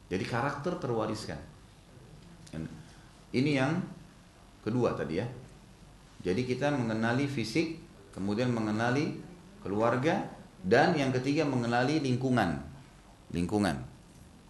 Jadi 0.10 0.26
karakter 0.26 0.78
terwariskan. 0.78 1.38
Ini 3.30 3.52
yang 3.62 3.78
kedua 4.64 4.96
tadi 4.96 5.20
ya. 5.20 5.28
Jadi 6.20 6.44
kita 6.44 6.72
mengenali 6.76 7.32
fisik, 7.32 7.80
kemudian 8.12 8.52
mengenali 8.52 9.16
keluarga, 9.64 10.28
dan 10.60 10.92
yang 10.96 11.16
ketiga 11.16 11.48
mengenali 11.48 12.04
lingkungan. 12.04 12.60
Lingkungan. 13.32 13.80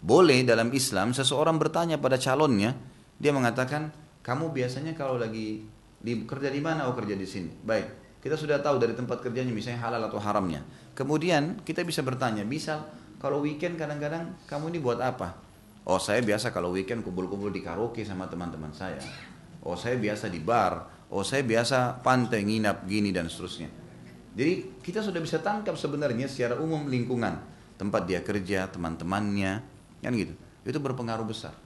Boleh 0.00 0.42
dalam 0.42 0.72
Islam 0.74 1.14
seseorang 1.14 1.60
bertanya 1.60 2.00
pada 2.00 2.18
calonnya, 2.18 2.74
dia 3.20 3.30
mengatakan, 3.30 3.92
kamu 4.26 4.50
biasanya 4.50 4.96
kalau 4.96 5.20
lagi 5.20 5.62
di, 6.00 6.12
kerja 6.24 6.48
di 6.48 6.58
mana? 6.58 6.88
Oh 6.88 6.96
kerja 6.96 7.14
di 7.14 7.28
sini. 7.28 7.52
Baik, 7.62 8.18
kita 8.24 8.34
sudah 8.34 8.58
tahu 8.58 8.80
dari 8.80 8.96
tempat 8.96 9.20
kerjanya 9.20 9.52
misalnya 9.52 9.84
halal 9.84 10.02
atau 10.08 10.18
haramnya. 10.18 10.64
Kemudian 10.96 11.60
kita 11.62 11.84
bisa 11.84 12.00
bertanya, 12.00 12.42
bisa 12.42 12.88
kalau 13.20 13.44
weekend 13.44 13.76
kadang-kadang 13.76 14.32
kamu 14.48 14.74
ini 14.74 14.78
buat 14.80 14.98
apa? 14.98 15.36
Oh 15.84 16.00
saya 16.00 16.24
biasa 16.24 16.50
kalau 16.50 16.72
weekend 16.72 17.04
kumpul-kumpul 17.04 17.52
di 17.52 17.60
karaoke 17.60 18.00
sama 18.02 18.24
teman-teman 18.26 18.72
saya. 18.72 19.00
Oh 19.64 19.76
saya 19.76 20.00
biasa 20.00 20.32
di 20.32 20.40
bar. 20.40 20.88
Oh 21.10 21.26
saya 21.26 21.44
biasa 21.44 22.00
pantai 22.00 22.46
nginap 22.46 22.86
gini 22.86 23.10
dan 23.10 23.28
seterusnya. 23.28 23.68
Jadi 24.30 24.80
kita 24.80 25.02
sudah 25.02 25.18
bisa 25.18 25.42
tangkap 25.42 25.74
sebenarnya 25.74 26.30
secara 26.30 26.56
umum 26.56 26.86
lingkungan 26.86 27.34
tempat 27.74 28.06
dia 28.06 28.20
kerja, 28.22 28.68
teman-temannya, 28.70 29.52
kan 30.04 30.12
gitu. 30.14 30.36
Itu 30.62 30.78
berpengaruh 30.78 31.26
besar. 31.26 31.56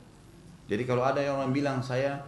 Jadi 0.65 0.83
kalau 0.89 1.05
ada 1.05 1.21
yang 1.21 1.43
orang 1.43 1.53
bilang 1.53 1.79
saya 1.85 2.25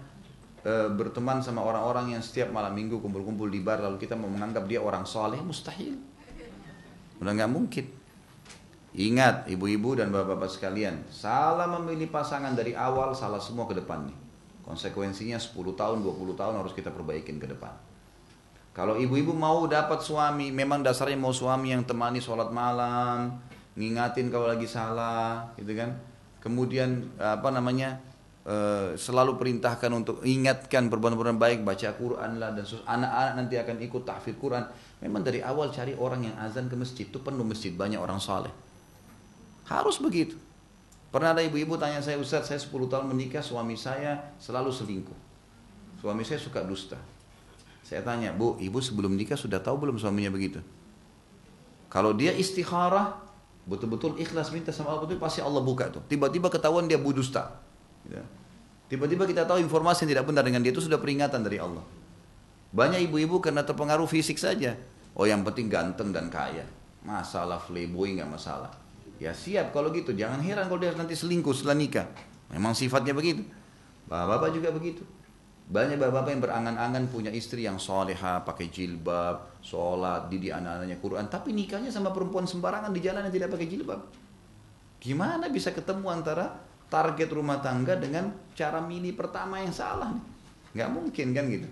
e, 0.60 0.92
berteman 0.92 1.40
sama 1.40 1.64
orang-orang 1.64 2.18
yang 2.18 2.22
setiap 2.22 2.52
malam 2.52 2.76
minggu 2.76 3.00
kumpul-kumpul 3.00 3.48
di 3.48 3.64
bar 3.64 3.80
lalu 3.80 3.96
kita 3.96 4.12
mau 4.12 4.28
menganggap 4.28 4.68
dia 4.68 4.82
orang 4.82 5.08
soleh, 5.08 5.40
mustahil. 5.40 5.96
Udah 7.16 7.32
nggak 7.32 7.48
mungkin. 7.48 7.86
Ingat 8.96 9.48
ibu-ibu 9.48 9.96
dan 9.96 10.08
bapak-bapak 10.12 10.52
sekalian, 10.52 11.04
salah 11.12 11.68
memilih 11.68 12.08
pasangan 12.12 12.52
dari 12.56 12.72
awal, 12.76 13.12
salah 13.16 13.40
semua 13.40 13.68
ke 13.68 13.76
depan 13.76 14.08
nih. 14.08 14.25
Konsekuensinya 14.66 15.38
10 15.38 15.78
tahun, 15.78 16.02
20 16.02 16.34
tahun 16.34 16.58
harus 16.58 16.74
kita 16.74 16.90
perbaikin 16.90 17.38
ke 17.38 17.46
depan. 17.46 17.70
Kalau 18.74 18.98
ibu-ibu 18.98 19.32
mau 19.32 19.64
dapat 19.70 20.02
suami, 20.02 20.52
memang 20.52 20.82
dasarnya 20.82 21.16
mau 21.16 21.32
suami 21.32 21.72
yang 21.72 21.86
temani 21.86 22.20
sholat 22.20 22.52
malam, 22.52 23.38
ngingatin 23.78 24.28
kalau 24.28 24.50
lagi 24.50 24.68
salah, 24.68 25.48
gitu 25.56 25.72
kan. 25.72 25.96
Kemudian 26.42 27.14
apa 27.16 27.48
namanya, 27.54 27.96
eh, 28.44 28.92
selalu 28.98 29.40
perintahkan 29.40 29.88
untuk 29.94 30.20
ingatkan 30.26 30.92
perbuatan-perbuatan 30.92 31.40
baik, 31.40 31.64
baca 31.64 31.88
Quran 31.96 32.36
lah 32.36 32.52
dan 32.52 32.66
anak-anak 32.66 33.32
nanti 33.38 33.54
akan 33.56 33.76
ikut 33.80 34.02
tahfidz 34.04 34.36
Quran. 34.36 34.66
Memang 35.00 35.24
dari 35.24 35.40
awal 35.40 35.72
cari 35.72 35.96
orang 35.96 36.28
yang 36.28 36.36
azan 36.36 36.68
ke 36.68 36.76
masjid 36.76 37.08
itu 37.08 37.16
penuh 37.22 37.48
masjid 37.48 37.72
banyak 37.72 37.96
orang 37.96 38.20
saleh. 38.20 38.52
Harus 39.70 40.02
begitu. 40.02 40.36
Pernah 41.16 41.32
ada 41.32 41.40
ibu-ibu 41.40 41.80
tanya 41.80 41.96
saya, 42.04 42.20
Ustaz, 42.20 42.44
saya 42.44 42.60
10 42.60 42.92
tahun 42.92 43.08
menikah, 43.08 43.40
suami 43.40 43.72
saya 43.72 44.36
selalu 44.36 44.68
selingkuh. 44.68 45.16
suami 45.96 46.20
saya 46.28 46.36
suka 46.36 46.60
dusta. 46.60 47.00
Saya 47.80 48.04
tanya, 48.04 48.36
Bu, 48.36 48.60
ibu 48.60 48.76
sebelum 48.84 49.16
nikah 49.16 49.32
sudah 49.32 49.56
tahu 49.56 49.80
belum 49.80 49.96
suaminya 49.96 50.28
begitu? 50.28 50.60
Kalau 51.88 52.12
dia 52.12 52.36
istikharah, 52.36 53.16
betul-betul 53.64 54.20
ikhlas 54.20 54.52
minta 54.52 54.76
sama 54.76 54.92
Allah, 54.92 55.08
betul 55.08 55.16
pasti 55.16 55.40
Allah 55.40 55.64
buka 55.64 55.88
tuh. 55.88 56.04
Tiba-tiba 56.04 56.52
ketahuan 56.52 56.84
dia 56.84 57.00
dusta. 57.00 57.64
Gitu. 58.04 58.20
Tiba-tiba 58.92 59.24
kita 59.24 59.48
tahu 59.48 59.56
informasi 59.64 60.04
yang 60.04 60.20
tidak 60.20 60.28
benar 60.28 60.44
dengan 60.44 60.60
dia 60.60 60.68
itu 60.68 60.84
sudah 60.84 61.00
peringatan 61.00 61.40
dari 61.40 61.56
Allah. 61.56 61.80
Banyak 62.76 63.08
ibu-ibu 63.08 63.40
karena 63.40 63.64
terpengaruh 63.64 64.04
fisik 64.04 64.36
saja. 64.36 64.76
Oh 65.16 65.24
yang 65.24 65.40
penting 65.48 65.72
ganteng 65.72 66.12
dan 66.12 66.28
kaya. 66.28 66.68
Masalah 67.00 67.56
playboy 67.64 68.20
nggak 68.20 68.28
masalah. 68.28 68.84
Ya 69.16 69.32
siap 69.32 69.72
kalau 69.72 69.88
gitu. 69.92 70.12
Jangan 70.12 70.40
heran 70.44 70.68
kalau 70.68 70.80
dia 70.80 70.92
nanti 70.92 71.16
selingkuh 71.16 71.52
setelah 71.56 71.76
nikah. 71.76 72.06
Memang 72.52 72.76
sifatnya 72.76 73.16
begitu. 73.16 73.42
Bapak-bapak 74.06 74.50
juga 74.54 74.68
begitu. 74.70 75.02
Banyak 75.66 75.98
bapak-bapak 75.98 76.30
yang 76.30 76.42
berangan-angan 76.46 77.10
punya 77.10 77.30
istri 77.34 77.66
yang 77.66 77.74
soleha, 77.74 78.46
pakai 78.46 78.70
jilbab, 78.70 79.58
sholat, 79.58 80.30
didik 80.30 80.54
anak-anaknya 80.54 80.96
Quran. 81.02 81.26
Tapi 81.26 81.50
nikahnya 81.50 81.90
sama 81.90 82.14
perempuan 82.14 82.46
sembarangan 82.46 82.94
di 82.94 83.02
jalan 83.02 83.26
yang 83.26 83.34
tidak 83.34 83.50
pakai 83.50 83.66
jilbab. 83.66 84.00
Gimana 85.02 85.50
bisa 85.50 85.74
ketemu 85.74 86.06
antara 86.06 86.54
target 86.86 87.28
rumah 87.34 87.58
tangga 87.58 87.98
dengan 87.98 88.30
cara 88.54 88.78
milih 88.78 89.18
pertama 89.18 89.58
yang 89.58 89.74
salah? 89.74 90.14
Nih? 90.14 90.24
Gak 90.78 90.90
mungkin 90.94 91.34
kan 91.34 91.50
gitu. 91.50 91.66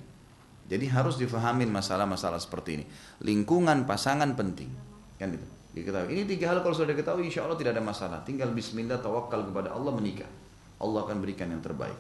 Jadi 0.65 0.91
harus 0.91 1.15
difahamin 1.21 1.71
masalah-masalah 1.71 2.41
seperti 2.43 2.83
ini. 2.83 2.85
Lingkungan 3.23 3.87
pasangan 3.87 4.35
penting. 4.35 4.75
Kan 5.21 5.39
gitu. 5.39 5.47
Diketahui. 5.75 6.15
Ini 6.15 6.23
tiga 6.31 6.55
hal 6.55 6.63
kalau 6.63 6.71
sudah 6.71 6.95
diketahui 6.95 7.27
insya 7.27 7.43
Allah 7.43 7.59
tidak 7.59 7.75
ada 7.75 7.83
masalah. 7.83 8.23
Tinggal 8.23 8.55
bismillah 8.55 9.03
tawakal 9.03 9.43
kepada 9.43 9.75
Allah 9.75 9.91
menikah. 9.91 10.31
Allah 10.79 11.03
akan 11.03 11.19
berikan 11.19 11.51
yang 11.51 11.59
terbaik. 11.59 11.99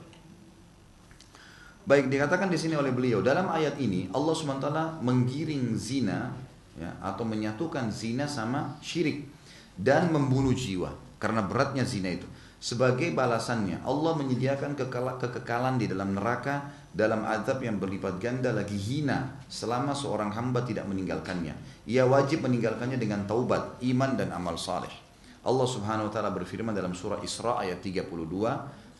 Baik 1.84 2.08
dikatakan 2.08 2.48
di 2.48 2.56
sini 2.56 2.78
oleh 2.80 2.96
beliau 2.96 3.20
dalam 3.20 3.44
ayat 3.52 3.76
ini 3.76 4.08
Allah 4.16 4.32
swt 4.32 4.66
menggiring 5.04 5.76
zina 5.76 6.32
ya, 6.80 6.88
atau 7.04 7.28
menyatukan 7.28 7.92
zina 7.92 8.24
sama 8.24 8.80
syirik 8.80 9.28
dan 9.76 10.08
membunuh 10.08 10.56
jiwa 10.56 10.96
karena 11.20 11.44
beratnya 11.44 11.84
zina 11.84 12.08
itu. 12.08 12.24
Sebagai 12.56 13.12
balasannya 13.12 13.84
Allah 13.84 14.16
menyediakan 14.16 14.72
kekekalan 15.20 15.76
di 15.76 15.84
dalam 15.84 16.16
neraka 16.16 16.72
dalam 16.94 17.26
azab 17.26 17.58
yang 17.58 17.82
berlipat 17.82 18.22
ganda 18.22 18.54
lagi 18.54 18.78
hina 18.78 19.42
selama 19.50 19.90
seorang 19.90 20.30
hamba 20.30 20.62
tidak 20.62 20.86
meninggalkannya. 20.86 21.50
Ia 21.90 22.06
wajib 22.06 22.46
meninggalkannya 22.46 23.02
dengan 23.02 23.26
taubat, 23.26 23.82
iman 23.82 24.14
dan 24.14 24.30
amal 24.30 24.54
saleh. 24.54 24.94
Allah 25.42 25.66
Subhanahu 25.66 26.08
wa 26.08 26.12
taala 26.14 26.30
berfirman 26.30 26.70
dalam 26.72 26.94
surah 26.94 27.18
Isra 27.20 27.60
ayat 27.60 27.82
32 27.82 28.06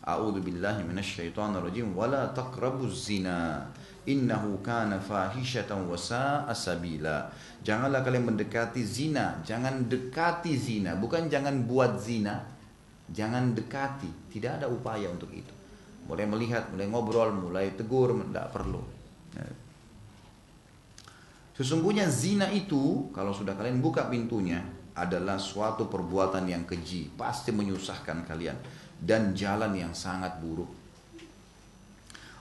A'udzu 0.05 0.37
billahi 0.37 0.85
minasyaitonir 0.85 1.65
rajim 1.65 1.89
wa 1.97 2.05
la 2.05 2.29
taqrabuz 2.29 3.09
zina 3.09 3.65
innahu 4.05 4.61
kana 4.61 5.01
fahishatan 5.01 5.89
wa 5.89 5.97
sa'a 5.97 6.53
sabila. 6.53 7.25
Janganlah 7.65 8.05
kalian 8.05 8.29
mendekati 8.29 8.85
zina, 8.85 9.41
jangan 9.41 9.89
dekati 9.89 10.53
zina, 10.53 10.93
bukan 10.99 11.25
jangan 11.25 11.65
buat 11.65 11.97
zina. 11.97 12.37
Jangan 13.09 13.57
dekati, 13.57 14.29
tidak 14.29 14.61
ada 14.61 14.67
upaya 14.69 15.09
untuk 15.09 15.29
itu. 15.33 15.54
Mulai 16.05 16.25
melihat, 16.29 16.69
mulai 16.69 16.87
ngobrol, 16.89 17.29
mulai 17.33 17.73
tegur, 17.73 18.13
tidak 18.13 18.53
perlu. 18.53 18.81
Ya. 19.33 19.45
Sesungguhnya 21.55 22.05
zina 22.11 22.51
itu, 22.51 23.09
kalau 23.15 23.31
sudah 23.31 23.55
kalian 23.55 23.79
buka 23.79 24.11
pintunya, 24.11 24.61
adalah 24.95 25.35
suatu 25.35 25.91
perbuatan 25.91 26.47
yang 26.47 26.63
keji, 26.63 27.11
pasti 27.19 27.51
menyusahkan 27.51 28.23
kalian 28.23 28.55
dan 28.99 29.35
jalan 29.35 29.75
yang 29.75 29.91
sangat 29.91 30.39
buruk. 30.39 30.71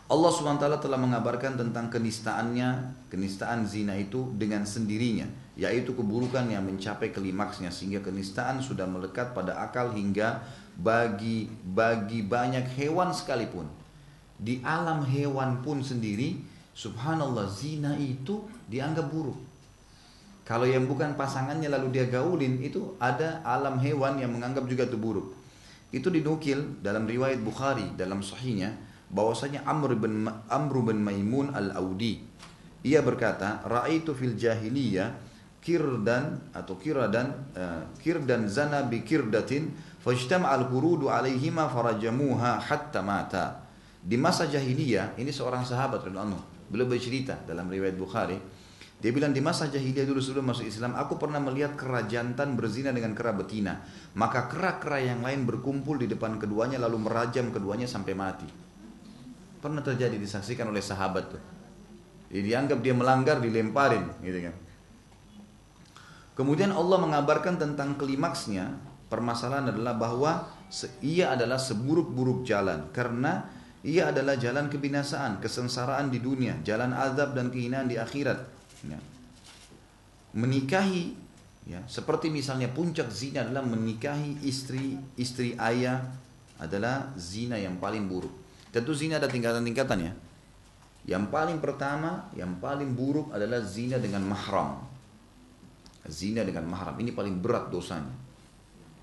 Allah 0.05 0.31
SWT 0.31 0.85
telah 0.85 1.01
mengabarkan 1.01 1.57
tentang 1.57 1.89
kenistaannya, 1.89 2.95
kenistaan 3.09 3.65
zina 3.65 3.97
itu 3.97 4.31
dengan 4.36 4.62
sendirinya, 4.62 5.27
yaitu 5.57 5.97
keburukan 5.97 6.45
yang 6.45 6.62
mencapai 6.62 7.09
klimaksnya 7.09 7.73
sehingga 7.73 8.05
kenistaan 8.05 8.61
sudah 8.61 8.85
melekat 8.85 9.32
pada 9.32 9.57
akal 9.65 9.97
hingga 9.97 10.45
bagi 10.78 11.46
bagi 11.62 12.26
banyak 12.26 12.66
hewan 12.74 13.14
sekalipun. 13.14 13.66
Di 14.34 14.59
alam 14.66 15.06
hewan 15.06 15.62
pun 15.62 15.80
sendiri, 15.80 16.42
subhanallah 16.74 17.46
zina 17.46 17.94
itu 17.94 18.42
dianggap 18.66 19.09
buruk. 19.09 19.38
Kalau 20.44 20.68
yang 20.68 20.84
bukan 20.84 21.16
pasangannya 21.16 21.72
lalu 21.72 21.94
dia 21.94 22.05
gaulin 22.10 22.60
itu 22.60 22.98
ada 23.01 23.40
alam 23.46 23.80
hewan 23.80 24.20
yang 24.20 24.34
menganggap 24.34 24.68
juga 24.68 24.84
itu 24.84 24.98
buruk. 25.01 25.32
Itu 25.94 26.10
dinukil 26.10 26.82
dalam 26.82 27.06
riwayat 27.09 27.40
Bukhari 27.40 27.94
dalam 27.94 28.20
sahihnya 28.20 28.74
bahwasanya 29.09 29.64
Amr 29.64 29.96
bin 29.96 30.26
Amr 30.28 30.74
bin 30.84 31.01
Maimun 31.01 31.55
al-Audi 31.55 32.34
ia 32.84 33.01
berkata, 33.01 33.64
"Ra'aitu 33.64 34.12
fil 34.12 34.36
jahiliyah 34.36 35.16
kirdan 35.64 36.36
atau 36.52 36.76
kiradan 36.76 37.32
uh, 37.56 37.80
kirdan 37.96 38.44
zana 38.44 38.84
bi 38.84 39.01
kirdatin 39.01 39.72
fajtama 40.05 40.52
al-qurudu 40.52 41.09
alaihima 41.09 41.72
farajamuha 41.72 42.60
hatta 42.60 43.01
mata." 43.01 43.64
Di 44.05 44.20
masa 44.20 44.44
jahiliyah, 44.44 45.16
ini 45.16 45.32
seorang 45.32 45.64
sahabat 45.64 46.05
radhiyallahu 46.05 46.68
beliau 46.68 46.85
bercerita 46.85 47.40
dalam 47.48 47.72
riwayat 47.72 47.97
Bukhari, 47.97 48.36
dia 49.05 49.12
bilang 49.12 49.36
di 49.36 49.44
masa 49.44 49.68
jahiliyah 49.68 50.09
dulu 50.09 50.16
sebelum 50.16 50.48
masuk 50.48 50.64
Islam, 50.64 50.97
aku 50.97 51.20
pernah 51.20 51.36
melihat 51.36 51.76
kera 51.76 52.09
jantan 52.09 52.56
berzina 52.56 52.89
dengan 52.89 53.12
kera 53.12 53.36
betina. 53.36 53.85
Maka 54.16 54.48
kera-kera 54.48 54.97
yang 54.97 55.20
lain 55.20 55.44
berkumpul 55.44 56.01
di 56.01 56.09
depan 56.09 56.40
keduanya 56.40 56.81
lalu 56.81 57.05
merajam 57.05 57.52
keduanya 57.52 57.85
sampai 57.85 58.16
mati. 58.16 58.48
Pernah 59.60 59.85
terjadi 59.85 60.16
disaksikan 60.16 60.72
oleh 60.72 60.81
sahabat 60.81 61.24
tuh. 61.36 61.43
Jadi 62.32 62.48
dianggap 62.48 62.81
dia 62.81 62.97
melanggar 62.97 63.44
dilemparin 63.44 64.09
gitu 64.24 64.40
kan. 64.48 64.56
Kemudian 66.35 66.72
Allah 66.72 66.98
mengabarkan 67.05 67.60
tentang 67.60 68.01
klimaksnya. 68.01 68.72
Permasalahan 69.15 69.70
adalah 69.70 69.95
bahwa 69.95 70.43
ia 70.99 71.39
adalah 71.39 71.55
seburuk-buruk 71.55 72.43
jalan 72.43 72.91
karena 72.91 73.47
ia 73.86 74.11
adalah 74.11 74.35
jalan 74.35 74.66
kebinasaan, 74.66 75.39
kesengsaraan 75.39 76.11
di 76.11 76.19
dunia, 76.19 76.59
jalan 76.66 76.91
azab 76.91 77.39
dan 77.39 77.55
kehinaan 77.55 77.86
di 77.86 77.95
akhirat. 77.95 78.43
Ya. 78.82 78.99
Menikahi 80.35 81.15
ya, 81.70 81.78
seperti 81.86 82.27
misalnya 82.27 82.74
puncak 82.74 83.07
zina 83.15 83.47
adalah 83.47 83.62
menikahi 83.62 84.43
istri 84.43 84.99
istri 85.15 85.55
ayah 85.62 86.03
adalah 86.59 87.15
zina 87.15 87.55
yang 87.55 87.78
paling 87.78 88.11
buruk. 88.11 88.35
Tentu 88.74 88.99
zina 88.99 89.23
ada 89.23 89.31
tingkatan-tingkatan 89.31 90.11
ya. 90.11 90.12
Yang 91.07 91.31
paling 91.31 91.62
pertama, 91.62 92.27
yang 92.35 92.59
paling 92.59 92.99
buruk 92.99 93.31
adalah 93.31 93.62
zina 93.62 94.03
dengan 94.03 94.27
mahram. 94.27 94.82
Zina 96.11 96.43
dengan 96.43 96.66
mahram 96.66 96.99
ini 96.99 97.15
paling 97.15 97.39
berat 97.39 97.70
dosanya. 97.70 98.23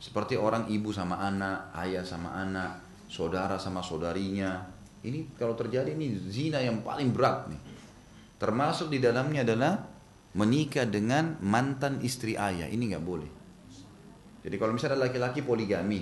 Seperti 0.01 0.33
orang 0.33 0.65
ibu 0.73 0.89
sama 0.89 1.21
anak, 1.21 1.69
ayah 1.77 2.01
sama 2.01 2.33
anak, 2.33 2.81
saudara 3.05 3.61
sama 3.61 3.85
saudarinya. 3.85 4.65
Ini 5.05 5.37
kalau 5.37 5.53
terjadi 5.53 5.93
ini 5.93 6.17
zina 6.25 6.57
yang 6.57 6.81
paling 6.81 7.13
berat 7.13 7.53
nih. 7.53 7.61
Termasuk 8.41 8.89
di 8.89 8.97
dalamnya 8.97 9.45
adalah 9.45 9.77
menikah 10.33 10.89
dengan 10.89 11.37
mantan 11.45 12.01
istri 12.01 12.33
ayah. 12.33 12.65
Ini 12.65 12.97
nggak 12.97 13.05
boleh. 13.05 13.29
Jadi 14.41 14.55
kalau 14.57 14.73
misalnya 14.73 15.05
laki-laki 15.05 15.45
poligami, 15.45 16.01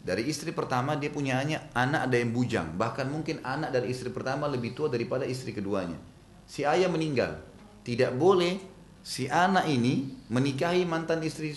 dari 0.00 0.24
istri 0.24 0.56
pertama 0.56 0.96
dia 0.96 1.12
punya 1.12 1.36
hanya 1.36 1.68
anak 1.76 2.08
ada 2.08 2.16
yang 2.16 2.32
bujang. 2.32 2.80
Bahkan 2.80 3.12
mungkin 3.12 3.44
anak 3.44 3.76
dari 3.76 3.92
istri 3.92 4.08
pertama 4.08 4.48
lebih 4.48 4.72
tua 4.72 4.88
daripada 4.88 5.28
istri 5.28 5.52
keduanya. 5.52 6.00
Si 6.48 6.64
ayah 6.64 6.88
meninggal. 6.88 7.44
Tidak 7.84 8.16
boleh 8.16 8.56
si 9.04 9.28
anak 9.28 9.68
ini 9.68 10.08
menikahi 10.32 10.88
mantan 10.88 11.20
istri 11.20 11.52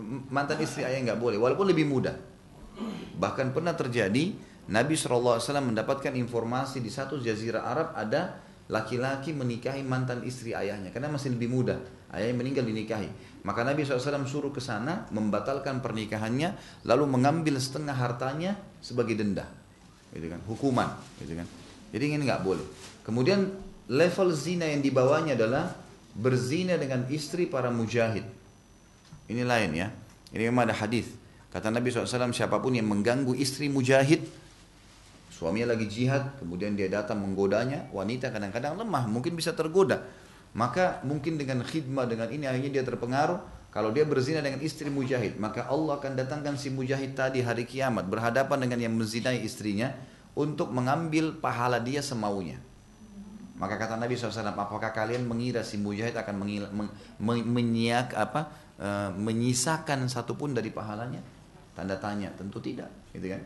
mantan 0.00 0.58
istri 0.64 0.86
ayah 0.86 1.00
nggak 1.02 1.20
boleh. 1.20 1.36
Walaupun 1.36 1.68
lebih 1.68 1.84
muda. 1.84 2.16
Bahkan 3.18 3.52
pernah 3.52 3.76
terjadi 3.76 4.32
Nabi 4.72 4.94
SAW 4.96 5.42
mendapatkan 5.60 6.14
informasi 6.16 6.80
di 6.80 6.88
satu 6.88 7.20
jazirah 7.20 7.66
Arab 7.66 7.88
ada 7.92 8.40
laki-laki 8.72 9.36
menikahi 9.36 9.84
mantan 9.84 10.24
istri 10.24 10.56
ayahnya 10.56 10.94
karena 10.94 11.12
masih 11.12 11.36
lebih 11.36 11.52
muda. 11.52 11.76
Ayahnya 12.12 12.36
meninggal 12.40 12.64
dinikahi. 12.64 13.08
Maka 13.42 13.66
Nabi 13.66 13.84
SAW 13.84 14.24
suruh 14.24 14.52
ke 14.54 14.62
sana 14.62 15.08
membatalkan 15.10 15.82
pernikahannya 15.82 16.56
lalu 16.86 17.04
mengambil 17.10 17.58
setengah 17.58 17.92
hartanya 17.92 18.56
sebagai 18.80 19.18
denda. 19.18 19.44
Gitu 20.12 20.28
kan 20.28 20.40
hukuman 20.48 20.88
gitu 21.20 21.36
kan. 21.36 21.48
Jadi 21.92 22.16
ini 22.16 22.24
nggak 22.24 22.44
boleh. 22.44 22.64
Kemudian 23.04 23.52
level 23.92 24.32
zina 24.32 24.64
yang 24.64 24.80
dibawanya 24.80 25.36
adalah 25.36 25.68
berzina 26.16 26.76
dengan 26.80 27.04
istri 27.08 27.48
para 27.48 27.68
mujahid 27.68 28.24
ini 29.26 29.42
lain 29.46 29.70
ya 29.74 29.88
ini 30.32 30.48
memang 30.48 30.70
ada 30.70 30.76
hadis 30.78 31.12
kata 31.52 31.68
Nabi 31.68 31.92
SAW 31.92 32.32
siapa 32.32 32.58
pun 32.58 32.72
yang 32.74 32.88
mengganggu 32.88 33.36
istri 33.36 33.68
mujahid 33.68 34.24
Suaminya 35.42 35.74
lagi 35.74 35.90
jihad, 35.90 36.38
kemudian 36.38 36.78
dia 36.78 36.86
datang 36.86 37.18
menggodanya, 37.18 37.90
wanita 37.90 38.30
kadang-kadang 38.30 38.78
lemah, 38.78 39.10
mungkin 39.10 39.34
bisa 39.34 39.50
tergoda. 39.50 40.06
Maka 40.54 41.02
mungkin 41.02 41.34
dengan 41.34 41.66
khidmah 41.66 42.06
dengan 42.06 42.30
ini 42.30 42.46
akhirnya 42.46 42.78
dia 42.78 42.84
terpengaruh. 42.86 43.42
Kalau 43.74 43.90
dia 43.90 44.06
berzina 44.06 44.38
dengan 44.38 44.62
istri 44.62 44.86
mujahid, 44.86 45.42
maka 45.42 45.66
Allah 45.66 45.98
akan 45.98 46.14
datangkan 46.14 46.54
si 46.54 46.70
mujahid 46.70 47.18
tadi 47.18 47.42
hari 47.42 47.66
kiamat 47.66 48.06
berhadapan 48.06 48.68
dengan 48.68 48.86
yang 48.86 48.94
menzinai 48.94 49.42
istrinya 49.42 49.90
untuk 50.38 50.70
mengambil 50.70 51.34
pahala 51.34 51.82
dia 51.82 52.06
semaunya. 52.06 52.62
Maka 53.58 53.82
kata 53.82 53.98
Nabi 53.98 54.14
SAW, 54.14 54.46
apakah 54.54 54.94
kalian 54.94 55.26
mengira 55.26 55.66
si 55.66 55.74
mujahid 55.74 56.14
akan 56.14 56.38
mengil, 56.38 56.70
men, 56.70 56.86
men, 57.18 57.42
menyiak, 57.50 58.14
apa, 58.14 58.46
e, 58.76 58.88
menyisakan 59.16 60.08
satupun 60.08 60.56
dari 60.56 60.72
pahalanya? 60.72 61.20
Tanda 61.72 61.96
tanya, 61.96 62.28
tentu 62.36 62.60
tidak. 62.60 62.88
Gitu 63.12 63.32
kan? 63.32 63.42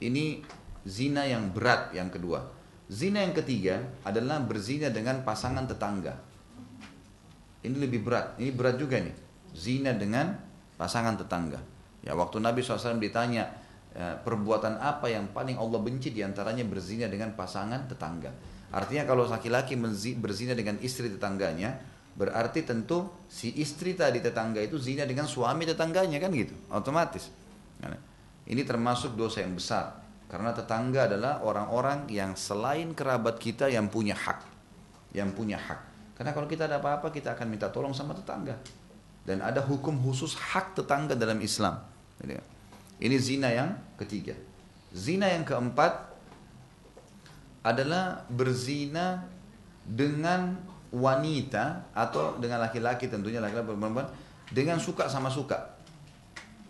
Ini 0.00 0.40
zina 0.84 1.24
yang 1.24 1.52
berat 1.52 1.92
yang 1.92 2.08
kedua. 2.08 2.44
Zina 2.86 3.20
yang 3.20 3.34
ketiga 3.34 3.82
adalah 4.06 4.38
berzina 4.40 4.88
dengan 4.88 5.26
pasangan 5.26 5.66
tetangga. 5.66 6.14
Ini 7.66 7.76
lebih 7.76 8.06
berat. 8.06 8.38
Ini 8.38 8.50
berat 8.54 8.78
juga 8.78 9.02
nih. 9.02 9.16
Zina 9.56 9.90
dengan 9.96 10.38
pasangan 10.78 11.18
tetangga. 11.18 11.58
Ya 12.06 12.14
waktu 12.14 12.38
Nabi 12.38 12.62
SAW 12.62 13.02
ditanya 13.02 13.50
e, 13.90 14.14
perbuatan 14.22 14.78
apa 14.78 15.10
yang 15.10 15.32
paling 15.34 15.58
Allah 15.58 15.82
benci 15.82 16.14
di 16.14 16.22
antaranya 16.22 16.62
berzina 16.62 17.10
dengan 17.10 17.34
pasangan 17.34 17.90
tetangga. 17.90 18.30
Artinya 18.70 19.02
kalau 19.08 19.26
laki-laki 19.26 19.74
berzina 20.18 20.54
dengan 20.54 20.78
istri 20.82 21.10
tetangganya, 21.10 21.74
berarti 22.16 22.64
tentu 22.64 23.12
si 23.28 23.52
istri 23.60 23.92
tadi 23.92 24.24
tetangga 24.24 24.58
itu 24.64 24.80
zina 24.80 25.04
dengan 25.04 25.28
suami 25.28 25.68
tetangganya 25.68 26.16
kan 26.16 26.32
gitu, 26.32 26.56
otomatis. 26.72 27.28
Ini 28.46 28.62
termasuk 28.62 29.18
dosa 29.18 29.42
yang 29.42 29.58
besar. 29.58 30.06
Karena 30.26 30.54
tetangga 30.54 31.06
adalah 31.06 31.42
orang-orang 31.42 32.06
yang 32.10 32.38
selain 32.38 32.94
kerabat 32.94 33.38
kita 33.42 33.66
yang 33.66 33.90
punya 33.90 34.14
hak. 34.14 34.42
Yang 35.10 35.34
punya 35.34 35.58
hak. 35.58 35.80
Karena 36.14 36.30
kalau 36.30 36.46
kita 36.46 36.70
ada 36.70 36.78
apa-apa 36.78 37.10
kita 37.10 37.34
akan 37.34 37.46
minta 37.50 37.70
tolong 37.70 37.90
sama 37.90 38.14
tetangga. 38.14 38.54
Dan 39.26 39.42
ada 39.42 39.58
hukum 39.62 39.98
khusus 39.98 40.38
hak 40.38 40.78
tetangga 40.78 41.18
dalam 41.18 41.42
Islam. 41.42 41.82
Ini 43.02 43.16
zina 43.18 43.50
yang 43.50 43.74
ketiga. 43.98 44.38
Zina 44.94 45.26
yang 45.26 45.42
keempat 45.42 46.14
adalah 47.66 48.22
berzina 48.30 49.26
dengan 49.82 50.54
wanita 50.94 51.90
atau 51.94 52.38
dengan 52.38 52.62
laki-laki 52.62 53.10
tentunya 53.10 53.42
laki-laki 53.42 53.66
perempuan 53.74 54.06
dengan 54.50 54.78
suka 54.78 55.10
sama 55.10 55.32
suka. 55.32 55.76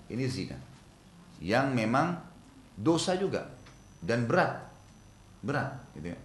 Ini 0.08 0.24
zina. 0.30 0.56
Yang 1.42 1.66
memang 1.76 2.16
dosa 2.78 3.18
juga 3.18 3.44
dan 4.00 4.24
berat. 4.24 4.64
Berat 5.44 5.92
gitu 5.98 6.14
ya. 6.14 6.18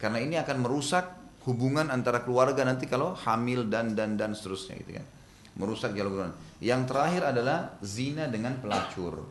Karena 0.00 0.18
ini 0.20 0.36
akan 0.40 0.56
merusak 0.64 1.04
hubungan 1.48 1.88
antara 1.88 2.20
keluarga 2.20 2.64
nanti 2.64 2.84
kalau 2.84 3.16
hamil 3.16 3.68
dan 3.68 3.96
dan 3.96 4.20
dan 4.20 4.36
seterusnya 4.36 4.76
gitu 4.84 5.00
kan. 5.00 5.06
Merusak 5.60 5.92
jalur 5.92 6.30
Yang 6.62 6.80
terakhir 6.88 7.22
adalah 7.36 7.76
zina 7.84 8.30
dengan 8.30 8.56
pelacur. 8.60 9.26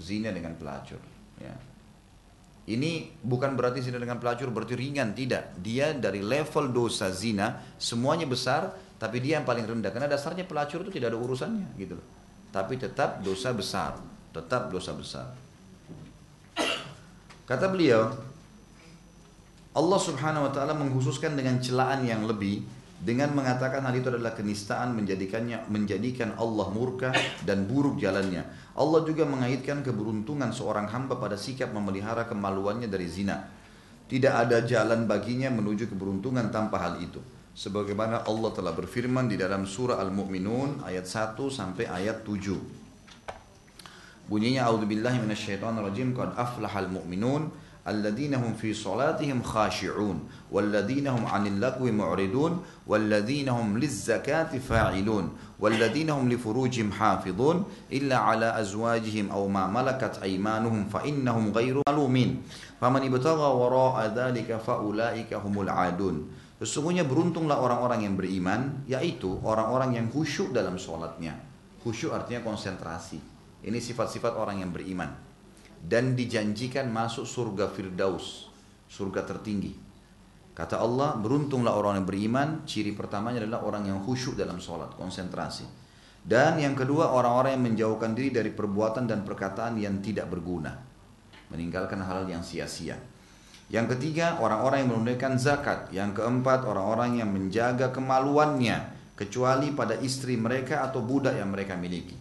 Zina 0.00 0.32
dengan 0.32 0.56
pelacur, 0.56 1.00
ya. 1.36 1.52
Ini 2.68 3.16
bukan 3.24 3.56
berarti 3.56 3.80
zina 3.80 3.96
dengan 3.96 4.20
pelacur 4.20 4.52
berarti 4.52 4.76
ringan, 4.76 5.16
tidak. 5.16 5.56
Dia 5.58 5.96
dari 5.96 6.20
level 6.20 6.70
dosa 6.70 7.08
zina 7.08 7.56
semuanya 7.80 8.28
besar, 8.28 8.70
tapi 9.00 9.18
dia 9.18 9.40
yang 9.40 9.48
paling 9.48 9.64
rendah. 9.64 9.90
Karena 9.90 10.06
dasarnya 10.06 10.44
pelacur 10.44 10.84
itu 10.84 10.92
tidak 10.92 11.16
ada 11.16 11.18
urusannya, 11.18 11.66
gitu 11.80 11.96
Tapi 12.52 12.76
tetap 12.76 13.24
dosa 13.24 13.50
besar, 13.56 13.96
tetap 14.30 14.68
dosa 14.68 14.92
besar. 14.92 15.26
Kata 17.48 17.66
beliau, 17.66 18.14
Allah 19.74 20.00
Subhanahu 20.02 20.46
wa 20.46 20.52
taala 20.54 20.74
mengkhususkan 20.74 21.34
dengan 21.34 21.58
celaan 21.58 22.02
yang 22.06 22.26
lebih 22.26 22.62
dengan 23.00 23.32
mengatakan 23.32 23.80
hal 23.80 23.96
itu 23.96 24.12
adalah 24.12 24.36
kenistaan 24.36 24.92
menjadikannya 24.92 25.72
menjadikan 25.72 26.36
Allah 26.36 26.68
murka 26.68 27.08
dan 27.48 27.64
buruk 27.64 27.96
jalannya. 27.96 28.44
Allah 28.76 29.00
juga 29.08 29.24
mengaitkan 29.24 29.80
keberuntungan 29.80 30.52
seorang 30.52 30.84
hamba 30.92 31.16
pada 31.16 31.40
sikap 31.40 31.72
memelihara 31.72 32.28
kemaluannya 32.28 32.92
dari 32.92 33.08
zina. 33.08 33.48
Tidak 34.04 34.28
ada 34.28 34.60
jalan 34.68 35.08
baginya 35.08 35.48
menuju 35.48 35.88
keberuntungan 35.88 36.52
tanpa 36.52 36.76
hal 36.76 37.00
itu. 37.00 37.24
Sebagaimana 37.56 38.28
Allah 38.28 38.50
telah 38.52 38.76
berfirman 38.76 39.32
di 39.32 39.40
dalam 39.40 39.64
surah 39.64 39.96
Al-Mu'minun 39.96 40.84
ayat 40.84 41.08
1 41.08 41.40
sampai 41.48 41.88
ayat 41.88 42.20
7. 42.20 42.80
Bunyinya 44.30 44.70
A'udzubillahi 44.70 45.18
minasyaitonirrajim 45.26 46.14
qad 46.14 46.38
aflahal 46.38 46.86
mu'minun 46.86 47.50
الذين 47.88 48.34
هم 48.34 48.52
في 48.54 48.74
صلاتهم 48.74 49.42
خاشعون 49.42 50.28
والذين 50.52 51.06
هم 51.06 51.26
عن 51.26 51.46
اللغو 51.46 51.92
معرضون 51.92 52.52
والذين 52.86 53.48
هم 53.48 53.78
للزكاة 53.78 54.52
فاعلون 54.58 55.24
والذين 55.60 56.10
هم 56.10 56.28
لفروجهم 56.28 56.92
حافظون 56.92 57.64
إلا 57.92 58.16
على 58.16 58.60
أزواجهم 58.60 59.30
أو 59.30 59.48
ما 59.48 59.66
ملكت 59.66 60.20
أيمانهم 60.22 60.84
فإنهم 60.92 61.52
غير 61.52 61.82
ملومين 61.88 62.42
فمن 62.80 63.02
ابتغى 63.14 63.48
وراء 63.60 64.12
ذلك 64.16 64.56
فأولئك 64.56 65.34
هم 65.34 65.54
العادون 65.60 66.16
Sesungguhnya 66.60 67.08
beruntunglah 67.08 67.56
orang-orang 67.56 68.04
yang 68.04 68.20
beriman, 68.20 68.84
yaitu 68.84 69.32
orang-orang 69.40 69.96
yang 69.96 70.12
khusyuk 70.12 70.52
dalam 70.52 70.76
sholatnya. 70.76 71.32
Khusyuk 71.80 72.12
artinya 72.12 72.44
konsentrasi. 72.44 73.16
Ini 73.64 73.80
sifat-sifat 73.80 74.36
orang 74.36 74.60
yang 74.60 74.68
beriman 74.68 75.29
dan 75.80 76.12
dijanjikan 76.12 76.92
masuk 76.92 77.24
surga 77.24 77.72
Firdaus, 77.72 78.52
surga 78.86 79.24
tertinggi. 79.24 79.72
Kata 80.52 80.76
Allah, 80.76 81.16
beruntunglah 81.16 81.72
orang 81.72 82.04
yang 82.04 82.08
beriman, 82.08 82.48
ciri 82.68 82.92
pertamanya 82.92 83.40
adalah 83.40 83.64
orang 83.64 83.88
yang 83.88 83.98
khusyuk 84.04 84.36
dalam 84.36 84.60
sholat, 84.60 84.92
konsentrasi. 84.92 85.64
Dan 86.20 86.60
yang 86.60 86.76
kedua, 86.76 87.16
orang-orang 87.16 87.56
yang 87.56 87.64
menjauhkan 87.72 88.12
diri 88.12 88.28
dari 88.28 88.52
perbuatan 88.52 89.08
dan 89.08 89.24
perkataan 89.24 89.80
yang 89.80 90.04
tidak 90.04 90.28
berguna. 90.28 90.76
Meninggalkan 91.48 92.04
hal 92.04 92.28
yang 92.28 92.44
sia-sia. 92.44 93.00
Yang 93.72 93.96
ketiga, 93.96 94.36
orang-orang 94.36 94.84
yang 94.84 94.90
menunaikan 94.92 95.40
zakat. 95.40 95.88
Yang 95.96 96.20
keempat, 96.20 96.68
orang-orang 96.68 97.24
yang 97.24 97.32
menjaga 97.32 97.88
kemaluannya. 97.88 99.00
Kecuali 99.16 99.72
pada 99.72 99.96
istri 99.96 100.36
mereka 100.36 100.84
atau 100.84 101.00
budak 101.00 101.40
yang 101.40 101.48
mereka 101.48 101.72
miliki. 101.78 102.18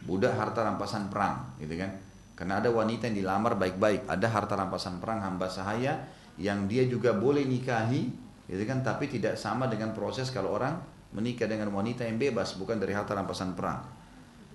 Budak 0.00 0.32
harta 0.32 0.64
rampasan 0.64 1.12
perang, 1.12 1.60
gitu 1.60 1.76
kan. 1.76 2.05
Karena 2.36 2.60
ada 2.60 2.68
wanita 2.68 3.08
yang 3.08 3.24
dilamar 3.24 3.56
baik-baik, 3.56 4.04
ada 4.04 4.28
harta 4.28 4.54
rampasan 4.60 5.00
perang 5.00 5.24
hamba 5.24 5.48
sahaya 5.48 6.04
yang 6.36 6.68
dia 6.68 6.84
juga 6.84 7.16
boleh 7.16 7.48
nikahi, 7.48 8.12
gitu 8.44 8.62
kan? 8.68 8.84
Tapi 8.84 9.08
tidak 9.08 9.40
sama 9.40 9.72
dengan 9.72 9.96
proses 9.96 10.28
kalau 10.28 10.52
orang 10.52 10.76
menikah 11.16 11.48
dengan 11.48 11.72
wanita 11.72 12.04
yang 12.04 12.20
bebas, 12.20 12.60
bukan 12.60 12.76
dari 12.76 12.92
harta 12.92 13.16
rampasan 13.16 13.56
perang. 13.56 13.80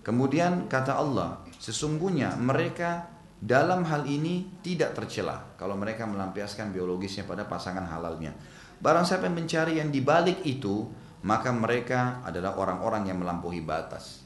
Kemudian 0.06 0.70
kata 0.70 0.94
Allah, 0.94 1.42
sesungguhnya 1.58 2.38
mereka 2.38 3.10
dalam 3.42 3.82
hal 3.90 4.06
ini 4.06 4.62
tidak 4.62 4.94
tercela 4.94 5.42
kalau 5.58 5.74
mereka 5.74 6.06
melampiaskan 6.06 6.70
biologisnya 6.70 7.26
pada 7.26 7.50
pasangan 7.50 7.90
halalnya. 7.90 8.34
Barang 8.78 9.06
siapa 9.06 9.26
yang 9.26 9.38
mencari 9.42 9.82
yang 9.82 9.90
dibalik 9.90 10.46
itu, 10.46 10.86
maka 11.26 11.50
mereka 11.50 12.22
adalah 12.26 12.58
orang-orang 12.58 13.10
yang 13.10 13.18
melampaui 13.22 13.62
batas. 13.62 14.21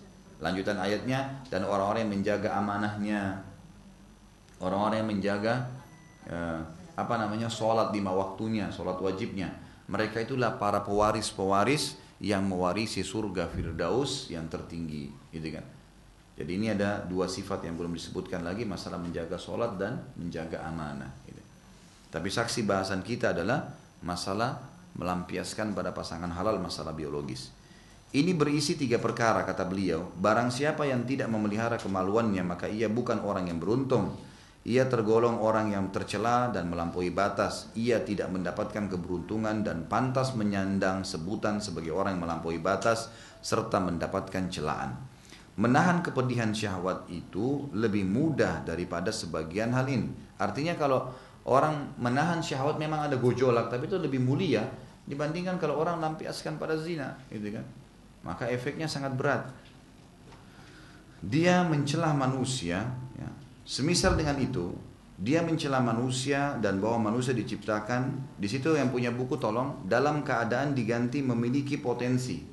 Lanjutan 0.45 0.77
ayatnya 0.77 1.41
dan 1.49 1.65
orang-orang 1.65 2.05
yang 2.05 2.13
menjaga 2.21 2.53
amanahnya, 2.53 3.41
orang-orang 4.61 5.01
yang 5.01 5.09
menjaga 5.09 5.65
eh, 6.29 6.61
apa 6.93 7.15
namanya 7.17 7.49
sholat 7.49 7.89
lima 7.89 8.13
waktunya, 8.13 8.69
sholat 8.69 9.01
wajibnya. 9.01 9.49
Mereka 9.89 10.21
itulah 10.29 10.61
para 10.61 10.85
pewaris-pewaris 10.85 11.97
yang 12.21 12.45
mewarisi 12.45 13.01
surga 13.01 13.49
Firdaus 13.49 14.29
yang 14.29 14.45
tertinggi, 14.45 15.09
gitu 15.33 15.49
kan. 15.49 15.65
Jadi 16.35 16.51
ini 16.61 16.67
ada 16.69 16.99
dua 17.01 17.31
sifat 17.31 17.63
yang 17.63 17.79
belum 17.79 17.95
disebutkan 17.95 18.43
lagi 18.43 18.67
masalah 18.67 18.99
menjaga 18.99 19.39
sholat 19.39 19.79
dan 19.79 19.97
menjaga 20.19 20.67
amanah. 20.67 21.07
Gitu. 21.23 21.39
Tapi 22.11 22.27
saksi 22.27 22.67
bahasan 22.67 23.01
kita 23.01 23.31
adalah 23.31 23.71
masalah 24.03 24.59
melampiaskan 24.95 25.71
pada 25.75 25.95
pasangan 25.95 26.31
halal 26.31 26.59
masalah 26.59 26.91
biologis. 26.91 27.51
Ini 28.15 28.31
berisi 28.31 28.79
tiga 28.79 28.95
perkara 28.95 29.43
kata 29.43 29.67
beliau. 29.67 30.07
Barang 30.15 30.47
siapa 30.47 30.87
yang 30.87 31.03
tidak 31.03 31.27
memelihara 31.27 31.75
kemaluannya 31.75 32.47
maka 32.47 32.63
ia 32.71 32.87
bukan 32.87 33.19
orang 33.19 33.51
yang 33.51 33.59
beruntung. 33.59 34.15
Ia 34.63 34.87
tergolong 34.87 35.43
orang 35.43 35.75
yang 35.75 35.91
tercela 35.91 36.47
dan 36.47 36.71
melampaui 36.71 37.11
batas. 37.11 37.75
Ia 37.75 38.07
tidak 38.07 38.31
mendapatkan 38.31 38.87
keberuntungan 38.87 39.67
dan 39.67 39.91
pantas 39.91 40.31
menyandang 40.31 41.03
sebutan 41.03 41.59
sebagai 41.59 41.91
orang 41.91 42.15
yang 42.15 42.23
melampaui 42.23 42.55
batas 42.55 43.11
serta 43.43 43.83
mendapatkan 43.83 44.47
celaan. 44.47 44.95
Menahan 45.59 45.99
kepedihan 45.99 46.55
syahwat 46.55 47.11
itu 47.11 47.67
lebih 47.75 48.07
mudah 48.07 48.63
daripada 48.63 49.11
sebagian 49.11 49.75
hal 49.75 49.91
ini. 49.91 50.39
Artinya 50.39 50.79
kalau 50.79 51.11
orang 51.51 51.91
menahan 51.99 52.39
syahwat 52.39 52.79
memang 52.79 53.11
ada 53.11 53.19
gojolak 53.19 53.67
tapi 53.67 53.91
itu 53.91 53.99
lebih 53.99 54.23
mulia 54.23 54.63
dibandingkan 55.03 55.59
kalau 55.59 55.83
orang 55.83 55.99
lampiaskan 55.99 56.55
pada 56.55 56.79
zina, 56.79 57.19
gitu 57.27 57.59
kan? 57.59 57.84
Maka 58.25 58.49
efeknya 58.49 58.89
sangat 58.89 59.13
berat. 59.13 59.53
Dia 61.21 61.61
mencela 61.63 62.11
manusia, 62.11 62.89
ya. 63.15 63.29
semisal 63.63 64.17
dengan 64.17 64.35
itu, 64.41 64.73
dia 65.15 65.39
mencela 65.39 65.79
manusia 65.79 66.59
dan 66.59 66.83
bahwa 66.83 67.07
manusia 67.13 67.31
diciptakan 67.31 68.35
di 68.35 68.51
situ 68.51 68.75
yang 68.75 68.91
punya 68.91 69.15
buku 69.15 69.39
tolong 69.39 69.87
dalam 69.87 70.27
keadaan 70.27 70.75
diganti 70.75 71.23
memiliki 71.23 71.79
potensi. 71.79 72.43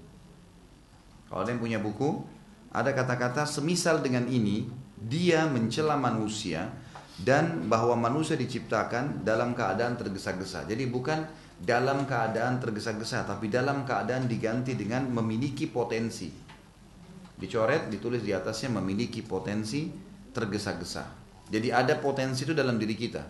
Kalau 1.27 1.43
ada 1.43 1.51
yang 1.51 1.59
punya 1.59 1.81
buku, 1.82 2.23
ada 2.70 2.94
kata-kata 2.94 3.49
semisal 3.49 3.99
dengan 3.99 4.31
ini 4.31 4.69
dia 5.03 5.51
mencela 5.51 5.99
manusia 5.99 6.70
dan 7.19 7.66
bahwa 7.66 7.99
manusia 7.99 8.39
diciptakan 8.39 9.27
dalam 9.27 9.53
keadaan 9.59 9.99
tergesa-gesa. 9.99 10.65
Jadi 10.65 10.86
bukan 10.86 11.27
dalam 11.62 12.02
keadaan 12.10 12.59
tergesa-gesa, 12.59 13.22
tapi 13.22 13.47
dalam 13.47 13.86
keadaan 13.86 14.26
diganti 14.26 14.74
dengan 14.74 15.06
memiliki 15.06 15.70
potensi. 15.70 16.26
Dicoret, 17.39 17.86
ditulis 17.86 18.26
di 18.26 18.34
atasnya 18.34 18.82
memiliki 18.82 19.22
potensi 19.22 19.86
tergesa-gesa. 20.34 21.06
Jadi 21.47 21.70
ada 21.70 21.94
potensi 22.02 22.43
itu 22.43 22.51
dalam 22.51 22.82
diri 22.82 22.98
kita. 22.98 23.22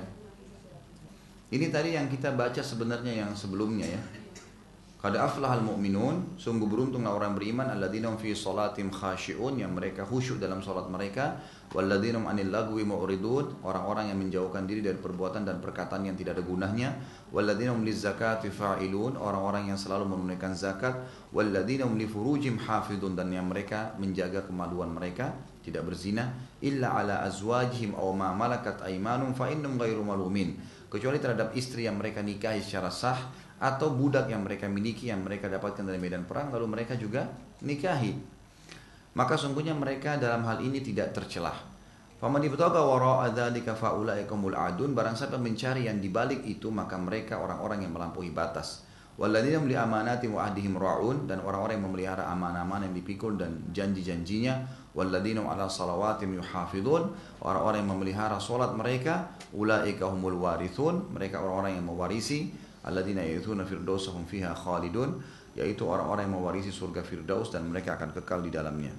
Ini 1.49 1.65
tadi 1.73 1.97
yang 1.97 2.05
kita 2.13 2.37
baca 2.37 2.61
sebenarnya 2.61 3.25
yang 3.25 3.33
sebelumnya 3.33 3.89
ya. 3.89 4.20
Qad 5.01 5.17
aflahal 5.17 5.65
mu'minun, 5.65 6.37
sungguh 6.37 6.69
beruntunglah 6.69 7.17
orang 7.17 7.33
beriman 7.33 7.73
alladzina 7.73 8.13
fi 8.21 8.37
salatim 8.37 8.93
khashi'un 8.93 9.57
yang 9.57 9.73
mereka 9.73 10.05
khusyuk 10.05 10.37
dalam 10.37 10.61
salat 10.61 10.85
mereka, 10.93 11.41
walladzina 11.73 12.21
anil 12.21 12.53
lagwi 12.53 12.85
mu'ridun, 12.85 13.65
orang-orang 13.65 14.13
yang 14.13 14.21
menjauhkan 14.21 14.69
diri 14.69 14.85
dari 14.85 15.01
perbuatan 15.01 15.41
dan 15.41 15.57
perkataan 15.57 16.05
yang 16.05 16.13
tidak 16.13 16.37
ada 16.37 16.45
gunanya, 16.45 16.89
walladzina 17.33 17.73
li 17.81 17.89
zakati 17.89 18.53
fa'ilun, 18.53 19.17
orang-orang 19.17 19.73
yang 19.73 19.79
selalu 19.81 20.05
menunaikan 20.05 20.53
zakat, 20.53 20.93
walladzina 21.33 21.89
li 21.89 22.05
furujim 22.05 22.61
hafidun 22.61 23.17
dan 23.17 23.33
yang 23.33 23.49
mereka 23.49 23.97
menjaga 23.97 24.45
kemaluan 24.45 24.93
mereka, 24.93 25.33
tidak 25.65 25.81
berzina, 25.89 26.29
illa 26.61 26.93
ala 26.93 27.25
azwajihim 27.25 27.97
aw 27.97 28.13
ma 28.13 28.37
malakat 28.37 28.77
aymanum 28.85 29.33
fa 29.33 29.49
innum 29.49 29.81
ghairu 29.81 30.05
malumin, 30.05 30.61
kecuali 30.93 31.17
terhadap 31.17 31.57
istri 31.57 31.89
yang 31.89 31.97
mereka 31.97 32.21
nikahi 32.21 32.61
secara 32.61 32.93
sah 32.93 33.40
atau 33.61 33.93
budak 33.93 34.25
yang 34.25 34.41
mereka 34.41 34.65
miliki 34.65 35.13
yang 35.13 35.21
mereka 35.21 35.45
dapatkan 35.45 35.85
dari 35.85 36.01
medan 36.01 36.25
perang 36.25 36.49
lalu 36.49 36.65
mereka 36.65 36.97
juga 36.97 37.29
nikahi. 37.61 38.17
Maka 39.13 39.37
sungguhnya 39.37 39.77
mereka 39.77 40.17
dalam 40.17 40.41
hal 40.49 40.63
ini 40.65 40.81
tidak 40.81 41.13
tercelah. 41.13 41.53
Faman 42.21 42.45
ibtaga 42.45 42.79
wara'a 42.85 43.33
dzalika 43.33 43.73
faulaikumul 43.73 44.53
adun. 44.53 44.93
Barang 44.93 45.17
siapa 45.17 45.41
mencari 45.41 45.89
yang 45.89 45.97
dibalik 45.97 46.45
itu 46.45 46.69
maka 46.69 46.95
mereka 46.95 47.41
orang-orang 47.41 47.81
yang 47.81 47.97
melampaui 47.97 48.29
batas. 48.29 48.85
Walladzina 49.17 49.59
li 49.65 49.75
amanati 49.75 50.29
wa 50.31 50.45
ahdihim 50.47 50.77
ra'un. 50.77 51.25
Dan 51.25 51.41
orang-orang 51.41 51.81
yang 51.81 51.85
memelihara 51.89 52.29
amanah-amanah 52.29 52.87
yang 52.87 52.95
dipikul 52.95 53.35
dan 53.35 53.65
janji-janjinya. 53.73 54.53
Walladzina 54.93 55.43
ala 55.49 55.65
salawatim 55.65 56.37
yuhafidun 56.37 57.09
orang-orang 57.41 57.83
yang 57.83 57.89
memelihara 57.89 58.37
salat 58.37 58.69
mereka 58.77 59.33
ulaika 59.51 60.07
humul 60.07 60.39
warithun. 60.39 61.11
Mereka 61.11 61.41
orang-orang 61.41 61.81
yang 61.81 61.89
mewarisi 61.89 62.53
alladzina 62.85 63.21
yaithuna 63.21 63.65
firdausahum 63.65 64.25
fiha 64.25 64.53
khalidun 64.53 65.21
yaitu 65.53 65.83
orang-orang 65.83 66.31
yang 66.31 66.35
mewarisi 66.39 66.71
surga 66.71 67.03
firdaus 67.03 67.51
dan 67.51 67.67
mereka 67.67 67.99
akan 67.99 68.15
kekal 68.15 68.39
di 68.39 68.51
dalamnya. 68.51 68.93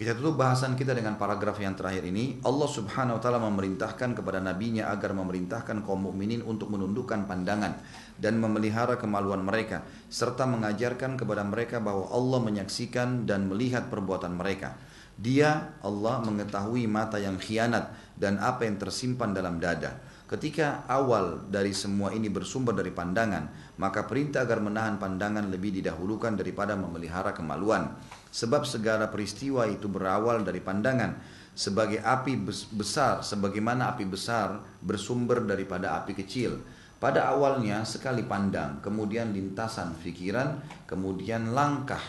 Kita 0.00 0.16
tutup 0.16 0.40
bahasan 0.40 0.80
kita 0.80 0.96
dengan 0.96 1.20
paragraf 1.20 1.60
yang 1.60 1.76
terakhir 1.76 2.08
ini. 2.08 2.40
Allah 2.40 2.64
Subhanahu 2.64 3.20
wa 3.20 3.22
taala 3.22 3.36
memerintahkan 3.36 4.16
kepada 4.16 4.40
nabinya 4.40 4.88
agar 4.88 5.12
memerintahkan 5.12 5.84
kaum 5.84 6.08
mukminin 6.08 6.40
untuk 6.40 6.72
menundukkan 6.72 7.28
pandangan 7.28 7.76
dan 8.16 8.40
memelihara 8.40 8.96
kemaluan 8.96 9.44
mereka 9.44 9.84
serta 10.08 10.48
mengajarkan 10.48 11.20
kepada 11.20 11.44
mereka 11.44 11.84
bahwa 11.84 12.08
Allah 12.16 12.40
menyaksikan 12.40 13.28
dan 13.28 13.52
melihat 13.52 13.92
perbuatan 13.92 14.40
mereka. 14.40 14.80
Dia 15.20 15.76
Allah 15.84 16.24
mengetahui 16.24 16.88
mata 16.88 17.20
yang 17.20 17.36
khianat 17.36 17.92
dan 18.16 18.40
apa 18.40 18.64
yang 18.64 18.80
tersimpan 18.80 19.36
dalam 19.36 19.60
dada. 19.60 20.00
Ketika 20.30 20.86
awal 20.86 21.42
dari 21.50 21.74
semua 21.74 22.14
ini 22.14 22.30
bersumber 22.30 22.70
dari 22.70 22.94
pandangan, 22.94 23.74
maka 23.82 24.06
perintah 24.06 24.46
agar 24.46 24.62
menahan 24.62 24.94
pandangan 24.94 25.50
lebih 25.50 25.82
didahulukan 25.82 26.38
daripada 26.38 26.78
memelihara 26.78 27.34
kemaluan. 27.34 27.98
Sebab 28.30 28.62
segala 28.62 29.10
peristiwa 29.10 29.66
itu 29.66 29.90
berawal 29.90 30.46
dari 30.46 30.62
pandangan. 30.62 31.18
Sebagai 31.50 31.98
api 31.98 32.46
besar, 32.70 33.26
sebagaimana 33.26 33.90
api 33.90 34.06
besar 34.06 34.62
bersumber 34.78 35.42
daripada 35.42 35.98
api 35.98 36.14
kecil. 36.14 36.62
Pada 37.02 37.26
awalnya 37.26 37.82
sekali 37.82 38.22
pandang, 38.22 38.78
kemudian 38.86 39.34
lintasan 39.34 39.98
pikiran, 39.98 40.62
kemudian 40.86 41.50
langkah, 41.50 42.06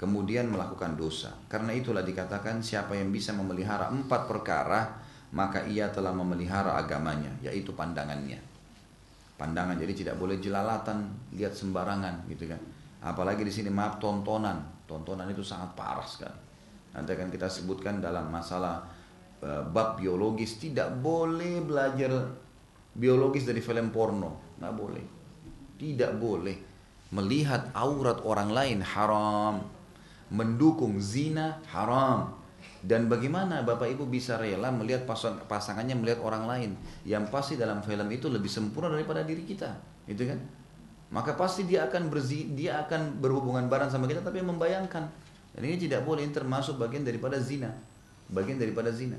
kemudian 0.00 0.48
melakukan 0.48 0.96
dosa. 0.96 1.36
Karena 1.44 1.76
itulah 1.76 2.00
dikatakan 2.00 2.64
siapa 2.64 2.96
yang 2.96 3.12
bisa 3.12 3.36
memelihara 3.36 3.92
empat 3.92 4.24
perkara, 4.24 4.99
maka 5.30 5.62
ia 5.66 5.86
telah 5.90 6.10
memelihara 6.10 6.74
agamanya, 6.74 7.30
yaitu 7.42 7.70
pandangannya. 7.74 8.38
Pandangan 9.38 9.78
jadi 9.78 9.94
tidak 9.94 10.16
boleh 10.20 10.36
jelalatan, 10.42 11.08
lihat 11.32 11.54
sembarangan 11.54 12.26
gitu 12.28 12.50
kan. 12.50 12.60
Apalagi 13.00 13.46
di 13.46 13.52
sini 13.54 13.72
maaf 13.72 13.96
tontonan, 13.96 14.60
tontonan 14.84 15.30
itu 15.32 15.40
sangat 15.40 15.72
parah 15.72 16.04
sekali. 16.04 16.36
Nanti 16.92 17.10
akan 17.14 17.30
kita 17.30 17.46
sebutkan 17.46 18.02
dalam 18.02 18.28
masalah 18.28 18.84
uh, 19.40 19.62
bab 19.70 19.96
biologis 19.96 20.58
tidak 20.58 20.90
boleh 20.98 21.62
belajar 21.62 22.10
biologis 22.92 23.46
dari 23.46 23.62
film 23.62 23.88
porno, 23.94 24.58
nggak 24.58 24.74
boleh. 24.74 25.04
Tidak 25.80 26.12
boleh 26.20 26.56
melihat 27.14 27.70
aurat 27.72 28.20
orang 28.26 28.50
lain 28.50 28.78
haram, 28.82 29.62
mendukung 30.30 30.98
zina 31.02 31.62
haram, 31.70 32.39
dan 32.80 33.12
bagaimana 33.12 33.60
Bapak 33.60 33.92
Ibu 33.92 34.08
bisa 34.08 34.40
rela 34.40 34.72
melihat 34.72 35.04
pasang, 35.04 35.36
pasangannya 35.44 35.92
melihat 35.92 36.24
orang 36.24 36.48
lain 36.48 36.70
yang 37.04 37.28
pasti 37.28 37.60
dalam 37.60 37.84
film 37.84 38.08
itu 38.08 38.32
lebih 38.32 38.48
sempurna 38.48 38.88
daripada 38.96 39.20
diri 39.20 39.44
kita, 39.44 39.68
gitu 40.08 40.24
kan? 40.24 40.40
Maka 41.10 41.34
pasti 41.34 41.66
dia 41.66 41.90
akan 41.90 42.08
berzi, 42.08 42.54
dia 42.54 42.80
akan 42.86 43.18
berhubungan 43.20 43.66
bareng 43.66 43.90
sama 43.90 44.06
kita 44.06 44.22
tapi 44.22 44.40
membayangkan. 44.40 45.04
Dan 45.50 45.62
ini 45.66 45.76
tidak 45.76 46.06
boleh 46.06 46.22
ini 46.22 46.30
termasuk 46.30 46.78
bagian 46.78 47.02
daripada 47.02 47.36
zina. 47.42 47.74
Bagian 48.30 48.56
daripada 48.62 48.94
zina. 48.94 49.18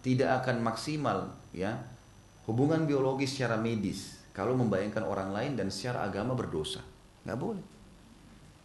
Tidak 0.00 0.26
akan 0.40 0.64
maksimal 0.64 1.28
ya 1.52 1.76
hubungan 2.48 2.88
biologis 2.88 3.36
secara 3.36 3.60
medis 3.60 4.16
kalau 4.32 4.56
membayangkan 4.56 5.04
orang 5.04 5.30
lain 5.30 5.52
dan 5.60 5.68
secara 5.68 6.08
agama 6.08 6.32
berdosa. 6.32 6.80
Nggak 7.28 7.38
boleh. 7.38 7.64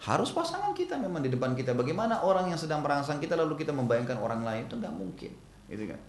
Harus 0.04 0.36
pasangan 0.36 0.76
kita 0.76 1.00
memang 1.00 1.24
di 1.24 1.32
depan 1.32 1.56
kita. 1.56 1.72
Bagaimana 1.72 2.22
orang 2.22 2.52
yang 2.52 2.60
sedang 2.60 2.84
merangsang 2.84 3.24
kita 3.24 3.40
lalu 3.40 3.56
kita 3.56 3.72
membayangkan 3.72 4.20
orang 4.20 4.44
lain 4.44 4.68
itu 4.68 4.76
nggak 4.76 4.94
mungkin, 4.94 5.32
gitu 5.72 5.84
kan? 5.88 6.00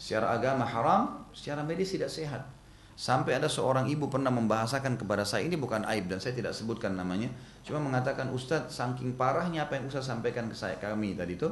Secara 0.00 0.34
agama 0.34 0.64
haram, 0.64 1.22
secara 1.30 1.60
medis 1.60 1.92
tidak 1.92 2.10
sehat. 2.10 2.42
Sampai 2.94 3.34
ada 3.34 3.50
seorang 3.50 3.90
ibu 3.90 4.06
pernah 4.06 4.30
membahasakan 4.30 4.94
kepada 4.94 5.26
saya 5.26 5.46
ini 5.46 5.58
bukan 5.58 5.82
aib 5.90 6.06
dan 6.06 6.22
saya 6.22 6.34
tidak 6.34 6.54
sebutkan 6.54 6.94
namanya, 6.94 7.26
cuma 7.66 7.82
mengatakan 7.82 8.30
Ustadz 8.30 8.70
saking 8.70 9.18
parahnya 9.18 9.66
apa 9.66 9.78
yang 9.78 9.90
Ustadz 9.90 10.06
sampaikan 10.14 10.46
ke 10.46 10.54
saya 10.54 10.78
kami 10.78 11.18
tadi 11.18 11.34
itu 11.34 11.50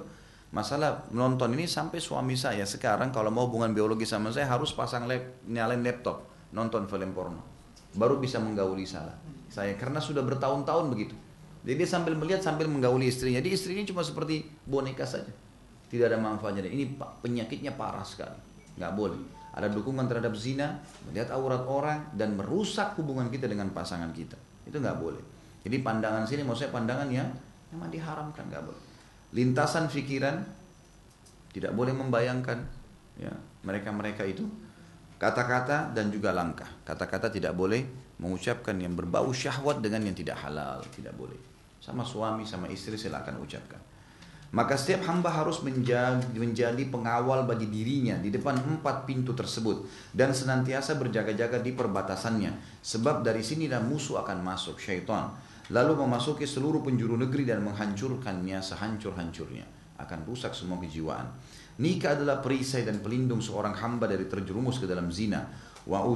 masalah 0.52 1.09
menonton 1.09 1.56
ini 1.56 1.64
sampai 1.64 1.97
suami 1.97 2.36
saya 2.36 2.69
sekarang 2.69 3.09
kalau 3.09 3.32
mau 3.32 3.48
hubungan 3.48 3.73
biologi 3.73 4.05
sama 4.05 4.28
saya 4.28 4.44
harus 4.52 4.77
pasang 4.77 5.09
lap, 5.09 5.40
nyalain 5.48 5.81
laptop 5.81 6.28
nonton 6.52 6.85
film 6.85 7.16
porno 7.16 7.40
baru 7.97 8.20
bisa 8.20 8.36
menggauli 8.36 8.85
salah 8.85 9.16
saya 9.48 9.73
karena 9.81 9.97
sudah 9.97 10.20
bertahun-tahun 10.20 10.93
begitu 10.93 11.16
jadi 11.62 11.74
dia 11.78 11.89
sambil 11.89 12.18
melihat 12.18 12.43
sambil 12.43 12.66
menggauli 12.66 13.06
istrinya. 13.06 13.39
Jadi 13.39 13.55
istrinya 13.55 13.86
cuma 13.86 14.02
seperti 14.02 14.43
boneka 14.66 15.06
saja. 15.06 15.30
Tidak 15.86 16.10
ada 16.10 16.18
manfaatnya. 16.18 16.66
Ini 16.66 16.98
penyakitnya 17.22 17.78
parah 17.78 18.02
sekali. 18.02 18.34
Nggak 18.74 18.93
boleh. 18.98 19.20
Ada 19.52 19.68
dukungan 19.68 20.09
terhadap 20.09 20.32
zina, 20.34 20.80
melihat 21.06 21.30
aurat 21.36 21.62
orang, 21.68 22.09
dan 22.16 22.34
merusak 22.34 22.97
hubungan 22.98 23.28
kita 23.28 23.47
dengan 23.47 23.70
pasangan 23.70 24.10
kita. 24.10 24.34
Itu 24.66 24.80
nggak 24.82 24.98
boleh. 24.98 25.22
Jadi 25.62 25.76
pandangan 25.84 26.26
sini 26.26 26.43
maksudnya 26.43 26.74
pandangan 26.74 27.06
yang 27.12 27.30
memang 27.70 27.93
diharamkan 27.93 28.48
nggak 28.51 28.64
boleh. 28.66 28.82
Lintasan 29.36 29.86
pikiran 29.86 30.43
tidak 31.55 31.76
boleh 31.76 31.94
membayangkan 31.94 32.59
ya 33.20 33.30
mereka-mereka 33.62 34.24
itu 34.24 34.48
Kata-kata 35.22 35.94
dan 35.94 36.10
juga 36.10 36.34
langkah. 36.34 36.66
Kata-kata 36.82 37.30
tidak 37.30 37.55
boleh 37.55 37.86
mengucapkan 38.18 38.74
yang 38.74 38.98
berbau 38.98 39.30
syahwat 39.30 39.78
dengan 39.78 40.02
yang 40.02 40.18
tidak 40.18 40.34
halal. 40.43 40.82
Tidak 40.90 41.14
boleh. 41.14 41.52
Sama 41.82 42.06
suami, 42.06 42.46
sama 42.46 42.70
istri 42.70 42.94
silakan 42.94 43.42
ucapkan. 43.42 43.82
Maka 44.52 44.76
setiap 44.78 45.09
hamba 45.09 45.32
harus 45.32 45.64
menjadi, 45.64 46.84
pengawal 46.92 47.48
bagi 47.48 47.66
dirinya 47.72 48.20
di 48.20 48.28
depan 48.30 48.54
empat 48.54 49.09
pintu 49.09 49.32
tersebut 49.34 49.88
dan 50.12 50.30
senantiasa 50.30 51.00
berjaga-jaga 51.00 51.59
di 51.59 51.72
perbatasannya. 51.74 52.84
Sebab 52.84 53.26
dari 53.26 53.40
sinilah 53.40 53.82
musuh 53.82 54.20
akan 54.22 54.44
masuk, 54.44 54.78
syaitan. 54.78 55.32
Lalu 55.72 56.04
memasuki 56.04 56.44
seluruh 56.44 56.84
penjuru 56.84 57.16
negeri 57.16 57.48
dan 57.48 57.64
menghancurkannya 57.64 58.60
sehancur-hancurnya. 58.60 59.64
Akan 59.96 60.22
rusak 60.28 60.52
semua 60.52 60.76
kejiwaan. 60.78 61.32
Nikah 61.80 62.20
adalah 62.20 62.44
perisai 62.44 62.84
dan 62.84 63.00
pelindung 63.00 63.40
seorang 63.40 63.72
hamba 63.72 64.04
dari 64.04 64.28
terjerumus 64.28 64.76
ke 64.76 64.86
dalam 64.86 65.09
zina. 65.09 65.48
Wa 65.82 66.06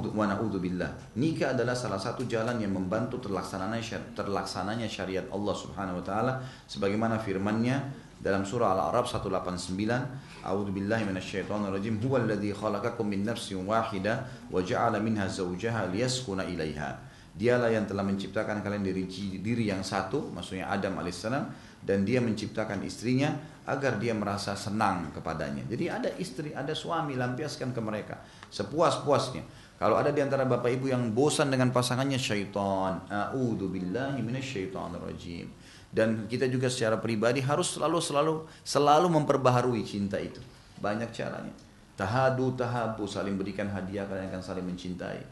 billah. 0.62 0.90
Nikah 1.18 1.58
adalah 1.58 1.74
salah 1.74 1.98
satu 1.98 2.22
jalan 2.30 2.62
yang 2.62 2.70
membantu 2.70 3.18
terlaksananya, 3.18 3.82
terlaksananya 4.14 4.86
syariat 4.86 5.26
Allah 5.34 5.54
Subhanahu 5.58 5.98
wa 5.98 6.04
taala. 6.06 6.32
Sebagaimana 6.70 7.18
firman-Nya 7.18 8.06
dalam 8.22 8.46
surah 8.46 8.72
Al-A'raf 8.72 9.10
189 9.10 10.46
A'udzu 10.46 10.70
billahi 10.70 11.04
minasyaitonir 11.10 11.74
rajim 11.74 11.98
huwa 11.98 12.22
alladzi 12.22 12.54
khalaqakum 12.54 13.10
min 13.10 13.26
nafsin 13.26 13.66
wahidah 13.66 14.22
wa 14.46 14.62
ja'ala 14.62 15.02
minha 15.02 15.26
zawjaha 15.26 15.90
liyaskuna 15.90 16.46
ilaiha. 16.46 16.94
Dialah 17.36 17.68
yang 17.68 17.84
telah 17.84 18.06
menciptakan 18.06 18.64
kalian 18.64 18.86
dari 18.86 19.04
diri 19.42 19.68
yang 19.68 19.82
satu, 19.84 20.32
maksudnya 20.32 20.72
Adam 20.72 20.96
alaihissalam, 20.96 21.44
dan 21.86 22.02
dia 22.02 22.18
menciptakan 22.18 22.82
istrinya 22.82 23.30
agar 23.66 23.98
dia 24.02 24.14
merasa 24.14 24.58
senang 24.58 25.14
kepadanya. 25.14 25.62
Jadi 25.70 25.84
ada 25.86 26.10
istri, 26.18 26.50
ada 26.50 26.74
suami, 26.74 27.14
lampiaskan 27.14 27.70
ke 27.70 27.80
mereka 27.80 28.18
sepuas-puasnya. 28.50 29.42
Kalau 29.76 29.94
ada 30.00 30.08
di 30.10 30.24
antara 30.24 30.48
bapak 30.48 30.72
ibu 30.72 30.88
yang 30.88 31.12
bosan 31.12 31.52
dengan 31.52 31.68
pasangannya 31.70 32.16
syaitan, 32.16 33.06
a'udzu 33.06 33.70
billahi 33.70 34.18
minasyaitonir 34.24 35.02
rajim. 35.02 35.46
Dan 35.92 36.26
kita 36.26 36.50
juga 36.50 36.66
secara 36.66 36.98
pribadi 36.98 37.40
harus 37.40 37.78
selalu 37.78 37.98
selalu 38.02 38.34
selalu 38.66 39.06
memperbaharui 39.20 39.86
cinta 39.86 40.18
itu. 40.18 40.42
Banyak 40.82 41.12
caranya. 41.14 41.54
Tahadu 41.96 42.52
tahabu 42.52 43.08
saling 43.08 43.40
berikan 43.40 43.68
hadiah 43.72 44.04
kalian 44.04 44.28
akan 44.28 44.42
saling 44.44 44.64
mencintai, 44.64 45.24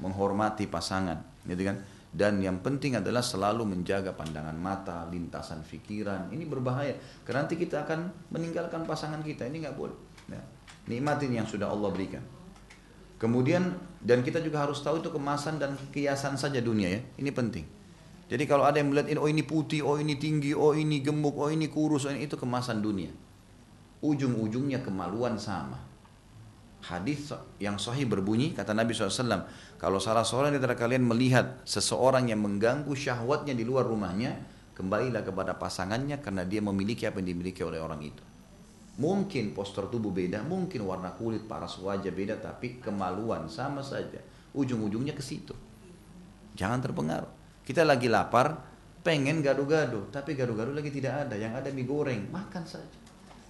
menghormati 0.00 0.64
pasangan 0.64 1.20
gitu 1.44 1.68
kan? 1.68 1.76
Dan 2.16 2.40
yang 2.40 2.64
penting 2.64 2.96
adalah 2.96 3.20
selalu 3.20 3.68
menjaga 3.68 4.16
pandangan 4.16 4.56
mata, 4.56 5.04
lintasan 5.12 5.60
pikiran. 5.60 6.32
Ini 6.32 6.48
berbahaya. 6.48 6.96
Karena 7.28 7.44
nanti 7.44 7.60
kita 7.60 7.84
akan 7.84 8.32
meninggalkan 8.32 8.88
pasangan 8.88 9.20
kita. 9.20 9.44
Ini 9.44 9.68
nggak 9.68 9.76
boleh. 9.76 9.92
Ya. 10.32 10.40
Nikmatin 10.88 11.36
yang 11.36 11.44
sudah 11.44 11.68
Allah 11.68 11.92
berikan. 11.92 12.24
Kemudian 13.20 13.76
dan 14.00 14.24
kita 14.24 14.40
juga 14.40 14.64
harus 14.64 14.80
tahu 14.80 15.04
itu 15.04 15.12
kemasan 15.12 15.60
dan 15.60 15.76
kiasan 15.92 16.40
saja 16.40 16.64
dunia 16.64 16.88
ya. 16.88 17.00
Ini 17.20 17.30
penting. 17.36 17.68
Jadi 18.26 18.44
kalau 18.48 18.64
ada 18.64 18.80
yang 18.80 18.90
melihat 18.90 19.12
oh 19.20 19.28
ini 19.28 19.44
putih, 19.44 19.84
oh 19.84 20.00
ini 20.00 20.16
tinggi, 20.16 20.56
oh 20.56 20.72
ini 20.72 21.04
gemuk, 21.04 21.36
oh 21.36 21.52
ini 21.52 21.68
kurus, 21.68 22.08
oh 22.08 22.12
ini 22.16 22.26
itu 22.26 22.34
kemasan 22.34 22.80
dunia. 22.80 23.12
Ujung-ujungnya 24.00 24.80
kemaluan 24.82 25.36
sama. 25.36 25.85
Hadis 26.84 27.32
yang 27.58 27.80
sahih 27.80 28.06
berbunyi 28.06 28.52
kata 28.52 28.70
Nabi 28.70 28.94
SAW, 28.94 29.48
kalau 29.80 29.98
salah 29.98 30.22
seorang 30.22 30.54
di 30.54 30.60
antara 30.60 30.78
kalian 30.78 31.02
melihat 31.02 31.58
seseorang 31.66 32.30
yang 32.30 32.44
mengganggu 32.44 32.92
syahwatnya 32.92 33.56
di 33.56 33.64
luar 33.66 33.88
rumahnya, 33.88 34.36
kembalilah 34.76 35.24
kepada 35.24 35.56
pasangannya 35.56 36.20
karena 36.20 36.44
dia 36.44 36.60
memiliki 36.62 37.08
apa 37.08 37.18
yang 37.18 37.34
dimiliki 37.34 37.64
oleh 37.64 37.80
orang 37.82 38.04
itu. 38.04 38.22
Mungkin 38.96 39.52
postur 39.52 39.92
tubuh 39.92 40.14
beda, 40.14 40.40
mungkin 40.46 40.86
warna 40.86 41.12
kulit, 41.12 41.44
paras 41.44 41.76
wajah 41.80 42.12
beda, 42.12 42.40
tapi 42.40 42.80
kemaluan 42.80 43.50
sama 43.50 43.84
saja. 43.84 44.22
Ujung-ujungnya 44.56 45.12
ke 45.12 45.20
situ. 45.20 45.52
Jangan 46.56 46.80
terpengaruh. 46.80 47.60
Kita 47.60 47.84
lagi 47.84 48.08
lapar, 48.08 48.56
pengen 49.04 49.44
gado-gado, 49.44 50.08
tapi 50.08 50.32
gado-gado 50.32 50.72
lagi 50.72 50.88
tidak 50.88 51.28
ada. 51.28 51.36
Yang 51.36 51.52
ada 51.60 51.68
mie 51.76 51.84
goreng, 51.84 52.30
makan 52.32 52.64
saja 52.64 53.05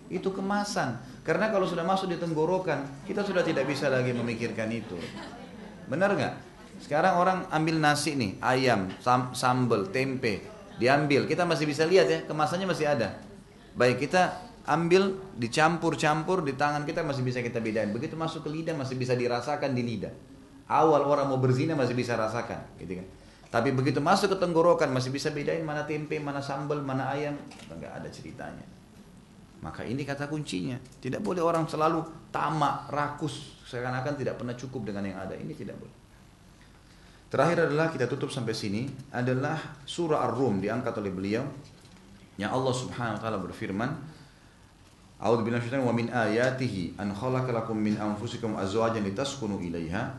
itu 0.09 0.31
kemasan. 0.31 0.99
Karena 1.27 1.51
kalau 1.51 1.67
sudah 1.67 1.83
masuk 1.83 2.13
di 2.13 2.19
tenggorokan, 2.19 3.07
kita 3.07 3.27
sudah 3.27 3.43
tidak 3.43 3.67
bisa 3.67 3.91
lagi 3.91 4.15
memikirkan 4.15 4.71
itu. 4.71 4.95
Benar 5.91 6.15
nggak? 6.15 6.35
Sekarang 6.83 7.19
orang 7.19 7.39
ambil 7.51 7.81
nasi 7.81 8.15
nih, 8.15 8.37
ayam, 8.39 8.93
sam 9.01 9.33
sambal, 9.33 9.89
tempe, 9.89 10.45
diambil. 10.77 11.25
Kita 11.25 11.49
masih 11.49 11.65
bisa 11.65 11.89
lihat 11.89 12.07
ya, 12.07 12.19
kemasannya 12.29 12.69
masih 12.69 12.87
ada. 12.87 13.17
Baik 13.75 14.07
kita 14.09 14.37
ambil, 14.69 15.17
dicampur-campur 15.41 16.45
di 16.45 16.53
tangan 16.55 16.85
kita 16.85 17.01
masih 17.01 17.25
bisa 17.25 17.41
kita 17.41 17.63
bedain. 17.63 17.91
Begitu 17.91 18.15
masuk 18.19 18.45
ke 18.45 18.51
lidah 18.53 18.75
masih 18.77 18.99
bisa 18.99 19.17
dirasakan 19.17 19.73
di 19.73 19.83
lidah. 19.83 20.13
Awal 20.67 21.07
orang 21.07 21.31
mau 21.31 21.39
berzina 21.39 21.79
masih 21.79 21.95
bisa 21.95 22.19
rasakan, 22.19 22.59
gitu 22.83 22.99
kan. 22.99 23.07
Tapi 23.47 23.71
begitu 23.71 24.03
masuk 24.03 24.35
ke 24.35 24.39
tenggorokan 24.43 24.91
masih 24.91 25.15
bisa 25.15 25.31
bedain 25.31 25.63
mana 25.63 25.87
tempe, 25.87 26.19
mana 26.19 26.43
sambal, 26.43 26.83
mana 26.83 27.09
ayam, 27.15 27.39
enggak 27.71 27.95
ada 27.95 28.09
ceritanya. 28.11 28.76
Maka 29.65 29.85
ini 29.85 30.05
kata 30.05 30.29
kuncinya. 30.29 30.77
Tidak 30.77 31.21
boleh 31.25 31.41
orang 31.41 31.65
selalu 31.65 32.29
tamak, 32.29 32.93
rakus, 32.93 33.63
seakan-akan 33.65 34.15
tidak 34.17 34.37
pernah 34.37 34.53
cukup 34.53 34.93
dengan 34.93 35.09
yang 35.09 35.19
ada. 35.21 35.33
Ini 35.33 35.53
tidak 35.57 35.77
boleh. 35.81 35.97
Terakhir 37.27 37.67
adalah 37.67 37.91
kita 37.91 38.07
tutup 38.07 38.31
sampai 38.31 38.55
sini 38.55 38.87
adalah 39.11 39.59
surah 39.83 40.23
Ar-Rum 40.31 40.63
diangkat 40.63 40.95
oleh 41.03 41.11
beliau 41.11 41.43
yang 42.39 42.55
Allah 42.55 42.75
Subhanahu 42.77 43.19
wa 43.19 43.21
taala 43.21 43.39
berfirman 43.43 43.91
A'udzu 45.17 45.49
billahi 45.49 45.65
minasyaitonir 45.65 45.89
wa 45.89 45.97
min 45.97 46.07
ayatihi 46.13 47.01
an 47.01 47.09
khalaqa 47.11 47.49
lakum 47.49 47.75
min 47.75 47.97
anfusikum 47.97 48.55
azwajan 48.61 49.01
litaskunu 49.01 49.59
ilaiha 49.65 50.13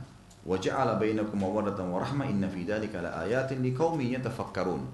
wa 0.47 0.55
ja'ala 0.55 0.95
bainakum 0.95 1.43
mawaddatan 1.43 1.91
wa 1.91 1.99
rahmah 1.99 2.23
inna 2.31 2.47
fi 2.47 2.63
dzalika 2.63 3.03
laayatin. 3.03 3.59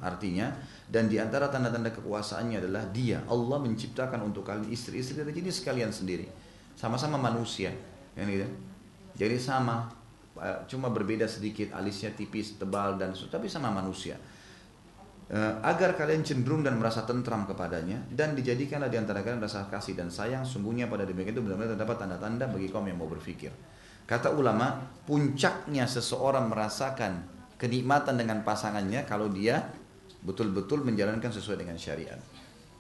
Artinya 0.02 0.50
dan 0.90 1.06
di 1.06 1.22
antara 1.22 1.48
tanda-tanda 1.54 1.94
kekuasaannya 1.94 2.58
adalah 2.58 2.82
dia. 2.90 3.22
Allah 3.30 3.62
menciptakan 3.62 4.26
untuk 4.26 4.42
kalian 4.42 4.74
istri-istri 4.74 5.22
dari 5.22 5.30
jenis 5.30 5.62
kalian 5.62 5.94
sendiri. 5.94 6.26
Sama-sama 6.74 7.22
manusia. 7.22 7.70
Ya. 8.18 8.26
Jadi 9.14 9.38
sama. 9.38 9.86
Eh, 10.34 10.60
cuma 10.66 10.90
berbeda 10.90 11.30
sedikit 11.30 11.78
alisnya 11.78 12.10
tipis 12.18 12.58
tebal 12.58 12.98
dan 12.98 13.14
tapi 13.14 13.46
sama 13.46 13.70
manusia. 13.70 14.18
Eh, 15.30 15.54
agar 15.62 15.94
kalian 15.94 16.26
cenderung 16.26 16.66
dan 16.66 16.82
merasa 16.82 17.06
tentram 17.06 17.46
kepadanya 17.46 18.02
dan 18.10 18.34
dijadikanlah 18.34 18.90
di 18.90 18.98
antara 18.98 19.22
kalian 19.22 19.40
rasa 19.40 19.70
kasih 19.70 19.94
dan 19.94 20.10
sayang 20.10 20.42
sungguhnya 20.42 20.90
pada 20.90 21.06
demikian 21.06 21.38
itu 21.38 21.42
benar-benar 21.46 21.78
terdapat 21.78 21.96
tanda-tanda 22.02 22.50
bagi 22.50 22.68
kaum 22.68 22.84
yang 22.90 23.00
mau 23.00 23.08
berpikir 23.08 23.54
kata 24.04 24.36
ulama 24.36 24.94
puncaknya 25.08 25.88
seseorang 25.88 26.48
merasakan 26.48 27.24
kenikmatan 27.60 28.20
dengan 28.20 28.44
pasangannya 28.44 29.08
kalau 29.08 29.32
dia 29.32 29.64
betul-betul 30.24 30.84
menjalankan 30.84 31.32
sesuai 31.32 31.64
dengan 31.64 31.76
syariat. 31.80 32.20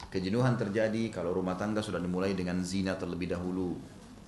Kejenuhan 0.07 0.59
terjadi 0.59 1.09
kalau 1.09 1.33
rumah 1.35 1.57
tangga 1.57 1.81
sudah 1.81 1.99
dimulai 1.99 2.37
dengan 2.37 2.61
zina 2.61 2.95
terlebih 2.95 3.33
dahulu, 3.33 3.75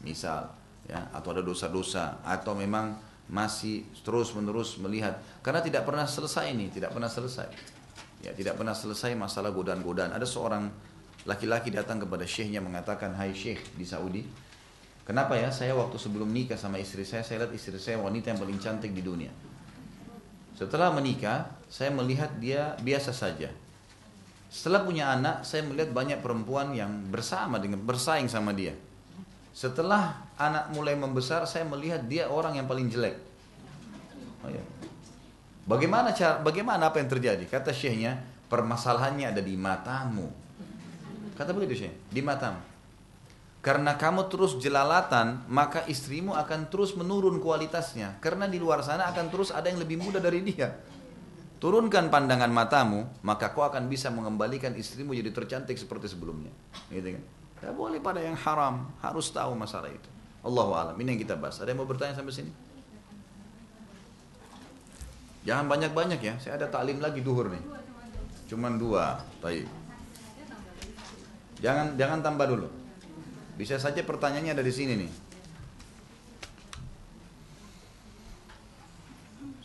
misal, 0.01 0.49
ya, 0.89 1.11
atau 1.13 1.29
ada 1.35 1.43
dosa-dosa, 1.45 2.25
atau 2.25 2.57
memang 2.57 2.97
masih 3.25 3.89
terus-menerus 4.05 4.77
melihat 4.77 5.17
karena 5.41 5.61
tidak 5.61 5.85
pernah 5.85 6.05
selesai 6.05 6.53
ini, 6.53 6.69
tidak 6.69 6.93
pernah 6.93 7.09
selesai. 7.09 7.47
Ya, 8.21 8.33
tidak 8.33 8.57
pernah 8.57 8.73
selesai 8.73 9.13
masalah 9.13 9.53
godaan-godaan. 9.53 10.15
Ada 10.15 10.25
seorang 10.25 10.65
laki-laki 11.29 11.69
datang 11.69 12.01
kepada 12.01 12.25
syekhnya 12.25 12.61
mengatakan, 12.61 13.13
"Hai 13.13 13.33
syekh 13.33 13.77
di 13.77 13.85
Saudi, 13.85 14.25
kenapa 15.05 15.37
ya 15.39 15.53
saya 15.53 15.71
waktu 15.77 15.95
sebelum 15.95 16.27
nikah 16.33 16.59
sama 16.59 16.81
istri 16.81 17.05
saya, 17.07 17.23
saya 17.23 17.45
lihat 17.45 17.53
istri 17.55 17.77
saya 17.79 18.01
wanita 18.01 18.35
yang 18.35 18.39
paling 18.41 18.59
cantik 18.59 18.91
di 18.91 19.05
dunia." 19.05 19.31
Setelah 20.55 20.91
menikah, 20.91 21.51
saya 21.67 21.91
melihat 21.91 22.31
dia 22.39 22.79
biasa 22.79 23.11
saja. 23.11 23.51
Setelah 24.47 24.87
punya 24.87 25.11
anak, 25.11 25.43
saya 25.43 25.67
melihat 25.67 25.91
banyak 25.91 26.23
perempuan 26.23 26.71
yang 26.71 27.11
bersama 27.11 27.59
dengan 27.59 27.83
bersaing 27.83 28.31
sama 28.31 28.55
dia. 28.55 28.71
Setelah 29.51 30.15
anak 30.39 30.71
mulai 30.71 30.95
membesar, 30.95 31.43
saya 31.43 31.67
melihat 31.67 32.07
dia 32.07 32.31
orang 32.31 32.55
yang 32.55 32.67
paling 32.67 32.87
jelek. 32.87 33.19
Oh 34.43 34.51
ya. 34.51 34.63
Bagaimana 35.67 36.15
cara, 36.15 36.39
bagaimana 36.39 36.87
apa 36.87 37.03
yang 37.03 37.11
terjadi? 37.11 37.43
Kata 37.51 37.75
syekhnya, 37.75 38.15
permasalahannya 38.47 39.35
ada 39.35 39.41
di 39.43 39.59
matamu. 39.59 40.31
Kata 41.35 41.51
begitu 41.51 41.83
syekh, 41.83 41.95
di 42.13 42.23
matamu. 42.23 42.74
Karena 43.65 43.97
kamu 43.97 44.29
terus 44.29 44.61
jelalatan, 44.61 45.41
maka 45.49 45.81
istrimu 45.89 46.37
akan 46.37 46.69
terus 46.69 46.93
menurun 46.93 47.41
kualitasnya. 47.41 48.21
Karena 48.21 48.45
di 48.45 48.61
luar 48.61 48.85
sana 48.85 49.09
akan 49.09 49.33
terus 49.33 49.49
ada 49.49 49.65
yang 49.65 49.81
lebih 49.81 49.97
muda 49.97 50.21
dari 50.21 50.45
dia. 50.45 50.69
Turunkan 51.57 52.13
pandangan 52.13 52.53
matamu, 52.53 53.09
maka 53.25 53.49
kau 53.57 53.65
akan 53.65 53.89
bisa 53.89 54.13
mengembalikan 54.13 54.69
istrimu 54.77 55.17
jadi 55.17 55.33
tercantik 55.33 55.81
seperti 55.81 56.13
sebelumnya. 56.13 56.53
Gitu 56.93 57.17
kan? 57.17 57.23
Tidak 57.57 57.73
boleh 57.73 57.97
pada 57.97 58.21
yang 58.21 58.37
haram, 58.37 58.85
harus 59.01 59.33
tahu 59.33 59.57
masalah 59.57 59.89
itu. 59.89 60.09
Allah 60.45 60.69
alam. 60.85 60.95
Ini 61.01 61.17
yang 61.17 61.21
kita 61.25 61.33
bahas. 61.33 61.57
Ada 61.57 61.73
yang 61.73 61.81
mau 61.81 61.89
bertanya 61.89 62.13
sampai 62.13 62.37
sini? 62.37 62.53
Jangan 65.41 65.65
banyak-banyak 65.65 66.21
ya. 66.21 66.37
Saya 66.37 66.61
ada 66.61 66.69
taklim 66.69 67.01
lagi 67.01 67.25
duhur 67.25 67.49
nih. 67.49 67.65
Cuman 68.45 68.77
dua. 68.77 69.25
Baik. 69.41 69.65
Jangan 71.65 71.97
jangan 71.97 72.21
tambah 72.21 72.45
dulu. 72.45 72.84
Bisa 73.55 73.79
saja 73.79 74.03
pertanyaannya 74.03 74.51
ada 74.51 74.63
di 74.63 74.73
sini 74.75 74.93
nih. 74.99 75.11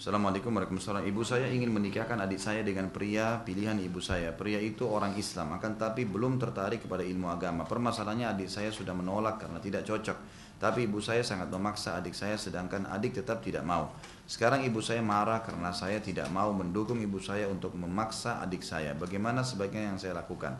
Assalamualaikum 0.01 0.49
warahmatullahi 0.49 1.05
wabarakatuh. 1.05 1.13
Ibu 1.13 1.23
saya 1.29 1.47
ingin 1.53 1.77
menikahkan 1.77 2.17
adik 2.25 2.41
saya 2.41 2.65
dengan 2.65 2.89
pria 2.89 3.45
pilihan 3.45 3.77
ibu 3.83 4.01
saya. 4.01 4.33
Pria 4.33 4.57
itu 4.57 4.89
orang 4.89 5.13
Islam, 5.19 5.53
akan 5.61 5.77
tapi 5.77 6.09
belum 6.09 6.41
tertarik 6.41 6.89
kepada 6.89 7.05
ilmu 7.05 7.29
agama. 7.29 7.69
Permasalahannya 7.69 8.33
adik 8.33 8.49
saya 8.49 8.73
sudah 8.73 8.97
menolak 8.97 9.45
karena 9.45 9.61
tidak 9.61 9.85
cocok. 9.85 10.17
Tapi 10.57 10.89
ibu 10.89 11.05
saya 11.05 11.21
sangat 11.21 11.53
memaksa 11.53 12.01
adik 12.01 12.17
saya 12.17 12.41
sedangkan 12.41 12.89
adik 12.89 13.21
tetap 13.21 13.45
tidak 13.45 13.61
mau. 13.61 13.93
Sekarang 14.25 14.65
ibu 14.65 14.81
saya 14.81 15.05
marah 15.05 15.45
karena 15.45 15.69
saya 15.75 16.01
tidak 16.01 16.33
mau 16.33 16.49
mendukung 16.55 16.97
ibu 17.03 17.21
saya 17.21 17.45
untuk 17.51 17.77
memaksa 17.77 18.41
adik 18.41 18.65
saya. 18.65 18.97
Bagaimana 18.97 19.45
sebaiknya 19.45 19.93
yang 19.93 19.99
saya 20.01 20.17
lakukan? 20.17 20.57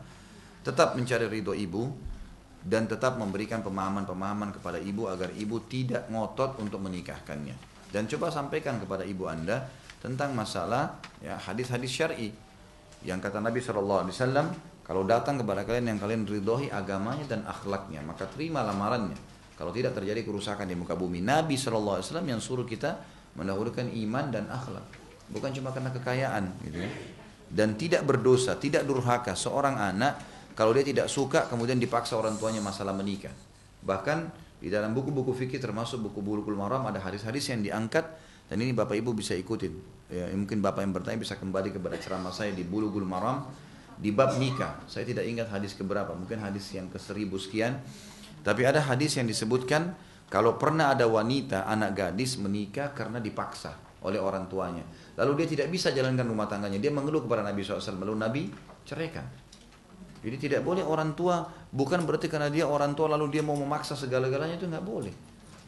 Tetap 0.61 0.93
mencari 0.93 1.25
ridho 1.25 1.57
ibu 1.57 1.89
dan 2.61 2.85
tetap 2.85 3.17
memberikan 3.17 3.65
pemahaman-pemahaman 3.65 4.53
kepada 4.53 4.77
ibu 4.77 5.09
agar 5.09 5.33
ibu 5.33 5.57
tidak 5.65 6.05
ngotot 6.13 6.61
untuk 6.61 6.77
menikahkannya. 6.85 7.57
Dan 7.89 8.05
coba 8.07 8.29
sampaikan 8.29 8.77
kepada 8.77 9.01
ibu 9.03 9.25
anda 9.27 9.67
tentang 9.99 10.31
masalah 10.37 11.01
ya 11.19 11.35
hadis-hadis 11.41 11.91
syar'i. 11.91 12.29
Yang 13.01 13.19
kata 13.27 13.41
Nabi 13.41 13.59
Shallallahu 13.59 14.01
Alaihi 14.05 14.13
Wasallam 14.13 14.47
kalau 14.85 15.03
datang 15.09 15.41
kepada 15.41 15.65
kalian 15.65 15.97
yang 15.97 15.99
kalian 15.99 16.23
ridhoi 16.29 16.69
agamanya 16.69 17.25
dan 17.25 17.41
akhlaknya 17.49 18.05
maka 18.05 18.29
terima 18.29 18.61
lamarannya. 18.61 19.17
Kalau 19.57 19.69
tidak 19.73 19.93
terjadi 19.93 20.25
kerusakan 20.25 20.65
di 20.65 20.73
muka 20.73 20.93
bumi. 20.97 21.21
Nabi 21.21 21.57
Shallallahu 21.57 21.97
Alaihi 21.97 22.07
Wasallam 22.09 22.29
yang 22.29 22.41
suruh 22.41 22.65
kita 22.65 22.97
mendahulukan 23.37 23.89
iman 23.89 24.25
dan 24.29 24.45
akhlak. 24.49 24.85
Bukan 25.33 25.49
cuma 25.57 25.73
karena 25.73 25.89
kekayaan 25.89 26.43
gitu 26.65 26.77
ya. 26.81 26.89
Dan 27.51 27.75
tidak 27.75 28.07
berdosa 28.07 28.55
tidak 28.55 28.87
durhaka 28.87 29.35
seorang 29.35 29.75
anak 29.75 30.30
kalau 30.53 30.71
dia 30.75 30.83
tidak 30.83 31.07
suka 31.07 31.47
kemudian 31.47 31.77
dipaksa 31.77 32.15
orang 32.15 32.35
tuanya 32.39 32.63
masalah 32.63 32.95
menikah 32.95 33.33
bahkan 33.81 34.29
di 34.61 34.69
dalam 34.69 34.93
buku-buku 34.93 35.33
fikih 35.33 35.57
termasuk 35.57 36.05
buku 36.05 36.21
Bulughul 36.21 36.53
Maram 36.53 36.85
ada 36.85 37.01
hadis-hadis 37.01 37.49
yang 37.49 37.65
diangkat 37.65 38.05
dan 38.51 38.59
ini 38.61 38.75
Bapak 38.75 38.99
Ibu 38.99 39.15
bisa 39.15 39.31
ikutin. 39.31 39.73
Ya, 40.11 40.27
mungkin 40.35 40.59
Bapak 40.59 40.83
yang 40.83 40.91
bertanya 40.91 41.17
bisa 41.17 41.39
kembali 41.39 41.71
kepada 41.71 41.95
ceramah 41.95 42.35
saya 42.35 42.51
di 42.51 42.67
Bulughul 42.67 43.07
Maram 43.07 43.47
di 43.95 44.11
bab 44.11 44.35
nikah. 44.35 44.85
Saya 44.91 45.07
tidak 45.07 45.23
ingat 45.23 45.47
hadis 45.49 45.71
keberapa, 45.71 46.11
mungkin 46.11 46.37
hadis 46.43 46.67
yang 46.75 46.91
ke 46.91 46.99
seribu 46.99 47.41
sekian. 47.41 47.79
Tapi 48.43 48.67
ada 48.67 48.83
hadis 48.83 49.15
yang 49.15 49.25
disebutkan 49.25 49.95
kalau 50.27 50.59
pernah 50.59 50.91
ada 50.91 51.07
wanita 51.07 51.63
anak 51.63 51.95
gadis 51.95 52.37
menikah 52.37 52.93
karena 52.93 53.17
dipaksa 53.23 53.73
oleh 54.03 54.21
orang 54.21 54.45
tuanya. 54.51 54.83
Lalu 55.15 55.41
dia 55.41 55.47
tidak 55.57 55.67
bisa 55.73 55.95
jalankan 55.95 56.27
rumah 56.27 56.45
tangganya. 56.45 56.77
Dia 56.77 56.93
mengeluh 56.93 57.25
kepada 57.25 57.41
Nabi 57.47 57.63
SAW. 57.63 58.03
Lalu 58.03 58.15
Nabi 58.19 58.41
ceraikan. 58.85 59.40
Jadi 60.21 60.37
tidak 60.37 60.61
boleh 60.61 60.85
orang 60.85 61.17
tua 61.17 61.41
bukan 61.73 62.05
berarti 62.05 62.29
karena 62.29 62.53
dia 62.53 62.69
orang 62.69 62.93
tua 62.93 63.09
lalu 63.09 63.33
dia 63.33 63.41
mau 63.41 63.57
memaksa 63.57 63.97
segala-galanya 63.97 64.61
itu 64.61 64.69
nggak 64.69 64.85
boleh. 64.85 65.13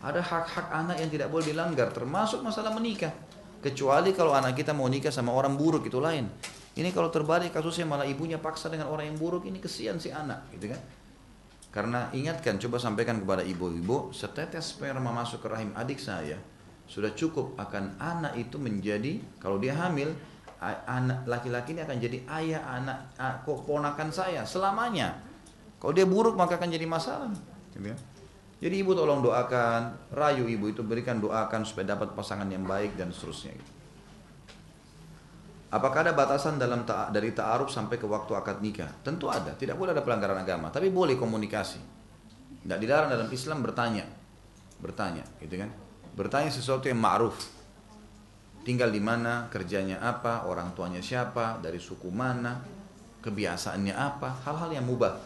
Ada 0.05 0.21
hak-hak 0.21 0.67
anak 0.69 1.01
yang 1.01 1.09
tidak 1.09 1.27
boleh 1.33 1.49
dilanggar 1.49 1.89
termasuk 1.89 2.45
masalah 2.45 2.69
menikah. 2.69 3.09
Kecuali 3.63 4.11
kalau 4.13 4.35
anak 4.35 4.53
kita 4.53 4.75
mau 4.75 4.85
nikah 4.85 5.09
sama 5.09 5.33
orang 5.33 5.57
buruk 5.57 5.87
itu 5.87 5.97
lain. 5.97 6.27
Ini 6.73 6.89
kalau 6.93 7.09
terbalik 7.09 7.53
kasusnya 7.53 7.85
malah 7.87 8.05
ibunya 8.05 8.37
paksa 8.37 8.69
dengan 8.69 8.89
orang 8.89 9.13
yang 9.13 9.17
buruk 9.17 9.45
ini 9.45 9.57
kesian 9.57 9.97
si 9.97 10.13
anak 10.13 10.49
gitu 10.53 10.69
kan. 10.69 10.81
Karena 11.73 12.13
ingatkan 12.13 12.61
coba 12.61 12.77
sampaikan 12.77 13.17
kepada 13.17 13.41
ibu-ibu 13.41 14.13
setetes 14.13 14.77
sperma 14.77 15.09
masuk 15.09 15.41
ke 15.41 15.47
rahim 15.49 15.73
adik 15.73 15.97
saya 15.97 16.37
sudah 16.83 17.15
cukup 17.15 17.55
akan 17.57 17.95
anak 17.97 18.35
itu 18.35 18.59
menjadi 18.59 19.17
kalau 19.39 19.57
dia 19.57 19.73
hamil 19.73 20.11
anak 20.87 21.27
laki-laki 21.27 21.75
ini 21.75 21.83
akan 21.83 21.97
jadi 21.99 22.17
ayah 22.39 22.61
anak 22.79 22.97
kok 23.43 23.67
ponakan 23.67 24.09
saya 24.09 24.47
selamanya. 24.47 25.19
Kalau 25.77 25.91
dia 25.91 26.07
buruk 26.07 26.39
maka 26.39 26.55
akan 26.55 26.71
jadi 26.71 26.87
masalah. 26.87 27.27
Gitu 27.75 27.91
ya. 27.91 27.97
Jadi 28.63 28.79
ibu 28.79 28.95
tolong 28.95 29.19
doakan, 29.19 29.91
rayu 30.15 30.47
ibu 30.47 30.71
itu 30.71 30.79
berikan 30.87 31.19
doakan 31.19 31.67
supaya 31.67 31.91
dapat 31.91 32.15
pasangan 32.15 32.47
yang 32.47 32.63
baik 32.63 32.95
dan 32.95 33.11
seterusnya. 33.11 33.51
Gitu. 33.59 33.71
Apakah 35.73 36.05
ada 36.05 36.13
batasan 36.15 36.61
dalam 36.61 36.85
ta 36.87 37.09
dari 37.09 37.33
ta'aruf 37.33 37.67
sampai 37.67 37.97
ke 37.99 38.05
waktu 38.05 38.31
akad 38.37 38.61
nikah? 38.61 38.87
Tentu 39.01 39.27
ada, 39.27 39.57
tidak 39.57 39.75
boleh 39.75 39.91
ada 39.91 40.05
pelanggaran 40.05 40.37
agama, 40.37 40.71
tapi 40.71 40.93
boleh 40.93 41.17
komunikasi. 41.17 41.81
Tidak 42.63 42.79
dilarang 42.79 43.09
dalam 43.11 43.27
Islam 43.33 43.59
bertanya, 43.65 44.05
bertanya, 44.79 45.25
gitu 45.41 45.59
kan? 45.59 45.67
Bertanya 46.13 46.47
sesuatu 46.53 46.87
yang 46.87 47.01
ma'ruf, 47.01 47.35
tinggal 48.63 48.89
di 48.89 49.03
mana, 49.03 49.51
kerjanya 49.51 49.99
apa, 49.99 50.47
orang 50.47 50.71
tuanya 50.71 51.03
siapa, 51.03 51.59
dari 51.59 51.77
suku 51.77 52.07
mana, 52.07 52.63
kebiasaannya 53.19 53.93
apa, 53.93 54.43
hal-hal 54.47 54.71
yang 54.71 54.87
mubah. 54.87 55.19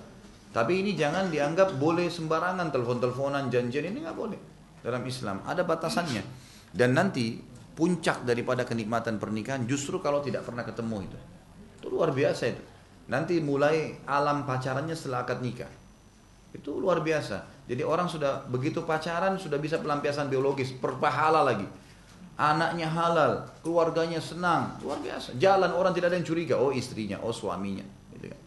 Tapi 0.52 0.82
ini 0.82 0.98
jangan 0.98 1.30
dianggap 1.30 1.78
boleh 1.78 2.10
sembarangan 2.10 2.74
telepon-teleponan 2.74 3.54
janjian 3.54 3.94
ini 3.94 4.02
nggak 4.02 4.18
boleh 4.18 4.40
dalam 4.82 5.06
Islam. 5.06 5.46
Ada 5.46 5.62
batasannya. 5.62 6.26
Dan 6.74 6.98
nanti 6.98 7.38
puncak 7.78 8.26
daripada 8.26 8.66
kenikmatan 8.66 9.22
pernikahan 9.22 9.70
justru 9.70 10.02
kalau 10.02 10.26
tidak 10.26 10.42
pernah 10.42 10.66
ketemu 10.66 11.06
itu. 11.06 11.20
Itu 11.78 11.88
luar 11.94 12.10
biasa 12.10 12.44
itu. 12.50 12.64
Nanti 13.08 13.38
mulai 13.38 14.02
alam 14.10 14.50
pacarannya 14.50 14.98
setelah 14.98 15.30
akad 15.30 15.46
nikah. 15.46 15.70
Itu 16.58 16.82
luar 16.82 17.06
biasa. 17.06 17.70
Jadi 17.70 17.86
orang 17.86 18.10
sudah 18.10 18.50
begitu 18.50 18.82
pacaran 18.82 19.38
sudah 19.38 19.62
bisa 19.62 19.78
pelampiasan 19.78 20.26
biologis, 20.26 20.74
perpahala 20.74 21.46
lagi 21.46 21.68
anaknya 22.38 22.86
halal, 22.86 23.50
keluarganya 23.66 24.22
senang, 24.22 24.78
luar 24.86 25.02
biasa. 25.02 25.34
Jalan 25.42 25.74
orang 25.74 25.92
tidak 25.92 26.14
ada 26.14 26.18
yang 26.22 26.28
curiga, 26.30 26.56
oh 26.62 26.70
istrinya, 26.70 27.18
oh 27.26 27.34
suaminya. 27.34 27.84
Gitu 28.14 28.30
kan. 28.30 28.40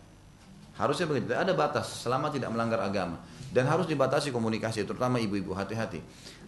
Harusnya 0.79 1.11
begitu. 1.11 1.35
Ada 1.35 1.53
batas 1.53 2.07
selama 2.07 2.31
tidak 2.31 2.55
melanggar 2.55 2.79
agama 2.81 3.19
dan 3.51 3.67
harus 3.67 3.91
dibatasi 3.91 4.31
komunikasi, 4.31 4.87
terutama 4.87 5.19
ibu-ibu 5.19 5.51
hati-hati. 5.59 5.99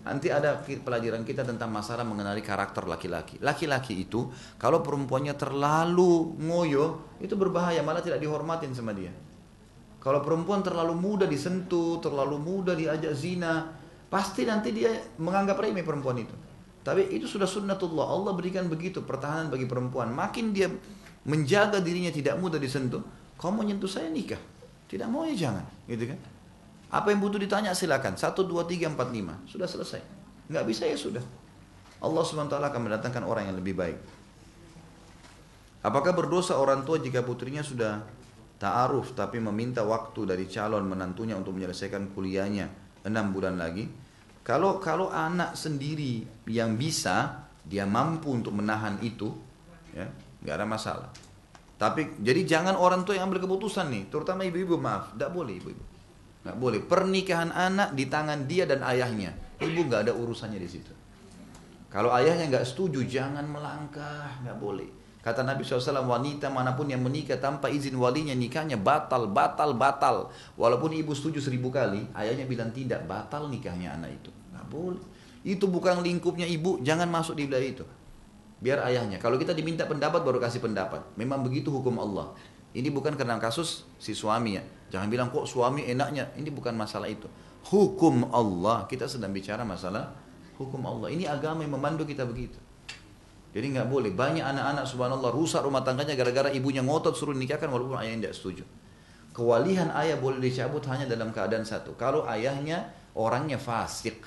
Nanti 0.02 0.31
ada 0.31 0.59
pelajaran 0.62 1.23
kita 1.23 1.47
tentang 1.47 1.70
masalah 1.70 2.02
mengenali 2.06 2.43
karakter 2.43 2.86
laki-laki. 2.86 3.39
Laki-laki 3.43 4.02
itu 4.02 4.31
kalau 4.59 4.82
perempuannya 4.82 5.35
terlalu 5.35 6.39
ngoyo 6.43 7.19
itu 7.19 7.35
berbahaya, 7.35 7.82
malah 7.82 8.02
tidak 8.02 8.23
dihormatin 8.23 8.70
sama 8.74 8.94
dia. 8.94 9.10
Kalau 10.02 10.19
perempuan 10.19 10.66
terlalu 10.66 10.98
mudah 10.98 11.31
disentuh, 11.31 12.02
terlalu 12.02 12.35
mudah 12.35 12.74
diajak 12.74 13.14
zina, 13.14 13.70
pasti 14.10 14.43
nanti 14.43 14.74
dia 14.74 14.90
menganggap 15.23 15.62
remeh 15.62 15.86
perempuan 15.86 16.19
itu. 16.19 16.35
Tapi 16.82 17.14
itu 17.14 17.30
sudah 17.30 17.46
sunnatullah. 17.46 18.06
Allah 18.10 18.34
berikan 18.34 18.66
begitu 18.66 19.06
pertahanan 19.06 19.48
bagi 19.48 19.70
perempuan. 19.70 20.10
Makin 20.10 20.50
dia 20.50 20.66
menjaga 21.22 21.78
dirinya 21.78 22.10
tidak 22.10 22.38
mudah 22.42 22.59
disentuh. 22.59 23.02
Kau 23.38 23.54
mau 23.54 23.62
nyentuh 23.62 23.86
saya 23.86 24.10
nikah. 24.10 24.38
Tidak 24.90 25.06
mau 25.06 25.22
ya 25.22 25.34
jangan. 25.34 25.62
Gitu 25.86 26.10
kan. 26.10 26.18
Apa 26.92 27.14
yang 27.14 27.22
butuh 27.22 27.38
ditanya 27.38 27.72
silakan. 27.72 28.18
Satu, 28.18 28.44
dua, 28.44 28.66
tiga, 28.66 28.90
empat, 28.90 29.09
lima. 29.14 29.38
Sudah 29.46 29.64
selesai. 29.64 30.02
Nggak 30.50 30.64
bisa 30.68 30.84
ya 30.84 30.98
sudah. 30.98 31.24
Allah 32.02 32.22
SWT 32.26 32.50
akan 32.50 32.80
mendatangkan 32.82 33.22
orang 33.22 33.46
yang 33.46 33.56
lebih 33.56 33.78
baik. 33.78 33.98
Apakah 35.86 36.14
berdosa 36.14 36.59
orang 36.59 36.82
tua 36.82 36.98
jika 36.98 37.22
putrinya 37.22 37.62
sudah 37.62 38.02
ta'aruf 38.59 39.18
tapi 39.18 39.42
meminta 39.42 39.82
waktu 39.82 40.26
dari 40.26 40.46
calon 40.46 40.86
menantunya 40.86 41.34
untuk 41.34 41.59
menyelesaikan 41.59 42.14
kuliahnya 42.14 42.66
enam 43.06 43.30
bulan 43.30 43.59
lagi? 43.59 43.86
Kalau 44.43 44.82
kalau 44.82 45.06
anak 45.06 45.55
sendiri 45.55 46.27
yang 46.51 46.74
bisa, 46.74 47.47
dia 47.62 47.86
mampu 47.86 48.35
untuk 48.35 48.51
menahan 48.59 48.98
itu, 48.98 49.31
ya 49.94 50.10
nggak 50.43 50.55
ada 50.59 50.66
masalah. 50.66 51.10
Tapi 51.78 52.19
jadi 52.19 52.47
jangan 52.47 52.74
orang 52.78 53.06
tua 53.06 53.19
yang 53.19 53.31
ambil 53.31 53.43
keputusan 53.43 53.90
nih, 53.90 54.10
terutama 54.10 54.43
ibu-ibu 54.43 54.78
maaf, 54.78 55.14
tidak 55.14 55.31
boleh 55.31 55.59
ibu-ibu, 55.62 55.85
nggak 56.47 56.56
boleh. 56.59 56.81
Pernikahan 56.82 57.51
anak 57.55 57.94
di 57.94 58.06
tangan 58.10 58.47
dia 58.51 58.66
dan 58.66 58.82
ayahnya, 58.82 59.35
ibu 59.62 59.86
nggak 59.86 60.10
ada 60.10 60.12
urusannya 60.14 60.59
di 60.59 60.70
situ. 60.70 60.93
Kalau 61.90 62.10
ayahnya 62.10 62.51
nggak 62.51 62.66
setuju, 62.66 63.06
jangan 63.06 63.47
melangkah, 63.47 64.43
nggak 64.43 64.59
boleh. 64.59 65.01
Kata 65.23 65.47
Nabi 65.47 65.62
SAW, 65.62 66.03
wanita 66.03 66.51
mana 66.51 66.74
pun 66.74 66.90
yang 66.90 66.99
menikah 66.99 67.39
tanpa 67.39 67.70
izin 67.70 67.94
walinya 67.94 68.35
nikahnya 68.35 68.74
batal, 68.74 69.31
batal, 69.31 69.70
batal. 69.78 70.35
Walaupun 70.59 70.90
ibu 70.99 71.15
setuju 71.15 71.39
seribu 71.39 71.70
kali, 71.70 72.11
ayahnya 72.19 72.43
bilang 72.51 72.74
tidak, 72.74 73.07
batal 73.07 73.47
nikahnya 73.47 73.94
anak 73.94 74.19
itu. 74.19 74.35
Nggak 74.51 74.66
boleh. 74.66 75.03
Itu 75.47 75.70
bukan 75.70 76.03
lingkupnya 76.03 76.43
ibu, 76.51 76.82
jangan 76.82 77.07
masuk 77.07 77.39
di 77.39 77.47
wilayah 77.47 77.70
itu. 77.70 77.85
Biar 78.59 78.82
ayahnya. 78.82 79.23
Kalau 79.23 79.39
kita 79.39 79.55
diminta 79.55 79.86
pendapat 79.86 80.27
baru 80.27 80.43
kasih 80.43 80.59
pendapat. 80.59 81.07
Memang 81.15 81.47
begitu 81.47 81.70
hukum 81.70 82.03
Allah. 82.03 82.35
Ini 82.74 82.90
bukan 82.90 83.15
karena 83.15 83.39
kasus 83.39 83.86
si 84.03 84.19
suami 84.19 84.59
ya. 84.59 84.62
Jangan 84.90 85.07
bilang 85.07 85.28
kok 85.31 85.47
suami 85.47 85.86
enaknya. 85.86 86.35
Ini 86.35 86.51
bukan 86.51 86.74
masalah 86.74 87.07
itu. 87.07 87.31
Hukum 87.70 88.31
Allah. 88.35 88.90
Kita 88.90 89.07
sedang 89.07 89.31
bicara 89.31 89.62
masalah 89.62 90.15
hukum 90.59 90.82
Allah. 90.82 91.11
Ini 91.11 91.31
agama 91.31 91.62
yang 91.66 91.74
memandu 91.74 92.07
kita 92.07 92.27
begitu. 92.27 92.59
Jadi 93.52 93.66
nggak 93.76 93.88
boleh. 93.88 94.10
Banyak 94.16 94.42
anak-anak 94.42 94.84
subhanallah 94.88 95.28
rusak 95.28 95.60
rumah 95.60 95.84
tangganya 95.84 96.16
gara-gara 96.16 96.48
ibunya 96.48 96.80
ngotot 96.80 97.12
suruh 97.12 97.36
nikahkan 97.36 97.68
walaupun 97.68 98.00
ayahnya 98.00 98.28
tidak 98.28 98.36
setuju. 98.40 98.64
Kewalihan 99.32 99.92
ayah 99.96 100.16
boleh 100.16 100.40
dicabut 100.40 100.80
hanya 100.88 101.04
dalam 101.04 101.32
keadaan 101.32 101.64
satu. 101.64 101.96
Kalau 101.96 102.24
ayahnya 102.28 102.88
orangnya 103.16 103.60
fasik, 103.60 104.24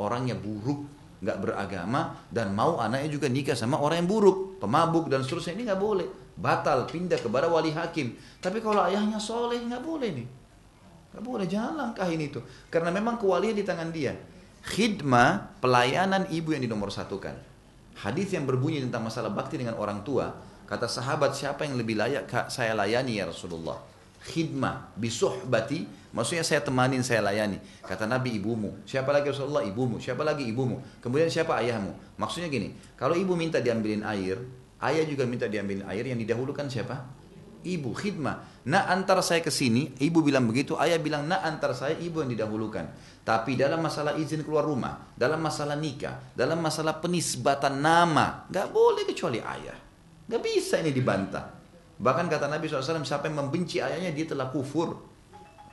orangnya 0.00 0.36
buruk, 0.36 0.88
nggak 1.20 1.38
beragama 1.40 2.16
dan 2.32 2.56
mau 2.56 2.80
anaknya 2.80 3.12
juga 3.12 3.28
nikah 3.28 3.56
sama 3.56 3.76
orang 3.80 4.04
yang 4.04 4.10
buruk, 4.10 4.60
pemabuk 4.60 5.08
dan 5.12 5.20
seterusnya 5.20 5.56
ini 5.56 5.68
nggak 5.68 5.80
boleh. 5.80 6.08
Batal 6.32 6.88
pindah 6.88 7.20
kepada 7.20 7.52
wali 7.52 7.76
hakim. 7.76 8.16
Tapi 8.40 8.64
kalau 8.64 8.88
ayahnya 8.88 9.20
soleh 9.20 9.60
nggak 9.60 9.84
boleh 9.84 10.16
nih. 10.16 10.28
Nggak 11.12 11.24
boleh, 11.28 11.44
jangan 11.44 11.72
langkahin 11.76 12.24
itu. 12.24 12.40
Karena 12.72 12.88
memang 12.88 13.20
kewalian 13.20 13.52
di 13.52 13.64
tangan 13.68 13.92
dia. 13.92 14.16
Khidmah, 14.64 15.60
pelayanan 15.60 16.24
ibu 16.32 16.56
yang 16.56 16.64
dinomor 16.64 16.88
satukan 16.88 17.51
Hadis 18.02 18.34
yang 18.34 18.50
berbunyi 18.50 18.82
tentang 18.82 19.06
masalah 19.06 19.30
bakti 19.30 19.62
dengan 19.62 19.78
orang 19.78 20.02
tua, 20.02 20.34
kata 20.66 20.90
sahabat 20.90 21.38
siapa 21.38 21.62
yang 21.62 21.78
lebih 21.78 21.94
layak 21.94 22.26
saya 22.50 22.74
layani 22.74 23.22
ya 23.22 23.30
Rasulullah? 23.30 23.78
Khidmah, 24.26 24.90
bisuhbati, 24.98 26.10
maksudnya 26.10 26.42
saya 26.42 26.66
temanin, 26.66 27.06
saya 27.06 27.22
layani. 27.22 27.62
Kata 27.82 28.10
Nabi 28.10 28.42
ibumu, 28.42 28.82
siapa 28.82 29.14
lagi 29.14 29.30
Rasulullah 29.30 29.62
ibumu, 29.62 30.02
siapa 30.02 30.26
lagi 30.26 30.42
ibumu, 30.50 30.82
kemudian 30.98 31.30
siapa 31.30 31.62
ayahmu. 31.62 32.18
Maksudnya 32.18 32.50
gini, 32.50 32.74
kalau 32.98 33.14
ibu 33.14 33.38
minta 33.38 33.62
diambilin 33.62 34.02
air, 34.02 34.38
ayah 34.82 35.06
juga 35.06 35.22
minta 35.22 35.46
diambilin 35.46 35.86
air, 35.86 36.02
yang 36.02 36.18
didahulukan 36.18 36.66
siapa? 36.66 37.21
Ibu, 37.62 37.94
khidmah. 37.94 38.66
Nah 38.66 38.90
antara 38.90 39.22
saya 39.22 39.42
ke 39.42 39.50
sini, 39.50 39.94
ibu 39.98 40.22
bilang 40.22 40.46
begitu, 40.46 40.78
ayah 40.78 40.98
bilang 40.98 41.26
nah 41.26 41.42
antara 41.42 41.74
saya 41.74 41.98
ibu 41.98 42.22
yang 42.22 42.30
didahulukan. 42.30 42.90
Tapi 43.22 43.54
dalam 43.54 43.82
masalah 43.82 44.18
izin 44.18 44.42
keluar 44.42 44.66
rumah, 44.66 45.14
dalam 45.14 45.38
masalah 45.38 45.78
nikah, 45.78 46.34
dalam 46.34 46.58
masalah 46.58 46.98
penisbatan 46.98 47.78
nama, 47.78 48.46
nggak 48.50 48.68
boleh 48.74 49.06
kecuali 49.06 49.38
ayah. 49.38 49.78
Nggak 50.26 50.42
bisa 50.42 50.78
ini 50.82 50.90
dibantah. 50.90 51.54
Bahkan 52.02 52.26
kata 52.26 52.50
Nabi 52.50 52.66
SAW, 52.66 53.06
siapa 53.06 53.30
yang 53.30 53.46
membenci 53.46 53.78
ayahnya 53.78 54.10
dia 54.10 54.26
telah 54.26 54.50
kufur. 54.50 54.98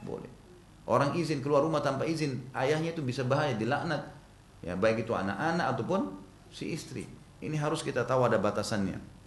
Boleh. 0.05 0.29
Orang 0.89 1.13
izin 1.17 1.41
keluar 1.41 1.61
rumah 1.65 1.81
tanpa 1.81 2.05
izin, 2.05 2.49
ayahnya 2.53 2.93
itu 2.93 3.01
bisa 3.01 3.25
bahaya, 3.25 3.53
dilaknat. 3.57 4.09
Ya, 4.61 4.77
baik 4.77 5.05
itu 5.05 5.13
anak-anak 5.13 5.77
ataupun 5.77 6.13
si 6.53 6.73
istri. 6.73 7.05
Ini 7.39 7.55
harus 7.57 7.85
kita 7.85 8.03
tahu 8.03 8.25
ada 8.25 8.37
batasannya. 8.37 9.18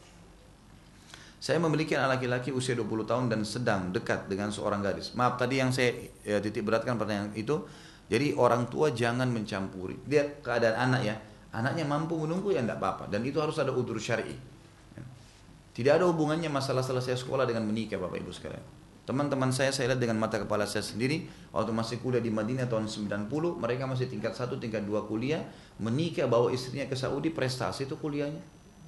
Saya 1.42 1.58
memiliki 1.58 1.98
anak 1.98 2.22
laki-laki 2.22 2.54
usia 2.54 2.78
20 2.78 3.02
tahun 3.02 3.26
dan 3.26 3.42
sedang 3.42 3.90
dekat 3.90 4.30
dengan 4.30 4.54
seorang 4.54 4.78
gadis. 4.78 5.10
Maaf 5.18 5.42
tadi 5.42 5.58
yang 5.58 5.74
saya 5.74 5.90
ya, 6.22 6.38
titik 6.38 6.62
beratkan 6.62 6.94
pertanyaan 6.94 7.34
itu. 7.34 7.66
Jadi 8.06 8.38
orang 8.38 8.70
tua 8.70 8.94
jangan 8.94 9.26
mencampuri. 9.26 9.98
Dia 10.06 10.38
keadaan 10.38 10.78
anak 10.78 11.02
ya. 11.02 11.18
Anaknya 11.50 11.82
mampu 11.82 12.14
menunggu 12.14 12.54
ya 12.54 12.62
tidak 12.62 12.78
apa-apa. 12.78 13.10
Dan 13.10 13.26
itu 13.26 13.42
harus 13.42 13.58
ada 13.58 13.74
udur 13.74 13.98
syari. 13.98 14.38
Tidak 15.74 15.90
ada 15.90 16.06
hubungannya 16.06 16.46
masalah 16.46 16.86
selesai 16.86 17.26
sekolah 17.26 17.42
dengan 17.42 17.66
menikah 17.66 17.98
Bapak 17.98 18.22
Ibu 18.22 18.30
sekalian. 18.30 18.62
Teman-teman 19.02 19.50
saya 19.50 19.74
saya 19.74 19.90
lihat 19.90 19.98
dengan 19.98 20.22
mata 20.22 20.38
kepala 20.38 20.62
saya 20.62 20.86
sendiri 20.86 21.26
waktu 21.50 21.74
masih 21.74 21.98
kuliah 21.98 22.22
di 22.22 22.30
Madinah 22.30 22.70
tahun 22.70 22.86
90 22.86 23.26
mereka 23.58 23.82
masih 23.90 24.06
tingkat 24.06 24.30
1 24.38 24.62
tingkat 24.62 24.86
2 24.86 25.10
kuliah 25.10 25.42
menikah 25.82 26.30
bawa 26.30 26.54
istrinya 26.54 26.86
ke 26.86 26.94
Saudi 26.94 27.34
prestasi 27.34 27.90
itu 27.90 27.98
kuliahnya 27.98 28.38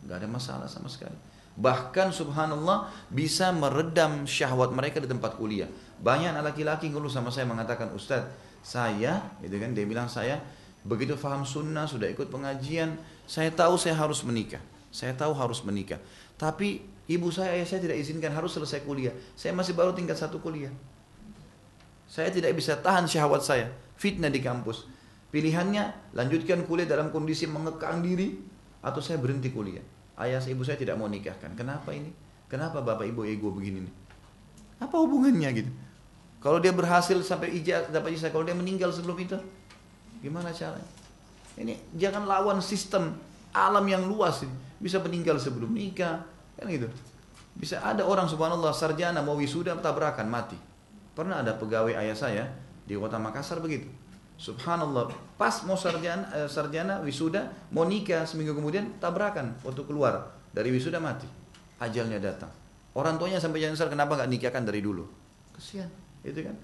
nggak 0.06 0.16
ada 0.22 0.28
masalah 0.30 0.68
sama 0.70 0.86
sekali 0.86 1.33
bahkan 1.54 2.10
subhanallah 2.10 2.90
bisa 3.10 3.54
meredam 3.54 4.26
syahwat 4.26 4.74
mereka 4.74 4.98
di 4.98 5.06
tempat 5.06 5.38
kuliah 5.38 5.70
banyak 6.02 6.34
anak 6.34 6.54
laki-laki 6.54 6.90
ngeluh 6.90 7.10
sama 7.10 7.30
saya 7.30 7.46
mengatakan 7.46 7.94
Ustadz 7.94 8.30
saya 8.64 9.22
itu 9.38 9.54
kan 9.60 9.70
dia 9.70 9.86
bilang 9.86 10.10
saya 10.10 10.42
begitu 10.82 11.14
faham 11.14 11.46
sunnah 11.46 11.86
sudah 11.86 12.10
ikut 12.10 12.26
pengajian 12.28 12.98
saya 13.24 13.54
tahu 13.54 13.78
saya 13.78 13.94
harus 13.94 14.26
menikah 14.26 14.60
saya 14.90 15.14
tahu 15.14 15.30
harus 15.34 15.62
menikah 15.62 16.02
tapi 16.34 16.82
ibu 17.06 17.28
saya, 17.28 17.54
ayah 17.54 17.66
saya 17.68 17.80
tidak 17.84 18.00
izinkan 18.00 18.32
harus 18.32 18.56
selesai 18.56 18.82
kuliah. 18.82 19.14
Saya 19.38 19.52
masih 19.54 19.76
baru 19.76 19.94
tingkat 19.94 20.18
satu 20.18 20.40
kuliah. 20.40 20.72
Saya 22.08 22.30
tidak 22.30 22.54
bisa 22.56 22.78
tahan 22.78 23.06
syahwat 23.08 23.42
saya. 23.42 23.70
Fitnah 23.98 24.30
di 24.30 24.42
kampus. 24.42 24.86
Pilihannya 25.34 26.14
lanjutkan 26.14 26.62
kuliah 26.66 26.86
dalam 26.86 27.10
kondisi 27.10 27.50
mengekang 27.50 28.02
diri 28.02 28.38
atau 28.82 29.02
saya 29.02 29.18
berhenti 29.18 29.50
kuliah. 29.50 29.82
Ayah 30.14 30.38
ibu 30.46 30.62
saya 30.62 30.78
tidak 30.78 30.94
mau 30.94 31.10
nikahkan. 31.10 31.54
Kenapa 31.58 31.90
ini? 31.90 32.14
Kenapa 32.46 32.78
bapak 32.78 33.10
ibu 33.10 33.26
ego 33.26 33.50
begini 33.50 33.82
nih? 33.82 33.94
Apa 34.78 34.94
hubungannya 35.02 35.50
gitu? 35.54 35.70
Kalau 36.38 36.60
dia 36.60 36.70
berhasil 36.76 37.16
sampai 37.24 37.56
ijazah 37.56 37.88
dapat 37.88 38.14
ijazah, 38.14 38.28
kalau 38.28 38.44
dia 38.44 38.52
meninggal 38.52 38.92
sebelum 38.92 39.16
itu, 39.16 39.34
gimana 40.20 40.52
caranya? 40.52 40.86
Ini 41.56 41.96
jangan 41.96 42.28
lawan 42.28 42.60
sistem 42.60 43.16
alam 43.54 43.86
yang 43.88 44.04
luas 44.04 44.44
ini 44.44 44.52
bisa 44.82 45.00
meninggal 45.00 45.40
sebelum 45.40 45.72
nikah, 45.72 46.20
kan 46.58 46.66
gitu. 46.68 46.90
Bisa 47.56 47.80
ada 47.80 48.04
orang 48.04 48.28
subhanallah 48.28 48.74
sarjana 48.74 49.24
mau 49.24 49.38
wisuda 49.38 49.72
tabrakan 49.80 50.28
mati. 50.28 50.58
Pernah 51.14 51.40
ada 51.40 51.54
pegawai 51.56 51.94
ayah 51.96 52.18
saya 52.18 52.44
di 52.84 52.98
kota 52.98 53.16
Makassar 53.16 53.62
begitu. 53.62 53.88
Subhanallah, 54.34 55.14
pas 55.38 55.62
mau 55.62 55.78
sarjana, 55.78 56.26
eh, 56.34 56.50
sarjana 56.50 56.98
wisuda, 57.06 57.54
mau 57.70 57.86
nikah 57.86 58.26
seminggu 58.26 58.52
kemudian 58.52 58.98
tabrakan 58.98 59.54
waktu 59.62 59.82
keluar 59.86 60.34
dari 60.50 60.74
wisuda 60.74 60.98
mati. 60.98 61.26
Ajalnya 61.78 62.18
datang. 62.18 62.50
Orang 62.94 63.18
tuanya 63.18 63.38
sampai 63.38 63.62
jangan 63.62 63.90
kenapa 63.90 64.18
nggak 64.18 64.30
nikahkan 64.30 64.62
dari 64.66 64.82
dulu? 64.82 65.06
Kesian, 65.54 65.90
itu 66.26 66.46
kan. 66.46 66.54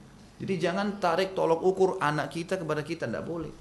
Jadi 0.41 0.55
jangan 0.57 0.99
tarik 1.03 1.37
tolok 1.37 1.61
ukur 1.63 1.91
anak 2.01 2.33
kita 2.33 2.59
kepada 2.59 2.83
kita, 2.83 3.07
tidak 3.07 3.27
boleh. 3.27 3.53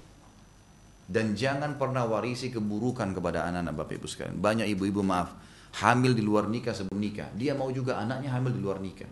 Dan 1.10 1.34
jangan 1.34 1.74
pernah 1.74 2.06
warisi 2.06 2.54
keburukan 2.54 3.10
kepada 3.10 3.46
anak-anak 3.50 3.74
Bapak 3.74 3.94
Ibu 3.98 4.06
sekalian. 4.06 4.38
Banyak 4.38 4.66
ibu-ibu 4.70 5.02
maaf, 5.02 5.34
hamil 5.82 6.14
di 6.14 6.22
luar 6.22 6.46
nikah 6.46 6.70
sebelum 6.70 7.02
nikah. 7.02 7.28
Dia 7.34 7.58
mau 7.58 7.68
juga 7.74 7.98
anaknya 7.98 8.30
hamil 8.30 8.54
di 8.54 8.62
luar 8.62 8.78
nikah. 8.78 9.10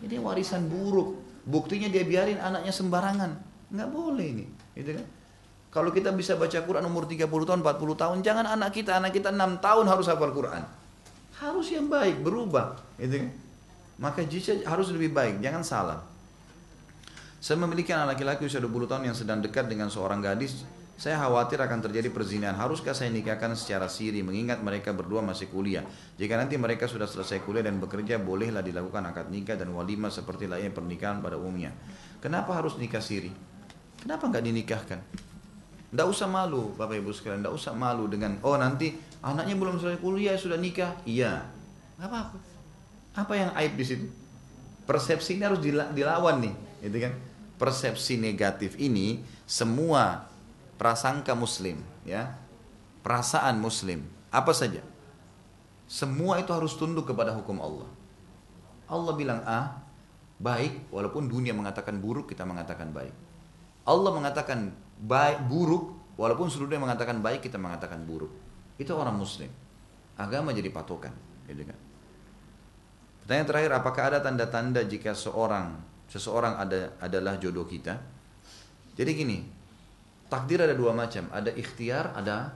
Ini 0.00 0.16
warisan 0.20 0.68
buruk. 0.68 1.20
Buktinya 1.46 1.92
dia 1.92 2.02
biarin 2.02 2.40
anaknya 2.40 2.72
sembarangan. 2.72 3.55
Nggak 3.72 3.88
boleh 3.90 4.26
ini. 4.26 4.46
Gitu 4.74 4.94
kan? 4.96 5.06
Kalau 5.70 5.90
kita 5.92 6.14
bisa 6.14 6.38
baca 6.40 6.56
Quran 6.56 6.84
umur 6.88 7.04
30 7.04 7.28
tahun, 7.28 7.60
40 7.60 8.00
tahun, 8.00 8.16
jangan 8.24 8.46
anak 8.48 8.72
kita, 8.72 8.96
anak 8.96 9.12
kita 9.12 9.28
6 9.28 9.60
tahun 9.60 9.84
harus 9.86 10.06
hafal 10.08 10.32
Quran. 10.32 10.62
Harus 11.36 11.66
yang 11.68 11.92
baik, 11.92 12.24
berubah. 12.24 12.80
Gitu 12.96 13.20
kan? 13.20 13.30
Maka 14.00 14.24
jika 14.24 14.56
harus 14.64 14.88
lebih 14.92 15.12
baik, 15.12 15.44
jangan 15.44 15.60
salah. 15.60 16.00
Saya 17.40 17.60
memiliki 17.60 17.92
anak 17.92 18.16
laki-laki 18.16 18.48
usia 18.48 18.58
20 18.58 18.88
tahun 18.88 19.12
yang 19.12 19.16
sedang 19.16 19.44
dekat 19.44 19.68
dengan 19.68 19.92
seorang 19.92 20.24
gadis 20.24 20.64
saya 20.96 21.20
khawatir 21.20 21.60
akan 21.60 21.84
terjadi 21.84 22.08
perzinahan. 22.08 22.56
Haruskah 22.56 22.96
saya 22.96 23.12
nikahkan 23.12 23.52
secara 23.52 23.84
siri 23.84 24.24
mengingat 24.24 24.64
mereka 24.64 24.96
berdua 24.96 25.20
masih 25.20 25.52
kuliah? 25.52 25.84
Jika 26.16 26.40
nanti 26.40 26.56
mereka 26.56 26.88
sudah 26.88 27.04
selesai 27.04 27.44
kuliah 27.44 27.60
dan 27.60 27.76
bekerja, 27.76 28.16
bolehlah 28.16 28.64
dilakukan 28.64 29.04
akad 29.12 29.28
nikah 29.28 29.60
dan 29.60 29.76
walimah 29.76 30.08
seperti 30.08 30.48
lainnya 30.48 30.72
pernikahan 30.72 31.20
pada 31.20 31.36
umumnya. 31.36 31.76
Kenapa 32.24 32.56
harus 32.56 32.80
nikah 32.80 33.04
siri? 33.04 33.28
Kenapa 34.06 34.30
nggak 34.30 34.44
dinikahkan? 34.46 35.00
Tidak 35.90 36.06
usah 36.06 36.30
malu, 36.30 36.70
Bapak 36.78 36.94
Ibu 36.94 37.10
sekalian. 37.10 37.42
Tidak 37.42 37.50
usah 37.50 37.74
malu 37.74 38.06
dengan, 38.06 38.38
oh 38.46 38.54
nanti 38.54 38.94
anaknya 39.18 39.58
belum 39.58 39.82
selesai 39.82 39.98
kuliah 39.98 40.38
sudah 40.38 40.54
nikah. 40.54 40.94
Iya, 41.02 41.42
nggak 41.98 42.06
apa-apa. 42.06 42.38
Apa 43.18 43.32
yang 43.34 43.50
aib 43.58 43.74
di 43.74 43.82
situ? 43.82 44.06
Persepsi 44.86 45.34
ini 45.34 45.42
harus 45.42 45.58
dilawan 45.66 46.38
nih, 46.38 46.54
itu 46.86 47.02
kan? 47.02 47.18
Persepsi 47.58 48.14
negatif 48.14 48.78
ini 48.78 49.26
semua 49.42 50.30
prasangka 50.78 51.34
muslim, 51.34 51.82
ya. 52.06 52.30
Perasaan 53.02 53.58
muslim, 53.58 54.06
apa 54.30 54.54
saja. 54.54 54.86
Semua 55.90 56.38
itu 56.38 56.54
harus 56.54 56.78
tunduk 56.78 57.10
kepada 57.10 57.34
hukum 57.34 57.58
Allah. 57.58 57.90
Allah 58.86 59.18
bilang 59.18 59.42
A, 59.42 59.82
baik, 60.38 60.94
walaupun 60.94 61.26
dunia 61.26 61.50
mengatakan 61.50 61.98
buruk, 61.98 62.30
kita 62.30 62.46
mengatakan 62.46 62.94
baik. 62.94 63.25
Allah 63.86 64.10
mengatakan 64.10 64.74
baik 64.98 65.46
buruk, 65.46 66.14
walaupun 66.18 66.50
seluruh 66.50 66.74
dunia 66.74 66.82
mengatakan 66.82 67.22
baik, 67.22 67.46
kita 67.46 67.56
mengatakan 67.56 68.02
buruk. 68.02 68.34
Itu 68.76 68.98
orang 68.98 69.14
muslim. 69.14 69.48
Agama 70.18 70.50
jadi 70.50 70.68
patokan, 70.74 71.14
gitu 71.46 71.62
kan. 71.62 71.78
Pertanyaan 73.22 73.46
terakhir, 73.46 73.70
apakah 73.78 74.02
ada 74.10 74.18
tanda-tanda 74.18 74.82
jika 74.86 75.14
seorang 75.14 75.78
seseorang 76.06 76.58
ada 76.58 76.98
adalah 76.98 77.38
jodoh 77.38 77.66
kita? 77.66 77.98
Jadi 78.96 79.10
gini, 79.12 79.38
Takdir 80.26 80.58
ada 80.58 80.74
dua 80.74 80.90
macam, 80.90 81.30
ada 81.30 81.54
ikhtiar, 81.54 82.10
ada 82.18 82.50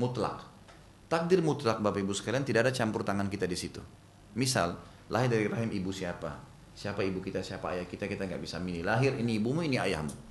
mutlak. 0.00 0.48
Takdir 1.12 1.44
mutlak 1.44 1.84
Bapak 1.84 2.00
Ibu 2.00 2.16
sekalian 2.16 2.46
tidak 2.46 2.70
ada 2.70 2.72
campur 2.72 3.04
tangan 3.04 3.28
kita 3.28 3.44
di 3.44 3.58
situ. 3.58 3.84
Misal, 4.32 4.78
lahir 5.12 5.28
dari 5.28 5.44
rahim 5.50 5.68
ibu 5.74 5.90
siapa? 5.92 6.40
Siapa 6.72 7.04
ibu 7.04 7.20
kita, 7.20 7.44
siapa 7.44 7.76
ayah 7.76 7.84
kita, 7.84 8.08
kita 8.08 8.24
nggak 8.24 8.40
bisa 8.40 8.56
milih. 8.62 8.86
Lahir 8.86 9.12
ini 9.18 9.36
ibumu, 9.36 9.60
ini 9.60 9.76
ayahmu. 9.76 10.29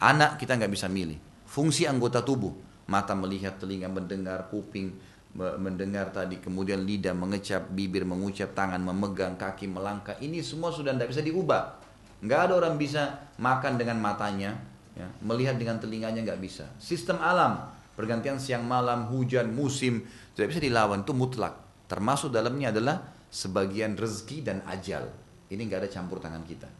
Anak 0.00 0.40
kita 0.40 0.58
nggak 0.58 0.72
bisa 0.72 0.86
milih. 0.90 1.16
Fungsi 1.44 1.86
anggota 1.86 2.24
tubuh, 2.24 2.54
mata 2.90 3.14
melihat, 3.14 3.58
telinga 3.58 3.86
mendengar, 3.90 4.50
kuping 4.50 4.94
mendengar 5.34 6.14
tadi, 6.14 6.38
kemudian 6.38 6.86
lidah 6.86 7.10
mengecap, 7.10 7.66
bibir 7.74 8.06
mengucap, 8.06 8.54
tangan 8.54 8.78
memegang, 8.78 9.34
kaki 9.34 9.66
melangkah. 9.66 10.14
Ini 10.22 10.38
semua 10.46 10.70
sudah 10.70 10.94
tidak 10.94 11.10
bisa 11.10 11.26
diubah. 11.26 11.82
Nggak 12.22 12.40
ada 12.50 12.52
orang 12.54 12.78
bisa 12.78 13.34
makan 13.42 13.74
dengan 13.74 13.98
matanya, 13.98 14.54
Ya, 14.94 15.10
melihat 15.26 15.58
dengan 15.58 15.82
telinganya 15.82 16.22
nggak 16.22 16.38
bisa. 16.38 16.70
Sistem 16.78 17.18
alam, 17.18 17.66
pergantian 17.98 18.38
siang 18.38 18.62
malam, 18.62 19.10
hujan, 19.10 19.50
musim, 19.50 20.06
tidak 20.38 20.54
bisa 20.54 20.60
dilawan. 20.62 21.02
Itu 21.02 21.10
mutlak. 21.10 21.58
Termasuk 21.90 22.30
dalamnya 22.30 22.70
adalah 22.70 23.02
sebagian 23.26 23.98
rezeki 23.98 24.46
dan 24.46 24.62
ajal. 24.70 25.10
Ini 25.50 25.58
nggak 25.66 25.80
ada 25.86 25.90
campur 25.90 26.22
tangan 26.22 26.46
kita. 26.46 26.70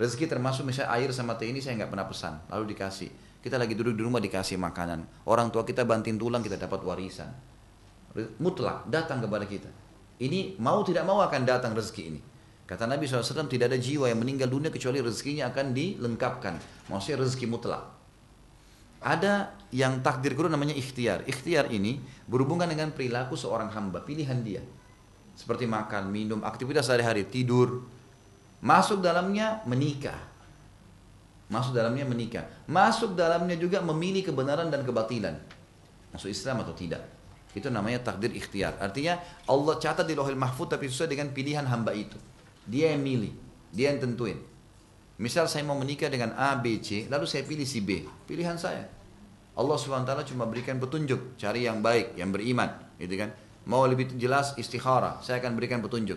Rezeki 0.00 0.32
termasuk 0.32 0.64
misalnya 0.64 0.96
air 0.96 1.12
sama 1.12 1.36
teh 1.36 1.52
ini 1.52 1.60
saya 1.60 1.76
nggak 1.76 1.92
pernah 1.92 2.08
pesan, 2.08 2.40
lalu 2.48 2.72
dikasih. 2.72 3.12
Kita 3.44 3.60
lagi 3.60 3.76
duduk 3.76 3.92
di 3.92 4.00
rumah 4.00 4.16
dikasih 4.16 4.56
makanan. 4.56 5.28
Orang 5.28 5.52
tua 5.52 5.60
kita 5.60 5.84
banting 5.84 6.16
tulang 6.16 6.40
kita 6.40 6.56
dapat 6.56 6.80
warisan. 6.80 7.28
Mutlak 8.40 8.88
datang 8.88 9.20
kepada 9.20 9.44
kita. 9.44 9.68
Ini 10.20 10.56
mau 10.56 10.80
tidak 10.80 11.04
mau 11.04 11.20
akan 11.20 11.44
datang 11.44 11.76
rezeki 11.76 12.02
ini. 12.16 12.20
Kata 12.64 12.88
Nabi 12.88 13.04
SAW 13.04 13.44
tidak 13.44 13.72
ada 13.72 13.78
jiwa 13.80 14.08
yang 14.08 14.20
meninggal 14.24 14.48
dunia 14.48 14.72
kecuali 14.72 15.04
rezekinya 15.04 15.52
akan 15.52 15.76
dilengkapkan. 15.76 16.56
Maksudnya 16.88 17.20
rezeki 17.20 17.46
mutlak. 17.48 17.82
Ada 19.00 19.52
yang 19.72 20.04
takdir 20.04 20.36
kedua 20.36 20.52
namanya 20.52 20.76
ikhtiar. 20.76 21.24
Ikhtiar 21.24 21.72
ini 21.72 22.00
berhubungan 22.28 22.68
dengan 22.68 22.92
perilaku 22.92 23.36
seorang 23.36 23.72
hamba, 23.72 24.04
pilihan 24.04 24.40
dia. 24.44 24.60
Seperti 25.32 25.64
makan, 25.64 26.12
minum, 26.12 26.40
aktivitas 26.44 26.88
sehari-hari, 26.88 27.24
tidur. 27.28 27.84
Masuk 28.60 29.00
dalamnya 29.00 29.64
menikah. 29.64 30.16
Masuk 31.50 31.74
dalamnya 31.74 32.06
menikah. 32.06 32.44
Masuk 32.68 33.16
dalamnya 33.16 33.56
juga 33.56 33.82
memilih 33.82 34.30
kebenaran 34.30 34.68
dan 34.68 34.84
kebatilan. 34.86 35.34
Masuk 36.12 36.30
Islam 36.30 36.62
atau 36.62 36.76
tidak. 36.76 37.02
Itu 37.50 37.66
namanya 37.72 38.12
takdir 38.12 38.30
ikhtiar. 38.30 38.78
Artinya 38.78 39.18
Allah 39.50 39.74
catat 39.80 40.06
di 40.06 40.14
lohil 40.14 40.38
mahfud 40.38 40.70
tapi 40.70 40.86
sesuai 40.86 41.10
dengan 41.10 41.34
pilihan 41.34 41.66
hamba 41.66 41.90
itu. 41.90 42.14
Dia 42.68 42.94
yang 42.94 43.02
milih. 43.02 43.34
Dia 43.74 43.90
yang 43.90 43.98
tentuin. 43.98 44.38
Misal 45.20 45.50
saya 45.50 45.66
mau 45.66 45.76
menikah 45.76 46.08
dengan 46.08 46.32
A, 46.32 46.56
B, 46.56 46.80
C, 46.80 47.04
lalu 47.10 47.28
saya 47.28 47.44
pilih 47.44 47.68
si 47.68 47.84
B. 47.84 48.08
Pilihan 48.24 48.56
saya. 48.56 48.88
Allah 49.52 49.76
SWT 49.76 50.32
cuma 50.32 50.48
berikan 50.48 50.80
petunjuk, 50.80 51.36
cari 51.36 51.68
yang 51.68 51.84
baik, 51.84 52.16
yang 52.16 52.32
beriman, 52.32 52.72
gitu 52.96 53.20
kan. 53.20 53.34
Mau 53.68 53.84
lebih 53.84 54.16
jelas 54.16 54.56
istikhara, 54.56 55.20
saya 55.20 55.44
akan 55.44 55.60
berikan 55.60 55.84
petunjuk. 55.84 56.16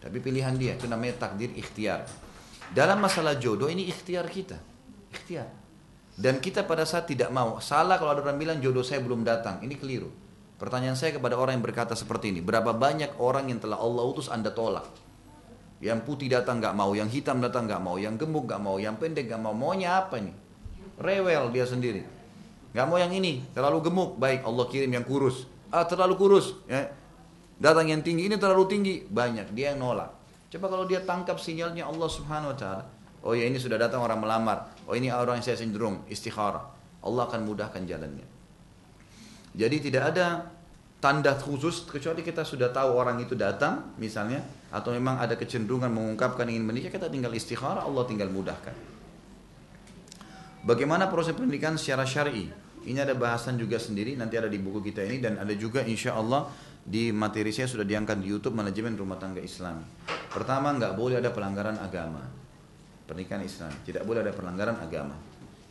Tapi 0.00 0.16
pilihan 0.18 0.56
dia, 0.56 0.74
itu 0.80 0.88
namanya 0.88 1.28
takdir 1.28 1.52
ikhtiar. 1.52 2.08
Dalam 2.72 2.98
masalah 3.04 3.36
jodoh 3.36 3.68
ini 3.68 3.84
ikhtiar 3.86 4.24
kita. 4.26 4.56
Ikhtiar. 5.12 5.48
Dan 6.16 6.40
kita 6.40 6.64
pada 6.64 6.88
saat 6.88 7.08
tidak 7.08 7.28
mau, 7.32 7.60
salah 7.60 8.00
kalau 8.00 8.16
ada 8.16 8.24
orang 8.24 8.40
bilang 8.40 8.58
jodoh 8.60 8.84
saya 8.84 9.04
belum 9.04 9.24
datang, 9.24 9.60
ini 9.60 9.76
keliru. 9.76 10.08
Pertanyaan 10.60 10.92
saya 10.92 11.16
kepada 11.16 11.40
orang 11.40 11.56
yang 11.56 11.64
berkata 11.64 11.96
seperti 11.96 12.32
ini, 12.32 12.40
berapa 12.44 12.76
banyak 12.76 13.16
orang 13.16 13.48
yang 13.48 13.60
telah 13.60 13.80
Allah 13.80 14.04
utus 14.04 14.28
Anda 14.28 14.52
tolak? 14.52 14.84
Yang 15.80 16.04
putih 16.04 16.28
datang 16.28 16.60
nggak 16.60 16.76
mau, 16.76 16.92
yang 16.92 17.08
hitam 17.08 17.40
datang 17.40 17.64
nggak 17.64 17.80
mau, 17.80 17.96
yang 17.96 18.20
gemuk 18.20 18.44
nggak 18.44 18.60
mau, 18.60 18.76
yang 18.76 19.00
pendek 19.00 19.32
nggak 19.32 19.40
mau. 19.40 19.56
Maunya 19.56 19.96
apa 19.96 20.20
nih? 20.20 20.36
Rewel 21.00 21.48
dia 21.56 21.64
sendiri. 21.64 22.04
Nggak 22.76 22.86
mau 22.86 23.00
yang 23.00 23.12
ini, 23.16 23.40
terlalu 23.56 23.88
gemuk. 23.88 24.20
Baik, 24.20 24.44
Allah 24.44 24.64
kirim 24.68 24.92
yang 24.92 25.04
kurus. 25.08 25.48
Ah, 25.72 25.88
terlalu 25.88 26.20
kurus. 26.20 26.52
Ya. 26.68 26.92
Datang 27.60 27.92
yang 27.92 28.00
tinggi, 28.00 28.26
ini 28.26 28.40
terlalu 28.40 28.64
tinggi. 28.66 28.94
Banyak, 29.04 29.52
dia 29.52 29.76
yang 29.76 29.84
nolak. 29.84 30.08
Coba 30.48 30.66
kalau 30.72 30.88
dia 30.88 31.04
tangkap 31.04 31.36
sinyalnya 31.36 31.84
Allah 31.84 32.08
subhanahu 32.08 32.56
wa 32.56 32.58
ta'ala. 32.58 32.84
Oh 33.20 33.36
ya 33.36 33.44
ini 33.44 33.60
sudah 33.60 33.76
datang 33.76 34.00
orang 34.00 34.16
melamar. 34.16 34.72
Oh 34.88 34.96
ini 34.96 35.12
orang 35.12 35.38
yang 35.38 35.44
saya 35.44 35.60
cenderung, 35.60 36.08
istikharah. 36.08 36.64
Allah 37.04 37.22
akan 37.28 37.44
mudahkan 37.44 37.84
jalannya. 37.84 38.24
Jadi 39.52 39.76
tidak 39.84 40.16
ada 40.16 40.48
tanda 41.00 41.32
khusus 41.32 41.88
kecuali 41.88 42.20
kita 42.20 42.44
sudah 42.44 42.68
tahu 42.68 42.92
orang 42.92 43.24
itu 43.24 43.32
datang 43.32 43.96
misalnya 43.96 44.44
atau 44.68 44.92
memang 44.92 45.16
ada 45.16 45.32
kecenderungan 45.34 45.88
mengungkapkan 45.88 46.44
ingin 46.52 46.64
menikah 46.68 46.92
kita 46.92 47.08
tinggal 47.08 47.32
istikharah 47.32 47.88
Allah 47.88 48.04
tinggal 48.04 48.28
mudahkan 48.28 48.76
bagaimana 50.68 51.08
proses 51.08 51.32
pernikahan 51.32 51.80
secara 51.80 52.04
syar'i 52.04 52.52
ini 52.84 53.00
ada 53.00 53.16
bahasan 53.16 53.56
juga 53.56 53.80
sendiri 53.80 54.12
nanti 54.12 54.36
ada 54.36 54.52
di 54.52 54.60
buku 54.60 54.92
kita 54.92 55.00
ini 55.08 55.24
dan 55.24 55.40
ada 55.40 55.56
juga 55.56 55.80
insya 55.88 56.20
Allah 56.20 56.52
di 56.84 57.12
materi 57.12 57.52
saya 57.52 57.68
sudah 57.68 57.84
diangkat 57.84 58.20
di 58.20 58.26
YouTube 58.32 58.56
manajemen 58.56 58.96
rumah 58.96 59.20
tangga 59.20 59.42
Islam 59.42 59.84
pertama 60.32 60.72
nggak 60.74 60.96
boleh 60.96 61.20
ada 61.20 61.30
pelanggaran 61.30 61.76
agama 61.80 62.24
pernikahan 63.04 63.44
Islam 63.44 63.72
tidak 63.84 64.06
boleh 64.08 64.20
ada 64.24 64.32
pelanggaran 64.32 64.76
agama 64.80 65.14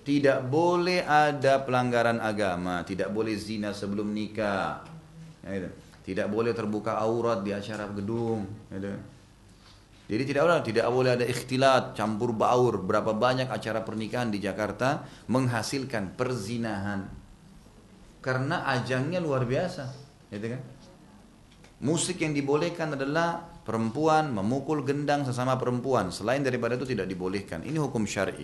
tidak 0.05 0.45
boleh 0.47 1.03
ada 1.03 1.61
pelanggaran 1.65 2.17
agama 2.21 2.81
tidak 2.85 3.09
boleh 3.09 3.33
zina 3.35 3.73
sebelum 3.73 4.09
nikah 4.13 4.99
Ya, 5.43 5.49
gitu. 5.55 5.69
Tidak 6.09 6.27
boleh 6.31 6.57
terbuka 6.57 6.97
aurat 6.97 7.45
di 7.45 7.53
acara 7.53 7.85
gedung. 7.93 8.49
Gitu. 8.71 8.89
Jadi 10.09 10.23
tidak 10.25 10.41
boleh, 10.49 10.61
tidak 10.65 10.87
boleh 10.89 11.11
ada 11.13 11.25
ikhtilat, 11.25 11.93
campur 11.93 12.33
baur. 12.33 12.81
Berapa 12.81 13.13
banyak 13.13 13.45
acara 13.45 13.85
pernikahan 13.85 14.33
di 14.33 14.41
Jakarta 14.41 15.05
menghasilkan 15.29 16.17
perzinahan. 16.17 17.05
Karena 18.25 18.65
ajangnya 18.73 19.21
luar 19.21 19.45
biasa, 19.45 19.85
gitu 20.33 20.57
kan? 20.57 20.61
Musik 21.79 22.19
yang 22.19 22.35
dibolehkan 22.35 22.91
adalah 22.91 23.39
perempuan 23.63 24.35
memukul 24.35 24.83
gendang 24.83 25.23
sesama 25.23 25.55
perempuan. 25.55 26.11
Selain 26.11 26.43
daripada 26.43 26.75
itu 26.75 26.83
tidak 26.83 27.07
dibolehkan. 27.07 27.63
Ini 27.63 27.79
hukum 27.79 28.03
syar'i. 28.03 28.43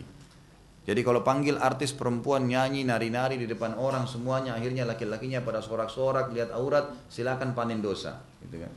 Jadi 0.86 1.02
kalau 1.02 1.26
panggil 1.26 1.57
artis 1.57 1.98
perempuan 1.98 2.45
nyanyi 2.45 2.86
nari-nari 2.86 3.41
di 3.41 3.49
depan 3.49 3.74
orang 3.76 4.06
semuanya 4.06 4.53
akhirnya 4.53 4.86
laki-lakinya 4.86 5.41
pada 5.41 5.57
sorak-sorak 5.57 6.30
lihat 6.30 6.53
aurat 6.53 6.94
silakan 7.10 7.57
panen 7.57 7.82
dosa, 7.82 8.22
gitu 8.45 8.62
kan? 8.62 8.70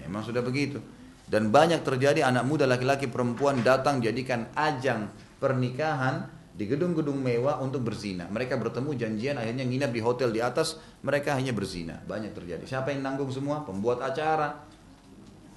Emang 0.00 0.24
sudah 0.24 0.40
begitu. 0.40 0.80
Dan 1.28 1.52
banyak 1.52 1.84
terjadi 1.84 2.24
anak 2.24 2.48
muda 2.48 2.64
laki-laki 2.64 3.12
perempuan 3.12 3.60
datang 3.60 4.00
jadikan 4.00 4.48
ajang 4.56 5.12
pernikahan 5.36 6.24
di 6.56 6.64
gedung-gedung 6.64 7.20
mewah 7.20 7.60
untuk 7.60 7.84
berzina. 7.84 8.24
Mereka 8.32 8.56
bertemu 8.56 8.96
janjian 8.96 9.36
akhirnya 9.36 9.68
nginap 9.68 9.92
di 9.92 10.00
hotel 10.00 10.32
di 10.32 10.40
atas 10.40 10.80
mereka 11.04 11.36
hanya 11.36 11.52
berzina. 11.52 12.00
Banyak 12.08 12.32
terjadi. 12.32 12.64
Siapa 12.64 12.96
yang 12.96 13.04
nanggung 13.04 13.28
semua? 13.28 13.60
Pembuat 13.62 14.00
acara. 14.00 14.64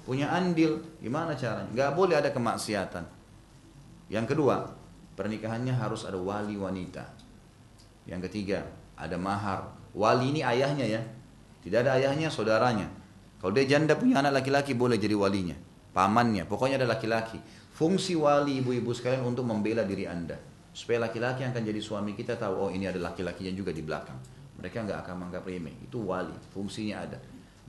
Punya 0.04 0.28
andil. 0.28 0.84
Gimana 1.00 1.32
caranya? 1.32 1.72
Gak 1.72 1.96
boleh 1.96 2.20
ada 2.20 2.28
kemaksiatan. 2.28 3.08
Yang 4.12 4.26
kedua, 4.36 4.68
Pernikahannya 5.20 5.76
harus 5.76 6.08
ada 6.08 6.16
wali 6.16 6.56
wanita. 6.56 7.04
Yang 8.08 8.32
ketiga, 8.32 8.64
ada 8.96 9.20
mahar. 9.20 9.68
Wali 9.92 10.32
ini 10.32 10.40
ayahnya 10.40 10.88
ya. 10.88 11.04
Tidak 11.60 11.84
ada 11.84 12.00
ayahnya, 12.00 12.32
saudaranya. 12.32 12.88
Kalau 13.36 13.52
dia 13.52 13.68
janda 13.68 14.00
punya 14.00 14.24
anak 14.24 14.40
laki-laki 14.40 14.72
boleh 14.72 14.96
jadi 14.96 15.12
walinya. 15.12 15.52
Pamannya, 15.92 16.48
pokoknya 16.48 16.80
ada 16.80 16.88
laki-laki. 16.88 17.36
Fungsi 17.76 18.16
wali 18.16 18.64
ibu-ibu 18.64 18.96
sekalian 18.96 19.20
untuk 19.28 19.44
membela 19.44 19.84
diri 19.84 20.08
anda. 20.08 20.40
Supaya 20.70 21.02
laki-laki 21.02 21.42
yang 21.42 21.50
akan 21.50 21.64
jadi 21.66 21.80
suami 21.82 22.14
kita 22.14 22.38
tahu, 22.38 22.54
oh 22.66 22.70
ini 22.70 22.86
ada 22.86 23.02
laki-lakinya 23.02 23.50
juga 23.50 23.74
di 23.74 23.82
belakang. 23.82 24.18
Mereka 24.62 24.86
nggak 24.86 24.98
akan 25.06 25.14
menganggap 25.18 25.44
remeh. 25.48 25.74
Itu 25.82 26.04
wali, 26.06 26.36
fungsinya 26.52 26.96
ada. 27.02 27.18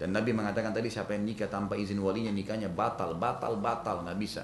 Dan 0.01 0.17
Nabi 0.17 0.33
mengatakan 0.33 0.73
tadi 0.73 0.89
siapa 0.89 1.13
yang 1.13 1.29
nikah 1.29 1.45
tanpa 1.45 1.77
izin 1.77 2.01
walinya 2.01 2.33
nikahnya 2.33 2.73
batal, 2.73 3.13
batal, 3.17 3.57
batal, 3.61 4.01
nggak 4.01 4.17
bisa. 4.17 4.41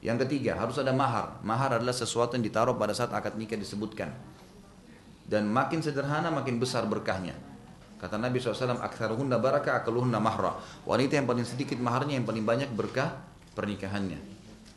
Yang 0.00 0.28
ketiga, 0.28 0.56
harus 0.56 0.80
ada 0.80 0.92
mahar. 0.92 1.40
Mahar 1.44 1.76
adalah 1.80 1.92
sesuatu 1.92 2.36
yang 2.36 2.44
ditaruh 2.44 2.76
pada 2.76 2.96
saat 2.96 3.12
akad 3.12 3.36
nikah 3.36 3.56
disebutkan. 3.56 4.12
Dan 5.24 5.48
makin 5.48 5.84
sederhana, 5.84 6.32
makin 6.32 6.56
besar 6.60 6.88
berkahnya. 6.88 7.36
Kata 8.00 8.16
Nabi 8.16 8.40
SAW, 8.40 8.80
Aktharuhunna 8.80 9.36
barakah, 9.36 9.84
akaluhunna 9.84 10.16
mahra. 10.16 10.56
Wanita 10.88 11.20
yang 11.20 11.28
paling 11.28 11.44
sedikit 11.44 11.76
maharnya, 11.76 12.16
yang 12.16 12.24
paling 12.24 12.44
banyak 12.44 12.72
berkah 12.72 13.12
pernikahannya. 13.52 14.16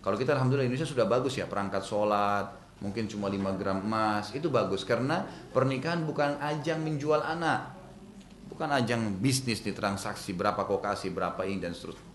Kalau 0.04 0.20
kita 0.20 0.36
Alhamdulillah 0.36 0.68
Indonesia 0.68 0.88
sudah 0.88 1.08
bagus 1.08 1.40
ya, 1.40 1.48
perangkat 1.48 1.88
sholat, 1.88 2.63
mungkin 2.84 3.08
cuma 3.08 3.32
5 3.32 3.40
gram 3.56 3.80
emas, 3.80 4.36
itu 4.36 4.52
bagus. 4.52 4.84
Karena 4.84 5.24
pernikahan 5.26 6.04
bukan 6.04 6.38
ajang 6.44 6.84
menjual 6.84 7.24
anak. 7.24 7.72
Bukan 8.52 8.70
ajang 8.70 9.18
bisnis 9.18 9.64
di 9.64 9.72
transaksi, 9.72 10.36
berapa 10.36 10.68
kau 10.68 10.78
kasih, 10.78 11.16
berapa 11.16 11.42
ini, 11.48 11.64
dan 11.64 11.74
seterusnya. 11.74 12.12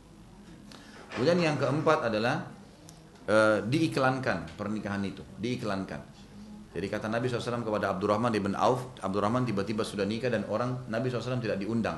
Kemudian 1.16 1.40
yang 1.40 1.56
keempat 1.58 2.12
adalah 2.12 2.46
uh, 3.26 3.58
diiklankan 3.64 4.54
pernikahan 4.54 5.02
itu, 5.02 5.24
diiklankan. 5.40 5.98
Jadi 6.68 6.86
kata 6.86 7.10
Nabi 7.10 7.26
SAW 7.26 7.64
kepada 7.64 7.96
Abdurrahman 7.96 8.30
ibn 8.38 8.52
Auf, 8.54 9.00
Abdurrahman 9.00 9.42
tiba-tiba 9.48 9.82
sudah 9.82 10.04
nikah 10.04 10.30
dan 10.30 10.46
orang 10.46 10.86
Nabi 10.86 11.10
SAW 11.10 11.40
tidak 11.42 11.58
diundang. 11.58 11.96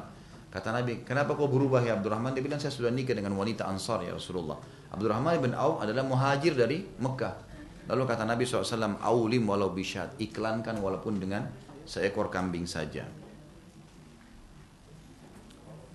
Kata 0.51 0.73
Nabi, 0.75 1.05
kenapa 1.05 1.37
kau 1.37 1.47
berubah 1.47 1.83
ya 1.83 1.99
Abdurrahman? 1.99 2.35
Dia 2.35 2.43
bilang, 2.43 2.59
saya 2.59 2.75
sudah 2.75 2.91
nikah 2.91 3.15
dengan 3.15 3.35
wanita 3.39 3.67
Ansar 3.71 4.03
ya 4.03 4.15
Rasulullah. 4.15 4.59
Abdurrahman 4.91 5.39
ibn 5.39 5.53
Auf 5.55 5.79
adalah 5.83 6.03
muhajir 6.07 6.59
dari 6.59 6.87
Mekah. 6.99 7.50
Lalu 7.91 8.03
kata 8.07 8.23
Nabi 8.23 8.47
SAW, 8.47 9.03
Aulim 9.03 9.51
walau 9.51 9.75
bisyad, 9.75 10.15
iklankan 10.23 10.79
walaupun 10.79 11.19
dengan 11.19 11.51
seekor 11.83 12.31
kambing 12.31 12.71
saja. 12.71 13.03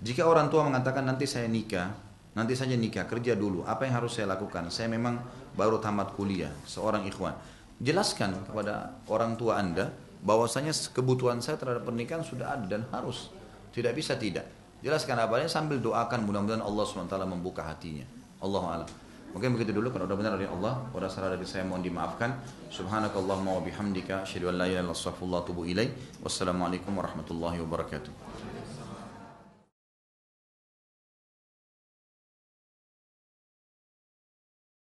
Jika 0.04 0.28
orang 0.28 0.52
tua 0.52 0.68
mengatakan 0.68 1.08
nanti 1.08 1.24
saya 1.24 1.48
nikah, 1.48 1.96
nanti 2.36 2.52
saja 2.52 2.76
nikah, 2.76 3.08
kerja 3.08 3.32
dulu. 3.32 3.64
Apa 3.64 3.88
yang 3.88 3.96
harus 3.96 4.12
saya 4.12 4.28
lakukan? 4.28 4.68
Saya 4.68 4.92
memang 4.92 5.24
baru 5.56 5.80
tamat 5.80 6.12
kuliah, 6.12 6.52
seorang 6.68 7.08
ikhwan. 7.08 7.32
Jelaskan 7.80 8.44
kepada 8.44 8.92
orang 9.08 9.40
tua 9.40 9.56
Anda 9.56 9.88
bahwasanya 10.20 10.76
kebutuhan 10.92 11.40
saya 11.40 11.56
terhadap 11.56 11.88
pernikahan 11.88 12.20
sudah 12.20 12.60
ada 12.60 12.68
dan 12.68 12.84
harus. 12.92 13.32
Tidak 13.72 13.92
bisa 13.96 14.20
tidak. 14.20 14.44
Jelaskan 14.84 15.16
apa 15.16 15.40
apanya 15.40 15.48
sambil 15.48 15.80
doakan 15.80 16.28
mudah-mudahan 16.28 16.60
Allah 16.60 16.84
SWT 16.84 17.16
membuka 17.24 17.64
hatinya. 17.64 18.04
Allah 18.44 18.84
alam. 18.84 18.90
Mungkin 19.34 19.56
begitu 19.56 19.72
dulu 19.74 19.90
kalau 19.92 20.04
udah 20.06 20.16
benar 20.16 20.32
dari 20.36 20.48
Allah, 20.48 20.86
kalau 20.92 21.08
salah 21.08 21.32
dari 21.34 21.48
saya 21.48 21.64
mohon 21.66 21.82
dimaafkan. 21.82 22.36
Subhanakallahumma 22.68 23.56
wa 23.56 23.62
bihamdika 23.64 24.22
asyhadu 24.22 24.52
an 24.52 24.60
la 24.60 24.66
ilaha 24.68 24.84
illa 24.84 24.92
anta 24.92 24.96
astaghfiruka 24.96 25.32
wa 25.32 25.40
atubu 25.42 25.62
ilaik. 25.64 25.90
Wassalamualaikum 26.22 26.92
warahmatullahi 26.94 27.60
wabarakatuh. 27.64 28.35